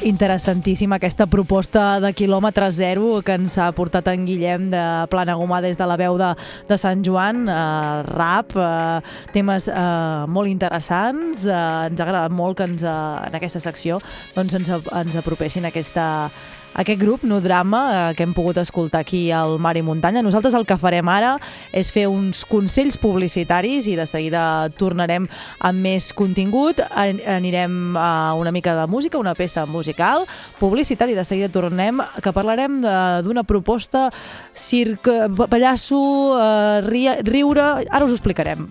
Interessantíssima 0.00 0.96
aquesta 0.96 1.26
proposta 1.28 1.98
de 2.00 2.08
quilòmetre 2.16 2.70
zero 2.72 3.18
que 3.20 3.34
ens 3.36 3.58
ha 3.60 3.66
portat 3.76 4.06
en 4.08 4.22
Guillem 4.24 4.70
de 4.72 4.84
Plana 5.12 5.34
Gomà 5.36 5.58
des 5.60 5.76
de 5.76 5.84
la 5.84 5.98
veu 6.00 6.16
de, 6.16 6.30
de 6.70 6.78
Sant 6.80 7.02
Joan, 7.04 7.42
eh, 7.44 8.00
rap, 8.08 8.54
eh, 8.56 9.26
temes 9.34 9.68
eh, 9.68 10.24
molt 10.24 10.48
interessants, 10.48 11.44
eh, 11.44 11.58
ens 11.90 12.00
ha 12.00 12.06
agradat 12.06 12.32
molt 12.32 12.56
que 12.56 12.68
ens, 12.70 12.80
eh, 12.80 12.96
en 13.28 13.36
aquesta 13.36 13.60
secció 13.60 14.00
doncs 14.32 14.56
ens, 14.56 14.72
ens 14.72 15.20
apropessin 15.20 15.68
aquesta, 15.68 16.30
aquest 16.74 17.00
grup, 17.00 17.24
No 17.24 17.40
Drama, 17.40 18.10
eh, 18.10 18.14
que 18.14 18.22
hem 18.22 18.34
pogut 18.34 18.58
escoltar 18.58 19.00
aquí 19.00 19.30
al 19.30 19.58
Mar 19.58 19.76
i 19.76 19.82
Muntanya. 19.82 20.22
Nosaltres 20.22 20.54
el 20.54 20.66
que 20.66 20.78
farem 20.78 21.08
ara 21.08 21.36
és 21.72 21.90
fer 21.92 22.06
uns 22.08 22.44
consells 22.48 22.98
publicitaris 23.00 23.88
i 23.90 23.96
de 23.98 24.06
seguida 24.06 24.42
tornarem 24.78 25.26
amb 25.58 25.82
més 25.82 26.12
contingut. 26.12 26.80
An 26.90 27.20
anirem 27.26 27.96
a 27.96 28.34
una 28.38 28.52
mica 28.52 28.74
de 28.76 28.86
música, 28.86 29.18
una 29.18 29.34
peça 29.34 29.66
musical, 29.66 30.26
publicitat 30.60 31.10
i 31.10 31.18
de 31.18 31.24
seguida 31.24 31.50
tornem 31.52 32.00
que 32.22 32.32
parlarem 32.32 32.80
d'una 33.24 33.44
proposta 33.44 34.08
circ, 34.54 35.08
pallasso, 35.50 36.00
eh, 36.38 36.80
ri 36.86 37.08
riure... 37.26 37.86
Ara 37.90 38.04
us 38.04 38.12
ho 38.12 38.18
explicarem. 38.18 38.70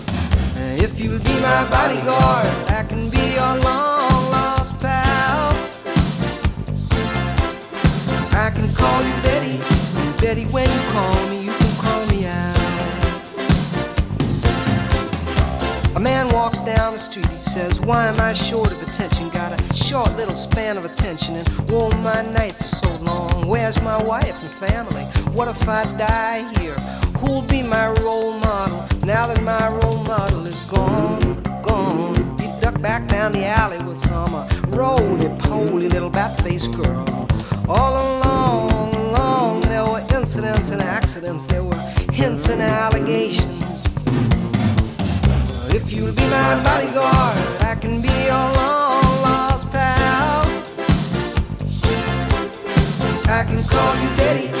If 0.83 0.99
you'll 0.99 1.19
be 1.19 1.39
my 1.39 1.69
bodyguard, 1.69 2.47
I 2.71 2.83
can 2.89 3.07
be 3.11 3.35
your 3.35 3.55
long 3.59 4.31
lost 4.31 4.79
pal. 4.79 5.51
I 8.31 8.49
can 8.49 8.67
call 8.73 9.03
you 9.03 9.13
Betty, 9.21 9.59
Betty, 10.19 10.45
when 10.45 10.67
you 10.67 10.81
call 10.89 11.29
me, 11.29 11.43
you 11.43 11.51
can 11.51 11.75
call 11.77 12.07
me 12.07 12.25
out. 12.25 12.57
A 15.95 15.99
man 15.99 16.27
walks 16.29 16.61
down 16.61 16.93
the 16.93 16.99
street, 16.99 17.29
he 17.29 17.37
says, 17.37 17.79
Why 17.79 18.07
am 18.07 18.19
I 18.19 18.33
short 18.33 18.71
of 18.71 18.81
attention? 18.81 19.29
Got 19.29 19.61
a 19.61 19.75
short 19.75 20.17
little 20.17 20.33
span 20.33 20.77
of 20.77 20.85
attention, 20.85 21.35
and 21.35 21.47
whoa, 21.69 21.91
my 22.01 22.23
nights 22.23 22.63
are 22.63 22.75
so 22.87 23.03
long. 23.03 23.47
Where's 23.47 23.79
my 23.83 24.01
wife 24.01 24.41
and 24.41 24.51
family? 24.51 25.03
What 25.31 25.47
if 25.47 25.69
I 25.69 25.83
die 25.95 26.51
here? 26.59 26.75
Who'll 27.21 27.43
be 27.43 27.61
my 27.61 27.89
role 28.01 28.33
model 28.33 28.83
now 29.05 29.27
that 29.27 29.41
my 29.43 29.67
role 29.69 30.03
model 30.03 30.47
is 30.47 30.59
gone? 30.61 31.41
Gone. 31.61 32.15
He 32.39 32.47
ducked 32.59 32.81
back 32.81 33.07
down 33.07 33.31
the 33.31 33.45
alley 33.45 33.77
with 33.85 33.99
some 33.99 34.33
uh, 34.33 34.49
roly 34.69 35.29
poly 35.37 35.87
little 35.87 36.09
bat 36.09 36.35
faced 36.41 36.73
girl. 36.73 37.27
All 37.69 37.93
along, 37.93 38.95
along, 38.95 39.61
there 39.61 39.85
were 39.85 40.03
incidents 40.17 40.71
and 40.71 40.81
accidents, 40.81 41.45
there 41.45 41.63
were 41.63 41.79
hints 42.11 42.49
and 42.49 42.59
allegations. 42.59 43.85
If 45.69 45.91
you'll 45.93 46.15
be 46.15 46.27
my 46.27 46.63
bodyguard, 46.63 47.37
I 47.61 47.75
can 47.79 48.01
be 48.01 48.09
your 48.09 48.47
long 48.59 49.21
lost 49.21 49.69
pal. 49.69 50.41
I 53.29 53.43
can 53.45 53.63
call 53.63 53.95
you 54.01 54.09
Betty, 54.17 54.60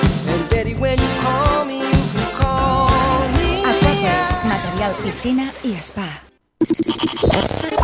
piscina 5.01 5.51
i 5.63 5.75
spa. 5.81 6.07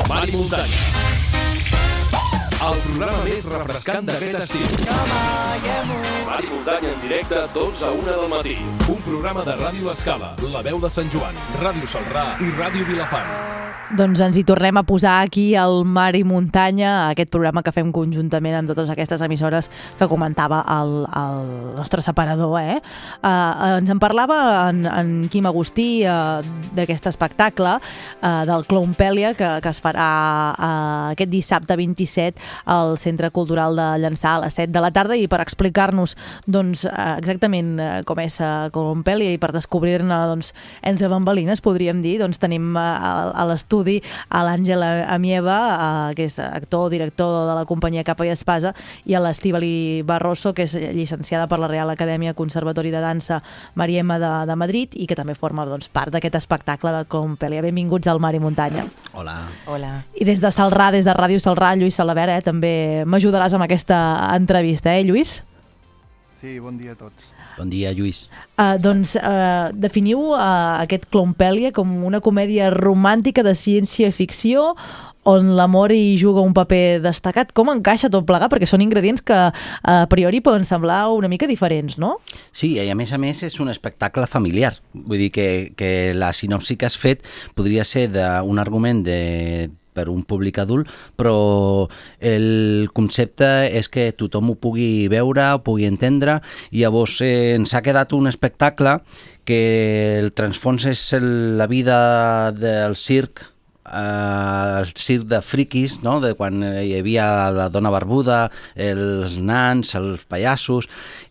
Mar 0.07 0.27
i 0.30 0.31
muntanya. 0.31 1.16
El 2.68 2.80
programa 2.84 3.19
més 3.23 3.45
refrescant 3.48 4.07
d'aquest 4.10 4.39
estiu. 4.41 4.65
Mar 6.27 6.39
i 6.44 6.49
muntanya 6.52 6.89
en 6.91 6.99
directe, 7.06 7.45
12 7.56 7.85
a 7.88 7.91
1 7.95 8.10
del 8.10 8.27
matí. 8.34 8.57
Un 8.91 8.99
programa 9.06 9.45
de 9.48 9.56
Ràdio 9.61 9.94
Escala, 9.94 10.34
La 10.52 10.65
Veu 10.68 10.81
de 10.84 10.91
Sant 10.91 11.14
Joan, 11.14 11.39
Ràdio 11.64 11.88
Salrà 11.95 12.34
i 12.44 12.52
Ràdio 12.60 12.89
Vilafant. 12.91 13.56
Doncs 13.88 14.19
ens 14.19 14.35
hi 14.35 14.41
tornem 14.44 14.76
a 14.76 14.81
posar 14.84 15.22
aquí 15.23 15.53
al 15.56 15.85
Mar 15.88 16.10
i 16.19 16.26
Muntanya, 16.27 17.07
aquest 17.14 17.30
programa 17.31 17.61
que 17.64 17.72
fem 17.72 17.94
conjuntament 17.95 18.57
amb 18.57 18.68
totes 18.68 18.89
aquestes 18.91 19.22
emissores 19.23 19.69
que 19.95 20.10
comentava 20.11 20.60
el, 20.73 20.91
el 21.07 21.48
nostre 21.77 22.03
separador. 22.03 22.57
Eh? 22.60 22.81
Uh, 23.22 23.77
ens 23.77 23.94
en 23.94 24.02
parlava 24.03 24.68
en, 24.68 24.84
en 24.91 25.14
Quim 25.31 25.48
Agustí 25.48 26.03
uh, 26.03 26.44
d'aquest 26.76 27.07
espectacle 27.14 27.77
uh, 27.80 28.44
del 28.49 28.68
Clompèlia 28.68 29.31
que, 29.39 29.53
que 29.64 29.72
es 29.72 29.80
farà 29.80 30.10
uh, 30.52 31.15
aquest 31.15 31.31
dissabte 31.31 31.80
27 31.80 32.35
al 32.65 32.97
Centre 32.97 33.29
Cultural 33.31 33.75
de 33.77 33.88
Llançà 34.01 34.35
a 34.35 34.41
les 34.45 34.57
7 34.57 34.71
de 34.73 34.84
la 34.84 34.91
tarda 34.91 35.17
i 35.17 35.27
per 35.27 35.41
explicar-nos 35.43 36.15
doncs, 36.45 36.85
uh, 36.88 37.15
exactament 37.17 37.75
uh, 37.79 37.89
com 38.07 38.19
és 38.23 38.39
uh, 38.41 38.69
Clompèlia 38.73 39.34
i 39.35 39.41
per 39.41 39.51
descobrir-ne 39.55 40.19
doncs, 40.31 40.53
entre 40.81 41.09
bambalines, 41.11 41.61
podríem 41.63 42.01
dir, 42.01 42.17
doncs 42.21 42.41
tenim 42.41 42.75
a, 42.77 43.45
l'estudi 43.49 43.99
a 44.29 44.43
l'Àngel 44.45 44.84
Amieva, 44.84 45.57
que 46.17 46.27
és 46.27 46.38
actor, 46.43 46.89
director 46.93 47.47
de 47.49 47.55
la 47.57 47.65
companyia 47.69 48.05
Capa 48.07 48.27
i 48.27 48.31
Espasa, 48.34 48.73
i 49.05 49.15
a 49.15 49.21
l'Estivali 49.23 50.03
Barroso, 50.07 50.53
que 50.53 50.67
és 50.67 50.75
llicenciada 50.75 51.47
per 51.47 51.59
la 51.61 51.69
Real 51.71 51.89
Acadèmia 51.93 52.35
Conservatori 52.38 52.91
de 52.93 53.01
Dansa 53.03 53.41
Mariema 53.75 54.19
de, 54.19 54.31
de 54.49 54.55
Madrid 54.59 54.95
i 54.95 55.07
que 55.07 55.17
també 55.17 55.35
forma 55.38 55.65
doncs, 55.67 55.89
part 55.93 56.13
d'aquest 56.13 56.38
espectacle 56.39 56.93
de 56.93 57.03
Clompèlia. 57.09 57.63
Benvinguts 57.65 58.09
al 58.11 58.21
Mar 58.23 58.34
i 58.35 58.41
Muntanya. 58.43 58.85
Hola. 59.17 59.38
Hola. 59.67 59.93
I 60.17 60.27
des 60.27 60.41
de 60.43 60.51
Salrà, 60.53 60.89
des 60.93 61.07
de 61.07 61.13
Ràdio 61.15 61.41
Salrà, 61.43 61.73
Lluís 61.77 61.97
Salavera, 61.97 62.38
eh, 62.38 62.45
també 62.48 63.03
m'ajudaràs 63.06 63.57
amb 63.57 63.68
aquesta 63.68 63.99
entrevista, 64.36 64.95
eh, 64.95 65.03
Lluís? 65.07 65.41
Sí, 66.38 66.60
bon 66.61 66.78
dia 66.78 66.94
a 66.94 66.99
tots. 66.99 67.34
Bon 67.57 67.69
dia, 67.69 67.90
Lluís. 67.98 68.28
Uh, 68.61 68.76
doncs 68.78 69.15
uh, 69.18 69.74
definiu 69.74 70.19
uh, 70.36 70.78
aquest 70.84 71.07
Clompèlia 71.10 71.72
com 71.74 71.90
una 72.06 72.22
comèdia 72.22 72.69
romàntica 72.69 73.41
de 73.41 73.56
ciència-ficció 73.57 74.76
on 75.28 75.49
l'amor 75.57 75.91
hi 75.91 76.15
juga 76.22 76.44
un 76.45 76.53
paper 76.56 77.02
destacat. 77.03 77.52
Com 77.57 77.74
encaixa 77.74 78.11
tot 78.14 78.28
plegat? 78.30 78.52
Perquè 78.53 78.69
són 78.69 78.84
ingredients 78.86 79.26
que 79.26 79.40
a 79.49 79.98
priori 80.11 80.40
poden 80.45 80.64
semblar 80.69 81.02
una 81.11 81.28
mica 81.28 81.49
diferents, 81.49 81.98
no? 81.99 82.18
Sí, 82.56 82.76
i 82.78 82.88
a 82.88 82.95
més 82.95 83.11
a 83.11 83.19
més 83.19 83.44
és 83.44 83.57
un 83.60 83.74
espectacle 83.74 84.30
familiar. 84.30 84.78
Vull 84.94 85.26
dir 85.26 85.32
que, 85.36 85.49
que 85.76 86.14
la 86.15 86.32
sinopsi 86.38 86.78
que 86.80 86.88
has 86.88 86.95
fet 87.02 87.28
podria 87.57 87.84
ser 87.84 88.07
d'un 88.14 88.64
argument 88.64 89.03
de 89.03 89.19
per 89.98 90.07
un 90.14 90.22
públic 90.28 90.61
adult, 90.61 90.91
però 91.18 91.88
el 92.22 92.88
concepte 92.94 93.49
és 93.74 93.90
que 93.90 94.11
tothom 94.14 94.53
ho 94.53 94.60
pugui 94.61 95.07
veure, 95.11 95.49
ho 95.56 95.64
pugui 95.65 95.90
entendre, 95.90 96.40
i 96.72 96.86
llavors 96.86 97.19
eh, 97.26 97.57
ens 97.57 97.74
ha 97.74 97.84
quedat 97.86 98.14
un 98.14 98.30
espectacle 98.30 98.99
que 99.48 99.61
el 100.22 100.34
transfons 100.38 100.86
és 100.91 101.03
el, 101.18 101.30
la 101.57 101.69
vida 101.72 102.52
del 102.52 102.98
circ, 102.99 103.45
eh, 103.88 104.80
el 104.82 104.91
circ 104.94 105.28
de 105.32 105.41
friquis, 105.41 106.02
no? 106.03 106.19
de 106.24 106.34
quan 106.36 106.61
hi 106.61 106.98
havia 106.99 107.28
la 107.56 107.69
dona 107.74 107.94
barbuda, 107.94 108.41
els 108.76 109.38
nans, 109.40 109.95
els 109.95 110.28
pallassos, 110.28 110.90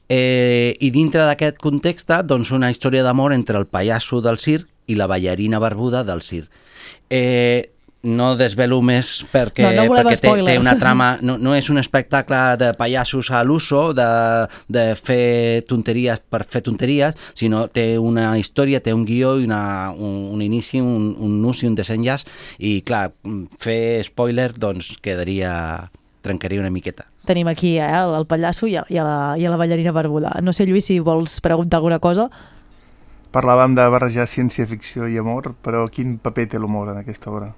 eh, 0.08 0.74
i 0.80 0.90
dintre 0.94 1.26
d'aquest 1.28 1.60
context, 1.62 2.12
doncs 2.24 2.52
una 2.56 2.70
història 2.72 3.04
d'amor 3.06 3.36
entre 3.36 3.58
el 3.60 3.68
pallasso 3.68 4.22
del 4.24 4.40
circ 4.40 4.68
i 4.86 4.96
la 4.96 5.08
ballarina 5.10 5.60
barbuda 5.62 6.04
del 6.06 6.22
circ. 6.22 6.48
Eh, 7.10 7.75
no 8.06 8.34
desvelo 8.38 8.78
més 8.84 9.24
perquè, 9.32 9.64
No, 9.66 9.86
no 9.88 9.96
perquè 9.96 10.16
té, 10.20 10.32
té 10.46 10.56
una 10.60 10.76
trama, 10.78 11.16
no, 11.26 11.36
no 11.42 11.54
és 11.56 11.70
un 11.72 11.80
espectacle 11.80 12.38
de 12.60 12.70
pallassos 12.78 13.30
a 13.34 13.42
l'uso, 13.44 13.90
de, 13.96 14.06
de 14.68 14.84
fer 14.98 15.64
tonteries 15.68 16.22
per 16.30 16.44
fer 16.44 16.62
tonteries, 16.66 17.18
sinó 17.34 17.66
té 17.68 17.96
una 17.98 18.30
història, 18.38 18.80
té 18.80 18.94
un 18.94 19.04
guió 19.08 19.36
i 19.40 19.48
una, 19.48 19.90
un, 19.90 20.30
un 20.36 20.42
inici, 20.44 20.80
un, 20.80 21.14
un 21.18 21.40
nus 21.42 21.64
i 21.64 21.70
un 21.70 21.76
desenllaç, 21.78 22.26
i 22.58 22.80
clar, 22.86 23.10
fer 23.62 24.04
spoiler 24.06 24.52
doncs 24.56 24.96
quedaria 25.02 25.90
trencaria 26.26 26.60
una 26.60 26.72
miqueta. 26.74 27.06
Tenim 27.26 27.48
aquí 27.50 27.76
eh, 27.78 27.86
el, 27.86 28.14
el 28.18 28.26
pallasso 28.26 28.66
i 28.70 28.76
a, 28.78 28.84
i, 28.90 28.98
a 28.98 29.06
la, 29.06 29.18
i 29.38 29.46
a 29.46 29.50
la 29.50 29.58
ballarina 29.58 29.94
barbuda. 29.94 30.36
No 30.42 30.54
sé, 30.54 30.66
Lluís, 30.66 30.86
si 30.86 30.98
vols 31.02 31.40
preguntar 31.42 31.78
alguna 31.78 32.00
cosa. 32.02 32.28
Parlàvem 33.34 33.74
de 33.76 33.84
barrejar 33.92 34.26
ciència-ficció 34.30 35.10
i 35.10 35.18
amor, 35.20 35.52
però 35.62 35.84
quin 35.92 36.16
paper 36.22 36.48
té 36.54 36.62
l'humor 36.62 36.94
en 36.94 37.02
aquesta 37.02 37.30
obra? 37.30 37.52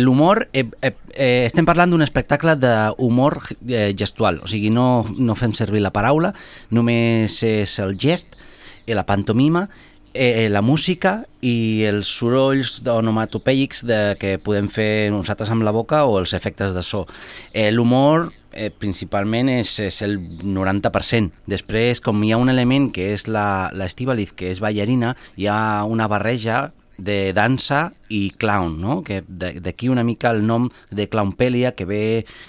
L'humor, 0.00 0.46
eh, 0.52 0.64
eh, 0.80 0.94
eh, 1.14 1.44
estem 1.46 1.66
parlant 1.68 1.90
d'un 1.90 2.04
espectacle 2.04 2.54
d'humor 2.56 3.40
eh, 3.68 3.92
gestual, 3.98 4.40
o 4.44 4.50
sigui, 4.50 4.70
no, 4.70 5.04
no 5.18 5.36
fem 5.36 5.52
servir 5.52 5.82
la 5.82 5.92
paraula, 5.92 6.32
només 6.70 7.42
és 7.44 7.78
el 7.82 7.96
gest, 7.98 8.40
i 8.86 8.94
la 8.94 9.06
pantomima, 9.06 9.66
eh, 10.14 10.48
la 10.50 10.62
música 10.62 11.22
i 11.40 11.84
els 11.88 12.10
sorolls 12.10 12.80
onomatopeics 12.88 13.84
de, 13.88 14.00
que 14.20 14.36
podem 14.42 14.68
fer 14.72 15.10
nosaltres 15.14 15.50
amb 15.52 15.64
la 15.66 15.74
boca 15.74 16.04
o 16.06 16.18
els 16.20 16.34
efectes 16.36 16.74
de 16.76 16.82
so. 16.82 17.04
Eh, 17.52 17.70
L'humor 17.72 18.30
eh, 18.52 18.70
principalment 18.70 19.50
és, 19.52 19.72
és 19.80 20.02
el 20.06 20.18
90%. 20.20 21.32
Després, 21.50 22.02
com 22.04 22.22
hi 22.22 22.32
ha 22.32 22.40
un 22.40 22.52
element 22.52 22.90
que 22.94 23.12
és 23.16 23.26
l'Estivaliz, 23.28 24.34
que 24.36 24.52
és 24.52 24.62
ballarina, 24.62 25.16
hi 25.36 25.48
ha 25.48 25.84
una 25.88 26.08
barreja 26.10 26.70
de 27.02 27.32
dansa 27.34 27.92
i 28.12 28.30
clown, 28.36 28.76
no? 28.80 29.00
que 29.02 29.22
d'aquí 29.26 29.88
una 29.88 30.04
mica 30.04 30.30
el 30.30 30.44
nom 30.46 30.68
de 30.90 31.08
Clownpelia, 31.08 31.72
que 31.74 31.86
ve 31.88 32.02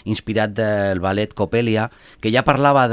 inspirat 0.06 0.52
del 0.58 1.00
ballet 1.00 1.34
Copelia, 1.34 1.90
que 2.20 2.32
ja 2.34 2.44
parlava 2.44 2.88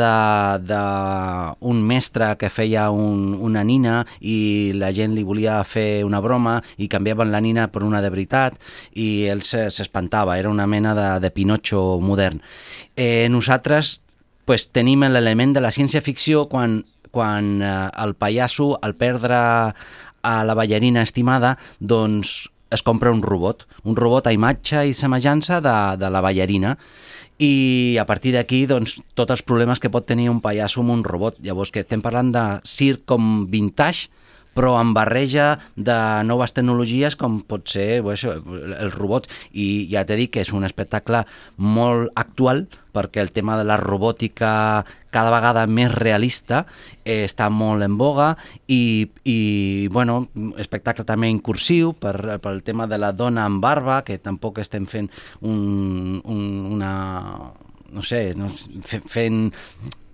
d'un 0.59 1.83
mestre 1.83 2.33
que 2.39 2.51
feia 2.51 2.89
un, 2.91 3.35
una 3.35 3.65
nina 3.65 4.05
i 4.21 4.73
la 4.79 4.93
gent 4.97 5.15
li 5.17 5.25
volia 5.27 5.59
fer 5.65 6.05
una 6.07 6.21
broma 6.23 6.59
i 6.79 6.89
canviaven 6.89 7.33
la 7.33 7.41
nina 7.43 7.69
per 7.73 7.83
una 7.87 8.01
de 8.03 8.11
veritat 8.11 8.57
i 8.95 9.27
ell 9.31 9.43
se- 9.43 9.69
s'espantava, 9.71 10.39
era 10.39 10.51
una 10.51 10.67
mena 10.67 10.95
de, 10.95 11.09
de 11.21 11.31
Pinocho 11.31 11.99
modern. 12.01 12.41
Eh, 12.97 13.29
nosaltres 13.31 14.01
pues, 14.45 14.71
tenim 14.71 15.05
l'element 15.09 15.55
de 15.55 15.61
la 15.63 15.71
ciència-ficció 15.75 16.47
quan, 16.51 16.81
quan 17.11 17.61
eh, 17.63 17.75
el 18.05 18.15
pallasso, 18.15 18.77
al 18.83 18.95
perdre 18.95 19.39
a 20.23 20.41
la 20.45 20.57
ballarina 20.59 21.03
estimada, 21.03 21.57
doncs 21.81 22.51
es 22.71 22.83
compra 22.87 23.11
un 23.11 23.23
robot, 23.23 23.67
un 23.83 23.97
robot 23.99 24.29
a 24.31 24.33
imatge 24.33 24.85
i 24.87 24.95
semejança 24.95 25.59
de, 25.61 25.77
de 25.99 26.11
la 26.11 26.23
ballarina 26.23 26.77
i 27.41 27.97
a 27.99 28.05
partir 28.07 28.35
d'aquí 28.37 28.63
doncs, 28.71 28.99
tots 29.19 29.35
els 29.35 29.43
problemes 29.43 29.81
que 29.81 29.91
pot 29.91 30.07
tenir 30.07 30.29
un 30.31 30.43
pallasso 30.45 30.85
amb 30.85 30.95
un 30.95 31.05
robot. 31.05 31.41
Llavors 31.43 31.73
que 31.73 31.83
estem 31.83 32.03
parlant 32.05 32.31
de 32.35 32.45
circ 32.69 33.07
com 33.09 33.47
vintage, 33.51 34.11
però 34.55 34.75
amb 34.81 34.97
barreja 34.97 35.55
de 35.77 35.97
noves 36.27 36.53
tecnologies 36.57 37.17
com 37.17 37.41
pot 37.47 37.69
ser 37.71 38.01
això, 38.03 38.35
el 38.35 38.91
robot. 38.93 39.29
I 39.53 39.87
ja 39.93 40.05
t'he 40.05 40.17
dit 40.19 40.31
que 40.33 40.43
és 40.45 40.53
un 40.53 40.67
espectacle 40.67 41.25
molt 41.57 42.11
actual 42.19 42.67
perquè 42.91 43.23
el 43.23 43.31
tema 43.31 43.55
de 43.57 43.63
la 43.69 43.77
robòtica 43.79 44.83
cada 45.15 45.31
vegada 45.31 45.63
més 45.71 45.93
realista 45.95 46.65
eh, 47.05 47.23
està 47.29 47.47
molt 47.51 47.87
en 47.87 47.95
boga 47.99 48.33
i, 48.67 49.07
i 49.23 49.39
bueno, 49.95 50.25
espectacle 50.59 51.07
també 51.07 51.31
incursiu 51.31 51.93
per, 51.95 52.41
pel 52.43 52.63
tema 52.67 52.89
de 52.91 52.99
la 52.99 53.13
dona 53.15 53.47
amb 53.47 53.63
barba, 53.63 54.03
que 54.03 54.19
tampoc 54.19 54.59
estem 54.59 54.87
fent 54.91 55.07
un, 55.43 56.19
un, 56.25 56.43
una 56.75 56.93
no 57.91 58.03
sé, 58.07 58.35
no, 58.39 58.47
fe- 58.87 59.03
fent 59.11 59.49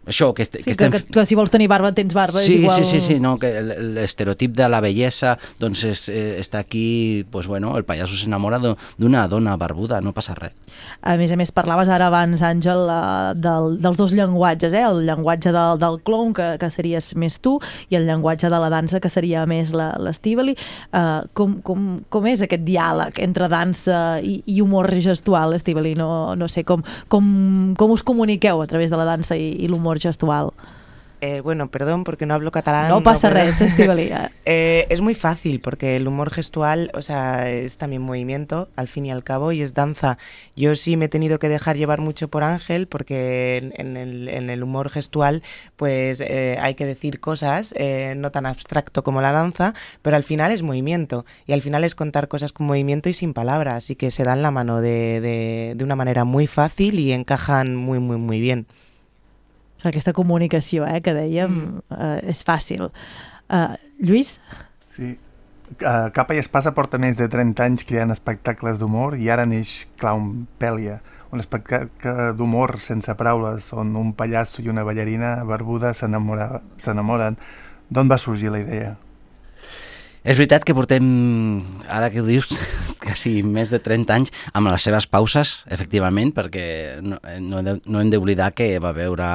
això, 0.07 0.33
que, 0.35 0.43
est 0.47 0.57
Sí, 0.57 0.63
que 0.65 0.71
estem... 0.77 0.93
que, 0.93 1.03
que 1.05 1.27
si 1.27 1.35
vols 1.35 1.51
tenir 1.51 1.69
barba, 1.69 1.93
tens 1.93 2.15
barba, 2.15 2.39
Sí, 2.39 2.55
és 2.57 2.61
igual... 2.63 2.79
sí, 2.85 2.85
sí, 2.85 3.01
sí, 3.01 3.19
no, 3.21 3.37
que 3.39 3.51
l'estereotip 3.61 4.55
de 4.57 4.69
la 4.71 4.81
bellesa 4.81 5.37
doncs 5.61 5.85
és, 5.85 6.09
eh, 6.09 6.39
està 6.41 6.61
aquí, 6.63 7.25
pues 7.31 7.47
bueno, 7.47 7.75
el 7.77 7.85
pallasso 7.85 8.15
s'enamora 8.17 8.59
d'u- 8.63 8.77
d'una 8.99 9.27
dona 9.29 9.57
barbuda, 9.57 10.01
no 10.01 10.13
passa 10.17 10.35
res. 10.39 10.53
A 11.03 11.17
més 11.17 11.33
a 11.33 11.37
més, 11.37 11.51
parlaves 11.53 11.89
ara 11.89 12.07
abans, 12.11 12.43
Àngel, 12.43 12.87
eh, 12.91 13.35
del, 13.37 13.79
dels 13.83 13.97
dos 13.99 14.13
llenguatges, 14.13 14.73
eh? 14.73 14.83
el 14.87 15.05
llenguatge 15.07 15.53
del, 15.53 15.79
del 15.83 16.01
clown, 16.05 16.33
que, 16.37 16.49
que 16.61 16.71
series 16.71 17.15
més 17.17 17.39
tu, 17.41 17.57
i 17.91 17.97
el 17.99 18.07
llenguatge 18.09 18.51
de 18.53 18.59
la 18.63 18.71
dansa, 18.73 19.01
que 19.01 19.11
seria 19.13 19.45
més 19.47 19.73
la- 19.77 19.95
l'Estivali. 19.99 20.57
Uh, 20.93 21.25
com, 21.37 21.59
com, 21.67 21.87
com 22.13 22.27
és 22.31 22.43
aquest 22.45 22.63
diàleg 22.67 23.19
entre 23.25 23.49
dansa 23.53 24.19
i, 24.23 24.39
i 24.47 24.61
humor 24.63 24.91
gestual, 25.01 25.55
Estivali? 25.57 25.95
No, 25.99 26.35
no 26.37 26.49
sé, 26.49 26.65
com, 26.65 26.83
com, 27.09 27.75
com 27.79 27.91
us 27.95 28.03
comuniqueu 28.07 28.63
a 28.63 28.67
través 28.71 28.91
de 28.93 28.97
la 29.01 29.05
dansa 29.09 29.37
i, 29.37 29.51
i 29.65 29.69
l'humor 29.69 29.96
gestual? 30.03 30.51
Eh, 31.23 31.41
bueno, 31.41 31.71
perdón 31.71 32.05
porque 32.05 32.27
no 32.27 32.35
hablo 32.35 32.53
catalán. 32.53 32.91
No 32.91 33.03
pasa 33.03 33.31
puedo- 33.31 33.43
res, 33.47 33.61
Estíbali. 33.63 34.11
Eh, 34.49 34.87
es 34.91 35.01
muy 35.01 35.15
fácil 35.15 35.61
porque 35.61 35.97
el 35.97 36.07
humor 36.07 36.31
gestual, 36.31 36.91
o 36.95 37.01
sea, 37.03 37.51
es 37.51 37.79
también 37.79 38.03
movimiento, 38.03 38.69
al 38.77 38.87
fin 38.87 39.07
y 39.07 39.11
al 39.11 39.25
cabo, 39.25 39.51
y 39.51 39.61
es 39.63 39.73
danza. 39.75 40.19
Yo 40.55 40.77
sí 40.77 40.97
me 40.99 41.07
he 41.07 41.09
tenido 41.09 41.39
que 41.41 41.49
dejar 41.49 41.77
llevar 41.79 42.01
mucho 42.01 42.29
por 42.29 42.45
Ángel 42.45 42.87
porque 42.87 43.57
en, 43.57 43.73
en 43.79 43.97
el, 43.97 44.29
en 44.29 44.51
el 44.51 44.63
humor 44.63 44.91
gestual, 44.91 45.43
pues 45.77 46.21
eh, 46.21 46.59
hay 46.61 46.75
que 46.75 46.85
decir 46.85 47.19
cosas, 47.19 47.75
eh, 47.79 48.13
no 48.17 48.31
tan 48.31 48.45
abstracto 48.47 49.03
como 49.03 49.21
la 49.23 49.33
danza, 49.33 49.73
pero 50.03 50.17
al 50.17 50.23
final 50.23 50.53
es 50.53 50.63
movimiento. 50.63 51.25
Y 51.47 51.55
al 51.55 51.63
final 51.63 51.83
es 51.83 51.95
contar 51.95 52.29
cosas 52.29 52.53
con 52.53 52.67
movimiento 52.67 53.09
y 53.09 53.15
sin 53.15 53.33
palabras. 53.33 53.75
Así 53.79 53.97
que 53.97 54.11
se 54.13 54.23
dan 54.23 54.43
la 54.43 54.51
mano 54.53 54.81
de, 54.83 55.21
de, 55.23 55.73
de 55.77 55.85
una 55.85 55.97
manera 55.97 56.25
muy 56.25 56.47
fácil 56.47 57.01
y 57.01 57.13
encajan 57.13 57.75
muy, 57.75 57.99
muy, 58.01 58.19
muy 58.19 58.39
bien. 58.39 58.67
Aquesta 59.85 60.15
comunicació 60.17 60.87
eh, 60.89 61.01
que 61.05 61.15
dèiem 61.15 61.57
uh, 61.93 62.17
és 62.25 62.43
fàcil. 62.47 62.89
Uh, 63.47 63.77
Lluís? 64.01 64.39
Sí. 64.89 65.15
Uh, 65.83 66.09
Capa 66.15 66.37
i 66.37 66.41
Espasa 66.41 66.73
porta 66.75 66.99
més 67.03 67.19
de 67.19 67.27
30 67.29 67.65
anys 67.65 67.85
creant 67.87 68.15
espectacles 68.15 68.79
d'humor 68.81 69.19
i 69.19 69.29
ara 69.35 69.45
neix 69.47 69.85
Clown 70.01 70.47
Pèlia, 70.63 71.01
un 71.35 71.43
espectacle 71.43 72.33
d'humor 72.39 72.79
sense 72.81 73.13
paraules 73.19 73.73
on 73.75 73.97
un 73.99 74.13
pallasso 74.17 74.63
i 74.63 74.71
una 74.73 74.87
ballarina 74.87 75.41
barbuda 75.45 75.93
s'enamoren. 75.95 77.37
D'on 77.91 78.09
va 78.11 78.19
sorgir 78.19 78.55
la 78.55 78.63
idea? 78.63 78.95
És 80.27 80.35
veritat 80.35 80.65
que 80.67 80.75
portem, 80.75 81.05
ara 81.87 82.09
que 82.11 82.19
ho 82.19 82.27
dius, 82.27 82.49
quasi 83.05 83.45
més 83.47 83.71
de 83.71 83.79
30 83.79 84.11
anys 84.11 84.33
amb 84.59 84.67
les 84.73 84.83
seves 84.83 85.07
pauses, 85.07 85.61
efectivament, 85.71 86.33
perquè 86.35 86.99
no, 86.99 87.21
eh, 87.23 87.39
no, 87.47 88.01
hem 88.01 88.11
d'oblidar 88.11 88.51
que 88.59 88.67
va 88.83 88.91
veure, 88.97 89.29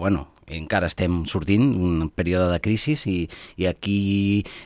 bueno, 0.00 0.30
encara 0.48 0.88
estem 0.88 1.26
sortint 1.28 1.68
un 1.76 2.08
període 2.08 2.48
de 2.54 2.62
crisi 2.64 2.96
i, 3.08 3.18
i 3.60 3.68
aquí 3.68 3.98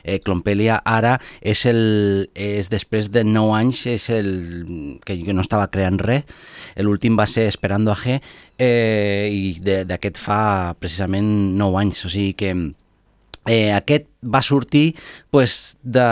eh, 0.03 0.21
Clompelia 0.23 0.79
ara 0.87 1.17
és, 1.41 1.65
el, 1.67 2.31
és 2.31 2.71
després 2.71 3.11
de 3.11 3.27
9 3.27 3.53
anys 3.59 3.83
és 3.91 4.09
el 4.15 4.31
que 5.03 5.19
jo 5.19 5.35
no 5.35 5.43
estava 5.43 5.67
creant 5.67 5.99
res. 5.99 6.23
L'últim 6.79 7.19
va 7.19 7.27
ser 7.27 7.49
Esperando 7.51 7.91
a 7.91 7.99
G 7.99 8.15
eh, 8.15 9.27
i 9.27 9.55
d'aquest 9.59 10.23
fa 10.23 10.73
precisament 10.79 11.57
9 11.59 11.83
anys. 11.83 12.05
O 12.07 12.15
sigui 12.15 12.33
que 12.39 12.55
eh, 13.47 13.71
aquest 13.73 14.09
va 14.21 14.43
sortir 14.45 14.91
pues, 15.31 15.77
de, 15.83 16.05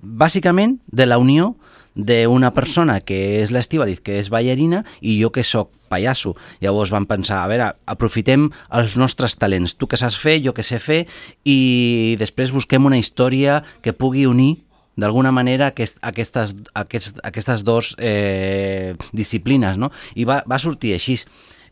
bàsicament 0.00 0.78
de 0.90 1.06
la 1.06 1.18
unió 1.18 1.54
d'una 1.94 2.52
persona 2.54 3.00
que 3.02 3.42
és 3.42 3.50
l'Estivaliz, 3.52 4.00
que 4.00 4.20
és 4.20 4.30
ballarina, 4.30 4.84
i 5.00 5.18
jo 5.20 5.30
que 5.34 5.44
sóc 5.44 5.72
pallasso. 5.90 6.36
Llavors 6.62 6.92
vam 6.94 7.06
pensar, 7.10 7.42
a 7.42 7.50
veure, 7.50 7.66
aprofitem 7.90 8.46
els 8.78 8.96
nostres 8.96 9.34
talents, 9.36 9.74
tu 9.74 9.88
que 9.90 9.98
saps 10.00 10.16
fer, 10.16 10.38
jo 10.44 10.54
que 10.56 10.64
sé 10.64 10.78
fer, 10.78 11.02
i 11.44 12.16
després 12.20 12.54
busquem 12.54 12.86
una 12.86 13.00
història 13.00 13.60
que 13.82 13.92
pugui 13.92 14.26
unir 14.30 14.62
d'alguna 15.00 15.32
manera 15.32 15.70
aquest, 15.70 15.98
aquestes, 16.02 16.54
aquests, 16.78 17.18
aquestes 17.26 17.64
dues 17.66 17.94
eh, 17.98 18.94
disciplines, 19.12 19.78
no? 19.80 19.90
I 20.14 20.26
va, 20.28 20.42
va 20.46 20.60
sortir 20.62 20.94
així. 20.94 21.18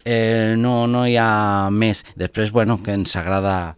Eh, 0.05 0.55
no, 0.59 0.87
no 0.91 1.05
hi 1.07 1.19
ha 1.21 1.69
més. 1.71 2.05
Després, 2.17 2.53
bueno, 2.55 2.81
que 2.83 2.95
ens 2.97 3.15
agrada 3.21 3.77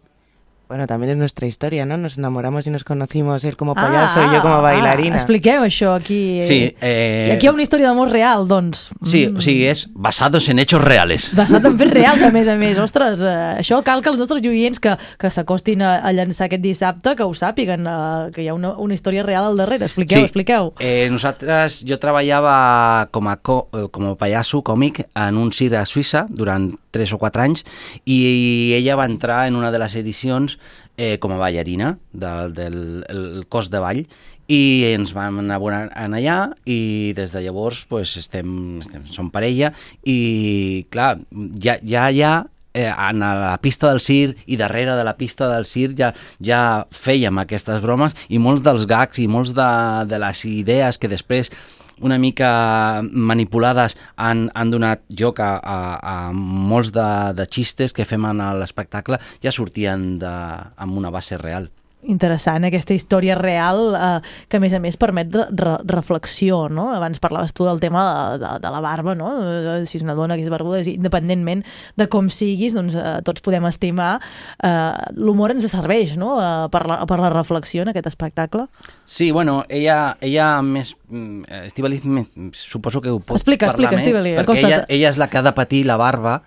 Bueno, 0.71 0.87
también 0.87 1.11
es 1.11 1.17
nuestra 1.17 1.47
historia, 1.47 1.85
¿no? 1.85 1.97
Nos 1.97 2.17
enamoramos 2.17 2.65
y 2.65 2.69
nos 2.69 2.85
conocimos 2.85 3.43
él 3.43 3.57
como 3.57 3.75
payaso 3.75 4.21
y 4.25 4.33
yo 4.33 4.41
como 4.41 4.61
bailarina. 4.61 5.15
Ah, 5.15 5.19
expliqueu 5.19 5.65
això 5.67 5.91
aquí. 5.97 6.39
Sí, 6.41 6.73
eh, 6.79 7.27
I 7.27 7.35
aquí 7.35 7.43
hi 7.45 7.49
ha 7.49 7.51
una 7.51 7.65
història 7.65 7.89
d'amor 7.89 8.07
real, 8.07 8.47
doncs. 8.47 8.85
Sí, 9.03 9.25
o 9.27 9.41
sigui, 9.43 9.65
és 9.67 9.89
basados 9.91 10.47
en 10.47 10.61
hechos 10.63 10.79
reales. 10.79 11.25
Basat 11.35 11.67
en 11.67 11.75
fets 11.75 11.91
reals, 11.91 12.23
a 12.23 12.29
més 12.31 12.47
a 12.47 12.55
més. 12.55 12.79
Ostres, 12.85 13.19
eh, 13.19 13.33
això 13.59 13.81
cal 13.83 13.99
que 13.99 14.13
els 14.13 14.21
nostres 14.21 14.39
oients 14.47 14.79
que, 14.79 14.93
que 15.19 15.31
s'acostin 15.35 15.83
a, 15.83 15.97
a 16.07 16.13
llançar 16.15 16.47
aquest 16.47 16.63
dissabte, 16.63 17.17
que 17.19 17.27
ho 17.27 17.35
sàpiguen, 17.35 17.83
eh, 17.91 18.31
que 18.31 18.45
hi 18.45 18.47
ha 18.47 18.55
una, 18.55 18.71
una 18.79 18.95
història 18.95 19.27
real 19.27 19.49
al 19.51 19.59
darrere. 19.59 19.83
Expliqueu, 19.91 20.21
Sí. 20.23 20.29
expliqueu. 20.31 20.71
Eh, 20.79 21.09
nosaltres, 21.11 21.81
jo 21.83 21.99
treballava 21.99 23.09
com 23.11 23.27
a, 23.27 23.35
co, 23.43 23.65
eh, 23.75 23.89
com 23.91 24.07
a 24.07 24.15
pallasso 24.15 24.63
còmic 24.63 25.03
en 25.19 25.35
un 25.35 25.51
circ 25.51 25.75
a 25.81 25.83
Suïssa 25.83 26.27
durant 26.31 26.71
3 26.91 27.11
o 27.11 27.19
4 27.19 27.43
anys 27.43 27.65
i 28.05 28.71
ella 28.79 28.95
va 28.99 29.05
entrar 29.07 29.45
en 29.47 29.55
una 29.55 29.69
de 29.71 29.79
les 29.79 29.95
edicions 29.95 30.57
eh, 31.01 31.17
com 31.17 31.33
a 31.33 31.39
ballarina 31.41 31.95
del, 32.13 32.53
del 32.53 32.77
el 33.09 33.23
cos 33.49 33.71
de 33.73 33.81
ball 33.81 34.03
i 34.51 34.61
ens 34.91 35.15
vam 35.17 35.39
anar 35.41 35.57
en 35.97 36.15
allà 36.19 36.37
i 36.69 37.13
des 37.17 37.33
de 37.33 37.41
llavors 37.41 37.85
pues, 37.89 38.13
estem, 38.21 38.79
estem, 38.83 39.07
som 39.09 39.31
parella 39.33 39.71
i 40.05 40.85
clar, 40.93 41.15
ja, 41.57 41.79
ja, 41.81 42.09
ja 42.13 42.33
eh, 42.73 42.91
en 42.91 43.23
la 43.25 43.57
pista 43.63 43.89
del 43.89 44.01
circ 44.03 44.45
i 44.45 44.59
darrere 44.61 44.95
de 44.99 45.07
la 45.07 45.17
pista 45.17 45.49
del 45.49 45.65
circ 45.65 45.97
ja, 45.97 46.11
ja 46.37 46.61
fèiem 46.93 47.41
aquestes 47.41 47.81
bromes 47.81 48.13
i 48.29 48.37
molts 48.37 48.61
dels 48.67 48.85
gags 48.85 49.23
i 49.23 49.29
molts 49.31 49.55
de, 49.57 49.71
de 50.05 50.21
les 50.21 50.45
idees 50.51 51.01
que 51.01 51.09
després 51.09 51.49
una 52.01 52.17
mica 52.21 53.01
manipulades 53.03 53.97
han, 54.15 54.49
han 54.53 54.71
donat 54.73 55.03
joc 55.09 55.39
a, 55.39 55.53
a, 55.57 55.77
a 56.01 56.15
molts 56.33 56.93
de, 56.95 57.09
de 57.37 57.47
xistes 57.49 57.93
que 57.93 58.07
fem 58.07 58.25
en 58.29 58.43
l'espectacle 58.59 59.21
ja 59.43 59.53
sortien 59.53 60.17
de, 60.21 60.33
amb 60.77 60.97
una 60.97 61.13
base 61.13 61.37
real. 61.41 61.69
Interessant, 62.09 62.65
aquesta 62.65 62.95
història 62.95 63.35
real 63.37 63.93
eh, 63.93 64.07
que 64.49 64.57
a 64.57 64.61
més 64.63 64.73
a 64.73 64.79
més 64.81 64.97
permet 64.97 65.29
re 65.35 65.45
re 65.51 65.75
reflexió, 65.91 66.63
no? 66.69 66.87
Abans 66.95 67.19
parlaves 67.21 67.53
tu 67.53 67.67
del 67.67 67.79
tema 67.79 68.03
de, 68.07 68.39
de, 68.41 68.53
de 68.63 68.71
la 68.73 68.79
barba, 68.81 69.13
no? 69.15 69.33
Eh, 69.45 69.83
Si 69.85 69.99
és 69.99 70.05
una 70.05 70.15
dona 70.17 70.35
que 70.35 70.41
és 70.41 70.49
barbuda, 70.49 70.79
és 70.81 70.89
independentment 70.89 71.61
de 71.97 72.07
com 72.09 72.29
siguis, 72.33 72.73
doncs 72.73 72.95
eh, 72.97 73.19
tots 73.27 73.43
podem 73.45 73.67
estimar. 73.69 74.15
Eh, 74.63 75.11
L'humor 75.17 75.53
ens 75.53 75.67
serveix, 75.69 76.17
no?, 76.17 76.39
eh, 76.41 76.69
per, 76.73 76.87
la, 76.89 77.01
per 77.05 77.19
la 77.21 77.29
reflexió 77.29 77.85
en 77.85 77.93
aquest 77.93 78.09
espectacle. 78.09 78.65
Sí, 79.05 79.31
bueno, 79.31 79.61
ella, 79.69 80.17
ella 80.21 80.61
més... 80.65 80.95
mm, 81.09 81.61
Estivali, 81.67 82.01
suposo 82.53 83.01
que 83.01 83.11
ho 83.11 83.19
pot 83.19 83.37
Explica, 83.37 83.67
parlar 83.67 83.91
explica, 83.91 83.95
més, 83.97 84.07
Estíbaliz, 84.07 84.39
perquè 84.41 84.65
ella, 84.65 84.83
ella 84.89 85.13
és 85.13 85.21
la 85.21 85.29
que 85.29 85.37
ha 85.37 85.45
de 85.45 85.53
patir 85.53 85.85
la 85.85 85.97
barba 86.01 86.41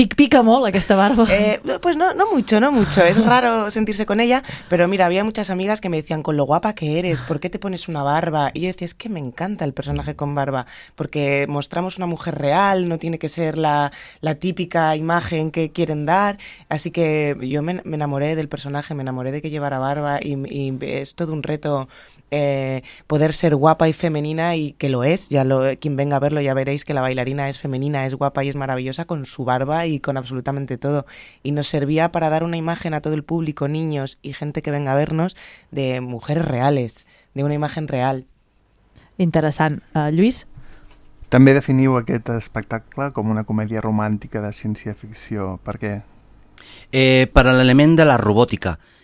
Pic, 0.00 0.14
pica 0.16 0.40
molt 0.40 0.64
aquesta 0.64 0.96
barba. 0.96 1.26
Eh, 1.28 1.60
pues 1.82 1.94
no, 1.94 2.14
no 2.14 2.24
mucho, 2.32 2.58
no 2.58 2.72
mucho. 2.72 3.04
Es 3.04 3.22
raro 3.22 3.70
sentirse 3.70 4.06
con 4.06 4.18
ella, 4.18 4.42
pero 4.70 4.88
mira, 4.88 5.04
había 5.04 5.24
muchas 5.24 5.50
amigas 5.50 5.82
que 5.82 5.90
me 5.90 5.98
decían, 5.98 6.22
con 6.22 6.38
lo 6.38 6.44
guapa 6.44 6.72
que 6.74 6.98
eres, 6.98 7.20
¿por 7.20 7.38
qué 7.38 7.50
te 7.50 7.58
pones 7.58 7.86
una 7.86 8.02
barba? 8.02 8.50
Y 8.54 8.62
yo 8.62 8.68
decía, 8.68 8.86
es 8.86 8.94
que 8.94 9.10
me 9.10 9.20
encanta 9.20 9.66
el 9.66 9.74
personaje 9.74 10.16
con 10.16 10.34
barba, 10.34 10.64
porque 10.94 11.44
mostramos 11.50 11.98
una 11.98 12.06
mujer 12.06 12.36
real, 12.36 12.88
no 12.88 12.96
tiene 12.96 13.18
que 13.18 13.28
ser 13.28 13.58
la, 13.58 13.92
la 14.22 14.36
típica 14.36 14.96
imagen 14.96 15.50
que 15.50 15.70
quieren 15.70 16.06
dar. 16.06 16.38
Así 16.70 16.90
que 16.90 17.36
yo 17.42 17.60
me, 17.60 17.82
enamoré 17.84 18.36
del 18.36 18.48
personaje, 18.48 18.94
me 18.94 19.02
enamoré 19.02 19.32
de 19.32 19.42
que 19.42 19.50
llevara 19.50 19.78
barba 19.78 20.18
y, 20.22 20.32
y 20.48 20.78
es 20.80 21.14
todo 21.14 21.34
un 21.34 21.42
reto 21.42 21.90
eh, 22.30 22.82
poder 23.06 23.32
ser 23.32 23.54
guapa 23.54 23.88
y 23.88 23.92
femenina 23.92 24.56
y 24.56 24.72
que 24.72 24.88
lo 24.88 25.04
es. 25.04 25.28
Ya 25.28 25.44
lo, 25.44 25.62
quien 25.78 25.96
venga 25.96 26.16
a 26.16 26.20
verlo 26.20 26.40
ya 26.40 26.54
veréis 26.54 26.84
que 26.84 26.94
la 26.94 27.00
bailarina 27.00 27.48
es 27.48 27.58
femenina, 27.58 28.06
es 28.06 28.14
guapa 28.14 28.44
y 28.44 28.48
es 28.48 28.56
maravillosa 28.56 29.04
con 29.04 29.26
su 29.26 29.44
barba 29.44 29.86
y, 29.86 30.00
con 30.00 30.16
absolutamente 30.16 30.78
todo. 30.78 31.06
Y 31.42 31.52
nos 31.52 31.68
servía 31.68 32.12
para 32.12 32.30
dar 32.30 32.44
una 32.44 32.56
imagen 32.56 32.94
a 32.94 33.00
todo 33.00 33.14
el 33.14 33.24
público, 33.24 33.68
niños 33.68 34.18
y 34.22 34.32
gente 34.32 34.62
que 34.62 34.70
venga 34.70 34.92
a 34.92 34.96
vernos, 34.96 35.36
de 35.70 36.00
mujeres 36.00 36.44
reales, 36.44 37.06
de 37.34 37.44
una 37.44 37.54
imagen 37.54 37.88
real. 37.88 38.26
Interessant. 39.18 39.82
Uh, 39.94 40.08
Lluís? 40.10 40.46
També 41.30 41.52
definiu 41.54 41.94
aquest 41.98 42.32
espectacle 42.34 43.12
com 43.14 43.28
una 43.30 43.44
comèdia 43.46 43.82
romàntica 43.84 44.40
de 44.42 44.50
ciència-ficció. 44.50 45.58
Per 45.62 45.76
què? 45.78 45.92
Eh, 46.90 47.28
per 47.30 47.44
l'element 47.46 47.94
de 48.00 48.06
la 48.08 48.16
robòtica. 48.18 48.78
Eh, 48.80 48.99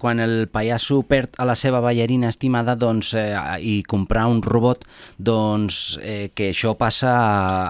quan 0.00 0.20
el 0.20 0.48
pallasso 0.52 1.00
perd 1.08 1.38
a 1.40 1.46
la 1.48 1.54
seva 1.56 1.80
ballarina 1.80 2.28
estimada 2.28 2.76
doncs, 2.76 3.14
eh, 3.16 3.32
i 3.60 3.82
comprar 3.88 4.26
un 4.28 4.42
robot, 4.44 4.84
doncs 5.16 5.98
eh, 6.02 6.30
que 6.34 6.50
això 6.52 6.74
passa... 6.76 7.14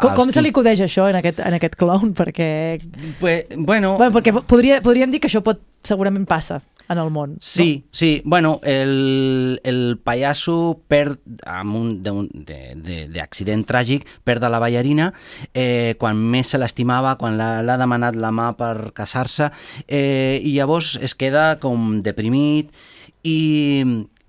Com, 0.02 0.10
als 0.10 0.18
com 0.18 0.30
se 0.30 0.40
qui- 0.40 0.48
li 0.48 0.54
acudeix 0.54 0.82
això 0.82 1.08
en 1.10 1.20
aquest, 1.22 1.38
en 1.40 1.58
aquest 1.58 1.78
clown? 1.78 2.14
Perquè... 2.18 2.50
Pues, 3.20 3.46
bueno... 3.56 3.96
bueno 3.98 4.12
perquè 4.16 4.34
podria, 4.34 4.80
podríem 4.82 5.14
dir 5.14 5.22
que 5.22 5.30
això 5.30 5.42
pot, 5.44 5.62
segurament 5.86 6.26
passa 6.26 6.60
en 6.88 6.98
el 6.98 7.10
món. 7.10 7.36
Sí, 7.40 7.84
sí. 7.90 8.22
Bueno, 8.24 8.60
el, 8.62 9.60
el 9.64 9.98
pallasso 10.02 10.80
perd 10.88 11.18
amb 11.48 11.76
un, 11.78 11.90
d'accident 13.14 13.64
tràgic, 13.68 14.06
perd 14.24 14.46
la 14.50 14.60
ballarina, 14.62 15.10
eh, 15.54 15.94
quan 16.00 16.18
més 16.18 16.52
se 16.52 16.60
l'estimava, 16.60 17.16
quan 17.20 17.38
l'ha 17.38 17.78
demanat 17.80 18.18
la 18.18 18.32
mà 18.34 18.52
per 18.58 18.92
casar-se, 18.96 19.50
eh, 19.86 20.40
i 20.42 20.56
llavors 20.56 20.96
es 21.00 21.14
queda 21.14 21.56
com 21.62 22.00
deprimit 22.02 22.72
i 23.22 23.38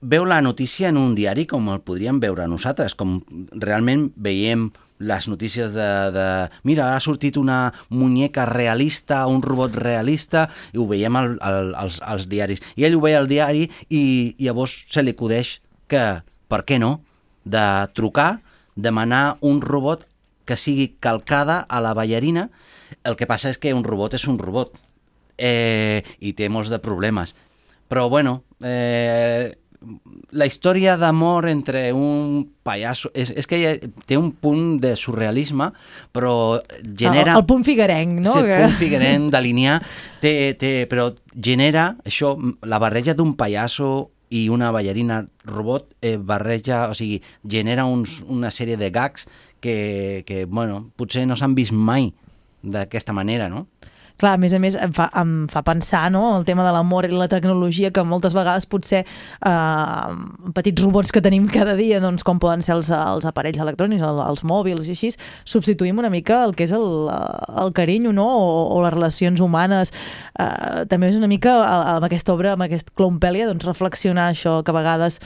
veu 0.04 0.26
la 0.28 0.42
notícia 0.42 0.90
en 0.90 0.98
un 1.00 1.16
diari 1.16 1.46
com 1.48 1.70
el 1.72 1.82
podríem 1.82 2.20
veure 2.20 2.48
nosaltres, 2.52 2.96
com 2.96 3.22
realment 3.56 4.10
veiem 4.16 4.70
les 5.00 5.28
notícies 5.28 5.74
de, 5.74 5.88
de 6.16 6.28
mira, 6.64 6.94
ha 6.96 7.00
sortit 7.04 7.38
una 7.38 7.74
muñeca 7.90 8.46
realista, 8.46 9.26
un 9.28 9.42
robot 9.42 9.76
realista, 9.76 10.48
i 10.74 10.80
ho 10.80 10.88
veiem 10.88 11.16
al, 11.20 11.38
al, 11.42 11.74
als, 11.76 12.00
als 12.06 12.30
diaris. 12.32 12.64
I 12.76 12.88
ell 12.88 12.98
ho 12.98 13.04
veia 13.04 13.20
al 13.22 13.30
diari 13.32 13.68
i 13.90 14.04
llavors 14.40 14.76
se 14.92 15.04
li 15.04 15.16
acudeix 15.16 15.58
que, 15.92 16.24
per 16.48 16.64
què 16.68 16.80
no, 16.80 17.02
de 17.44 17.66
trucar, 17.94 18.42
demanar 18.76 19.38
un 19.42 19.62
robot 19.62 20.08
que 20.46 20.58
sigui 20.58 20.94
calcada 21.00 21.62
a 21.68 21.82
la 21.82 21.94
ballarina. 21.94 22.50
El 23.04 23.18
que 23.20 23.28
passa 23.28 23.52
és 23.52 23.60
que 23.60 23.74
un 23.74 23.84
robot 23.84 24.16
és 24.18 24.28
un 24.28 24.40
robot 24.40 24.76
eh, 25.38 26.04
i 26.20 26.34
té 26.38 26.50
molts 26.50 26.72
de 26.72 26.80
problemes. 26.84 27.36
Però, 27.92 28.08
bueno, 28.10 28.44
eh, 28.64 29.54
la 30.32 30.48
història 30.50 30.96
d'amor 30.98 31.48
entre 31.52 31.86
un 31.94 32.44
pallasso... 32.66 33.12
És, 33.14 33.34
és 33.36 33.48
que 33.50 33.60
té 34.08 34.18
un 34.18 34.32
punt 34.34 34.80
de 34.84 34.96
surrealisme, 35.00 35.70
però 36.16 36.36
genera... 36.84 37.34
El, 37.34 37.44
el 37.44 37.46
punt 37.50 37.66
figuerenc, 37.68 38.18
no? 38.24 38.38
El 38.42 38.50
punt 38.66 38.78
figuerenc 38.80 39.30
d'alinear, 39.36 39.78
té, 40.24 40.34
té, 40.60 40.74
però 40.90 41.10
genera 41.34 41.92
això, 42.06 42.36
la 42.66 42.82
barreja 42.82 43.16
d'un 43.18 43.36
pallasso 43.40 43.94
i 44.34 44.48
una 44.50 44.72
ballarina 44.74 45.22
robot 45.46 45.92
eh, 46.02 46.18
barreja, 46.18 46.88
o 46.90 46.98
sigui, 46.98 47.20
genera 47.46 47.86
uns, 47.86 48.22
una 48.26 48.50
sèrie 48.50 48.80
de 48.82 48.90
gags 48.90 49.28
que, 49.62 50.24
que 50.26 50.46
bueno, 50.46 50.88
potser 50.98 51.28
no 51.30 51.38
s'han 51.38 51.54
vist 51.54 51.76
mai 51.76 52.10
d'aquesta 52.64 53.14
manera, 53.14 53.50
no? 53.52 53.68
Clar, 54.24 54.38
a 54.38 54.40
més 54.40 54.54
a 54.56 54.60
més, 54.64 54.78
em 54.80 54.92
fa, 54.96 55.10
em 55.20 55.32
fa 55.52 55.60
pensar 55.68 56.06
no? 56.14 56.22
el 56.38 56.46
tema 56.48 56.64
de 56.64 56.72
l'amor 56.72 57.04
i 57.04 57.12
la 57.12 57.28
tecnologia, 57.28 57.90
que 57.92 58.06
moltes 58.08 58.32
vegades 58.32 58.64
potser 58.72 59.02
eh, 59.04 60.14
petits 60.56 60.80
robots 60.80 61.12
que 61.12 61.20
tenim 61.26 61.50
cada 61.52 61.74
dia, 61.76 62.00
doncs, 62.00 62.24
com 62.24 62.40
poden 62.40 62.64
ser 62.64 62.78
els, 62.78 62.88
els 62.96 63.28
aparells 63.28 63.60
electrònics, 63.60 64.06
el, 64.08 64.22
els 64.24 64.46
mòbils 64.48 64.88
i 64.88 64.96
així, 64.96 65.12
substituïm 65.44 66.00
una 66.00 66.12
mica 66.14 66.40
el 66.46 66.56
que 66.56 66.64
és 66.64 66.72
el, 66.78 66.88
el 67.12 67.74
carinyo 67.76 68.14
no? 68.16 68.30
o, 68.32 68.54
o 68.78 68.80
les 68.86 68.96
relacions 68.96 69.44
humanes. 69.44 69.92
Eh, 70.40 70.86
també 70.88 71.12
és 71.12 71.20
una 71.20 71.28
mica, 71.28 71.58
amb 71.98 72.08
aquesta 72.08 72.32
obra, 72.32 72.56
amb 72.56 72.64
aquest 72.70 72.96
Clownpelia, 72.96 73.52
doncs, 73.52 73.68
reflexionar 73.68 74.30
això, 74.32 74.62
que 74.64 74.72
a 74.72 74.80
vegades 74.80 75.20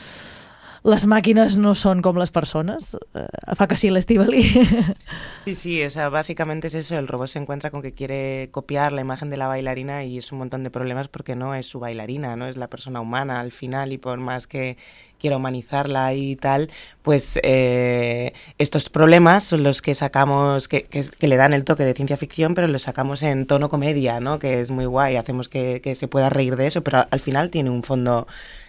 les 0.84 1.06
màquines 1.06 1.58
no 1.58 1.74
son 1.76 2.02
com 2.02 2.18
les 2.18 2.32
persones. 2.32 2.96
Eh, 3.14 3.56
fa 3.56 3.68
que 3.68 3.78
sí. 3.78 3.90
Sí, 5.48 5.56
sí, 5.56 5.84
o 5.84 5.90
sea, 5.90 6.10
básicamente 6.10 6.68
es 6.68 6.74
eso, 6.74 6.98
el 6.98 7.08
robot 7.08 7.30
se 7.30 7.40
encuentra 7.40 7.72
con 7.72 7.82
que 7.82 7.94
quiere 7.94 8.50
copiar 8.52 8.92
la 8.92 9.00
imagen 9.00 9.30
de 9.30 9.38
la 9.38 9.48
bailarina 9.48 10.04
y 10.04 10.18
es 10.18 10.34
un 10.34 10.40
montón 10.40 10.64
de 10.66 10.70
problemas 10.70 11.08
porque 11.08 11.38
no 11.38 11.56
es 11.56 11.66
su 11.66 11.80
bailarina, 11.80 12.36
no 12.36 12.48
es 12.48 12.58
la 12.58 12.68
persona 12.68 13.00
humana 13.00 13.40
al 13.40 13.54
final 13.54 13.94
y 13.94 13.98
por 13.98 14.20
más 14.20 14.46
que 14.46 14.78
quiera 15.18 15.38
humanizarla 15.38 16.14
y 16.14 16.36
tal, 16.36 16.70
pues 17.02 17.40
eh, 17.44 18.34
estos 18.58 18.90
problemas 18.90 19.46
son 19.46 19.64
los 19.64 19.82
que 19.82 19.96
sacamos, 19.96 20.68
que, 20.68 20.84
que, 20.84 21.28
le 21.28 21.38
dan 21.38 21.54
el 21.54 21.64
toque 21.64 21.86
de 21.86 21.94
ciencia 21.94 22.18
ficción, 22.18 22.54
pero 22.54 22.68
los 22.68 22.82
sacamos 22.82 23.24
en 23.24 23.46
tono 23.46 23.70
comedia, 23.70 24.20
¿no? 24.20 24.40
Que 24.40 24.60
es 24.60 24.70
muy 24.70 24.86
guay, 24.86 25.16
hacemos 25.16 25.48
que 25.48 25.96
se 25.96 26.08
pueda 26.10 26.30
reír 26.30 26.58
de 26.58 26.68
eso, 26.68 26.84
pero 26.84 27.06
al 27.10 27.20
final 27.22 27.52
tiene 27.52 27.70
un 27.70 27.84
fondo 27.84 28.28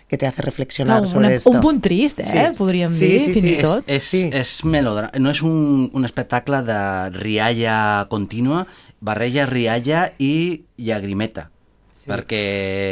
que 0.08 0.16
te 0.16 0.26
hace 0.26 0.40
reflexionar 0.42 1.00
Clar, 1.02 1.08
sobre 1.08 1.26
una- 1.26 1.34
esto. 1.36 1.50
un 1.50 1.60
punt 1.60 1.82
trist, 1.84 2.20
eh, 2.20 2.52
podríem 2.56 2.90
dir, 2.90 3.20
fins 3.20 3.44
i 3.44 3.54
és, 3.58 3.62
tot. 3.62 3.84
És, 3.86 4.08
és 4.14 4.52
melodra... 4.64 5.10
No 5.20 5.30
és 5.30 5.42
un, 5.44 5.90
un 5.92 6.04
espectacle 6.08 6.62
de 6.64 6.78
rialla 7.18 8.06
contínua, 8.08 8.66
barreja 9.00 9.44
rialla 9.46 10.06
i 10.18 10.62
llagrimeta. 10.78 11.50
Sí. 11.94 12.08
Perquè... 12.08 12.42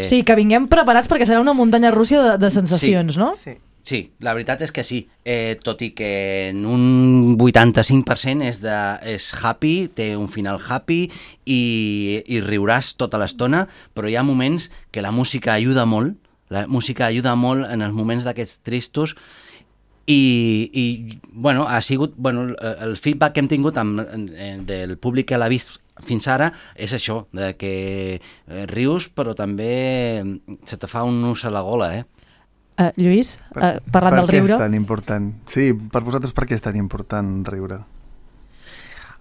Sí, 0.04 0.22
que 0.28 0.36
vinguem 0.36 0.68
preparats 0.68 1.08
perquè 1.08 1.24
serà 1.24 1.40
una 1.40 1.54
muntanya 1.56 1.90
rússia 1.94 2.20
de, 2.22 2.36
de 2.38 2.50
sensacions, 2.52 3.14
Sí. 3.16 3.18
no? 3.18 3.32
Sí. 3.34 3.56
Sí, 3.86 4.00
la 4.18 4.32
veritat 4.34 4.64
és 4.66 4.72
que 4.74 4.82
sí, 4.82 4.96
eh, 5.24 5.60
tot 5.62 5.78
i 5.86 5.92
que 5.94 6.48
en 6.50 6.64
un 6.66 7.36
85% 7.38 8.42
és, 8.42 8.58
de, 8.60 8.74
és 9.06 9.28
happy, 9.38 9.86
té 9.94 10.08
un 10.18 10.26
final 10.26 10.58
happy 10.58 11.04
i, 11.46 11.60
i 12.26 12.40
riuràs 12.42 12.96
tota 12.98 13.20
l'estona, 13.22 13.60
però 13.94 14.10
hi 14.10 14.16
ha 14.18 14.24
moments 14.26 14.72
que 14.90 15.04
la 15.06 15.12
música 15.14 15.54
ajuda 15.54 15.84
molt, 15.86 16.16
la 16.50 16.66
música 16.66 17.06
ajuda 17.06 17.34
molt 17.36 17.66
en 17.70 17.82
els 17.82 17.94
moments 17.94 18.24
d'aquests 18.24 18.60
tristos 18.62 19.16
i, 20.06 20.70
i 20.72 21.18
bueno, 21.32 21.66
ha 21.66 21.80
sigut 21.82 22.14
bueno, 22.16 22.54
el- 22.80 22.96
feedback 22.96 23.32
que 23.34 23.40
hem 23.42 23.48
tingut 23.50 23.76
amb, 23.78 24.00
en- 24.06 24.66
del 24.66 24.96
públic 24.98 25.26
que 25.32 25.38
l'ha 25.38 25.48
vist 25.50 25.80
fins 26.04 26.28
ara 26.28 26.52
és 26.76 26.92
això, 26.94 27.24
de 27.32 27.54
que 27.58 27.72
eh, 28.20 28.66
rius 28.70 29.08
però 29.10 29.34
també 29.34 30.22
se 30.64 30.76
te 30.76 30.86
fa 30.86 31.02
un 31.08 31.22
nus 31.24 31.44
a 31.44 31.50
la 31.50 31.62
gola, 31.66 31.90
eh? 31.96 32.04
Uh, 32.76 32.90
Lluís, 33.00 33.38
uh, 33.56 33.78
parlant 33.88 34.12
per 34.12 34.20
del 34.20 34.26
què 34.28 34.40
riure... 34.42 34.52
és 34.52 34.60
tan 34.60 34.74
important? 34.76 35.30
Sí, 35.48 35.70
per 35.72 36.02
vosaltres 36.04 36.34
per 36.36 36.44
què 36.44 36.58
és 36.58 36.62
tan 36.62 36.76
important 36.76 37.40
riure? 37.48 37.80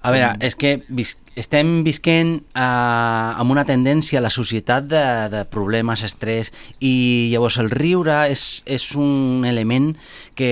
A 0.05 0.11
veure, 0.13 0.27
és 0.45 0.53
que 0.53 0.75
vis 0.93 1.15
estem 1.35 1.81
visquent 1.83 2.35
eh, 2.37 2.61
amb 2.61 3.51
una 3.51 3.63
tendència 3.65 4.19
a 4.19 4.23
la 4.23 4.29
societat 4.29 4.85
de, 4.87 5.03
de 5.33 5.41
problemes, 5.49 6.03
estrès, 6.05 6.51
i 6.79 7.27
llavors 7.33 7.57
el 7.63 7.71
riure 7.73 8.19
és, 8.31 8.61
és 8.69 8.85
un 9.01 9.43
element 9.49 9.91
que 10.37 10.51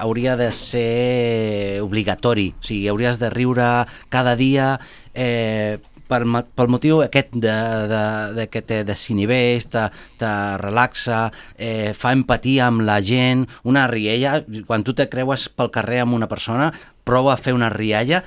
hauria 0.00 0.38
de 0.40 0.50
ser 0.56 1.82
obligatori, 1.84 2.54
o 2.56 2.64
sigui, 2.64 2.88
hauries 2.88 3.20
de 3.20 3.30
riure 3.34 3.68
cada 4.08 4.34
dia 4.40 4.78
eh, 5.12 5.76
per, 6.08 6.22
ma- 6.24 6.42
pel 6.44 6.72
motiu 6.72 7.02
aquest 7.04 7.36
de, 7.36 7.54
de, 7.90 8.04
de 8.38 8.46
que 8.52 8.62
te 8.64 8.82
desinhibeix, 8.88 9.68
te, 9.72 9.84
te 10.20 10.32
relaxa, 10.62 11.26
eh, 11.58 11.92
fa 11.96 12.12
empatia 12.16 12.70
amb 12.70 12.84
la 12.88 12.98
gent, 13.04 13.44
una 13.68 13.86
riella, 13.90 14.40
quan 14.66 14.82
tu 14.82 14.96
te 14.96 15.10
creues 15.12 15.50
pel 15.52 15.72
carrer 15.74 16.02
amb 16.04 16.16
una 16.16 16.30
persona, 16.30 16.72
prova 17.04 17.34
a 17.34 17.40
fer 17.40 17.52
una 17.52 17.68
rialla 17.68 18.24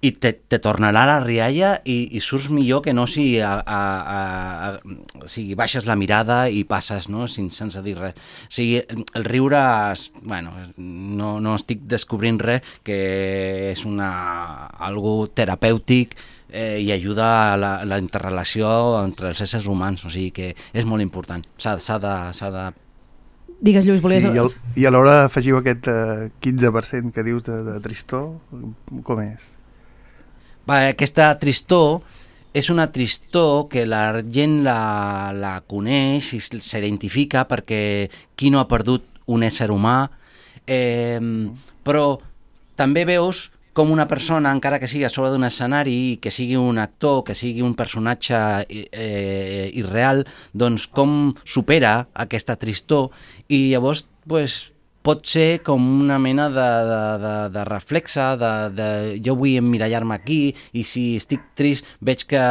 i 0.00 0.12
te, 0.14 0.30
te 0.46 0.60
tornarà 0.62 1.00
la 1.08 1.16
rialla 1.24 1.72
i, 1.82 1.96
i 2.14 2.20
surts 2.22 2.50
millor 2.54 2.84
que 2.84 2.92
no 2.94 3.08
si, 3.10 3.40
a, 3.42 3.56
a, 3.58 3.78
a, 4.14 4.20
a, 4.68 5.22
o 5.24 5.26
sigui, 5.26 5.56
baixes 5.58 5.88
la 5.90 5.96
mirada 5.98 6.44
i 6.54 6.60
passes 6.70 7.08
no? 7.10 7.26
Sin, 7.26 7.48
sense 7.50 7.82
dir 7.82 7.96
res. 7.98 8.14
O 8.46 8.52
sigui, 8.54 8.78
el 9.18 9.24
riure, 9.26 9.58
es- 9.96 10.12
bueno, 10.22 10.52
no, 10.78 11.40
no 11.42 11.56
estic 11.58 11.82
descobrint 11.90 12.38
res, 12.38 12.62
que 12.86 13.00
és 13.72 13.82
una, 13.90 14.12
algo 14.78 15.26
terapèutic 15.34 16.14
eh, 16.48 16.78
i 16.78 16.92
ajuda 16.94 17.54
a 17.54 17.56
la, 17.58 17.72
la 17.84 17.98
interrelació 17.98 18.70
entre 19.02 19.32
els 19.34 19.42
éssers 19.42 19.66
humans, 19.66 20.06
o 20.06 20.14
sigui 20.14 20.30
que 20.30 20.52
és 20.54 20.86
molt 20.86 21.02
important. 21.02 21.42
S'ha 21.58 21.74
s'ha 21.82 21.98
de, 21.98 22.14
s'ha 22.38 22.52
de 22.54 22.68
Digues, 23.58 23.82
Lluís, 23.82 23.98
volies... 23.98 24.22
Sí, 24.22 24.30
i, 24.30 24.38
al, 24.38 24.52
I 24.78 24.84
alhora 24.86 25.24
afegiu 25.26 25.58
aquest 25.58 25.88
eh, 25.90 26.28
15% 26.46 27.10
que 27.10 27.24
dius 27.26 27.42
de, 27.50 27.64
de 27.66 27.80
tristor, 27.82 28.36
com 29.02 29.18
és? 29.26 29.56
Aquesta 30.68 31.30
tristor 31.40 32.02
és 32.52 32.68
una 32.68 32.88
tristor 32.92 33.68
que 33.72 33.86
la 33.88 34.20
gent 34.20 34.60
la, 34.66 35.32
la 35.32 35.54
coneix 35.64 36.34
i 36.36 36.40
s'identifica 36.40 37.46
perquè 37.48 38.08
qui 38.36 38.50
no 38.52 38.60
ha 38.60 38.68
perdut 38.68 39.04
un 39.32 39.44
ésser 39.46 39.70
humà, 39.72 40.08
eh, 40.68 41.20
però 41.84 42.18
també 42.76 43.04
veus 43.08 43.48
com 43.78 43.92
una 43.94 44.08
persona, 44.10 44.50
encara 44.50 44.80
que 44.82 44.88
sigui 44.90 45.04
a 45.06 45.12
sobre 45.12 45.30
d'un 45.30 45.46
escenari, 45.46 46.18
que 46.18 46.32
sigui 46.34 46.56
un 46.58 46.80
actor, 46.82 47.22
que 47.24 47.36
sigui 47.38 47.62
un 47.62 47.76
personatge 47.78 48.40
eh, 48.66 49.70
irreal, 49.78 50.24
doncs 50.50 50.88
com 50.90 51.30
supera 51.46 52.08
aquesta 52.12 52.58
tristor? 52.58 53.12
I 53.46 53.68
llavors 53.70 54.08
pues, 54.26 54.72
pot 55.02 55.24
ser 55.26 55.62
com 55.64 55.82
una 56.02 56.18
mena 56.18 56.48
de, 56.52 56.68
de, 56.88 57.00
de, 57.22 57.34
de 57.54 57.64
reflexe, 57.68 58.24
de, 58.40 58.52
de 58.74 58.88
jo 59.24 59.36
vull 59.38 59.56
emmirallar-me 59.60 60.18
aquí 60.18 60.40
i 60.72 60.84
si 60.84 61.04
estic 61.16 61.50
trist 61.58 61.86
veig 62.04 62.26
que, 62.28 62.44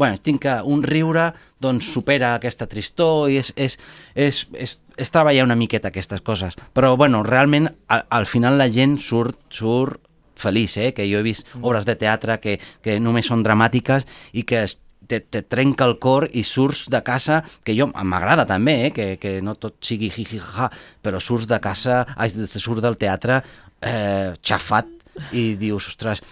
bueno, 0.00 0.18
tinc 0.18 0.42
que 0.46 0.56
un 0.64 0.82
riure 0.82 1.30
doncs 1.60 1.92
supera 1.94 2.34
aquesta 2.34 2.68
tristor 2.70 3.30
i 3.30 3.38
és, 3.42 3.52
és, 3.56 3.78
és, 4.14 4.44
és, 4.56 4.76
és 4.96 5.12
treballar 5.12 5.46
una 5.46 5.58
miqueta 5.58 5.92
aquestes 5.92 6.24
coses. 6.24 6.56
Però, 6.74 6.96
bueno, 6.96 7.22
realment, 7.26 7.70
al, 7.88 8.06
al 8.08 8.26
final 8.26 8.58
la 8.58 8.70
gent 8.72 8.98
surt, 8.98 9.38
surt 9.52 10.00
feliç, 10.40 10.78
eh? 10.80 10.92
que 10.96 11.06
jo 11.08 11.20
he 11.20 11.26
vist 11.26 11.48
obres 11.60 11.84
de 11.84 11.96
teatre 12.00 12.40
que, 12.40 12.56
que 12.82 12.96
només 13.00 13.28
són 13.28 13.44
dramàtiques 13.44 14.08
i 14.32 14.46
que 14.48 14.64
es 14.64 14.78
te, 15.10 15.20
te 15.20 15.42
trenca 15.42 15.88
el 15.88 15.96
cor 16.02 16.28
i 16.30 16.44
surts 16.46 16.84
de 16.92 17.02
casa, 17.06 17.40
que 17.66 17.74
jo 17.76 17.88
m'agrada 17.90 18.46
també, 18.48 18.76
eh? 18.86 18.92
que, 18.94 19.08
que 19.22 19.38
no 19.44 19.56
tot 19.58 19.80
sigui 19.84 20.10
jiji-ja, 20.14 20.70
però 21.02 21.20
surts 21.22 21.48
de 21.50 21.58
casa, 21.62 22.04
ai, 22.16 22.30
surts 22.30 22.84
del 22.84 22.98
teatre 23.00 23.40
eh, 23.82 24.30
xafat 24.46 24.96
i 25.36 25.54
dius, 25.58 25.90
ostres, 25.90 26.22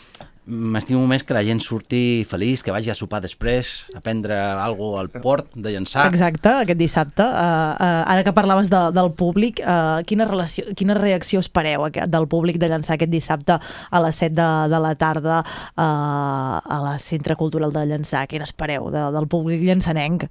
m'estimo 0.48 1.04
més 1.06 1.24
que 1.28 1.34
la 1.36 1.42
gent 1.44 1.60
surti 1.60 2.24
feliç, 2.28 2.62
que 2.64 2.72
vagi 2.72 2.90
a 2.90 2.96
sopar 2.96 3.20
després, 3.20 3.90
a 3.94 4.00
prendre 4.04 4.34
alguna 4.34 5.02
al 5.02 5.10
port 5.12 5.52
de 5.54 5.74
llançar. 5.74 6.06
Exacte, 6.08 6.50
aquest 6.64 6.80
dissabte. 6.80 7.22
Uh, 7.22 7.74
uh, 7.76 8.02
ara 8.08 8.24
que 8.24 8.32
parlaves 8.36 8.70
de, 8.72 8.80
del 8.96 9.12
públic, 9.18 9.60
uh, 9.60 10.00
quina, 10.08 10.26
relació, 10.28 10.64
quina 10.78 10.96
reacció 10.96 11.42
espereu 11.44 11.84
aquest, 11.88 12.08
del 12.10 12.28
públic 12.32 12.58
de 12.58 12.72
llançar 12.72 12.96
aquest 12.96 13.12
dissabte 13.12 13.58
a 13.58 14.02
les 14.04 14.22
7 14.24 14.34
de, 14.38 14.48
de 14.72 14.82
la 14.82 14.94
tarda 14.98 15.42
uh, 15.44 16.58
a 16.64 16.80
la 16.86 16.96
Centre 17.02 17.36
Cultural 17.36 17.74
de 17.74 17.84
Llançà? 17.92 18.24
Quina 18.30 18.48
espereu 18.48 18.88
de, 18.94 19.04
del 19.14 19.28
públic 19.28 19.62
llançanenc? 19.68 20.26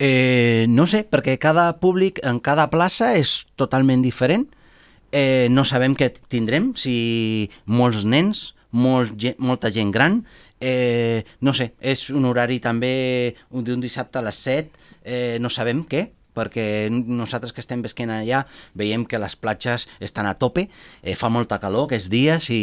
Eh, 0.00 0.64
no 0.68 0.86
sé, 0.88 1.02
perquè 1.04 1.36
cada 1.36 1.66
públic 1.80 2.22
en 2.24 2.38
cada 2.40 2.70
plaça 2.72 3.12
és 3.20 3.44
totalment 3.60 4.00
diferent. 4.00 4.46
Eh, 5.12 5.48
no 5.50 5.66
sabem 5.68 5.92
què 5.98 6.08
tindrem, 6.32 6.70
si 6.78 7.50
molts 7.66 8.06
nens, 8.08 8.54
molt, 8.72 9.16
gent, 9.18 9.36
molta 9.38 9.70
gent 9.74 9.90
gran, 9.90 10.20
eh, 10.60 11.24
no 11.40 11.54
sé, 11.56 11.72
és 11.80 12.08
un 12.10 12.26
horari 12.28 12.60
també 12.60 13.36
d'un 13.50 13.80
dissabte 13.80 14.20
a 14.20 14.24
les 14.26 14.40
7, 14.46 14.70
eh, 15.04 15.38
no 15.40 15.50
sabem 15.50 15.84
què, 15.88 16.10
perquè 16.34 16.88
nosaltres 16.90 17.52
que 17.52 17.62
estem 17.62 17.82
vesquent 17.82 18.10
allà 18.14 18.44
veiem 18.78 19.04
que 19.04 19.18
les 19.18 19.34
platges 19.36 19.88
estan 20.00 20.28
a 20.30 20.36
tope, 20.38 20.68
eh, 21.02 21.16
fa 21.16 21.28
molta 21.28 21.58
calor 21.58 21.88
aquests 21.88 22.10
dies 22.12 22.50
i 22.54 22.62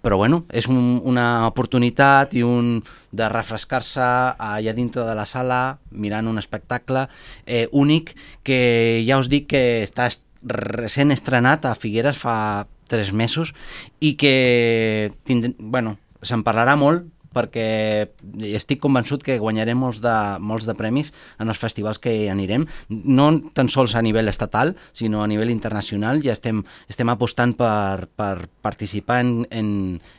però 0.00 0.16
bueno, 0.16 0.46
és 0.48 0.64
un, 0.68 1.00
una 1.04 1.46
oportunitat 1.46 2.32
i 2.40 2.42
un 2.44 2.78
de 3.12 3.28
refrescar-se 3.28 4.00
allà 4.40 4.72
dintre 4.72 5.04
de 5.04 5.14
la 5.16 5.26
sala 5.28 5.78
mirant 5.90 6.30
un 6.30 6.40
espectacle 6.40 7.06
eh, 7.44 7.66
únic 7.72 8.14
que 8.42 9.04
ja 9.06 9.20
us 9.20 9.28
dic 9.28 9.50
que 9.52 9.64
està 9.84 10.08
recent 10.40 11.12
estrenat 11.12 11.68
a 11.68 11.76
Figueres 11.76 12.16
fa 12.16 12.64
tres 12.90 13.14
mesos 13.14 13.54
i 14.02 14.16
que 14.20 15.12
bueno, 15.58 15.96
se'n 16.26 16.44
parlarà 16.44 16.76
molt 16.76 17.08
perquè 17.34 18.10
estic 18.50 18.80
convençut 18.82 19.22
que 19.24 19.38
guanyarem 19.40 19.78
molts 19.78 20.00
de, 20.02 20.14
molts 20.42 20.66
de 20.68 20.74
premis 20.78 21.12
en 21.38 21.50
els 21.50 21.60
festivals 21.62 22.00
que 22.02 22.12
anirem, 22.32 22.66
no 22.88 23.28
tan 23.54 23.70
sols 23.70 23.94
a 23.94 24.02
nivell 24.02 24.30
estatal, 24.30 24.74
sinó 24.92 25.22
a 25.22 25.28
nivell 25.30 25.52
internacional. 25.54 26.22
Ja 26.24 26.34
estem, 26.34 26.64
estem 26.90 27.12
apostant 27.12 27.54
per, 27.58 28.08
per 28.18 28.48
participar 28.64 29.20
en, 29.22 29.32
en, 29.50 29.70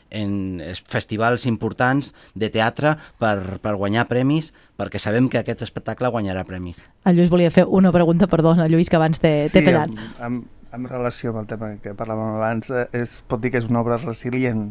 en 0.09 0.63
festivals 0.87 1.45
importants 1.49 2.13
de 2.33 2.51
teatre 2.53 2.95
per, 3.19 3.59
per 3.63 3.75
guanyar 3.75 4.07
premis, 4.11 4.53
perquè 4.79 5.01
sabem 5.01 5.27
que 5.29 5.41
aquest 5.41 5.65
espectacle 5.67 6.09
guanyarà 6.13 6.45
premis. 6.47 6.79
El 7.05 7.19
Lluís 7.19 7.33
volia 7.33 7.51
fer 7.51 7.67
una 7.67 7.91
pregunta, 7.91 8.29
perdona, 8.31 8.69
Lluís, 8.71 8.89
que 8.89 8.99
abans 8.99 9.19
t'he 9.21 9.35
sí, 9.51 9.59
tallat. 9.59 9.91
Amb, 9.91 10.25
amb, 10.25 10.60
en 10.73 10.87
relació 10.87 11.31
amb 11.31 11.41
el 11.43 11.49
tema 11.49 11.73
que 11.83 11.93
parlàvem 11.97 12.37
abans, 12.37 12.71
eh, 12.71 12.87
es 13.03 13.19
pot 13.27 13.41
dir 13.43 13.51
que 13.51 13.59
és 13.61 13.69
una 13.69 13.81
obra 13.83 13.99
resilient 14.01 14.69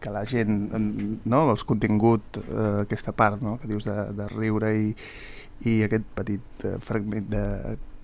que 0.00 0.10
la 0.14 0.22
gent, 0.28 0.70
no, 1.26 1.42
els 1.50 1.64
contingut, 1.66 2.38
eh, 2.38 2.82
aquesta 2.84 3.12
part 3.16 3.42
no, 3.42 3.56
que 3.58 3.70
dius 3.70 3.86
de, 3.88 3.96
de 4.14 4.28
riure 4.30 4.70
i, 4.78 4.92
i 5.68 5.78
aquest 5.86 6.06
petit 6.16 6.66
eh, 6.68 6.76
fragment 6.84 7.28
de, 7.32 7.44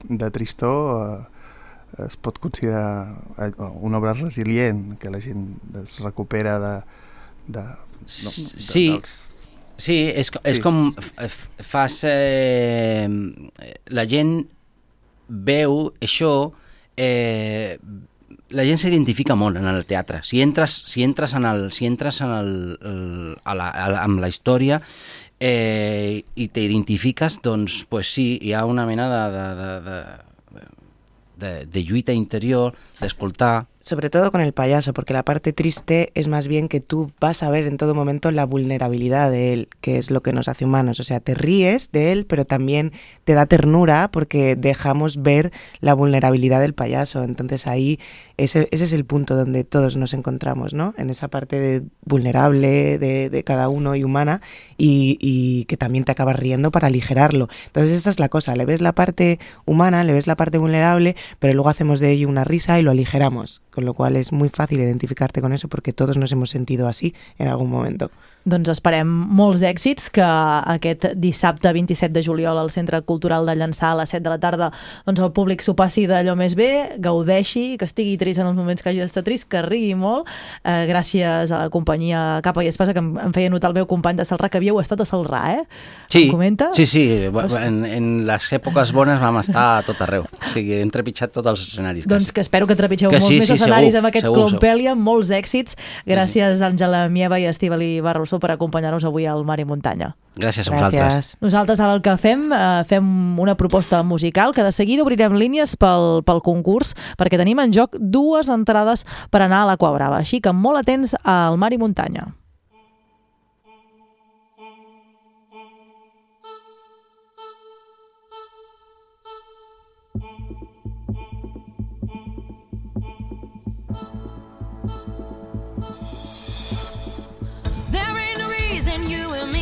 de 0.08 0.30
tristor 0.34 0.78
eh, 0.98 2.04
es 2.06 2.18
pot 2.20 2.38
considerar 2.42 3.14
eh, 3.38 3.52
una 3.80 4.00
obra 4.00 4.16
resilient, 4.18 4.98
que 4.98 5.10
la 5.10 5.22
gent 5.24 5.52
es 5.84 5.98
recupera 6.04 6.58
de... 6.58 6.74
de 7.46 7.62
no, 7.62 7.76
de, 8.08 8.10
sí, 8.10 8.84
dels... 8.90 9.16
sí, 9.76 9.98
és, 10.10 10.32
és 10.42 10.58
Sí. 10.58 10.62
com 10.64 10.92
fas... 10.96 12.02
Eh, 12.08 13.08
la 13.94 14.06
gent 14.10 14.40
veu 15.28 15.88
això... 16.00 16.52
Eh, 16.96 17.78
la 18.48 18.64
gent 18.64 18.80
s'identifica 18.80 19.36
molt 19.36 19.58
en 19.60 19.66
el 19.68 19.82
teatre. 19.84 20.22
Si 20.24 20.40
entres, 20.40 20.72
si 20.88 21.02
entres, 21.04 21.34
en 21.36 21.44
el, 21.44 21.66
si 21.72 21.84
entres 21.84 22.22
en 22.24 22.32
el, 22.32 22.52
el, 22.80 23.02
a 23.44 23.54
la, 23.54 23.68
a 23.68 23.88
la, 23.92 24.04
amb 24.06 24.22
la 24.22 24.30
història 24.32 24.80
eh, 25.38 26.24
i 26.34 26.48
t'identifiques, 26.48 27.40
doncs 27.44 27.82
pues 27.90 28.12
sí, 28.14 28.38
hi 28.40 28.54
ha 28.56 28.64
una 28.64 28.86
mena 28.88 29.08
de, 29.12 29.20
de, 29.36 29.46
de, 29.60 29.74
de, 29.90 30.64
de, 31.38 31.52
de 31.66 31.84
lluita 31.84 32.16
interior, 32.16 32.74
d'escoltar, 33.00 33.66
Sobre 33.88 34.10
todo 34.10 34.30
con 34.30 34.42
el 34.42 34.52
payaso, 34.52 34.92
porque 34.92 35.14
la 35.14 35.24
parte 35.24 35.54
triste 35.54 36.12
es 36.14 36.28
más 36.28 36.46
bien 36.46 36.68
que 36.68 36.80
tú 36.80 37.10
vas 37.20 37.42
a 37.42 37.48
ver 37.48 37.66
en 37.66 37.78
todo 37.78 37.94
momento 37.94 38.30
la 38.30 38.44
vulnerabilidad 38.44 39.30
de 39.30 39.54
él, 39.54 39.70
que 39.80 39.96
es 39.96 40.10
lo 40.10 40.20
que 40.20 40.34
nos 40.34 40.46
hace 40.46 40.66
humanos. 40.66 41.00
O 41.00 41.04
sea, 41.04 41.20
te 41.20 41.34
ríes 41.34 41.90
de 41.90 42.12
él, 42.12 42.26
pero 42.26 42.44
también 42.44 42.92
te 43.24 43.32
da 43.32 43.46
ternura 43.46 44.10
porque 44.12 44.56
dejamos 44.56 45.22
ver 45.22 45.52
la 45.80 45.94
vulnerabilidad 45.94 46.60
del 46.60 46.74
payaso. 46.74 47.24
Entonces 47.24 47.66
ahí 47.66 47.98
ese, 48.36 48.68
ese 48.72 48.84
es 48.84 48.92
el 48.92 49.06
punto 49.06 49.36
donde 49.36 49.64
todos 49.64 49.96
nos 49.96 50.12
encontramos, 50.12 50.74
¿no? 50.74 50.92
En 50.98 51.08
esa 51.08 51.28
parte 51.28 51.58
de 51.58 51.82
vulnerable 52.04 52.98
de, 52.98 53.30
de 53.30 53.42
cada 53.42 53.70
uno 53.70 53.96
y 53.96 54.04
humana 54.04 54.42
y, 54.76 55.16
y 55.18 55.64
que 55.64 55.78
también 55.78 56.04
te 56.04 56.12
acabas 56.12 56.36
riendo 56.36 56.70
para 56.70 56.88
aligerarlo. 56.88 57.48
Entonces 57.68 57.96
esta 57.96 58.10
es 58.10 58.20
la 58.20 58.28
cosa, 58.28 58.54
le 58.54 58.66
ves 58.66 58.82
la 58.82 58.92
parte 58.92 59.40
humana, 59.64 60.04
le 60.04 60.12
ves 60.12 60.26
la 60.26 60.36
parte 60.36 60.58
vulnerable, 60.58 61.16
pero 61.38 61.54
luego 61.54 61.70
hacemos 61.70 62.00
de 62.00 62.10
ello 62.10 62.28
una 62.28 62.44
risa 62.44 62.78
y 62.78 62.82
lo 62.82 62.90
aligeramos, 62.90 63.62
con 63.78 63.84
lo 63.84 63.94
cual 63.94 64.16
es 64.16 64.32
muy 64.32 64.48
fácil 64.48 64.80
identificarte 64.80 65.40
con 65.40 65.52
eso 65.52 65.68
porque 65.68 65.92
todos 65.92 66.16
nos 66.16 66.32
hemos 66.32 66.50
sentido 66.50 66.88
así 66.88 67.14
en 67.38 67.46
algún 67.46 67.70
momento. 67.70 68.10
Doncs 68.48 68.70
esperem 68.70 69.08
molts 69.08 69.62
èxits, 69.66 70.08
que 70.14 70.24
aquest 70.24 71.08
dissabte 71.20 71.72
27 71.74 72.12
de 72.14 72.22
juliol 72.22 72.58
al 72.58 72.70
Centre 72.70 73.00
Cultural 73.02 73.44
de 73.48 73.54
Llançà 73.58 73.90
a 73.92 73.98
les 73.98 74.08
7 74.14 74.22
de 74.24 74.30
la 74.30 74.38
tarda 74.38 74.70
doncs 75.06 75.20
el 75.20 75.32
públic 75.36 75.60
s'ho 75.64 75.74
passi 75.76 76.06
d'allò 76.08 76.34
més 76.38 76.54
bé, 76.56 76.96
gaudeixi, 76.98 77.76
que 77.78 77.84
estigui 77.84 78.16
trist 78.20 78.40
en 78.40 78.46
els 78.48 78.56
moments 78.56 78.82
que 78.82 78.88
hagi 78.92 79.02
d'estar 79.02 79.24
trist, 79.26 79.48
que 79.50 79.60
rigui 79.66 79.94
molt. 79.98 80.28
Eh, 80.64 80.86
gràcies 80.88 81.52
a 81.52 81.58
la 81.64 81.68
companyia 81.72 82.40
Capa 82.44 82.64
i 82.64 82.68
Espasa, 82.70 82.94
que 82.96 83.02
em, 83.02 83.10
em 83.26 83.32
feia 83.36 83.50
notar 83.50 83.70
el 83.72 83.76
meu 83.80 83.86
company 83.90 84.16
de 84.16 84.24
Salrà, 84.28 84.48
que 84.48 84.60
havíeu 84.60 84.80
estat 84.80 85.00
a 85.02 85.08
Salrà, 85.08 85.42
eh? 85.58 85.64
Sí, 86.08 86.24
Em 86.26 86.32
comenta? 86.32 86.70
sí, 86.74 86.86
sí, 86.86 87.04
en, 87.60 87.84
en 87.84 88.08
les 88.28 88.48
èpoques 88.56 88.92
bones 88.96 89.20
vam 89.20 89.38
estar 89.42 89.66
a 89.78 89.82
tot 89.86 90.00
arreu, 90.06 90.24
o 90.24 90.52
sigui, 90.52 90.78
hem 90.80 90.90
trepitjat 90.94 91.32
tots 91.34 91.48
els 91.52 91.60
escenaris. 91.66 92.06
Doncs 92.08 92.32
que 92.32 92.40
espero 92.40 92.66
que 92.66 92.76
trepitgeu 92.78 93.10
Que 93.10 93.20
molts 93.20 93.28
sí, 93.28 93.38
més 93.42 93.48
sí, 93.50 93.58
escenaris 93.58 93.92
segur, 93.92 94.00
amb 94.04 94.10
aquest 94.12 94.26
segur, 94.28 94.38
Clompèlia, 94.48 94.94
molts 94.94 95.30
èxits. 95.34 95.76
Gràcies, 96.08 96.62
Àngela 96.64 97.06
Mieva 97.12 97.38
i 97.40 97.46
Estivali 97.50 98.00
Barroso, 98.28 98.40
per 98.40 98.52
acompanyar-nos 98.52 99.04
avui 99.04 99.26
al 99.26 99.44
Mar 99.44 99.58
i 99.60 99.64
Muntanya. 99.64 100.14
Gràcies 100.36 100.68
a 100.68 100.74
vosaltres. 100.74 101.36
Nosaltres 101.40 101.80
ara 101.80 101.94
el 101.94 102.02
que 102.02 102.16
fem, 102.16 102.52
eh, 102.52 102.84
fem 102.84 103.38
una 103.38 103.56
proposta 103.56 104.02
musical 104.02 104.54
que 104.54 104.62
de 104.62 104.72
seguida 104.72 105.02
obrirem 105.02 105.34
línies 105.34 105.76
pel, 105.76 106.22
pel 106.24 106.42
concurs 106.42 106.94
perquè 107.16 107.38
tenim 107.38 107.58
en 107.58 107.72
joc 107.72 107.96
dues 107.98 108.48
entrades 108.48 109.04
per 109.30 109.42
anar 109.42 109.62
a 109.62 109.66
l'Aqua 109.66 109.92
Brava. 109.92 110.18
Així 110.18 110.40
que 110.40 110.52
molt 110.52 110.78
atents 110.78 111.16
al 111.24 111.56
Mar 111.56 111.72
i 111.72 111.78
Muntanya. 111.78 112.34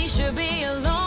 Should 0.08 0.36
be 0.36 0.62
alone 0.62 1.05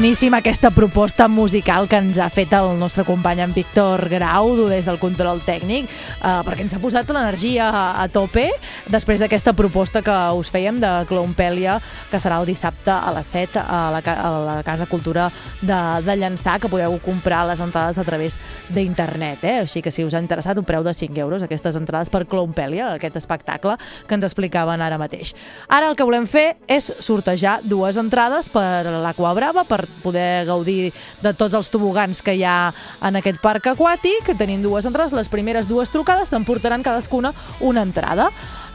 Boníssima 0.00 0.38
aquesta 0.38 0.70
proposta 0.70 1.28
musical 1.28 1.84
que 1.84 1.98
ens 2.00 2.16
ha 2.16 2.30
fet 2.32 2.54
el 2.56 2.70
nostre 2.80 3.02
company 3.04 3.42
en 3.44 3.50
Víctor 3.52 4.06
Grau 4.08 4.54
des 4.70 4.86
del 4.88 4.96
control 4.96 5.42
tècnic, 5.44 5.90
eh, 5.90 6.30
perquè 6.46 6.64
ens 6.64 6.72
ha 6.72 6.78
posat 6.80 7.10
l'energia 7.12 7.66
a, 7.68 7.82
a 8.00 8.06
tope 8.08 8.46
després 8.88 9.20
d'aquesta 9.20 9.52
proposta 9.52 10.00
que 10.00 10.14
us 10.40 10.48
fèiem 10.48 10.78
de 10.80 10.88
Clompèlia, 11.04 11.74
que 12.08 12.16
serà 12.16 12.38
el 12.40 12.48
dissabte 12.48 12.94
a 12.94 13.12
les 13.12 13.28
7 13.28 13.60
a 13.60 13.82
la, 13.92 14.00
a 14.00 14.30
la 14.46 14.54
Casa 14.64 14.86
Cultura 14.88 15.26
de, 15.60 15.82
de 16.08 16.16
Llançà, 16.16 16.56
que 16.56 16.72
podeu 16.72 16.96
comprar 17.04 17.42
les 17.52 17.60
entrades 17.60 18.00
a 18.00 18.06
través 18.08 18.38
d'internet. 18.72 19.44
Eh? 19.44 19.54
Així 19.66 19.84
que 19.84 19.92
si 19.92 20.08
us 20.08 20.16
ha 20.16 20.24
interessat, 20.24 20.56
un 20.56 20.64
preu 20.64 20.80
de 20.80 20.96
5 20.96 21.20
euros, 21.20 21.44
aquestes 21.44 21.76
entrades 21.76 22.08
per 22.08 22.24
Clompèlia, 22.24 22.94
aquest 22.94 23.20
espectacle 23.20 23.76
que 24.08 24.16
ens 24.16 24.24
explicaven 24.24 24.80
ara 24.80 24.96
mateix. 24.96 25.36
Ara 25.68 25.92
el 25.92 26.00
que 26.00 26.08
volem 26.08 26.24
fer 26.24 26.54
és 26.64 26.88
sortejar 27.04 27.58
dues 27.68 28.00
entrades 28.00 28.48
per 28.48 28.88
l'Aqua 29.04 29.36
Brava, 29.36 29.68
per 29.68 29.89
poder 30.02 30.46
gaudir 30.48 30.92
de 31.22 31.34
tots 31.34 31.54
els 31.58 31.70
tobogans 31.70 32.22
que 32.22 32.34
hi 32.38 32.44
ha 32.44 32.72
en 33.02 33.20
aquest 33.20 33.40
parc 33.42 33.70
aquàtic. 33.74 34.32
Tenim 34.38 34.62
dues 34.64 34.88
entrades, 34.88 35.14
les 35.16 35.28
primeres 35.28 35.68
dues 35.68 35.92
trucades 35.92 36.32
s'emportaran 36.32 36.82
cadascuna 36.86 37.34
una 37.60 37.82
entrada. 37.86 38.30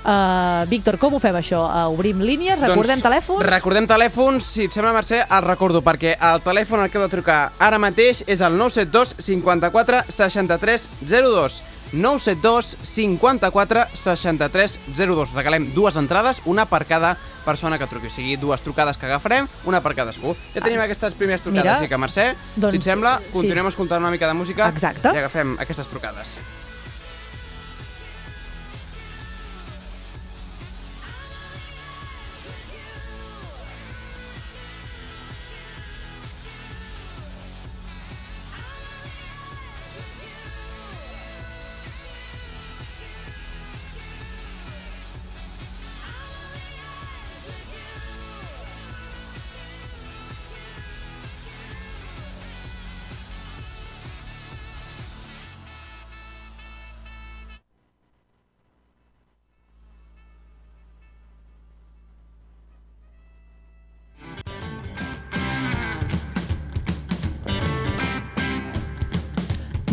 Uh, 0.06 0.68
Víctor, 0.70 1.00
com 1.02 1.16
ho 1.18 1.20
fem 1.20 1.34
això? 1.34 1.64
Uh, 1.66 1.88
obrim 1.90 2.20
línies, 2.22 2.60
recordem 2.62 3.00
doncs, 3.00 3.06
telèfons? 3.08 3.42
Recordem 3.50 3.88
telèfons, 3.90 4.46
si 4.54 4.68
et 4.68 4.76
sembla, 4.78 4.92
Mercè, 4.94 5.24
el 5.26 5.42
recordo, 5.48 5.82
perquè 5.82 6.14
el 6.30 6.44
telèfon 6.46 6.84
al 6.84 6.92
que 6.94 7.00
heu 7.00 7.08
de 7.08 7.14
trucar 7.16 7.40
ara 7.58 7.82
mateix 7.82 8.22
és 8.30 8.44
el 8.46 8.54
972 8.54 9.16
54 9.26 10.04
63 10.14 10.86
02. 11.10 11.64
972 11.96 12.76
54 12.84 13.88
63 13.96 14.80
02. 14.96 15.34
Regalem 15.34 15.70
dues 15.74 15.96
entrades, 15.96 16.42
una 16.46 16.68
per 16.70 16.84
cada 16.86 17.16
persona 17.46 17.80
que 17.80 17.88
truqui. 17.88 18.12
O 18.12 18.14
sigui, 18.14 18.36
dues 18.42 18.62
trucades 18.66 19.00
que 19.00 19.08
agafarem, 19.08 19.48
una 19.66 19.82
per 19.82 19.96
cadascú. 19.96 20.36
Ja 20.54 20.62
tenim 20.62 20.84
aquestes 20.84 21.16
primeres 21.16 21.46
trucades, 21.46 21.64
Mira, 21.64 21.80
així 21.80 21.90
que, 21.92 22.02
Mercè, 22.02 22.28
doncs, 22.56 22.76
si 22.76 22.84
et 22.84 22.92
sembla, 22.92 23.18
sí. 23.24 23.34
continuem 23.40 23.72
escoltant 23.72 24.04
una 24.04 24.14
mica 24.14 24.28
de 24.28 24.38
música 24.38 24.70
Exacte. 24.70 25.16
i 25.16 25.24
agafem 25.24 25.58
aquestes 25.64 25.90
trucades. 25.92 26.38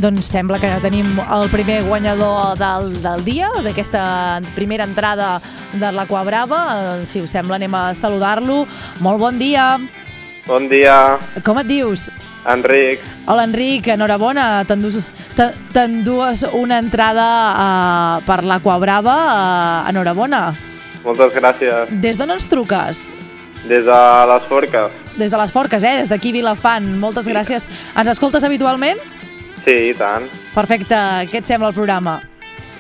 Doncs 0.03 0.27
sembla 0.35 0.59
que 0.59 0.67
ja 0.67 0.81
tenim 0.83 1.13
el 1.23 1.45
primer 1.53 1.85
guanyador 1.87 2.57
del, 2.59 2.89
del 3.05 3.21
dia, 3.23 3.47
d'aquesta 3.63 4.41
primera 4.57 4.83
entrada 4.83 5.37
de 5.79 5.93
l'Aqua 5.95 6.25
Brava. 6.27 6.63
Eh, 6.99 7.07
Si 7.07 7.23
us 7.23 7.31
sembla, 7.31 7.55
anem 7.61 7.71
a 7.79 7.95
saludar-lo. 7.95 8.65
Molt 8.99 9.21
bon 9.23 9.39
dia. 9.39 9.79
Bon 10.49 10.67
dia, 10.67 11.21
Com 11.47 11.61
et 11.63 11.69
dius? 11.71 12.09
Enric. 12.51 12.99
Hola, 13.31 13.45
Enric, 13.47 13.87
enhorabona. 13.95 14.65
T'endues 14.67 16.43
una 16.51 16.81
entrada 16.83 17.29
uh, 17.55 18.27
per 18.27 18.43
l'Aqua 18.43 18.81
Brava. 18.83 19.17
Uh, 19.87 19.91
enhorabona. 19.93 20.49
Moltes 21.07 21.31
gràcies. 21.39 21.95
Des 22.03 22.19
d'on 22.19 22.35
ens 22.35 22.51
truques? 22.51 23.13
Des 23.71 23.87
de 23.87 24.03
les 24.35 24.51
Forques. 24.51 24.91
Des 25.15 25.31
de 25.31 25.39
les 25.39 25.55
Forques, 25.55 25.83
eh? 25.87 25.99
Des 26.03 26.11
d'aquí 26.11 26.35
Vilafant. 26.35 26.91
Moltes 26.99 27.31
gràcies. 27.31 27.71
Ens 27.95 28.11
escoltes 28.11 28.43
habitualment? 28.43 28.99
Sí, 29.65 29.77
i 29.93 29.95
tant. 29.99 30.27
Perfecte. 30.57 30.99
Què 31.31 31.43
et 31.43 31.49
sembla 31.49 31.71
el 31.71 31.77
programa? 31.77 32.19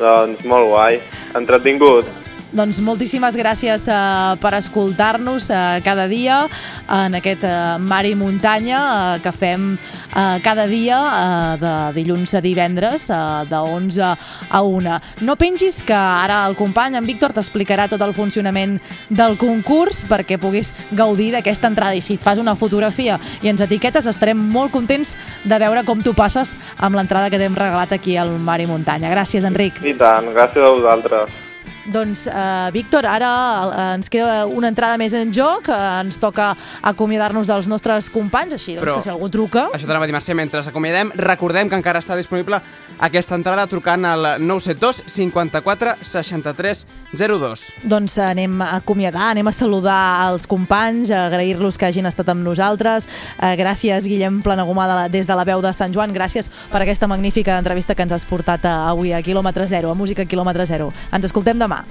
Doncs 0.01 0.43
molt 0.49 0.71
guai. 0.73 0.99
Entretingut. 1.39 2.22
Doncs 2.53 2.83
moltíssimes 2.85 3.33
gràcies 3.41 3.87
uh, 3.89 4.37
per 4.37 4.53
escoltar-nos 4.59 5.49
uh, 5.49 5.81
cada 5.81 6.05
dia 6.05 6.43
en 6.85 7.16
aquest 7.16 7.47
uh, 7.49 7.79
Mar 7.81 8.03
i 8.05 8.12
Muntanya 8.12 8.81
uh, 8.83 9.20
que 9.24 9.31
fem 9.33 9.70
uh, 9.73 10.37
cada 10.45 10.66
dia 10.69 10.99
uh, 11.01 11.55
de 11.57 11.73
dilluns 11.97 12.35
a 12.37 12.43
divendres 12.45 13.07
uh, 13.09 13.47
de 13.49 13.57
11 13.57 14.05
a 14.05 14.61
1. 14.61 14.97
No 15.24 15.37
pengis 15.41 15.81
que 15.81 15.97
ara 15.97 16.43
el 16.45 16.57
company, 16.59 16.99
en 17.01 17.09
Víctor, 17.09 17.33
t'explicarà 17.33 17.87
tot 17.89 18.05
el 18.05 18.12
funcionament 18.12 18.77
del 19.09 19.39
concurs 19.41 20.03
perquè 20.11 20.37
puguis 20.37 20.74
gaudir 20.93 21.31
d'aquesta 21.33 21.70
entrada 21.73 21.97
i 21.97 22.05
si 22.05 22.19
et 22.20 22.24
fas 22.24 22.37
una 22.43 22.53
fotografia 22.53 23.16
i 23.41 23.49
ens 23.49 23.65
etiquetes 23.65 24.11
estarem 24.12 24.37
molt 24.37 24.74
contents 24.77 25.15
de 25.49 25.61
veure 25.62 25.87
com 25.89 26.05
tu 26.05 26.12
passes 26.12 26.53
amb 26.77 27.01
l'entrada 27.01 27.33
que 27.33 27.41
t'hem 27.41 27.57
regalat 27.57 27.97
aquí 27.97 28.19
al 28.20 28.37
Mar 28.37 28.61
i 28.61 28.69
Muntanya. 28.69 29.09
Gràcies, 29.09 29.49
Enric. 29.49 29.81
I 29.81 29.97
tant, 29.97 30.29
gràcies 30.37 30.61
a 30.61 30.74
vosaltres. 30.77 31.52
Doncs, 31.91 32.29
uh, 32.31 32.71
Víctor, 32.71 33.07
ara 33.11 33.31
uh, 33.67 33.81
ens 33.97 34.11
queda 34.13 34.45
una 34.47 34.69
entrada 34.71 34.99
més 35.01 35.15
en 35.19 35.33
joc, 35.35 35.67
uh, 35.67 35.99
ens 36.05 36.21
toca 36.23 36.53
acomiadar-nos 36.87 37.51
dels 37.51 37.67
nostres 37.67 38.07
companys, 38.13 38.55
així 38.55 38.77
doncs, 38.77 38.85
Però- 38.87 38.95
que 39.01 39.03
si 39.03 39.11
algú 39.11 39.27
truca... 39.35 39.67
Això 39.75 39.89
t'anava 39.89 40.07
a 40.07 40.11
dir, 40.11 40.15
Mercè, 40.15 40.37
mentre 40.39 40.63
acomiadem, 40.63 41.11
recordem 41.19 41.69
que 41.69 41.79
encara 41.81 41.99
està 41.99 42.15
disponible 42.19 42.63
aquesta 43.03 43.35
entrada 43.35 43.66
trucant 43.66 44.07
al 44.07 44.27
972 44.39 45.03
54 45.11 45.97
63 46.07 46.85
02. 47.19 47.65
Doncs 47.91 48.15
anem 48.23 48.61
a 48.62 48.77
acomiadar, 48.79 49.33
anem 49.33 49.51
a 49.51 49.55
saludar 49.55 50.31
els 50.31 50.47
companys, 50.47 51.11
agrair-los 51.11 51.77
que 51.79 51.89
hagin 51.91 52.07
estat 52.07 52.31
amb 52.33 52.47
nosaltres. 52.47 53.09
Eh, 53.37 53.57
gràcies, 53.59 54.07
Guillem 54.09 54.41
Planagumà, 54.47 54.87
de 54.89 55.01
la, 55.01 55.09
des 55.12 55.27
de 55.27 55.37
la 55.37 55.45
veu 55.49 55.61
de 55.65 55.74
Sant 55.74 55.93
Joan. 55.93 56.15
Gràcies 56.15 56.53
per 56.70 56.85
aquesta 56.85 57.11
magnífica 57.11 57.59
entrevista 57.59 57.99
que 57.99 58.07
ens 58.07 58.15
has 58.15 58.29
portat 58.29 58.65
eh, 58.65 58.79
avui 58.95 59.12
a 59.12 59.23
Quilòmetre 59.23 59.66
Zero, 59.69 59.91
a 59.91 59.99
Música 59.99 60.24
Quilòmetre 60.24 60.66
Zero. 60.70 60.93
Ens 61.12 61.27
escoltem 61.27 61.59
demà. 61.59 61.83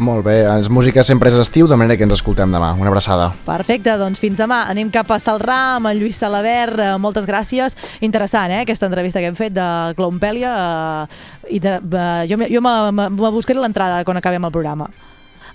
Molt 0.00 0.24
bé, 0.24 0.38
ens 0.48 0.70
música 0.72 1.02
sempre 1.04 1.28
és 1.28 1.34
estiu, 1.36 1.66
de 1.68 1.76
manera 1.76 1.98
que 2.00 2.06
ens 2.06 2.14
escoltem 2.16 2.48
demà. 2.54 2.70
Una 2.80 2.88
abraçada. 2.88 3.26
Perfecte, 3.44 3.92
doncs 4.00 4.18
fins 4.22 4.38
demà. 4.40 4.62
Anem 4.72 4.88
cap 4.94 5.10
a 5.12 5.18
Salrà 5.20 5.58
amb 5.76 5.90
en 5.90 5.98
Lluís 6.00 6.16
Salabert. 6.16 6.78
Eh, 6.80 6.94
moltes 6.96 7.26
gràcies. 7.28 7.76
Interessant, 8.00 8.50
eh, 8.50 8.62
aquesta 8.64 8.86
entrevista 8.88 9.20
que 9.20 9.26
hem 9.28 9.36
fet 9.36 9.52
de 9.52 9.66
Clompèlia. 9.98 10.54
Eh, 11.44 11.56
i 11.56 11.60
de, 11.60 11.74
eh, 11.76 12.26
jo 12.30 12.38
me- 12.38 12.48
jo 12.48 12.62
me, 12.62 12.92
me, 12.92 13.10
me 13.10 13.30
buscaré 13.30 13.60
l'entrada 13.60 14.02
quan 14.04 14.16
acabem 14.16 14.42
el 14.44 14.50
programa. 14.50 14.88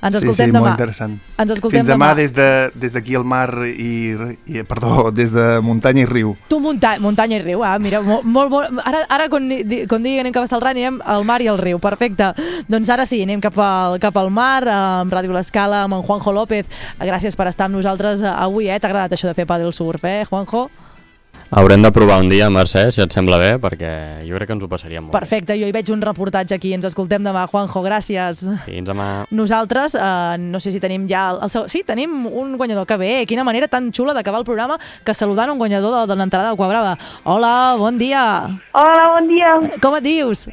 Ens 0.02 0.14
sí, 0.16 0.20
escoltem 0.24 0.48
sí, 0.48 0.52
demà. 0.52 0.60
molt 0.60 0.72
interessant. 0.76 1.20
Ens 1.38 1.52
escoltem 1.52 1.80
Fins 1.82 1.90
demà, 1.90 2.10
demà. 2.12 2.16
des 2.16 2.34
de- 2.36 2.72
des 2.76 2.94
d'aquí 2.94 3.16
al 3.16 3.24
mar 3.26 3.50
i, 3.66 4.16
i... 4.46 4.64
Perdó, 4.68 5.12
des 5.12 5.32
de 5.34 5.60
muntanya 5.62 6.02
i 6.02 6.06
riu. 6.06 6.36
Tu 6.50 6.60
munta 6.60 6.96
muntanya 7.00 7.38
i 7.38 7.42
riu, 7.42 7.64
ah, 7.64 7.78
mira, 7.80 8.02
molt, 8.02 8.24
molt, 8.26 8.50
molt 8.52 8.82
ara, 8.86 9.06
ara 9.10 9.30
quan, 9.30 9.48
quan 9.88 10.04
digui 10.04 10.20
anem 10.20 10.34
cap 10.34 10.44
a 10.44 10.48
Salrà 10.48 10.72
anirem 10.76 11.00
al 11.06 11.24
mar 11.26 11.42
i 11.42 11.48
al 11.48 11.58
riu, 11.58 11.80
perfecte. 11.80 12.34
Doncs 12.68 12.90
ara 12.90 13.06
sí, 13.06 13.24
anem 13.24 13.42
cap 13.42 13.58
al, 13.60 14.00
cap 14.00 14.16
al 14.18 14.30
mar, 14.30 14.64
amb 14.68 15.14
Ràdio 15.14 15.32
L'Escala, 15.34 15.84
amb 15.84 15.94
en 16.00 16.04
Juanjo 16.04 16.32
López. 16.34 16.66
Gràcies 17.00 17.36
per 17.36 17.48
estar 17.48 17.66
amb 17.70 17.76
nosaltres 17.76 18.22
eh, 18.22 18.28
avui, 18.30 18.70
eh? 18.70 18.80
T'ha 18.80 18.88
agradat 18.90 19.14
això 19.18 19.28
de 19.28 19.34
fer 19.34 19.46
paddle 19.46 19.72
surf, 19.74 20.04
eh, 20.06 20.26
Juanjo? 20.30 20.70
Haurem 21.56 21.80
de 21.82 21.88
provar 21.96 22.18
un 22.20 22.28
dia, 22.28 22.50
Mercè, 22.52 22.90
si 22.92 23.00
et 23.00 23.14
sembla 23.16 23.38
bé, 23.40 23.54
perquè 23.64 23.90
jo 24.28 24.36
crec 24.36 24.50
que 24.50 24.56
ens 24.58 24.64
ho 24.66 24.68
passaríem 24.68 25.06
molt. 25.06 25.14
Perfecte, 25.16 25.56
jo 25.56 25.70
hi 25.70 25.72
veig 25.72 25.88
un 25.94 26.02
reportatge 26.04 26.52
aquí, 26.58 26.74
ens 26.76 26.84
escoltem 26.90 27.24
demà. 27.24 27.46
Juanjo, 27.48 27.80
gràcies. 27.86 28.42
Fins 28.66 28.90
demà. 28.90 29.06
Nosaltres, 29.32 29.96
eh, 29.96 30.36
no 30.44 30.60
sé 30.60 30.74
si 30.76 30.82
tenim 30.84 31.06
ja... 31.08 31.30
El, 31.32 31.40
el, 31.48 31.54
seu- 31.54 31.70
sí, 31.72 31.86
tenim 31.88 32.26
un 32.28 32.58
guanyador 32.60 32.84
que 32.90 32.98
bé. 33.00 33.14
Quina 33.30 33.48
manera 33.48 33.70
tan 33.72 33.88
xula 33.96 34.12
d'acabar 34.18 34.44
el 34.44 34.50
programa 34.52 34.76
que 35.08 35.16
saludant 35.16 35.54
un 35.56 35.62
guanyador 35.64 35.96
de, 36.02 36.04
de 36.12 36.20
l'entrada 36.20 36.52
del 36.52 36.60
Quabrava. 36.60 36.98
Hola, 37.24 37.54
bon 37.80 37.98
dia. 38.04 38.26
Hola, 38.76 39.06
bon 39.16 39.32
dia. 39.32 39.56
Com 39.80 39.96
et 39.96 40.04
dius? 40.12 40.50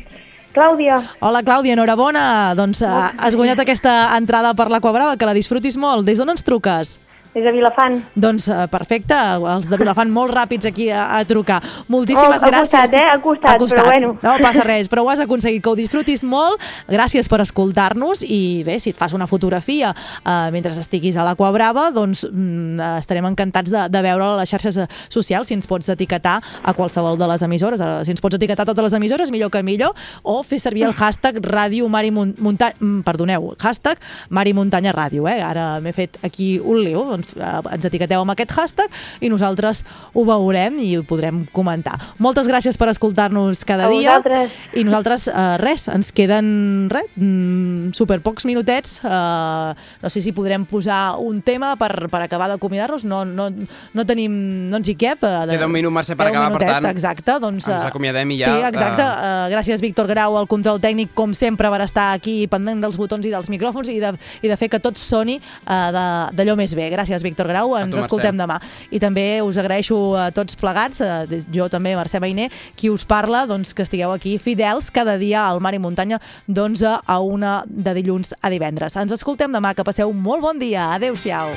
Clàudia. 0.55 1.01
Hola, 1.19 1.43
Clàudia, 1.43 1.75
enhorabona. 1.75 2.53
Doncs 2.55 2.87
eh, 2.87 2.95
has 3.19 3.35
guanyat 3.35 3.59
aquesta 3.67 4.13
entrada 4.21 4.55
per 4.55 4.71
l'Aquabrava, 4.71 5.17
que 5.19 5.27
la 5.27 5.35
disfrutis 5.35 5.75
molt. 5.83 6.07
Des 6.07 6.23
d'on 6.23 6.31
ens 6.31 6.47
truques? 6.47 7.01
Des 7.35 7.43
de 7.45 7.53
Vilafant. 7.55 7.95
Doncs 8.15 8.49
eh, 8.53 8.67
perfecte, 8.69 9.17
els 9.17 9.71
de 9.73 9.77
Vilafant 9.81 10.11
molt 10.13 10.35
ràpids 10.37 10.67
aquí 10.69 10.91
a, 10.93 11.07
a 11.17 11.23
trucar. 11.25 11.63
Moltíssimes 11.89 12.43
Oh, 12.43 12.47
a 12.47 12.51
gràcies. 12.51 12.75
costat, 12.77 12.93
eh? 12.93 13.07
A 13.09 13.19
costat, 13.23 13.63
però 13.73 13.85
bueno. 13.87 14.11
No 14.23 14.35
passa 14.43 14.65
res, 14.67 14.91
però 14.93 15.01
ho 15.07 15.09
has 15.09 15.21
aconseguit, 15.25 15.63
que 15.65 15.71
ho 15.71 15.75
disfrutis 15.79 16.25
molt. 16.29 16.61
Gràcies 16.93 17.31
per 17.33 17.41
escoltar-nos 17.41 18.21
i 18.29 18.63
bé, 18.67 18.77
si 18.79 18.91
et 18.93 18.99
fas 19.01 19.15
una 19.17 19.27
fotografia 19.27 19.95
eh, 19.95 20.51
mentre 20.53 20.75
estiguis 20.77 21.17
a 21.17 21.25
l'Aqua 21.25 21.49
Brava, 21.57 21.87
doncs 21.91 22.27
mm, 22.29 22.81
estarem 23.01 23.25
encantats 23.31 23.73
de, 23.73 23.87
de 23.89 24.03
veure 24.05 24.29
a 24.29 24.37
les 24.43 24.53
xarxes 24.53 24.77
eh, 24.85 24.87
socials, 25.09 25.49
si 25.49 25.55
ens 25.57 25.67
pots 25.71 25.89
etiquetar 25.89 26.37
a 26.63 26.75
qualsevol 26.77 27.17
de 27.17 27.31
les 27.33 27.43
emissores. 27.49 27.81
Eh, 27.81 28.05
Si 28.05 28.11
ens 28.13 28.21
pots 28.21 28.37
etiquetar 28.37 28.67
a 28.67 28.71
totes 28.75 28.85
les 28.91 28.99
emissores, 29.01 29.31
millor 29.33 29.49
que 29.51 29.63
millor, 29.63 29.97
o 30.23 30.43
fer 30.43 30.61
servir 30.61 30.85
el 30.85 30.93
hashtag 30.93 31.41
Ràdio 31.41 31.89
Mari 31.89 32.11
Mun- 32.13 32.37
Muntanya... 32.39 32.77
Perdoneu, 33.09 33.55
hashtag 33.59 33.97
Mari 34.29 34.53
Muntanya 34.53 34.93
Ràdio, 34.93 35.25
eh? 35.33 35.41
Ara 35.41 35.81
m'he 35.81 35.93
fet 35.97 36.19
aquí 36.23 36.59
un 36.61 36.85
liu, 36.85 37.07
doncs 37.09 37.22
eh, 37.37 37.75
ens 37.75 37.85
etiqueteu 37.85 38.21
amb 38.21 38.31
aquest 38.35 38.53
hashtag 38.57 38.91
i 39.21 39.29
nosaltres 39.33 39.85
ho 40.15 40.25
veurem 40.25 40.79
i 40.83 40.97
ho 40.99 41.03
podrem 41.05 41.45
comentar. 41.53 41.99
Moltes 42.19 42.49
gràcies 42.49 42.77
per 42.79 42.89
escoltar-nos 42.93 43.65
cada 43.65 43.87
A 43.87 43.91
dia. 43.91 44.19
vosaltres. 44.19 44.51
I 44.75 44.85
nosaltres, 44.85 45.29
eh, 45.29 45.57
res, 45.59 45.89
ens 45.89 46.13
queden 46.13 46.89
res, 46.91 47.07
mm, 47.17 47.93
super 47.93 48.21
pocs 48.21 48.45
minutets. 48.45 49.01
Eh, 49.05 49.75
no 50.03 50.09
sé 50.11 50.21
si 50.21 50.33
podrem 50.33 50.65
posar 50.67 51.17
un 51.19 51.43
tema 51.43 51.75
per, 51.77 52.09
per 52.09 52.23
acabar 52.23 52.49
d'acomiadar-nos. 52.49 53.05
No, 53.05 53.25
no, 53.25 53.51
no 53.51 54.05
tenim, 54.07 54.69
no 54.71 54.77
ens 54.79 54.89
hi 54.89 54.95
cap. 54.97 55.23
Eh, 55.25 55.47
de- 55.47 55.53
Queda 55.57 55.67
un 55.67 55.73
minut, 55.73 55.93
Mercè, 55.93 56.17
per 56.17 56.29
acabar, 56.29 56.53
per 56.53 56.61
minutet, 56.63 56.81
tant, 56.83 56.87
Exacte, 56.93 57.39
doncs... 57.41 57.69
ens 57.69 57.85
eh, 57.85 57.89
acomiadem 57.89 58.31
i 58.31 58.39
ja, 58.39 58.47
Sí, 58.55 58.63
exacte. 58.69 59.03
eh, 59.03 59.19
Eh, 59.43 59.51
gràcies, 59.53 59.81
Víctor 59.81 60.07
Grau, 60.07 60.37
al 60.39 60.47
control 60.49 60.81
tècnic, 60.81 61.11
com 61.15 61.33
sempre, 61.35 61.69
per 61.71 61.81
estar 61.83 62.13
aquí 62.15 62.47
pendent 62.49 62.81
dels 62.83 62.97
botons 62.97 63.25
i 63.27 63.31
dels 63.31 63.49
micròfons 63.51 63.89
i 63.93 63.99
de, 64.01 64.13
i 64.43 64.49
de 64.49 64.57
fer 64.57 64.69
que 64.71 64.79
tot 64.81 64.97
soni 64.97 65.35
eh, 65.37 65.91
de- 65.93 66.31
d'allò 66.37 66.57
més 66.57 66.75
bé. 66.75 66.89
Gràcies, 66.91 67.12
Víctor 67.21 67.47
Grau. 67.49 67.77
Ens 67.77 67.91
tu, 67.91 67.99
Mercè. 67.99 68.07
escoltem 68.07 68.39
demà. 68.41 68.57
I 68.91 68.99
també 68.99 69.43
us 69.45 69.59
agraeixo 69.61 70.17
a 70.17 70.31
tots 70.33 70.57
plegats, 70.57 71.03
eh, 71.03 71.27
des- 71.29 71.45
jo 71.53 71.69
també, 71.69 71.93
Mercè 71.95 72.19
Bainé, 72.19 72.49
qui 72.75 72.89
us 72.89 73.05
parla, 73.05 73.45
doncs, 73.47 73.75
que 73.75 73.83
estigueu 73.83 74.13
aquí 74.13 74.39
fidels 74.39 74.91
cada 74.91 75.19
dia 75.19 75.47
al 75.47 75.61
Mar 75.61 75.75
i 75.75 75.79
Muntanya 75.79 76.19
d'11 76.49 77.01
a 77.05 77.19
1 77.21 77.65
de 77.69 77.93
dilluns 77.93 78.35
a 78.41 78.49
divendres. 78.49 78.97
Ens 78.97 79.13
escoltem 79.13 79.53
demà, 79.53 79.75
que 79.75 79.85
passeu 79.85 80.09
un 80.09 80.23
molt 80.23 80.41
bon 80.41 80.59
dia. 80.59 80.95
Adéu-siau. 80.95 81.51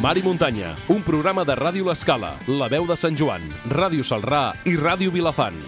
Mar 0.00 0.16
i 0.16 0.22
Muntanya, 0.22 0.76
un 0.94 1.02
programa 1.02 1.44
de 1.44 1.56
Ràdio 1.58 1.84
L'Escala, 1.88 2.36
La 2.46 2.68
Veu 2.68 2.86
de 2.86 2.96
Sant 2.96 3.16
Joan, 3.18 3.42
Ràdio 3.68 4.04
Salrà 4.06 4.52
i 4.64 4.76
Ràdio 4.78 5.10
Vilafant. 5.10 5.58